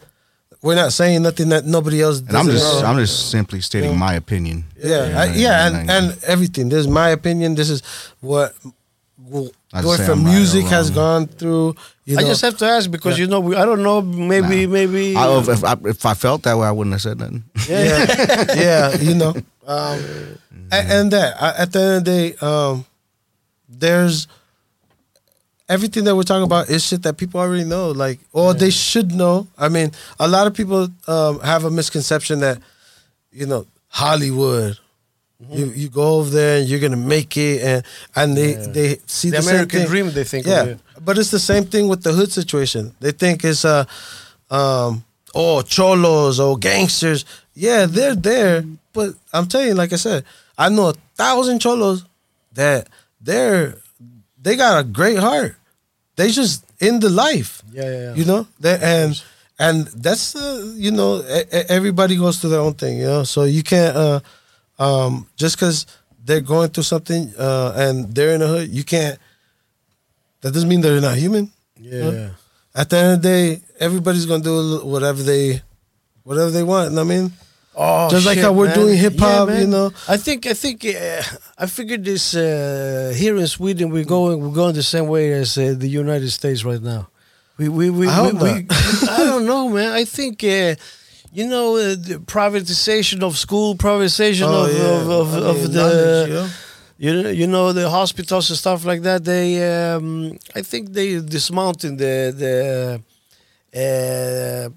We're 0.63 0.77
not 0.77 0.93
saying 0.93 1.23
nothing 1.25 1.49
that 1.49 1.65
nobody 1.67 2.01
else. 2.03 2.21
and 2.21 2.37
I'm 2.37 2.47
just 2.47 2.83
know. 2.83 2.87
I'm 2.89 2.97
just 2.99 3.31
simply 3.31 3.61
stating 3.61 3.99
my 3.99 4.15
opinion. 4.15 4.65
yeah, 4.79 5.15
I, 5.19 5.25
yeah, 5.35 5.67
and, 5.67 5.91
and 5.91 6.19
everything. 6.25 6.69
This 6.69 6.81
is 6.81 6.89
my 6.89 7.09
opinion. 7.09 7.57
This 7.57 7.69
is 7.69 7.83
what. 8.21 8.55
Well, 9.19 9.51
I 9.73 9.83
going 9.83 9.99
from 10.03 10.21
I'm 10.21 10.25
right 10.27 10.35
music 10.35 10.67
has 10.67 10.91
gone 10.91 11.27
through. 11.27 11.75
You 12.05 12.17
know, 12.17 12.23
I 12.23 12.25
just 12.27 12.43
have 12.43 12.59
to 12.59 12.67
ask 12.67 12.91
because 12.91 13.19
Yeah. 13.19 13.25
you 13.25 13.31
know 13.31 13.41
we, 13.41 13.57
I 13.57 13.65
don't 13.65 13.83
know. 13.83 14.03
Maybe 14.03 14.67
maybe. 14.69 15.17
I, 15.17 15.37
if, 15.39 15.49
if, 15.49 15.65
I, 15.65 15.77
if 15.85 16.07
I 16.07 16.15
felt 16.15 16.43
that 16.43 16.57
way, 16.59 16.67
I 16.67 16.71
wouldn't 16.71 16.93
have 16.95 17.03
said 17.03 17.19
nothing. 17.19 17.43
yeah, 17.69 18.55
yeah, 18.55 18.97
you 18.99 19.15
know, 19.15 19.31
um, 19.67 19.99
and, 20.71 20.93
and 20.93 21.11
that 21.13 21.43
I- 21.43 21.63
at 21.63 21.73
the 21.73 21.81
end 21.81 21.97
of 21.97 22.05
the 22.05 22.11
day, 22.11 22.47
um, 22.47 22.85
there's 23.79 24.29
everything 25.69 26.05
that 26.05 26.15
we're 26.15 26.23
talking 26.23 26.45
about 26.45 26.69
is 26.69 26.85
shit 26.85 27.03
that 27.03 27.17
people 27.17 27.41
already 27.41 27.65
know, 27.65 27.91
like, 27.91 28.21
or 28.33 28.55
they 28.55 28.71
should 28.71 29.13
know. 29.13 29.47
I 29.57 29.69
mean, 29.69 29.93
a 30.21 30.29
lot 30.29 30.47
of 30.47 30.55
people 30.55 30.89
um, 31.09 31.41
have 31.41 31.65
a 31.65 31.71
misconception 31.71 32.41
that, 32.41 32.59
you 33.33 33.47
know, 33.47 33.67
Hollywood. 33.89 34.79
Mm-hmm. 35.43 35.55
You 35.55 35.67
you 35.75 35.89
go 35.89 36.19
over 36.19 36.31
there 36.31 36.61
and 36.61 36.69
you're 36.69 36.79
gonna 36.79 36.97
make 36.97 37.37
it, 37.37 37.63
and 37.63 37.85
and 38.15 38.37
they 38.37 38.53
they 38.55 38.99
see 39.07 39.31
The 39.31 39.41
the, 39.41 39.49
American 39.51 39.87
dream, 39.87 40.11
they 40.13 40.23
think 40.23 40.47
Yeah, 40.47 40.65
it. 40.65 40.79
but 41.05 41.19
it's 41.19 41.33
the 41.33 41.41
same 41.41 41.65
thing 41.65 41.89
with 41.89 42.05
the 42.05 42.13
hood 42.13 42.31
situation. 42.31 42.95
They 43.01 43.11
think 43.11 43.45
it's 43.45 43.65
uh, 43.65 43.85
um, 44.51 45.05
oh 45.35 45.63
cholos 45.63 46.39
or 46.39 46.57
gangsters. 46.57 47.25
Yeah, 47.55 47.87
they're 47.87 48.15
there, 48.15 48.63
but 48.93 49.15
I'm 49.33 49.47
telling 49.49 49.69
you, 49.69 49.75
like 49.75 49.93
I 49.93 49.97
said, 49.97 50.25
I 50.57 50.69
know 50.69 50.91
a 50.91 50.95
thousand 51.17 51.59
cholos 51.59 52.05
that 52.53 52.89
they're 53.23 53.79
they 54.41 54.57
got 54.57 54.81
a 54.81 54.85
great 54.85 55.19
heart. 55.19 55.57
They 56.17 56.31
just 56.31 56.65
in 56.81 57.01
the 57.01 57.09
life. 57.11 57.63
Yeah, 57.73 57.85
yeah, 57.85 57.91
yeah. 57.91 58.15
You 58.15 58.25
know, 58.25 58.47
they, 58.61 58.79
and 58.83 59.23
and 59.59 59.87
that's 59.89 60.35
uh, 60.35 60.73
you 60.77 60.91
know 60.91 61.23
everybody 61.69 62.17
goes 62.17 62.39
through 62.39 62.51
their 62.51 62.61
own 62.61 62.75
thing. 62.75 62.99
You 62.99 63.07
know, 63.07 63.23
so 63.25 63.45
you 63.45 63.63
can't 63.63 63.97
uh, 63.97 64.21
um, 64.79 65.27
just 65.37 65.57
because 65.57 65.87
they're 66.25 66.41
going 66.41 66.71
through 66.71 66.85
something 66.85 67.33
uh, 67.39 67.73
and 67.77 68.15
they're 68.15 68.35
in 68.35 68.41
the 68.41 68.49
hood, 68.49 68.69
you 68.71 68.85
can't. 68.85 69.19
That 70.41 70.53
doesn't 70.53 70.69
mean 70.69 70.81
they're 70.81 71.01
not 71.01 71.17
human. 71.17 71.51
yeah, 71.79 72.31
at 72.75 72.91
the 72.91 72.97
end 72.99 73.13
of 73.15 73.23
the 73.23 73.29
day, 73.29 73.63
everybody's 73.79 74.27
gonna 74.27 74.43
do 74.43 74.81
whatever 74.85 75.23
they, 75.23 75.63
whatever 76.25 76.51
they 76.51 76.63
want. 76.63 76.91
You 76.91 76.97
know 76.97 77.05
what 77.05 77.13
I 77.13 77.17
mean, 77.17 77.33
Oh, 77.75 78.11
Just 78.11 78.27
like 78.27 78.39
how 78.39 78.53
we're 78.53 78.67
man. 78.67 78.75
doing 78.79 78.99
hip 78.99 79.19
hop, 79.19 79.49
Yeah, 79.49 79.61
you 79.61 79.67
know? 79.67 79.93
I 80.07 80.19
think 80.19 80.47
I 80.47 80.53
think 80.55 80.85
uh, 80.85 81.23
I 81.59 81.67
figured 81.67 82.05
this 82.05 82.35
uh, 82.35 83.15
here 83.17 83.37
in 83.37 83.47
Sweden 83.47 83.89
we're 83.91 84.05
going 84.05 84.41
we're 84.43 84.55
going 84.55 84.75
the 84.75 84.83
same 84.83 85.09
way 85.09 85.33
as 85.33 85.57
uh, 85.57 85.75
the 85.79 85.89
United 85.89 86.31
States 86.31 86.65
right 86.65 86.83
now. 86.83 87.09
We 87.57 87.69
we 87.71 87.89
we, 87.91 88.09
I 88.09 88.31
we, 88.31 88.33
we 88.33 88.67
I 88.71 89.19
don't 89.25 89.47
know, 89.47 89.69
man. 89.69 89.93
I 89.93 90.05
think. 90.05 90.45
Uh, 90.45 90.75
you 91.35 91.47
know, 91.49 91.77
uh, 91.77 91.97
the 91.97 92.21
privatization 92.27 93.23
of 93.23 93.39
school, 93.39 93.75
privatization 93.75 94.43
Oh, 94.49 94.67
of, 94.67 94.77
yeah. 94.77 95.01
of, 95.01 95.09
of, 95.09 95.35
I 95.35 95.49
of 95.49 95.73
the, 95.73 96.51
you 96.99 97.23
know, 97.23 97.31
you 97.31 97.47
know, 97.47 97.73
the 97.73 97.89
hospitals 97.89 98.51
and 98.51 98.59
stuff 98.59 98.85
like 98.85 99.01
that. 99.01 99.25
They, 99.25 99.49
um, 99.95 100.39
I 100.55 100.61
think 100.61 100.93
they 100.93 101.19
dismounting 101.23 101.97
the 101.97 102.35
the 102.37 103.01
uh, 103.75 104.69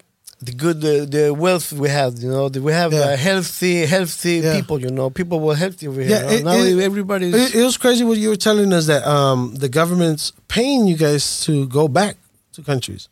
the 0.46 0.54
good 0.64 0.78
the, 0.82 0.96
the 1.16 1.34
wealth 1.34 1.68
we 1.74 1.89
have. 1.89 2.12
You 2.24 2.30
know, 2.30 2.48
we 2.68 2.72
have 2.72 2.91
Yeah. 2.93 3.00
uh, 3.14 3.18
healthy 3.18 3.86
healthy 3.86 4.36
Yeah. 4.38 4.56
people. 4.58 4.78
You 4.86 4.91
know, 4.98 5.10
people 5.10 5.39
were 5.39 5.56
healthy 5.56 5.88
over 5.88 6.02
Yeah, 6.02 6.08
here. 6.30 6.39
it- 6.39 6.43
now 6.46 6.54
it- 6.54 6.80
everybody's 6.89 7.34
It, 7.34 7.56
it 7.60 7.64
was 7.64 7.78
crazy 7.78 8.04
what 8.04 8.18
you 8.18 8.30
were 8.30 8.41
telling 8.50 8.72
us 8.74 8.86
that 8.88 9.04
um, 9.08 9.56
the 9.64 9.70
government's 9.70 10.32
paying 10.48 10.88
you 10.88 10.98
guys 10.98 11.24
to 11.46 11.68
go 11.68 11.88
back 11.88 12.16
to 12.54 12.62
countries. 12.72 13.10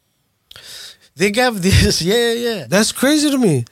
they 1.15 1.31
gave 1.31 1.61
this. 1.61 2.01
Yeah, 2.11 2.31
yeah. 2.47 2.65
That's 2.69 2.91
crazy 2.91 3.29
to 3.31 3.37
me. 3.37 3.65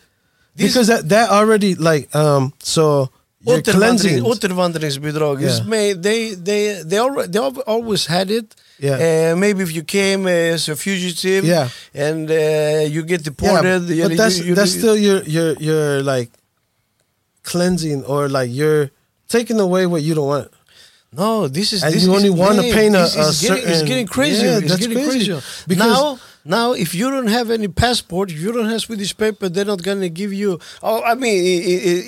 This- 0.55 0.74
because 0.74 0.88
that, 0.88 1.09
that 1.09 1.30
already 1.30 1.76
like 1.76 2.14
um 2.16 2.53
so 2.59 3.09
your 3.46 3.62
cleansing. 3.62 4.22
Återvandring, 4.24 5.02
återvandringsbidrag 5.02 5.42
is 5.42 5.58
Yeah. 5.58 5.68
made. 5.68 5.96
They 6.04 6.36
they 6.36 6.84
they 6.84 7.00
they 7.28 7.39
always 7.66 8.06
had 8.06 8.30
it. 8.30 8.56
Yeah. 8.80 8.98
Uh, 9.34 9.36
maybe 9.38 9.62
if 9.64 9.72
you 9.78 9.84
came 9.84 10.28
as 10.28 10.70
a 10.70 10.76
fugitive. 10.76 11.44
Yeah. 11.46 11.70
And 11.94 12.30
uh, 12.30 12.86
you 12.94 13.02
get 13.04 13.24
deported. 13.24 13.89
Yeah, 13.89 14.08
but 14.08 14.18
that's 14.18 14.38
you- 14.38 14.46
you- 14.46 14.56
that's 14.56 14.72
still 14.72 14.98
your 14.98 15.20
your 15.24 15.54
your 15.60 16.04
like 16.04 16.30
cleansing 17.44 18.04
or 18.06 18.30
like 18.30 18.50
you're 18.52 18.89
taking 19.28 19.60
away 19.60 19.86
what 19.86 20.02
you 20.04 20.14
don't 20.14 20.28
want. 20.28 20.50
No, 21.14 21.48
this 21.48 21.74
is 21.74 21.84
And 21.84 21.94
this 21.94 22.04
you 22.04 22.12
is- 22.12 22.18
only 22.18 22.30
wanna 22.30 22.62
paint 22.64 22.96
a- 22.96 23.00
this 23.00 23.16
is 23.16 23.44
a 23.44 23.48
getting, 23.48 23.70
It's 23.70 23.82
getting 23.84 24.08
crazy. 24.08 24.46
Yeah, 24.46 24.58
it's 24.60 24.68
that's 24.70 24.80
getting 24.82 25.04
crazy. 25.04 25.28
crazy. 25.32 25.42
Because- 25.68 25.88
now, 26.00 26.20
now, 26.44 26.74
if 26.74 26.96
you 26.96 27.10
don't 27.12 27.28
have 27.28 27.52
any 27.52 27.68
passport, 27.68 28.32
you 28.32 28.52
don't 28.52 28.68
have 28.70 28.82
Swedish 28.82 29.16
paper, 29.16 29.48
they're 29.50 29.66
not 29.66 29.84
gonna 29.84 30.10
give 30.10 30.34
you. 30.34 30.60
Oh, 30.82 31.02
I 31.04 31.14
mean, 31.16 31.38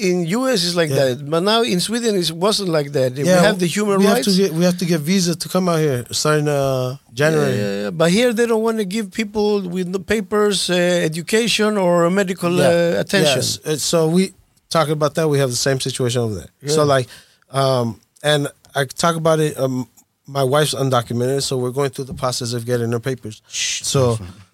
in 0.10 0.26
US 0.28 0.64
it's 0.66 0.76
like 0.76 0.90
Yeah. 0.90 1.14
that, 1.16 1.30
but 1.30 1.42
now 1.44 1.62
in 1.62 1.80
Sweden 1.80 2.16
it 2.16 2.32
wasn't 2.32 2.70
like 2.70 2.92
that. 2.94 3.14
we 3.16 3.28
have 3.28 3.60
the 3.60 3.68
human 3.68 4.00
we 4.00 4.08
rights. 4.08 4.26
Have 4.26 4.36
to 4.36 4.42
get, 4.42 4.54
we 4.54 4.64
have 4.66 4.78
to 4.80 4.86
get 4.86 5.02
visa 5.02 5.36
to 5.36 5.50
come 5.50 5.70
out 5.70 5.80
here 5.80 6.06
starting 6.12 6.48
uh, 6.48 6.98
January. 7.14 7.56
Yeah, 7.58 7.62
yeah, 7.62 7.82
yeah. 7.84 7.90
But 7.92 8.12
here 8.12 8.34
they 8.34 8.46
don't 8.48 8.64
want 8.64 8.78
to 8.80 8.86
give 8.86 9.12
people 9.12 9.62
with 9.70 9.88
no 9.88 10.00
papers, 10.00 10.70
uh, 10.70 10.74
education, 10.74 11.78
or 11.78 12.10
medical 12.10 12.60
uh, 12.60 13.00
attention. 13.00 13.42
Yes. 13.66 13.84
So 13.84 14.08
we 14.10 14.34
talking 14.70 14.94
about 14.94 15.14
that. 15.16 15.28
We 15.30 15.38
have 15.40 15.50
the 15.52 15.56
same 15.56 15.80
situation 15.80 16.22
over 16.22 16.36
there. 16.36 16.70
So 16.70 16.84
like, 16.84 17.08
um, 17.52 18.00
and 18.24 18.48
I 18.76 18.86
talk 18.86 19.16
about 19.16 19.40
it. 19.40 19.58
Um, 19.60 19.88
my 20.26 20.44
wife's 20.44 20.74
undocumented, 20.74 21.44
so 21.44 21.58
we're 21.58 21.72
going 21.72 21.90
through 21.90 22.06
the 22.06 22.14
process 22.14 22.54
of 22.54 22.66
getting 22.66 22.92
her 22.92 23.00
papers. 23.00 23.42
So, 23.48 24.18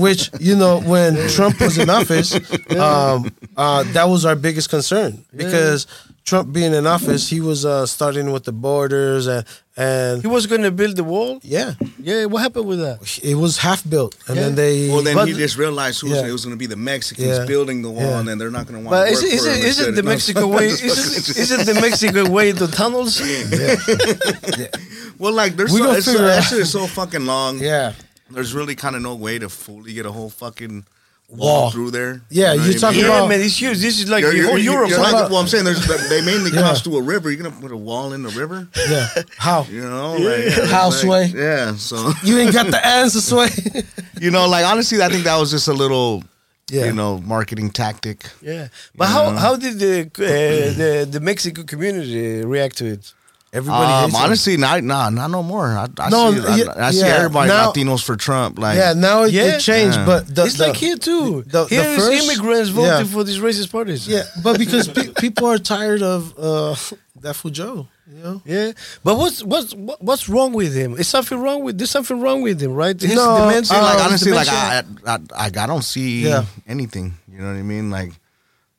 which 0.00 0.30
you 0.40 0.56
know, 0.56 0.80
when 0.80 1.28
Trump 1.28 1.60
was 1.60 1.78
in 1.78 1.88
office, 1.88 2.34
um, 2.76 3.30
uh, 3.56 3.84
that 3.92 4.08
was 4.08 4.24
our 4.24 4.34
biggest 4.36 4.68
concern. 4.70 5.24
Because 5.34 5.86
Trump 6.24 6.52
being 6.52 6.74
in 6.74 6.86
office, 6.86 7.28
he 7.28 7.40
was 7.40 7.64
uh, 7.64 7.86
starting 7.86 8.30
with 8.32 8.44
the 8.44 8.52
borders 8.52 9.26
and 9.26 9.44
and 9.76 10.20
He 10.20 10.28
was 10.28 10.46
going 10.46 10.62
to 10.62 10.70
build 10.70 10.96
the 10.96 11.04
wall. 11.04 11.40
yeah, 11.42 11.74
Yeah, 11.98 12.26
what 12.26 12.42
happened 12.42 12.66
with 12.66 12.80
that? 12.80 12.98
it 13.22 13.34
was 13.36 13.56
half 13.58 13.82
built, 13.88 14.14
and 14.28 14.36
then 14.36 14.50
Yeah. 14.50 14.56
they 14.56 14.88
Well, 14.90 15.02
then 15.02 15.14
But- 15.16 15.28
he 15.28 15.34
just 15.34 15.56
realized 15.56 16.00
who 16.02 16.08
Yeah. 16.08 16.26
it 16.26 16.32
was 16.32 16.44
going 16.44 16.54
to 16.54 16.58
be 16.58 16.66
the 16.66 16.76
Mexicans 16.76 17.26
Yeah. 17.38 17.46
building 17.46 17.80
the 17.82 17.88
wall, 17.90 18.02
Yeah. 18.10 18.18
and 18.20 18.28
then 18.28 18.36
they're 18.38 18.50
not 18.50 18.66
going 18.66 18.78
to 18.80 18.84
want 18.86 18.92
But 18.92 19.06
to 19.06 19.12
is 19.12 19.22
work 19.22 19.32
it, 19.32 19.34
is 19.34 19.42
for 19.44 19.50
it, 19.50 19.56
him 19.56 19.58
is 19.58 19.64
it 19.64 19.68
instead 19.88 19.94
the 19.96 20.02
Mexican 20.02 20.48
way? 20.50 20.66
Is 20.66 20.82
it, 20.82 21.36
is 21.42 21.50
it 21.50 21.66
the 21.66 21.74
Mexican 21.80 22.30
way? 22.32 22.52
The 22.52 22.68
tunnels? 22.68 23.12
Well, 25.18 25.34
like 25.34 25.56
there's 25.56 25.70
We 25.72 25.78
so, 25.80 25.84
gonna 25.84 25.98
it's 25.98 26.06
so, 26.06 26.12
figure 26.12 26.26
that 26.28 26.44
shit 26.44 26.58
is 26.60 26.70
so 26.72 26.86
fucking 26.86 27.26
long. 27.26 27.58
yeah. 27.58 27.92
There's 28.30 28.54
really 28.54 28.74
kind 28.74 28.96
of 28.96 29.02
no 29.02 29.14
way 29.14 29.38
to 29.38 29.48
fully 29.50 29.92
get 29.92 30.06
a 30.06 30.12
whole 30.12 30.30
fucking 30.30 30.84
wall, 31.30 31.62
Wall. 31.62 31.70
through 31.70 31.90
there. 31.92 32.20
Yeah, 32.28 32.52
You 32.52 32.58
know 32.58 32.64
you're 32.66 32.78
talking 32.80 33.02
mean? 33.02 33.10
yeah, 33.10 33.16
about- 33.18 33.28
man, 33.28 33.40
it's 33.40 33.56
huge. 33.60 33.78
This 33.78 34.00
is 34.00 34.08
like 34.10 34.22
You're- 34.22 34.32
the 34.32 34.36
you're- 34.38 34.48
whole 34.50 34.58
you're- 34.58 34.74
Europe. 34.74 34.90
you're 34.90 34.98
right? 35.00 35.12
not- 35.12 35.30
well, 35.30 35.40
I'm 35.40 35.46
saying 35.48 35.64
there's 35.64 35.84
they 36.08 36.20
mainly 36.22 36.50
Yeah. 36.50 36.60
cross 36.62 36.82
through 36.82 36.96
a 36.98 37.02
river. 37.02 37.30
You're 37.30 37.42
gonna 37.42 37.54
put 37.60 37.70
a 37.72 37.76
wall 37.76 38.12
in 38.12 38.22
the 38.22 38.30
river, 38.30 38.66
Yeah. 38.88 39.08
How? 39.38 39.66
you 39.70 39.82
know? 39.82 40.12
Like, 40.14 40.22
yeah, 40.22 40.62
it's 40.62 40.70
How, 40.70 40.88
like- 40.90 40.98
Sway? 40.98 41.32
Yeah, 41.36 41.76
so 41.76 42.12
You 42.24 42.38
ain't 42.38 42.52
got 42.52 42.70
the 42.70 42.84
answer, 42.84 43.20
Sway. 43.20 43.48
you 44.20 44.30
know, 44.30 44.46
like 44.48 44.64
honestly, 44.66 45.00
I 45.02 45.08
think 45.08 45.24
that 45.24 45.36
was 45.36 45.50
just 45.52 45.68
a 45.68 45.72
little, 45.72 46.24
Yeah. 46.70 46.86
you 46.86 46.92
know, 46.92 47.18
marketing 47.18 47.70
tactic. 47.70 48.18
Yeah, 48.42 48.68
but 48.96 49.06
how 49.08 49.30
how 49.44 49.56
did 49.56 49.78
the 49.78 50.00
uh, 50.02 50.74
the 50.80 51.08
the 51.10 51.20
Mexico 51.20 51.62
community 51.62 52.44
react 52.44 52.76
to 52.78 52.86
it? 52.86 53.12
Everybody 53.52 53.92
Um, 53.92 54.02
hates 54.10 54.14
him. 54.16 54.24
honestly, 54.24 54.56
not 54.56 54.84
nah, 54.84 55.10
not 55.10 55.28
no 55.32 55.42
more. 55.42 55.66
I, 55.76 55.88
I 55.98 56.08
No, 56.08 56.32
see, 56.32 56.46
I, 56.46 56.56
yeah, 56.56 56.64
I 56.76 56.90
see 56.92 56.98
yeah. 57.00 57.06
everybody 57.16 57.48
Now- 57.48 57.72
Latinos 57.72 58.00
for 58.04 58.14
Trump. 58.14 58.60
Like, 58.60 58.76
Yeah, 58.78 58.92
now 58.92 59.24
it, 59.24 59.32
Yeah. 59.32 59.56
it 59.56 59.60
changed, 59.60 59.98
Yeah. 59.98 60.06
but 60.06 60.32
the, 60.32 60.44
it's 60.44 60.54
the- 60.56 60.68
like 60.68 60.76
here 60.76 60.96
too. 60.96 61.42
the- 61.48 61.64
the 61.64 61.68
here 61.68 61.82
is 61.82 61.98
first- 61.98 62.22
immigrants 62.24 62.70
voting 62.70 62.90
yeah. 63.06 63.12
for 63.12 63.24
these 63.24 63.38
racist 63.40 63.72
parties. 63.72 64.06
Yeah, 64.06 64.22
but 64.44 64.56
because 64.56 64.86
pe- 64.86 65.08
people 65.20 65.46
are 65.48 65.58
tired 65.58 66.00
of 66.00 66.32
uh, 66.38 66.76
that 67.22 67.34
Fujo, 67.34 67.88
you 68.08 68.22
know. 68.22 68.40
Yeah, 68.44 68.70
but 69.02 69.18
what's 69.18 69.42
what's 69.42 69.74
what- 69.74 70.00
what's 70.00 70.28
wrong 70.28 70.52
with 70.52 70.72
him? 70.72 70.94
Is 70.96 71.08
something 71.08 71.38
wrong 71.40 71.64
with 71.64 71.76
there's 71.76 71.90
something 71.90 72.20
wrong 72.20 72.42
with 72.42 72.62
him, 72.62 72.72
right? 72.72 72.98
His 73.00 73.14
No, 73.16 73.36
dementia, 73.38 73.64
See, 73.64 73.80
like 73.82 74.04
honestly, 74.04 74.30
like. 74.32 74.48
I, 74.48 74.84
I, 75.06 75.18
I, 75.34 75.46
I 75.46 75.66
don't 75.66 75.82
see 75.84 76.22
Yeah. 76.28 76.44
anything. 76.68 77.14
You 77.28 77.38
know 77.40 77.46
what 77.48 77.58
I 77.58 77.62
mean? 77.62 77.90
Like, 77.90 78.12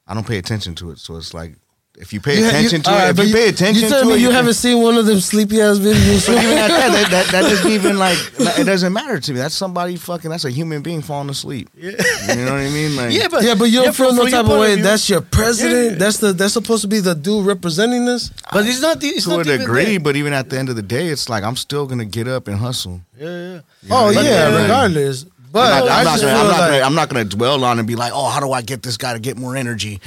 I 0.08 0.14
don't 0.14 0.26
pay 0.26 0.38
attention 0.38 0.76
to 0.76 0.92
it. 0.92 1.00
So 1.00 1.18
it's 1.18 1.34
like, 1.34 1.56
if 2.02 2.12
you 2.12 2.20
pay 2.20 2.38
You 2.40 2.44
ha- 2.46 2.50
attention 2.50 2.78
you- 2.80 2.84
to 2.84 2.90
alright, 2.90 3.08
it, 3.08 3.10
if 3.12 3.16
but 3.18 3.28
you 3.28 3.34
pay 3.34 3.48
attention 3.50 3.84
you 3.84 3.90
to 3.90 3.96
tell 3.96 4.12
it, 4.12 4.20
you, 4.20 4.32
haven't 4.32 4.56
seen 4.56 4.82
one 4.82 4.98
of 4.98 5.06
them 5.06 5.20
sleepy 5.20 5.62
ass 5.62 5.78
videos. 5.78 6.28
But 6.28 6.44
even 6.44 6.58
at 6.58 6.68
that, 6.68 6.92
that, 6.92 7.10
that, 7.12 7.26
that 7.32 7.42
doesn't 7.44 7.72
even 7.72 7.98
like 8.00 8.18
it 8.60 8.66
doesn't 8.66 8.92
matter 8.92 9.20
to 9.20 9.32
me. 9.34 9.38
That's 9.38 9.54
somebody 9.56 9.96
fucking. 9.98 10.30
That's 10.32 10.46
a 10.46 10.50
human 10.50 10.82
being 10.82 11.02
falling 11.02 11.30
asleep. 11.30 11.70
Yeah, 11.78 11.92
you 12.28 12.44
know 12.46 12.52
what 12.54 12.62
I 12.62 12.70
mean? 12.70 12.96
Like, 12.96 13.14
yeah, 13.14 13.28
but 13.30 13.44
yeah, 13.44 13.56
but 13.56 13.66
you 13.66 13.78
don't 13.78 13.86
yeah, 13.86 13.92
feel 13.92 14.14
no 14.14 14.28
type 14.28 14.46
of 14.48 14.60
way. 14.60 14.76
view- 14.76 14.84
That's 14.84 15.10
your 15.10 15.22
president. 15.22 15.92
Yeah. 15.94 15.98
That's 16.00 16.18
the 16.18 16.34
that's 16.34 16.54
supposed 16.54 16.82
to 16.82 16.88
be 16.88 17.00
the 17.00 17.14
dude 17.16 17.46
representing 17.46 18.08
us. 18.10 18.32
but 18.52 18.66
it's 18.66 18.82
not. 18.82 18.98
It's 19.04 19.26
to 19.26 19.30
not 19.38 19.48
a 19.48 19.58
degree, 19.58 19.98
but 19.98 20.16
even 20.16 20.34
at 20.34 20.50
the 20.50 20.58
end 20.58 20.70
of 20.70 20.76
the 20.76 20.82
day, 20.82 21.08
it's 21.08 21.30
like 21.30 21.44
I'm 21.44 21.56
still 21.56 21.86
gonna 21.86 22.06
get 22.06 22.28
up 22.28 22.48
and 22.48 22.58
hustle. 22.58 23.02
Yeah, 23.18 23.28
yeah. 23.54 23.62
Oh 23.92 24.10
yeah, 24.10 24.22
yeah, 24.22 24.62
regardless. 24.62 25.26
But 25.54 25.70
I'm 25.74 25.86
not, 25.86 25.90
I 25.90 26.00
I'm 26.00 26.06
not 26.06 26.20
gonna, 26.22 26.32
I'm, 26.32 26.48
not 26.48 26.48
like 26.48 26.72
gonna, 26.72 26.84
I'm 26.86 26.96
not 26.96 27.10
gonna 27.10 27.26
dwell 27.26 27.64
on 27.66 27.78
and 27.78 27.86
be 27.86 27.98
like, 27.98 28.14
oh, 28.16 28.30
how 28.30 28.40
do 28.40 28.54
I 28.54 28.62
get 28.62 28.84
this 28.84 28.96
guy 28.96 29.12
to 29.12 29.20
get 29.20 29.38
more 29.38 29.58
energy? 29.58 30.00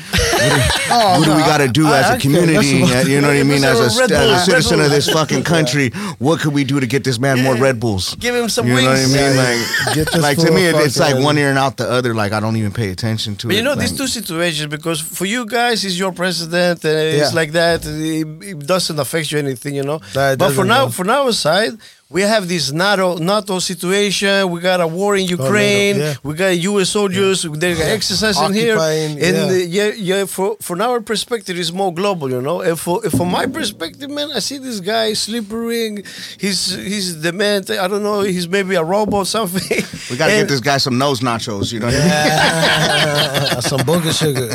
What 0.44 0.54
do, 0.54 1.20
what 1.20 1.24
do 1.24 1.34
we 1.36 1.42
got 1.42 1.58
to 1.58 1.68
do 1.68 1.86
I- 1.86 1.98
as 2.00 2.04
I 2.04 2.08
a 2.08 2.10
can't- 2.12 2.22
community? 2.22 2.80
that's- 2.82 3.08
you 3.08 3.20
know 3.20 3.28
what 3.28 3.36
I 3.36 3.42
mean? 3.52 3.64
As 3.64 3.80
a, 3.80 4.06
Bull, 4.08 4.12
as 4.34 4.42
a 4.48 4.50
citizen 4.50 4.78
Bull. 4.78 4.86
of 4.86 4.90
this 4.92 5.08
fucking 5.10 5.44
country, 5.44 5.90
what 6.18 6.40
could 6.40 6.52
we 6.52 6.64
do 6.64 6.80
to 6.80 6.86
get 6.86 7.04
this 7.04 7.18
man 7.18 7.42
more 7.42 7.56
Red 7.56 7.80
Bulls? 7.80 8.14
Give 8.16 8.34
him 8.34 8.48
some 8.48 8.66
You 8.66 8.74
know 8.74 8.82
what 8.90 8.98
I 8.98 9.06
mean? 9.06 9.14
Yeah, 9.14 9.44
Like, 9.86 9.94
get 9.94 10.12
this 10.12 10.22
like 10.22 10.38
to 10.38 10.50
me, 10.50 10.66
it, 10.66 10.74
it's 10.76 10.98
like 10.98 11.16
one 11.22 11.38
ear 11.38 11.50
and 11.50 11.58
out 11.58 11.76
the 11.76 11.88
other. 11.90 12.14
Like 12.14 12.32
I 12.32 12.40
don't 12.40 12.56
even 12.56 12.72
pay 12.72 12.90
attention 12.90 13.36
to 13.36 13.46
But 13.48 13.54
it. 13.54 13.58
you 13.58 13.64
know, 13.64 13.70
like, 13.74 13.80
these 13.88 13.96
two 13.96 14.06
situations, 14.06 14.68
because 14.70 15.00
for 15.00 15.24
you 15.26 15.46
guys, 15.46 15.82
he's 15.82 15.98
your 15.98 16.12
president, 16.12 16.84
and 16.84 16.92
Yeah. 17.16 17.22
it's 17.24 17.34
like 17.34 17.52
that. 17.52 17.84
It, 17.86 18.26
it 18.50 18.58
doesn't 18.66 18.98
affect 18.98 19.32
you 19.32 19.38
anything, 19.38 19.74
you 19.74 19.82
know. 19.84 20.00
That 20.14 20.38
but 20.38 20.52
for 20.52 20.64
now, 20.64 20.84
no. 20.86 20.90
for 20.90 21.08
our 21.10 21.32
side, 21.32 21.72
we 22.10 22.22
have 22.22 22.46
this 22.48 22.70
NATO 22.70 23.16
NATO 23.18 23.58
situation. 23.58 24.50
We 24.50 24.60
got 24.60 24.80
a 24.80 24.86
war 24.86 25.16
in 25.16 25.26
Ukraine. 25.26 25.96
yeah. 25.98 26.14
We 26.22 26.34
got 26.34 26.50
U.S. 26.70 26.90
soldiers. 26.90 27.42
They're 27.42 27.76
exercising 27.94 28.52
here. 28.52 28.78
And 28.78 29.18
yeah. 29.18 29.42
uh, 29.44 29.50
yeah, 29.52 29.90
yeah. 29.96 30.24
For 30.34 30.56
from 30.60 30.80
our 30.80 31.00
perspective, 31.00 31.56
it's 31.56 31.70
more 31.70 31.94
global, 31.94 32.28
you 32.28 32.42
know. 32.42 32.60
And 32.60 32.76
for 32.76 33.00
from 33.02 33.30
my 33.30 33.46
perspective, 33.46 34.10
man, 34.10 34.32
I 34.32 34.40
see 34.40 34.58
this 34.58 34.80
guy 34.80 35.12
slippering. 35.12 36.02
He's 36.40 36.74
he's 36.74 37.22
the 37.22 37.32
man. 37.32 37.62
I 37.70 37.86
don't 37.86 38.02
know. 38.02 38.22
He's 38.22 38.48
maybe 38.48 38.74
a 38.74 38.82
robot 38.82 39.14
or 39.14 39.26
something. 39.26 39.62
we 40.10 40.16
got 40.16 40.26
to 40.26 40.32
get 40.32 40.48
this 40.48 40.58
guy 40.58 40.78
some 40.78 40.98
nose 40.98 41.20
nachos. 41.20 41.72
You 41.72 41.78
know 41.78 41.86
what 41.86 41.94
I 41.94 41.98
mean? 41.98 42.08
Yeah, 42.08 43.60
some 43.70 43.82
booger 43.86 44.10
sugar. 44.10 44.50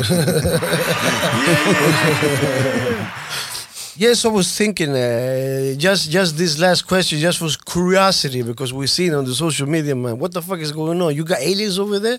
Yes, 4.00 4.24
I 4.24 4.28
was 4.28 4.56
thinking. 4.56 4.92
Uh, 4.96 5.74
just, 5.76 6.10
just 6.10 6.38
this 6.38 6.58
last 6.58 6.86
question, 6.86 7.18
just 7.18 7.38
was 7.42 7.54
curiosity 7.54 8.40
because 8.40 8.72
we've 8.72 8.88
seen 8.88 9.12
on 9.12 9.26
the 9.26 9.34
social 9.34 9.68
media, 9.68 9.94
man. 9.94 10.18
What 10.18 10.32
the 10.32 10.40
fuck 10.40 10.58
is 10.60 10.72
going 10.72 11.02
on? 11.02 11.14
You 11.14 11.22
got 11.22 11.40
aliens 11.42 11.78
over 11.78 11.98
there? 11.98 12.18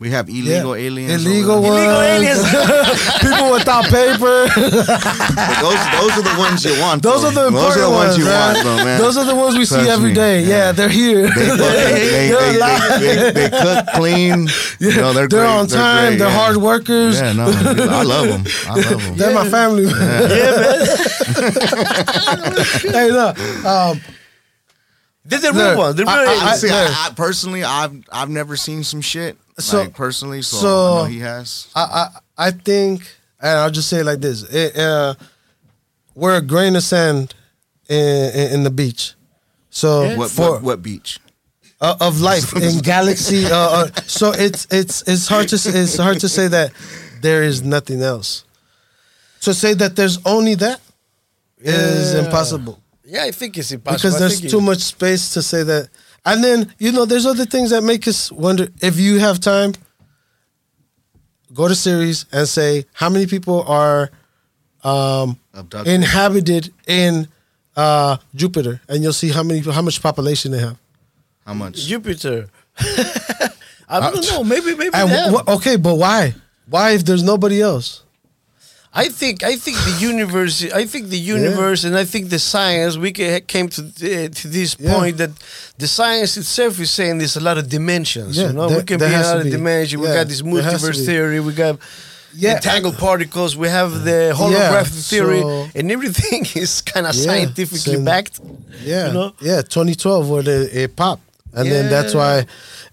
We 0.00 0.08
have 0.12 0.30
illegal 0.30 0.74
Yeah. 0.78 0.86
aliens. 0.86 1.26
Illegal 1.26 1.56
over 1.62 1.74
there. 1.76 1.92
ones. 1.92 2.08
aliens. 2.08 3.20
People 3.20 3.52
without 3.52 3.84
paper. 3.84 4.48
But 4.48 5.60
those, 5.60 5.80
those 6.00 6.12
are 6.16 6.22
the 6.24 6.36
ones 6.38 6.64
you 6.64 6.80
want. 6.80 7.02
Those 7.02 7.20
though. 7.20 7.28
are 7.28 7.32
the 7.32 7.50
Those 7.50 7.76
important 7.76 7.76
are 7.76 7.90
the 7.90 7.90
ones 7.90 8.16
you 8.16 8.24
man. 8.24 8.54
want, 8.54 8.64
though, 8.64 8.84
man. 8.84 8.98
Those 8.98 9.16
are 9.18 9.26
the 9.26 9.36
ones 9.36 9.58
we 9.58 9.66
see 9.66 9.74
Trust 9.74 9.90
every 9.90 10.08
me. 10.08 10.14
day. 10.14 10.42
Yeah, 10.44 10.72
they're 10.72 10.88
here. 10.88 11.24
they, 11.28 11.28
fucking- 11.28 11.56
they, 11.58 12.30
they, 12.30 12.58
they, 12.58 12.98
they, 12.98 13.30
they 13.32 13.50
cook 13.50 13.86
clean. 13.94 14.48
You 14.80 14.96
know, 14.96 15.12
they're, 15.12 15.28
they're 15.28 15.40
great. 15.44 15.50
on 15.60 15.66
time. 15.66 16.06
great, 16.06 16.18
They're 16.18 16.28
yeah. 16.28 16.34
hard 16.38 16.56
workers. 16.56 17.20
Yeah, 17.20 17.34
no, 17.34 17.44
I 17.44 18.02
love 18.02 18.28
them. 18.28 18.44
I 18.66 18.74
love 18.76 19.02
them. 19.04 19.16
They're 19.16 19.34
my 19.34 19.46
family. 19.50 19.84
yeah, 19.84 19.92
man. 19.92 20.86
hey, 22.94 23.10
look. 23.10 23.38
Um, 23.66 24.00
The, 25.26 25.36
the 25.36 25.52
Look, 25.52 25.54
real 25.56 25.76
one. 25.78 25.96
The 25.96 26.02
real 26.04 26.08
I- 26.10 26.24
I- 26.24 26.50
I, 26.52 26.56
see. 26.56 26.70
I, 26.70 27.06
I 27.08 27.10
personally, 27.14 27.62
I've 27.62 27.92
I've 28.10 28.30
never 28.30 28.56
seen 28.56 28.82
some 28.84 29.02
shit. 29.02 29.36
So- 29.64 29.80
like, 29.80 29.94
personally, 29.94 30.42
so, 30.42 30.56
so- 30.56 30.94
I 30.96 30.98
know 31.02 31.04
he 31.04 31.18
has. 31.20 31.68
I, 31.74 31.80
I 31.82 32.46
I 32.48 32.50
think, 32.52 33.02
and 33.40 33.58
I'll 33.58 33.70
just 33.70 33.88
say 33.88 34.00
it 34.00 34.06
like 34.06 34.20
this: 34.20 34.42
it, 34.44 34.76
uh, 34.78 35.14
we're 36.14 36.36
a 36.36 36.42
grain 36.42 36.76
of 36.76 36.82
sand 36.82 37.34
in, 37.88 38.30
in, 38.34 38.52
in 38.54 38.62
the 38.64 38.70
beach. 38.70 39.14
So 39.70 40.16
What, 40.16 40.30
for 40.30 40.50
what 40.52 40.62
what 40.62 40.82
beach? 40.82 41.20
uh, 41.80 41.96
of 42.00 42.20
life 42.20 42.54
in 42.66 42.78
galaxy, 42.80 43.46
uh, 43.46 43.56
uh, 43.56 43.86
so 44.06 44.32
it's 44.32 44.66
it's 44.70 45.02
it's 45.08 45.26
hard 45.28 45.48
to 45.48 45.56
it's 45.56 45.96
hard 45.96 46.20
to 46.20 46.28
say 46.28 46.48
that 46.48 46.72
there 47.22 47.42
is 47.42 47.62
nothing 47.62 48.02
else. 48.02 48.44
To 49.42 49.54
say 49.54 49.72
that 49.74 49.96
there's 49.96 50.18
only 50.26 50.54
that 50.56 50.80
is 51.58 52.12
Yeah. 52.14 52.24
impossible 52.24 52.82
Yeah, 53.04 53.24
I 53.24 53.30
think 53.32 53.56
it's 53.56 53.72
impossible. 53.72 53.96
because 53.96 54.14
I 54.16 54.18
there's 54.20 54.40
too 54.40 54.58
it- 54.58 54.62
much 54.70 54.80
space 54.80 55.32
to 55.34 55.42
say 55.42 55.62
that. 55.64 55.88
And 56.24 56.44
then 56.44 56.72
you 56.78 56.92
know, 56.92 57.04
there's 57.04 57.26
other 57.26 57.44
things 57.46 57.70
that 57.70 57.82
make 57.82 58.06
us 58.06 58.30
wonder 58.30 58.68
if 58.80 58.98
you 58.98 59.18
have 59.18 59.40
time. 59.40 59.72
Go 61.52 61.66
to 61.66 61.74
series 61.74 62.26
and 62.32 62.46
say 62.48 62.84
how 62.92 63.08
many 63.08 63.26
people 63.26 63.62
are 63.64 64.10
um, 64.84 65.38
Abducted. 65.52 65.92
inhabited 65.92 66.72
in 66.86 67.26
uh, 67.76 68.18
Jupiter, 68.34 68.80
and 68.88 69.02
you'll 69.02 69.12
see 69.12 69.30
how 69.30 69.42
many 69.42 69.60
how 69.60 69.82
much 69.82 70.00
population 70.00 70.52
they 70.52 70.60
have. 70.60 70.78
How 71.44 71.54
much? 71.54 71.76
Jupiter. 71.86 72.48
I 73.88 74.10
don't 74.10 74.24
know. 74.30 74.44
Maybe 74.44 74.76
maybe 74.76 74.90
And 74.94 75.10
they 75.10 75.30
wh- 75.36 75.48
okay, 75.56 75.76
but 75.76 75.96
why? 75.96 76.34
Why 76.68 76.92
if 76.92 77.04
there's 77.04 77.24
nobody 77.24 77.60
else? 77.60 78.04
I 78.92 79.08
think 79.08 79.44
I 79.44 79.54
think 79.54 79.76
the 79.84 79.96
universe. 80.00 80.64
I 80.72 80.84
think 80.84 81.10
the 81.10 81.18
universe, 81.18 81.84
and 81.84 81.96
I 81.96 82.04
think 82.04 82.28
the 82.28 82.40
science. 82.40 82.96
We 82.96 83.12
came 83.12 83.68
to 83.68 83.82
th- 83.92 84.32
to 84.42 84.48
this 84.48 84.76
Yeah. 84.78 84.94
point 84.94 85.18
that 85.18 85.30
the 85.78 85.86
science 85.86 86.36
itself 86.36 86.80
is 86.80 86.90
saying 86.90 87.18
there's 87.18 87.36
a 87.36 87.40
lot 87.40 87.56
of 87.56 87.68
dimensions. 87.68 88.36
Yeah, 88.36 88.48
you 88.48 88.52
know, 88.54 88.68
there- 88.68 88.78
we 88.78 88.84
can 88.84 88.98
be 88.98 89.04
in 89.04 89.12
has 89.12 89.26
to 89.26 89.32
another 89.32 89.44
be. 89.44 89.50
dimension. 89.50 90.00
We 90.00 90.08
got 90.08 90.26
this 90.28 90.42
multiverse 90.42 91.04
theory. 91.06 91.38
We 91.38 91.52
got 91.52 91.78
Yeah. 92.34 92.54
entangled 92.56 92.98
particles. 92.98 93.56
We 93.56 93.68
have 93.68 94.02
the 94.04 94.32
holographic 94.36 95.08
theory, 95.08 95.40
so- 95.42 95.68
and 95.76 95.92
everything 95.92 96.46
is 96.62 96.80
kind 96.82 97.06
of 97.06 97.14
Yeah, 97.14 97.22
scientifically 97.26 97.94
so- 97.94 98.00
backed. 98.10 98.40
Yeah, 98.84 99.06
You 99.06 99.12
know? 99.12 99.32
yeah, 99.40 99.62
2012 99.62 100.28
where 100.28 100.40
it, 100.42 100.48
it 100.48 100.90
uh, 100.90 100.94
popped, 100.96 101.22
and 101.52 101.70
then 101.70 101.90
that's 101.90 102.14
why. 102.14 102.46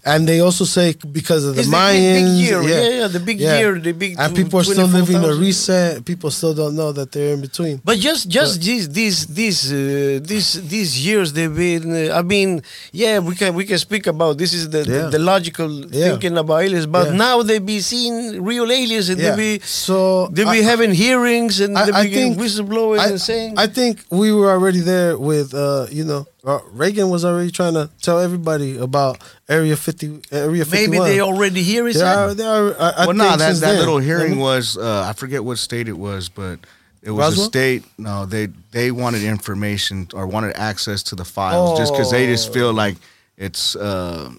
And 0.04 0.26
they 0.28 0.40
also 0.40 0.64
say 0.64 0.94
because 1.12 1.44
of 1.44 1.56
the 1.56 1.62
It's 1.62 1.68
the 1.68 1.76
big- 1.76 2.00
Mayans, 2.00 2.38
big 2.38 2.46
year. 2.46 2.62
Yeah, 2.62 2.88
yeah, 3.00 3.08
the 3.08 3.20
big 3.20 3.40
year, 3.40 3.78
the 3.78 3.92
big 3.92 4.14
and 4.18 4.34
people 4.34 4.60
are 4.60 4.64
still 4.64 4.86
living 4.86 5.16
a 5.22 5.34
reset. 5.34 6.04
People 6.04 6.30
still 6.30 6.54
don't 6.54 6.76
know 6.76 6.92
that 6.92 7.12
they're 7.12 7.34
in 7.34 7.40
between. 7.42 7.80
But 7.84 7.98
just 7.98 8.28
just 8.28 8.62
these 8.62 8.88
these 8.88 9.26
these 9.26 9.60
uh, 9.72 10.20
these 10.22 10.52
these 10.74 11.04
years 11.06 11.32
they've 11.34 11.54
been. 11.54 11.84
Uh, 12.10 12.14
I 12.20 12.22
mean, 12.22 12.62
yeah, 12.92 13.18
we 13.18 13.34
can 13.34 13.54
we 13.54 13.64
can 13.66 13.76
speak 13.78 14.06
about 14.06 14.38
this 14.38 14.52
is 14.54 14.70
the 14.70 14.78
Yeah. 14.78 14.84
the, 15.10 15.18
the 15.18 15.18
logical 15.18 15.68
Yeah. 15.90 16.10
thinking 16.10 16.38
about 16.38 16.62
aliens. 16.62 16.86
But 16.86 17.08
Yeah. 17.08 17.16
now 17.26 17.42
they 17.42 17.58
be 17.58 17.80
seeing 17.80 18.42
real 18.42 18.70
aliens 18.70 19.08
and 19.10 19.20
Yeah. 19.20 19.34
they 19.34 19.58
be 19.58 19.64
So 19.66 20.28
they 20.32 20.44
be 20.44 20.60
I- 20.62 20.68
having 20.72 20.92
hearings 20.94 21.60
and 21.60 21.76
I- 21.76 21.84
they 21.86 21.92
be 22.04 22.08
getting 22.14 22.34
think- 22.34 22.42
whistleblowers 22.42 23.00
I, 23.00 23.06
and 23.10 23.20
saying. 23.20 23.54
I 23.58 23.66
think 23.66 24.04
we 24.10 24.32
were 24.32 24.50
already 24.56 24.80
there 24.80 25.18
with, 25.18 25.52
uh, 25.54 25.86
you 25.90 26.04
know, 26.04 26.26
uh, 26.44 26.60
Reagan 26.72 27.10
was 27.10 27.24
already 27.24 27.50
trying 27.50 27.74
to 27.74 27.90
tell 28.00 28.20
everybody 28.20 28.78
about 28.78 29.18
Area 29.48 29.76
50, 29.76 30.22
Area 30.30 30.64
51. 30.64 30.90
Maybe 30.90 30.98
they 30.98 31.20
already 31.20 31.62
hear 31.62 31.88
it. 31.88 31.94
They 31.94 32.02
are, 32.02 32.34
they 32.34 32.44
are, 32.44 32.74
I, 32.78 32.90
I 32.90 33.06
well, 33.06 33.14
no, 33.14 33.24
think 33.28 33.38
that 33.38 33.54
that 33.54 33.60
then. 33.60 33.78
little 33.78 33.98
hearing 33.98 34.32
I 34.32 34.34
mean, 34.34 34.38
was 34.38 34.76
uh, 34.76 35.04
I 35.08 35.12
forget 35.14 35.44
what 35.44 35.58
state 35.58 35.88
it 35.88 35.98
was, 35.98 36.28
but 36.28 36.60
it 37.02 37.10
was 37.10 37.30
Roswell? 37.32 37.46
a 37.46 37.48
state. 37.48 37.84
No, 37.98 38.24
they 38.26 38.46
they 38.70 38.90
wanted 38.90 39.24
information 39.24 40.08
or 40.14 40.26
wanted 40.26 40.56
access 40.56 41.02
to 41.04 41.16
the 41.16 41.24
files 41.24 41.78
just 41.78 41.92
because 41.92 42.10
they 42.10 42.26
just 42.26 42.52
feel 42.52 42.72
like 42.72 42.96
it's 43.36 43.74
uh, 43.76 44.30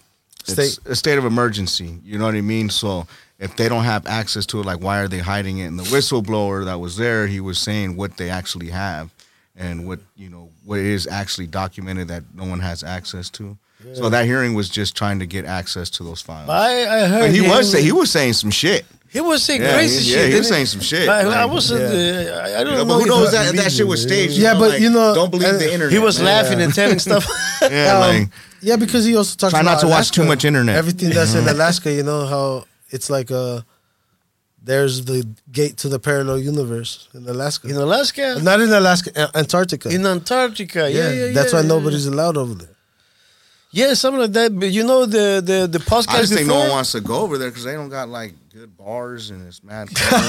it's 0.48 0.54
State. 0.54 0.88
a 0.88 0.96
state 0.96 1.18
of 1.18 1.26
emergency. 1.26 2.00
You 2.04 2.18
know 2.18 2.26
what 2.26 2.36
I 2.36 2.42
mean? 2.42 2.70
So 2.70 3.08
if 3.40 3.56
they 3.56 3.70
don't 3.70 3.84
have 3.84 4.08
access 4.08 4.46
to 4.48 4.60
it, 4.62 4.66
like 4.66 4.82
why 4.82 5.00
are 5.00 5.08
they 5.08 5.20
hiding 5.20 5.60
it? 5.60 5.66
And 5.66 5.78
the 5.78 5.84
whistleblower 5.84 6.66
that 6.66 6.80
was 6.80 6.98
there, 6.98 7.28
he 7.28 7.40
was 7.40 7.60
saying 7.60 7.98
what 7.98 8.18
they 8.18 8.30
actually 8.30 8.70
have 8.70 9.10
and 9.60 9.86
what 9.88 10.00
you 10.16 10.30
know 10.30 10.50
what 10.66 10.80
is 10.80 11.06
actually 11.06 11.46
documented 11.48 12.08
that 12.08 12.24
no 12.34 12.46
one 12.46 12.60
has 12.62 12.84
access 12.84 13.30
to. 13.32 13.56
So 13.94 14.10
that 14.10 14.26
hearing 14.26 14.56
was 14.56 14.68
just 14.68 14.96
trying 14.98 15.20
to 15.20 15.26
get 15.26 15.46
access 15.46 15.90
to 15.92 16.04
those 16.04 16.22
files. 16.22 16.50
I, 16.50 17.04
I 17.04 17.08
heard 17.08 17.22
But 17.22 17.32
he 17.32 17.44
him- 17.46 17.50
was 17.50 17.72
say, 17.72 17.82
he 17.82 17.94
was 17.94 18.12
saying 18.12 18.34
some 18.34 18.52
shit. 18.52 18.86
he 19.10 19.22
was 19.22 19.42
saying 19.42 19.62
Yeah, 19.62 19.74
crazy 19.76 20.04
shit. 20.04 20.20
yeah, 20.20 20.28
he 20.34 20.38
was 20.38 20.50
saying 20.50 20.66
some 20.66 20.82
shit. 20.82 21.08
But 21.08 21.26
I 21.28 21.46
wasn't. 21.46 21.82
yeah. 21.94 22.32
Uh, 22.32 22.60
I 22.60 22.64
don't 22.66 22.74
You 22.74 22.78
know, 22.80 22.84
know. 22.84 22.86
but 22.86 23.00
who 23.00 23.06
knows 23.06 23.32
that 23.32 23.56
that 23.56 23.72
shit 23.72 23.88
was 23.88 24.02
staged? 24.02 24.34
Yeah, 24.34 24.54
but 24.56 24.72
like, 24.72 24.82
you 24.82 24.90
know, 24.90 25.16
don't 25.16 25.32
believe 25.32 25.48
uh, 25.56 25.58
the 25.60 25.72
internet. 25.74 25.94
He 25.94 26.00
was 26.00 26.18
man. 26.20 26.26
laughing 26.26 26.60
and 26.62 26.74
telling 26.74 27.00
stuff. 27.00 27.26
Yeah, 27.62 27.94
Um, 27.94 28.00
like 28.02 28.30
Yeah, 28.62 28.76
because 28.76 29.06
he 29.06 29.16
also 29.16 29.38
talks 29.38 29.54
Try 29.54 29.62
not 29.62 29.80
to 29.80 29.88
watch 29.88 30.12
too 30.12 30.26
much 30.26 30.44
internet. 30.44 30.76
Everything 30.76 31.12
that's 31.12 31.34
in 31.36 31.48
Alaska, 31.48 31.90
you 31.92 32.04
know 32.04 32.26
how 32.26 32.66
it's 32.90 33.10
like 33.10 33.32
uh 33.32 33.62
there's 34.64 35.06
the 35.06 35.28
gate 35.52 35.78
to 35.78 35.90
the 35.90 36.00
parallel 36.00 36.40
universe 36.40 37.08
in 37.14 37.28
Alaska. 37.28 37.68
in 37.68 37.76
Alaska, 37.76 38.40
Not 38.42 38.60
in 38.62 38.72
Alaska, 38.72 39.12
uh, 39.16 39.28
Antarctica. 39.36 39.90
in 39.90 40.06
Antarctica. 40.06 40.92
Yeah, 40.92 41.12
yeah, 41.12 41.26
yeah. 41.26 41.34
that's 41.34 41.54
why 41.54 41.62
yeah. 41.62 41.68
nobody's 41.68 42.06
allowed 42.06 42.38
over 42.38 42.54
there. 42.54 42.76
Yeah, 43.72 43.94
something 43.94 44.22
like 44.22 44.32
that. 44.34 44.60
But 44.60 44.72
you 44.72 44.84
know 44.84 45.06
the 45.06 45.42
the 45.46 45.68
the 45.68 45.80
podcast 45.80 46.10
I 46.10 46.22
just 46.22 46.34
think 46.34 46.48
no 46.48 46.58
one 46.60 46.70
wants 46.70 46.92
to 46.94 47.02
go 47.02 47.22
over 47.22 47.38
there 47.38 47.50
because 47.50 47.64
they 47.64 47.74
don't 47.74 47.90
got 47.90 48.10
like 48.10 48.34
good 48.52 48.76
bars 48.76 49.30
and 49.30 49.46
it's 49.48 49.64
mad 49.64 49.88
cold. 49.96 50.24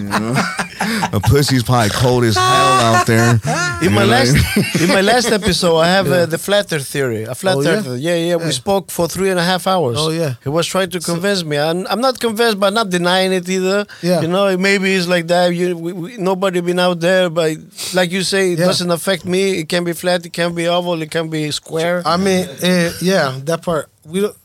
you 0.00 0.06
know, 0.08 0.34
a 1.12 1.20
pussy's 1.20 1.64
probably 1.64 1.90
cold 1.90 2.22
as 2.22 2.36
hell 2.36 2.44
out 2.44 3.06
there. 3.08 3.40
In 3.82 3.92
my 3.92 4.04
last 4.04 4.34
in 4.80 4.88
my 4.88 5.00
last 5.00 5.26
episode, 5.32 5.78
I 5.78 5.88
have 5.88 6.06
uh, 6.10 6.26
the 6.26 6.38
flat 6.38 6.72
earth 6.72 6.86
theory. 6.86 7.24
A 7.24 7.34
flat 7.34 7.56
Oh, 7.56 7.60
yeah? 7.62 7.70
earth. 7.70 7.86
Yeah, 7.98 8.14
yeah. 8.14 8.36
We 8.36 8.52
spoke 8.52 8.90
for 8.92 9.08
three 9.08 9.30
and 9.30 9.38
a 9.40 9.42
half 9.42 9.66
hours. 9.66 9.96
Oh, 9.98 10.10
yeah. 10.10 10.34
He 10.44 10.48
was 10.48 10.66
trying 10.66 10.90
to 10.90 11.00
convince 11.00 11.42
me. 11.44 11.58
I'm, 11.58 11.86
I'm 11.88 12.00
not 12.00 12.20
convinced, 12.20 12.60
but 12.60 12.72
not 12.72 12.90
denying 12.90 13.32
it 13.32 13.48
either. 13.48 13.84
Yeah. 14.02 14.20
You 14.20 14.28
know, 14.28 14.56
maybe 14.56 14.94
it's 14.94 15.08
like 15.08 15.26
that. 15.26 15.48
You, 15.54 15.76
we, 15.76 15.92
we, 15.92 16.16
nobody 16.16 16.60
been 16.60 16.78
out 16.78 17.00
there, 17.00 17.30
but 17.30 17.56
like 17.94 18.12
you 18.12 18.22
say, 18.22 18.52
it 18.52 18.58
Yeah. 18.60 18.66
doesn't 18.66 18.90
affect 18.90 19.24
me. 19.24 19.58
It 19.58 19.68
can 19.68 19.82
be 19.84 19.92
flat. 19.92 20.24
It 20.24 20.32
can 20.32 20.54
be 20.54 20.68
oval. 20.68 21.02
It 21.02 21.10
can 21.10 21.30
be 21.30 21.50
square. 21.50 22.02
I 22.06 22.16
mean, 22.16 22.48
eh, 22.62 22.92
yeah, 23.02 23.38
that 23.44 23.62
part 23.62 23.88
we 24.06 24.20
don't. 24.20 24.36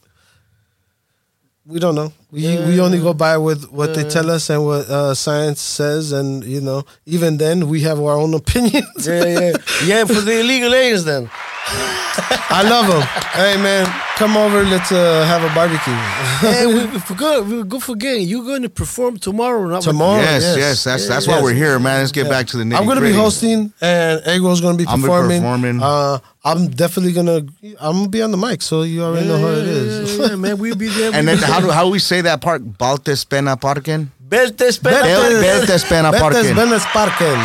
We 1.69 1.79
don't 1.79 1.93
know. 1.93 2.11
We 2.31 2.41
we 2.65 2.79
only 2.81 2.97
go 2.99 3.13
by 3.13 3.37
with 3.37 3.69
what 3.69 3.93
they 3.93 4.03
tell 4.09 4.31
us 4.31 4.49
and 4.49 4.65
what 4.65 4.89
uh, 4.89 5.13
science 5.13 5.61
says, 5.61 6.11
and 6.11 6.43
you 6.43 6.61
know, 6.61 6.83
even 7.05 7.37
then 7.37 7.69
we 7.69 7.81
have 7.81 7.99
our 7.99 8.17
own 8.17 8.33
opinions. 8.33 9.05
yeah, 9.05 9.25
yeah, 9.25 9.51
yeah. 9.85 10.05
For 10.05 10.19
the 10.19 10.39
illegal 10.39 10.73
aliens, 10.73 11.05
then. 11.05 11.29
I 12.51 12.63
love 12.63 12.87
them. 12.87 13.01
hey 13.33 13.61
man, 13.61 13.85
come 14.17 14.35
over. 14.35 14.63
Let's 14.63 14.91
uh, 14.91 15.23
have 15.25 15.43
a 15.43 15.53
barbecue 15.53 15.93
hey, 16.41 16.65
we, 16.65 16.85
we 16.93 16.99
forgot. 16.99 17.45
We 17.45 17.63
go 17.63 17.79
forgetting. 17.79 18.27
You're 18.27 18.43
going 18.43 18.63
to 18.63 18.69
perform 18.69 19.17
tomorrow. 19.17 19.65
Not 19.67 19.83
tomorrow. 19.83 20.21
Yes, 20.21 20.55
yes, 20.57 20.83
that's 20.83 21.07
that's 21.07 21.27
why 21.27 21.41
we're 21.41 21.53
here, 21.53 21.77
man. 21.79 21.99
Let's 21.99 22.11
get 22.11 22.29
back 22.29 22.47
to 22.47 22.57
the 22.57 22.63
nitty 22.63 22.75
I'm 22.75 22.85
gonna 22.85 23.01
be 23.01 23.13
hosting, 23.13 23.71
and 23.81 24.21
Ego's 24.27 24.61
gonna 24.61 24.77
be 24.77 24.85
performing. 24.85 25.43
I'm 25.43 25.61
performing. 25.61 25.79
performing. 25.79 25.83
Uh, 25.83 26.19
I'm 26.43 26.69
definitely 26.69 27.13
gonna. 27.13 27.45
I'm 27.79 27.97
gonna 27.97 28.09
be 28.09 28.21
on 28.21 28.31
the 28.31 28.37
mic, 28.37 28.61
so 28.61 28.81
you 28.81 29.03
already 29.03 29.27
know 29.27 29.37
how 29.37 29.47
it 29.47 29.67
is. 29.67 30.17
Yeah, 30.17 30.27
yeah, 30.27 30.35
man, 30.35 30.57
we'll 30.57 30.75
be 30.75 30.89
there. 30.89 31.11
And 31.13 31.27
then 31.27 31.37
how 31.37 31.59
do 31.59 31.69
how 31.69 31.85
do 31.85 31.91
we 31.91 31.99
say 31.99 32.21
that 32.21 32.41
part? 32.41 32.63
Baltes 32.63 33.27
pena 33.29 33.57
parken. 33.57 34.11
Beltes, 34.29 34.77
Bel- 34.77 35.01
Beltes. 35.01 35.41
Beltes 35.41 35.83
pena 35.89 36.11
parken. 36.11 36.53
Benes 36.55 36.83
Parken. 36.93 37.39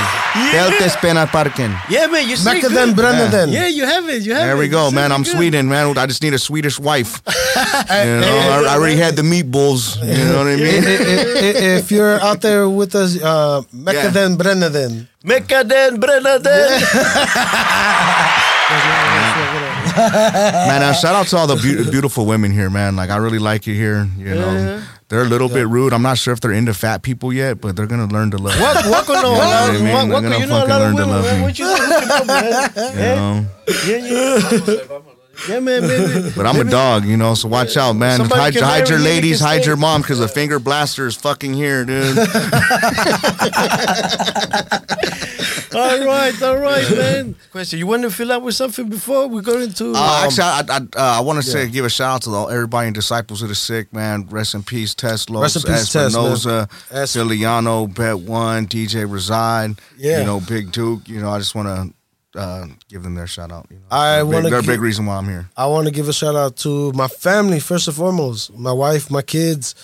Beltes 0.53 0.97
pena 1.01 1.27
parken. 1.27 1.73
Yeah, 1.89 2.07
man, 2.13 2.29
you 2.29 2.37
say 2.37 2.61
Mekaden 2.61 2.93
good. 2.93 2.97
Brennaden. 2.97 3.51
Yeah, 3.53 3.69
you 3.69 3.87
have 3.87 4.07
it. 4.11 4.23
You 4.23 4.35
have 4.35 4.45
There 4.45 4.57
it. 4.57 4.59
we 4.59 4.69
go, 4.69 4.91
man. 4.91 5.11
I'm 5.11 5.23
it 5.23 5.25
good. 5.25 5.37
Sweden, 5.37 5.67
man. 5.69 5.97
I 5.97 6.05
just 6.07 6.23
need 6.23 6.35
a 6.35 6.39
Swedish 6.39 6.79
wife. 6.79 7.23
You 7.95 8.21
know, 8.21 8.39
I, 8.51 8.65
I 8.69 8.75
already 8.75 8.97
had 8.97 9.15
the 9.17 9.23
meatballs. 9.23 9.97
You 10.03 10.25
know 10.29 10.39
what 10.39 10.47
I 10.49 10.53
I- 10.53 10.57
mean? 10.57 10.85
I- 10.85 10.91
I- 10.91 11.79
if 11.79 11.91
you're 11.91 12.21
out 12.21 12.41
there 12.43 12.69
with 12.69 12.95
us, 12.95 13.17
uh, 13.23 13.63
Mekaden 13.75 14.37
Brennaden. 14.37 15.07
Mekaden, 15.25 15.97
Brennaden. 16.03 16.45
man, 20.69 20.83
uh, 20.83 20.93
shout 20.93 21.15
out 21.15 21.27
to 21.29 21.37
all 21.37 21.47
the 21.47 21.57
beau- 21.57 21.91
beautiful 21.91 22.27
women 22.27 22.51
here, 22.53 22.69
man. 22.71 22.97
Like 22.97 23.11
I 23.11 23.17
really 23.17 23.39
like 23.39 23.67
you 23.67 23.75
here. 23.75 24.09
You 24.19 24.35
know, 24.35 24.83
they're 25.09 25.23
a 25.23 25.27
little 25.27 25.49
bit 25.49 25.69
rude. 25.69 25.93
I'm 25.93 26.03
not 26.03 26.19
sure 26.19 26.33
if 26.33 26.41
they're 26.41 26.51
into 26.53 26.75
fat 26.75 27.03
people 27.03 27.33
yet, 27.33 27.61
but 27.61 27.77
they're 27.77 27.87
gonna 27.87 28.07
learn 28.07 28.31
to 28.33 28.39
love. 28.39 28.59
What? 28.59 28.85
What 28.87 29.07
can 29.07 29.23
know? 29.23 29.33
You 29.33 29.39
know 29.39 29.39
what 29.39 29.53
I 29.53 29.73
mean? 29.79 29.93
What? 29.93 30.09
They're 30.09 30.21
gonna 30.23 30.39
you 30.39 30.47
know? 30.47 30.55
Fucking 30.61 30.71
lot 30.71 30.81
of 30.81 30.81
learn 30.81 30.97
to 30.97 31.07
love 31.07 31.25
man. 31.25 31.37
me. 31.39 31.43
What 31.43 31.59
you 31.59 31.65
know? 31.67 31.73
What 31.73 32.03
you 32.03 32.09
know, 32.09 32.25
man? 32.25 32.71
You 32.95 33.15
know? 33.15 33.45
Yeah, 33.87 33.99
yeah. 34.89 34.99
Yeah, 35.49 35.61
man, 35.67 35.83
baby. 35.83 36.31
But 36.37 36.47
I'm 36.47 36.61
a 36.61 36.65
dog, 36.71 37.05
you 37.05 37.17
know, 37.17 37.35
so 37.35 37.49
watch 37.49 37.77
out, 37.77 37.95
man. 37.95 38.19
Somebody 38.19 38.59
Hide, 38.59 38.63
hide 38.63 38.89
your 38.89 39.01
ladies, 39.01 39.39
can 39.39 39.47
hide 39.49 39.63
stay. 39.63 39.71
your 39.71 39.77
mom, 39.77 40.03
because 40.03 40.19
the 40.21 40.29
finger 40.29 40.59
blaster 40.61 41.07
is 41.07 41.17
fucking 41.17 41.55
here, 41.55 41.85
dude. 41.85 42.17
All 45.77 46.07
right, 46.07 46.43
all 46.43 46.59
right, 46.59 46.89
man. 46.97 47.35
Question: 47.51 47.81
You 47.81 47.87
want 47.89 48.03
to 48.03 48.11
fill 48.11 48.31
out 48.31 48.43
with 48.43 48.55
something 48.55 48.89
before 48.89 49.27
we 49.27 49.43
go 49.43 49.59
into? 49.59 49.93
Uh, 49.93 50.23
actually, 50.25 50.45
I 50.45 50.61
I, 50.61 50.63
I, 50.69 50.77
uh, 50.77 51.19
I 51.19 51.21
want 51.21 51.43
to 51.43 51.43
say 51.43 51.69
give 51.69 51.85
a 51.85 51.91
shout 51.91 52.15
out 52.15 52.23
to 52.23 52.31
all, 52.31 52.49
everybody 52.49 52.87
in 52.89 52.93
Disciples 52.95 53.43
of 53.43 53.49
the 53.49 53.57
Sick, 53.57 53.93
man. 53.93 54.27
Rest 54.29 54.55
in 54.55 54.63
peace, 54.63 54.95
Tesla, 54.95 55.43
Rest 55.43 55.57
in 55.57 55.63
peace, 55.63 55.93
Tess, 55.93 56.15
man. 56.15 56.23
Espinoza, 56.25 57.95
Bet 57.95 58.19
One, 58.21 58.67
DJ 58.67 59.11
Reside. 59.11 59.77
Yeah. 59.97 60.21
you 60.21 60.27
know, 60.27 60.41
Big 60.41 60.71
Duke. 60.71 61.09
You 61.09 61.21
know, 61.21 61.31
I 61.31 61.39
just 61.39 61.55
want 61.57 61.67
to 61.69 62.39
uh, 62.39 62.67
give 62.89 63.03
them 63.03 63.15
their 63.15 63.27
shout 63.27 63.51
out. 63.51 63.67
You 63.71 63.77
know, 63.77 63.87
I 63.91 64.17
They're 64.17 64.27
wanna 64.27 64.51
They're 64.51 64.61
a 64.61 64.63
big 64.63 64.81
reason 64.81 65.07
why 65.07 65.17
I'm 65.17 65.27
here. 65.27 65.49
I 65.57 65.67
want 65.67 65.87
to 65.87 65.93
give 65.93 66.09
a 66.09 66.13
shout 66.13 66.37
out 66.37 66.57
to 66.59 66.93
my 66.93 67.09
family 67.09 67.61
first 67.61 67.89
and 67.89 67.97
foremost. 67.97 68.53
My 68.57 68.73
wife, 68.73 69.11
my 69.11 69.23
kids, 69.23 69.75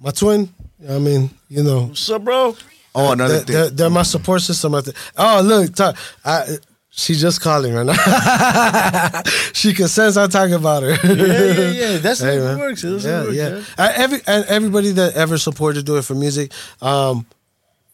my 0.00 0.10
twin. 0.10 0.52
I 0.88 0.98
mean, 0.98 1.30
you 1.48 1.62
know, 1.62 1.86
What's 1.86 2.08
up, 2.10 2.24
bro? 2.24 2.56
Oh, 2.98 3.12
another 3.12 3.34
they're, 3.34 3.42
thing. 3.44 3.54
they're, 3.54 3.70
they're 3.70 3.90
my 3.90 4.02
support 4.02 4.42
system. 4.42 4.74
I 4.74 4.80
think. 4.80 4.96
Oh, 5.16 5.40
look, 5.44 5.74
ta- 5.74 5.94
I, 6.24 6.56
she's 6.90 7.20
just 7.20 7.40
calling 7.40 7.72
right 7.74 7.86
now. 7.86 9.22
she 9.52 9.72
can 9.72 9.88
sense 9.88 10.16
I'm 10.16 10.28
talking 10.30 10.54
about 10.54 10.82
her. 10.82 10.90
Yeah, 11.04 11.12
yeah, 11.14 11.70
yeah. 11.70 11.96
That's 12.02 12.20
Hey, 12.20 12.38
how 12.38 12.52
it 12.52 12.58
works. 12.58 12.82
That's 12.82 13.04
yeah, 13.04 13.22
works, 13.22 13.36
yeah. 13.36 13.48
man. 13.50 13.64
Uh, 13.78 13.92
every 13.94 14.20
and 14.26 14.44
everybody 14.46 14.90
that 14.92 15.14
ever 15.14 15.38
supported 15.38 15.86
Do 15.86 15.96
It 15.96 16.02
for 16.04 16.14
Music, 16.14 16.52
um, 16.82 17.26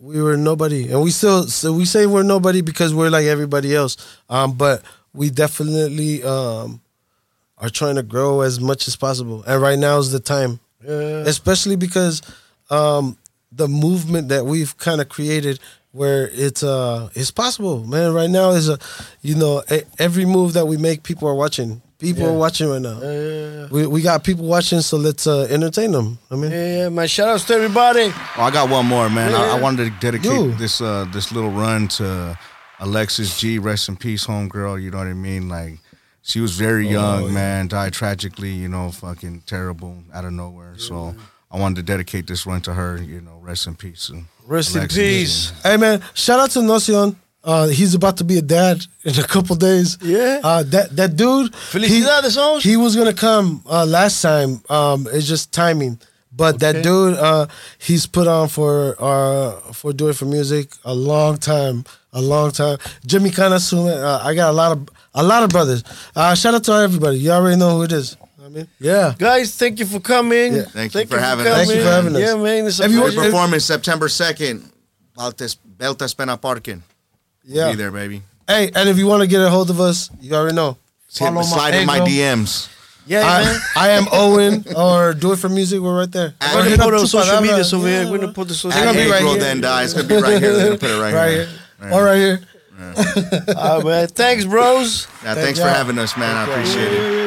we 0.01 0.21
were 0.23 0.37
nobody, 0.37 0.91
and 0.91 1.03
we 1.03 1.11
still 1.11 1.45
so 1.49 1.73
we 1.73 1.85
say 1.85 2.07
we're 2.07 2.23
nobody 2.23 2.61
because 2.63 2.95
we're 2.95 3.11
like 3.11 3.27
everybody 3.27 3.75
else. 3.75 3.97
Um, 4.29 4.53
but 4.53 4.83
we 5.13 5.31
definitely 5.31 6.23
um, 6.25 6.81
are 7.59 7.69
trying 7.71 7.97
to 7.97 8.03
grow 8.03 8.41
as 8.41 8.61
much 8.61 8.89
as 8.89 8.97
possible, 8.97 9.45
and 9.47 9.61
right 9.63 9.79
now 9.79 9.99
is 9.99 10.13
the 10.13 10.21
time, 10.21 10.61
yeah. 10.85 11.25
especially 11.27 11.77
because 11.77 12.21
um, 12.71 13.17
the 13.55 13.69
movement 13.69 14.29
that 14.29 14.47
we've 14.47 14.77
kind 14.79 15.01
of 15.01 15.09
created. 15.09 15.59
Where 15.93 16.29
it's 16.33 16.65
uh 16.65 17.09
it's 17.15 17.31
possible, 17.31 17.85
man. 17.85 18.13
Right 18.13 18.29
now 18.29 18.51
is 18.51 18.69
a, 18.69 18.81
you 19.23 19.37
know, 19.37 19.63
e- 19.71 19.83
every 20.01 20.25
move 20.25 20.55
that 20.55 20.67
we 20.67 20.77
make, 20.77 21.05
people 21.05 21.29
are 21.29 21.37
watching. 21.37 21.83
People 22.01 22.27
are 22.27 22.37
watching 22.37 22.69
right 22.69 22.83
now. 22.83 22.99
We 23.71 23.87
we 23.87 24.03
got 24.03 24.25
people 24.25 24.45
watching, 24.45 24.81
so 24.81 24.97
let's 24.97 25.25
uh, 25.29 25.47
entertain 25.49 25.93
them. 25.93 26.19
I 26.33 26.35
mean, 26.35 26.51
Yeah, 26.51 26.79
yeah, 26.79 26.89
man. 26.89 27.07
Shout 27.07 27.29
outs 27.29 27.45
to 27.45 27.55
everybody. 27.55 28.11
Oh, 28.37 28.43
I 28.43 28.51
got 28.51 28.69
one 28.69 28.87
more, 28.87 29.09
man. 29.09 29.33
I, 29.37 29.57
I 29.57 29.61
wanted 29.61 29.85
to 29.85 30.01
dedicate 30.01 30.33
You. 30.33 30.53
this 30.57 30.81
uh, 30.81 31.07
this 31.13 31.31
little 31.31 31.53
run 31.53 31.87
to 31.99 32.37
Alexis 32.81 33.39
G. 33.39 33.61
Rest 33.61 33.89
in 33.89 33.97
peace, 33.97 34.27
homegirl. 34.27 34.83
You 34.83 34.91
know 34.91 34.99
what 34.99 35.07
I 35.07 35.13
mean? 35.15 35.49
Like, 35.49 35.79
she 36.23 36.41
was 36.41 36.57
very 36.57 36.89
young, 36.89 37.33
man. 37.33 37.69
Died 37.69 37.93
tragically. 37.93 38.51
You 38.51 38.69
know, 38.69 38.91
fucking 38.91 39.43
terrible 39.47 40.03
out 40.13 40.25
of 40.25 40.33
nowhere. 40.33 40.75
So 40.77 41.15
I 41.55 41.59
wanted 41.59 41.77
to 41.77 41.83
dedicate 41.85 42.27
this 42.27 42.47
run 42.47 42.61
to 42.63 42.75
her. 42.75 43.01
You 43.01 43.21
know, 43.21 43.39
rest 43.41 43.69
in 43.69 43.77
peace. 43.77 44.09
And 44.09 44.25
Rest 44.47 44.75
in 44.75 44.81
Alexis, 44.81 44.99
peace. 44.99 45.53
hey 45.63 45.77
man, 45.77 46.03
shout 46.13 46.41
out 46.41 46.51
to 46.51 46.59
Nocion. 46.59 47.15
Uh, 47.45 47.69
he's 47.69 47.95
about 47.95 48.17
to 48.17 48.25
be 48.25 48.39
a 48.39 48.43
dad 48.43 48.85
in 49.05 49.19
a 49.21 49.23
couple 49.23 49.55
days. 49.55 49.97
Yeah. 50.03 50.41
Uh, 50.43 50.63
that 50.65 50.97
that 50.97 51.15
dude. 51.17 51.53
Felicidades, 51.53 52.37
hoes. 52.37 52.65
He, 52.65 52.71
he 52.71 52.77
was 52.77 52.97
gonna 52.97 53.15
come 53.15 53.63
uh, 53.67 53.87
last 53.87 54.21
time. 54.21 54.63
Um, 54.69 55.07
it's 55.13 55.29
just 55.29 55.53
timing. 55.53 56.01
But 56.37 56.59
that 56.61 56.83
dude, 56.83 57.17
uh, 57.17 57.47
he's 57.79 58.07
put 58.07 58.27
on 58.27 58.49
for 58.49 58.97
uh 58.99 59.53
for 59.73 59.93
doing 59.93 60.15
for 60.15 60.25
music 60.25 60.73
a 60.85 60.93
long 60.93 61.37
time, 61.37 61.85
a 62.13 62.21
long 62.21 62.51
time. 62.51 62.79
Jimmy 63.07 63.31
Kanasuma. 63.31 64.03
Uh, 64.03 64.21
I 64.25 64.35
got 64.35 64.51
a 64.51 64.53
lot 64.53 64.73
of 64.73 64.89
a 65.15 65.23
lot 65.23 65.45
of 65.45 65.51
brothers. 65.51 65.85
Uh, 66.17 66.35
shout 66.35 66.55
out 66.55 66.65
to 66.65 66.73
everybody. 66.73 67.19
You 67.19 67.31
already 67.31 67.57
know 67.57 67.77
who 67.77 67.83
it 67.85 67.93
is. 67.93 68.17
I 68.45 68.49
mean, 68.49 68.69
yeah. 68.79 69.15
Guys, 69.19 69.57
thank 69.57 69.79
you 69.79 69.87
for 69.87 70.01
coming. 70.01 70.55
Yeah. 70.55 70.63
Thank 70.65 70.95
you 70.95 71.07
for 71.07 71.19
having 71.19 71.47
us. 71.47 71.55
Thank 71.67 71.71
you 71.71 71.83
for 71.83 71.89
having 71.91 72.15
us. 72.15 72.21
Yeah, 72.21 72.37
man. 72.37 72.67
It's 72.67 72.79
a 72.79 72.83
Have 72.83 72.93
you- 72.93 73.01
Great 73.01 73.15
pleasure. 73.15 73.31
performance 73.31 73.65
September 73.65 74.09
second. 74.09 74.71
Beltes 75.17 75.57
Beltes 75.79 76.15
Pena 76.17 76.37
Parkin. 76.37 76.83
Yeah. 77.45 77.71
Be 77.71 77.77
there, 77.77 77.91
baby. 77.91 78.23
Hey, 78.47 78.71
and 78.75 78.89
if 78.89 78.99
you 78.99 79.07
want 79.07 79.23
to 79.23 79.27
get 79.27 79.41
a 79.41 79.49
hold 79.49 79.71
of 79.71 79.81
us, 79.81 80.11
you 80.21 80.35
already 80.35 80.55
know. 80.55 80.77
Hit, 81.11 81.19
Follow 81.19 81.43
slide 81.43 81.75
in 81.75 81.87
my 81.87 82.01
DMs. 82.01 82.69
Yeah, 83.07 83.21
man. 83.23 83.61
I, 83.77 83.77
I 83.77 83.89
am 83.91 84.05
Ohwhen 84.07 84.75
or 84.77 85.15
Do 85.15 85.33
It 85.33 85.39
for 85.39 85.49
Music. 85.49 85.81
We're 85.81 85.97
right 85.97 86.11
there. 86.11 86.35
We're 86.55 86.65
Hit 86.65 86.79
gonna 86.79 86.91
put 86.91 86.95
up 86.95 87.01
our 87.01 87.07
social 87.07 87.37
Palabra. 87.37 87.43
medias 87.43 87.73
over 87.73 87.87
here. 87.87 88.03
Yeah. 88.05 88.11
We're 88.11 88.19
gonna 88.19 88.33
put 88.33 88.49
the 88.49 88.55
social 88.55 88.79
At 88.79 88.85
gonna 88.85 88.99
be 89.05 89.11
right 89.11 89.23
here. 89.23 89.39
then 89.39 89.61
die. 89.63 89.85
It's 89.85 89.95
gonna 89.95 90.09
be 90.09 90.17
right 90.17 90.43
here. 90.43 90.53
They're 90.53 90.67
gonna 90.67 90.79
put 90.79 90.91
it 90.91 91.01
right, 91.01 91.15
Right 91.15 91.31
here. 91.33 91.47
here. 91.81 91.93
All 91.93 92.03
right 92.03 92.17
here. 92.17 92.41
All 93.57 93.77
right, 93.79 93.85
man. 93.85 94.09
Thanks, 94.09 94.45
bros. 94.45 95.07
Yeah, 95.23 95.35
thanks 95.35 95.59
for 95.61 95.69
having 95.69 95.99
us, 95.99 96.17
man. 96.17 96.37
I 96.37 96.51
appreciate 96.53 96.93
it. 96.93 97.24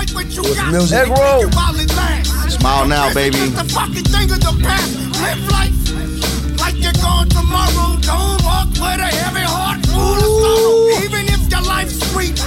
It's 0.00 0.12
a 0.12 0.14
guarantee. 0.14 0.22
Enjoy 0.22 0.42
what 0.42 0.48
you 0.48 0.54
got. 0.54 0.70
music. 0.70 0.98
Eggroll. 0.98 1.40
You 1.40 1.48
while 1.50 1.76
it 1.80 1.94
lasts. 1.96 2.54
Smile 2.54 2.86
now, 2.88 3.12
baby. 3.14 3.38
It's 3.38 3.62
the 3.62 3.64
fucking 3.72 4.04
thing 4.04 4.30
of 4.30 4.40
the 4.40 4.54
past. 4.62 4.96
Live 5.20 5.50
life 5.50 6.58
like 6.60 6.76
you're 6.82 6.92
gone 7.02 7.28
tomorrow. 7.28 7.96
Don't 8.00 8.42
walk 8.44 8.68
with 8.70 9.00
a 9.00 9.10
heavy 9.10 9.44
heart 9.44 9.84
full 9.86 10.16
of 10.16 10.30
sorrow. 10.40 11.04
Even 11.04 11.24
if 11.28 11.50
your 11.50 11.62
life's 11.62 11.98
sweet, 12.10 12.38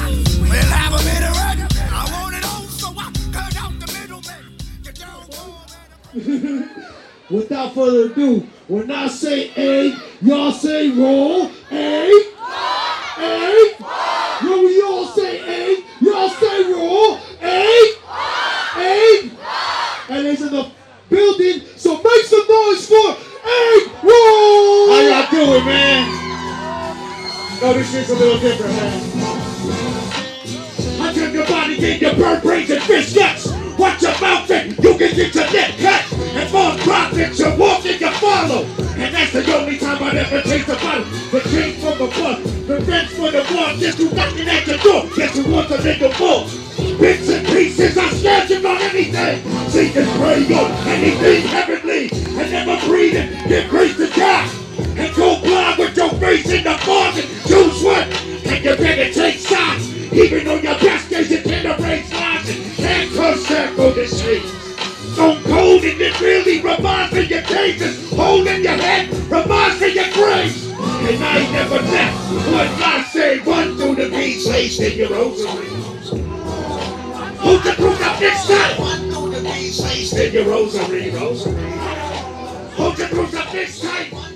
we'll 0.41 0.71
have 0.71 0.93
a 0.93 1.01
bit 1.03 1.21
of 1.23 1.35
red. 1.35 1.57
I 1.91 2.03
want 2.11 2.35
it 2.35 2.45
all, 2.45 2.63
so 2.67 2.87
I 2.97 3.11
cut 3.31 3.55
out 3.57 3.73
the 3.79 3.87
middleman. 3.93 4.43
You 4.83 4.91
don't 4.93 5.27
want. 5.37 6.71
Without 7.29 7.73
further 7.73 8.11
ado, 8.11 8.47
when 8.67 8.91
I 8.91 9.07
say 9.07 9.51
A, 9.57 9.95
y'all 10.21 10.51
say 10.51 10.89
roll. 10.91 11.49
A, 11.71 12.11
A. 13.17 13.75
When 14.43 14.65
we 14.65 14.81
all 14.83 15.07
say 15.07 15.39
A, 15.41 15.83
y'all 16.01 16.29
say 16.29 16.71
roll. 16.71 17.19
A, 17.45 17.93
A. 18.77 19.31
And 20.09 20.27
it's 20.27 20.41
in 20.41 20.51
the 20.51 20.71
building, 21.09 21.61
so 21.75 22.01
make 22.01 22.25
some 22.25 22.47
noise 22.47 22.87
for 22.87 23.17
A, 23.45 23.87
roll. 24.01 24.89
How 24.89 25.01
y'all 25.01 25.31
doing, 25.31 25.65
man? 25.65 26.25
No, 27.61 27.73
this 27.73 27.91
shit's 27.91 28.09
a 28.09 28.15
little 28.15 28.39
different, 28.39 28.75
man. 28.75 29.01
I 31.01 31.31
your 31.31 31.45
body, 31.47 31.77
gave 31.77 32.01
you 32.01 32.11
bird 32.13 32.41
brains 32.41 32.69
and 32.69 32.81
fish 32.83 33.13
guts. 33.13 33.51
Watch 33.77 34.01
your 34.01 34.19
mouth 34.19 34.49
and 34.49 34.71
you 34.71 34.97
can 34.97 35.15
get 35.15 35.35
your 35.35 35.51
neck 35.51 35.77
cut. 35.77 36.13
And 36.13 36.51
more 36.51 36.75
profits, 36.79 37.39
you 37.39 37.55
walk 37.55 37.85
and 37.85 38.01
you 38.01 38.11
follow. 38.11 38.63
And 38.97 39.13
that's 39.13 39.31
the 39.33 39.55
only 39.55 39.77
time 39.77 40.01
I'd 40.03 40.15
ever 40.15 40.41
taste 40.41 40.67
a 40.69 40.75
bottle. 40.75 41.03
The 41.31 41.41
king 41.41 41.73
from 41.75 41.97
the 41.97 42.07
bus, 42.07 42.41
the 42.67 42.81
fence 42.85 43.11
for 43.11 43.31
the 43.31 43.43
one. 43.55 43.79
Guess 43.79 43.97
who 43.97 44.09
knocking 44.11 44.47
at 44.47 44.67
your 44.67 44.77
door? 44.77 45.09
Guess 45.15 45.35
who 45.37 45.51
wants 45.51 45.75
to 45.75 45.83
make 45.83 46.01
a? 46.01 46.64
Bits 46.99 47.29
and 47.29 47.45
pieces, 47.47 47.97
I 47.97 48.09
snatch 48.09 48.51
him 48.51 48.65
on 48.65 48.81
anything. 48.81 49.43
See 49.69 49.89
this 49.89 50.17
prey 50.17 50.43
on 50.55 50.71
anything 50.87 51.47
heavenly. 51.47 52.09
And 52.11 52.51
never 52.51 52.87
breathing, 52.87 53.29
give 53.47 53.69
grace 53.69 53.97
to 53.97 54.07
God. 54.15 54.49
And 54.97 55.15
go 55.15 55.41
blind 55.41 55.79
with 55.79 55.97
your 55.97 56.09
face 56.11 56.49
in 56.51 56.63
the 56.63 56.81
bargain. 56.85 57.25
Choose 57.47 57.83
one, 57.83 58.09
and 58.45 58.63
you 58.63 58.75
better 58.75 59.13
take 59.13 59.35
shots. 59.35 59.89
Even 60.13 60.47
on 60.47 60.63
your 60.63 60.79
best 60.79 61.09
days, 61.09 61.29
you 61.29 61.41
tend 61.41 61.63
to 61.63 61.83
raise 61.83 62.11
lines 62.13 62.49
and 62.49 62.63
handcuffs 62.79 63.47
circle 63.47 63.91
the 63.91 64.07
streets. 64.07 64.51
Stone 65.13 65.43
cold 65.43 65.83
and 65.83 66.01
it 66.01 66.19
really 66.21 66.61
reminds 66.61 67.13
me 67.13 67.21
your 67.23 67.41
cases. 67.41 68.11
Hole 68.11 68.45
in 68.47 68.63
your 68.63 68.77
head 68.77 69.09
reminds 69.29 69.81
me 69.81 69.93
your 69.93 70.11
graves. 70.13 70.69
And 70.69 71.23
I 71.23 71.51
never 71.51 71.75
left. 71.75 72.31
What 72.51 72.67
I 72.67 73.03
say, 73.11 73.39
run 73.39 73.77
through 73.77 73.95
the 73.95 74.09
beats, 74.09 74.47
laced 74.47 74.81
in 74.81 74.97
your 74.97 75.09
rosary. 75.09 75.67
Hold 77.45 77.61
the 77.61 77.73
proof 77.73 78.01
up 78.01 78.19
next 78.19 78.47
time. 78.47 78.79
Run 78.79 79.11
through 79.11 79.29
the 79.35 79.41
beats, 79.43 79.79
laced 79.83 80.17
in 80.17 80.33
your 80.33 80.45
rosary, 80.45 81.11
rosary. 81.11 81.71
Hold 82.73 82.97
your 82.97 83.07
proof 83.09 83.35
up 83.35 83.53
next 83.53 83.81
time. 83.83 84.34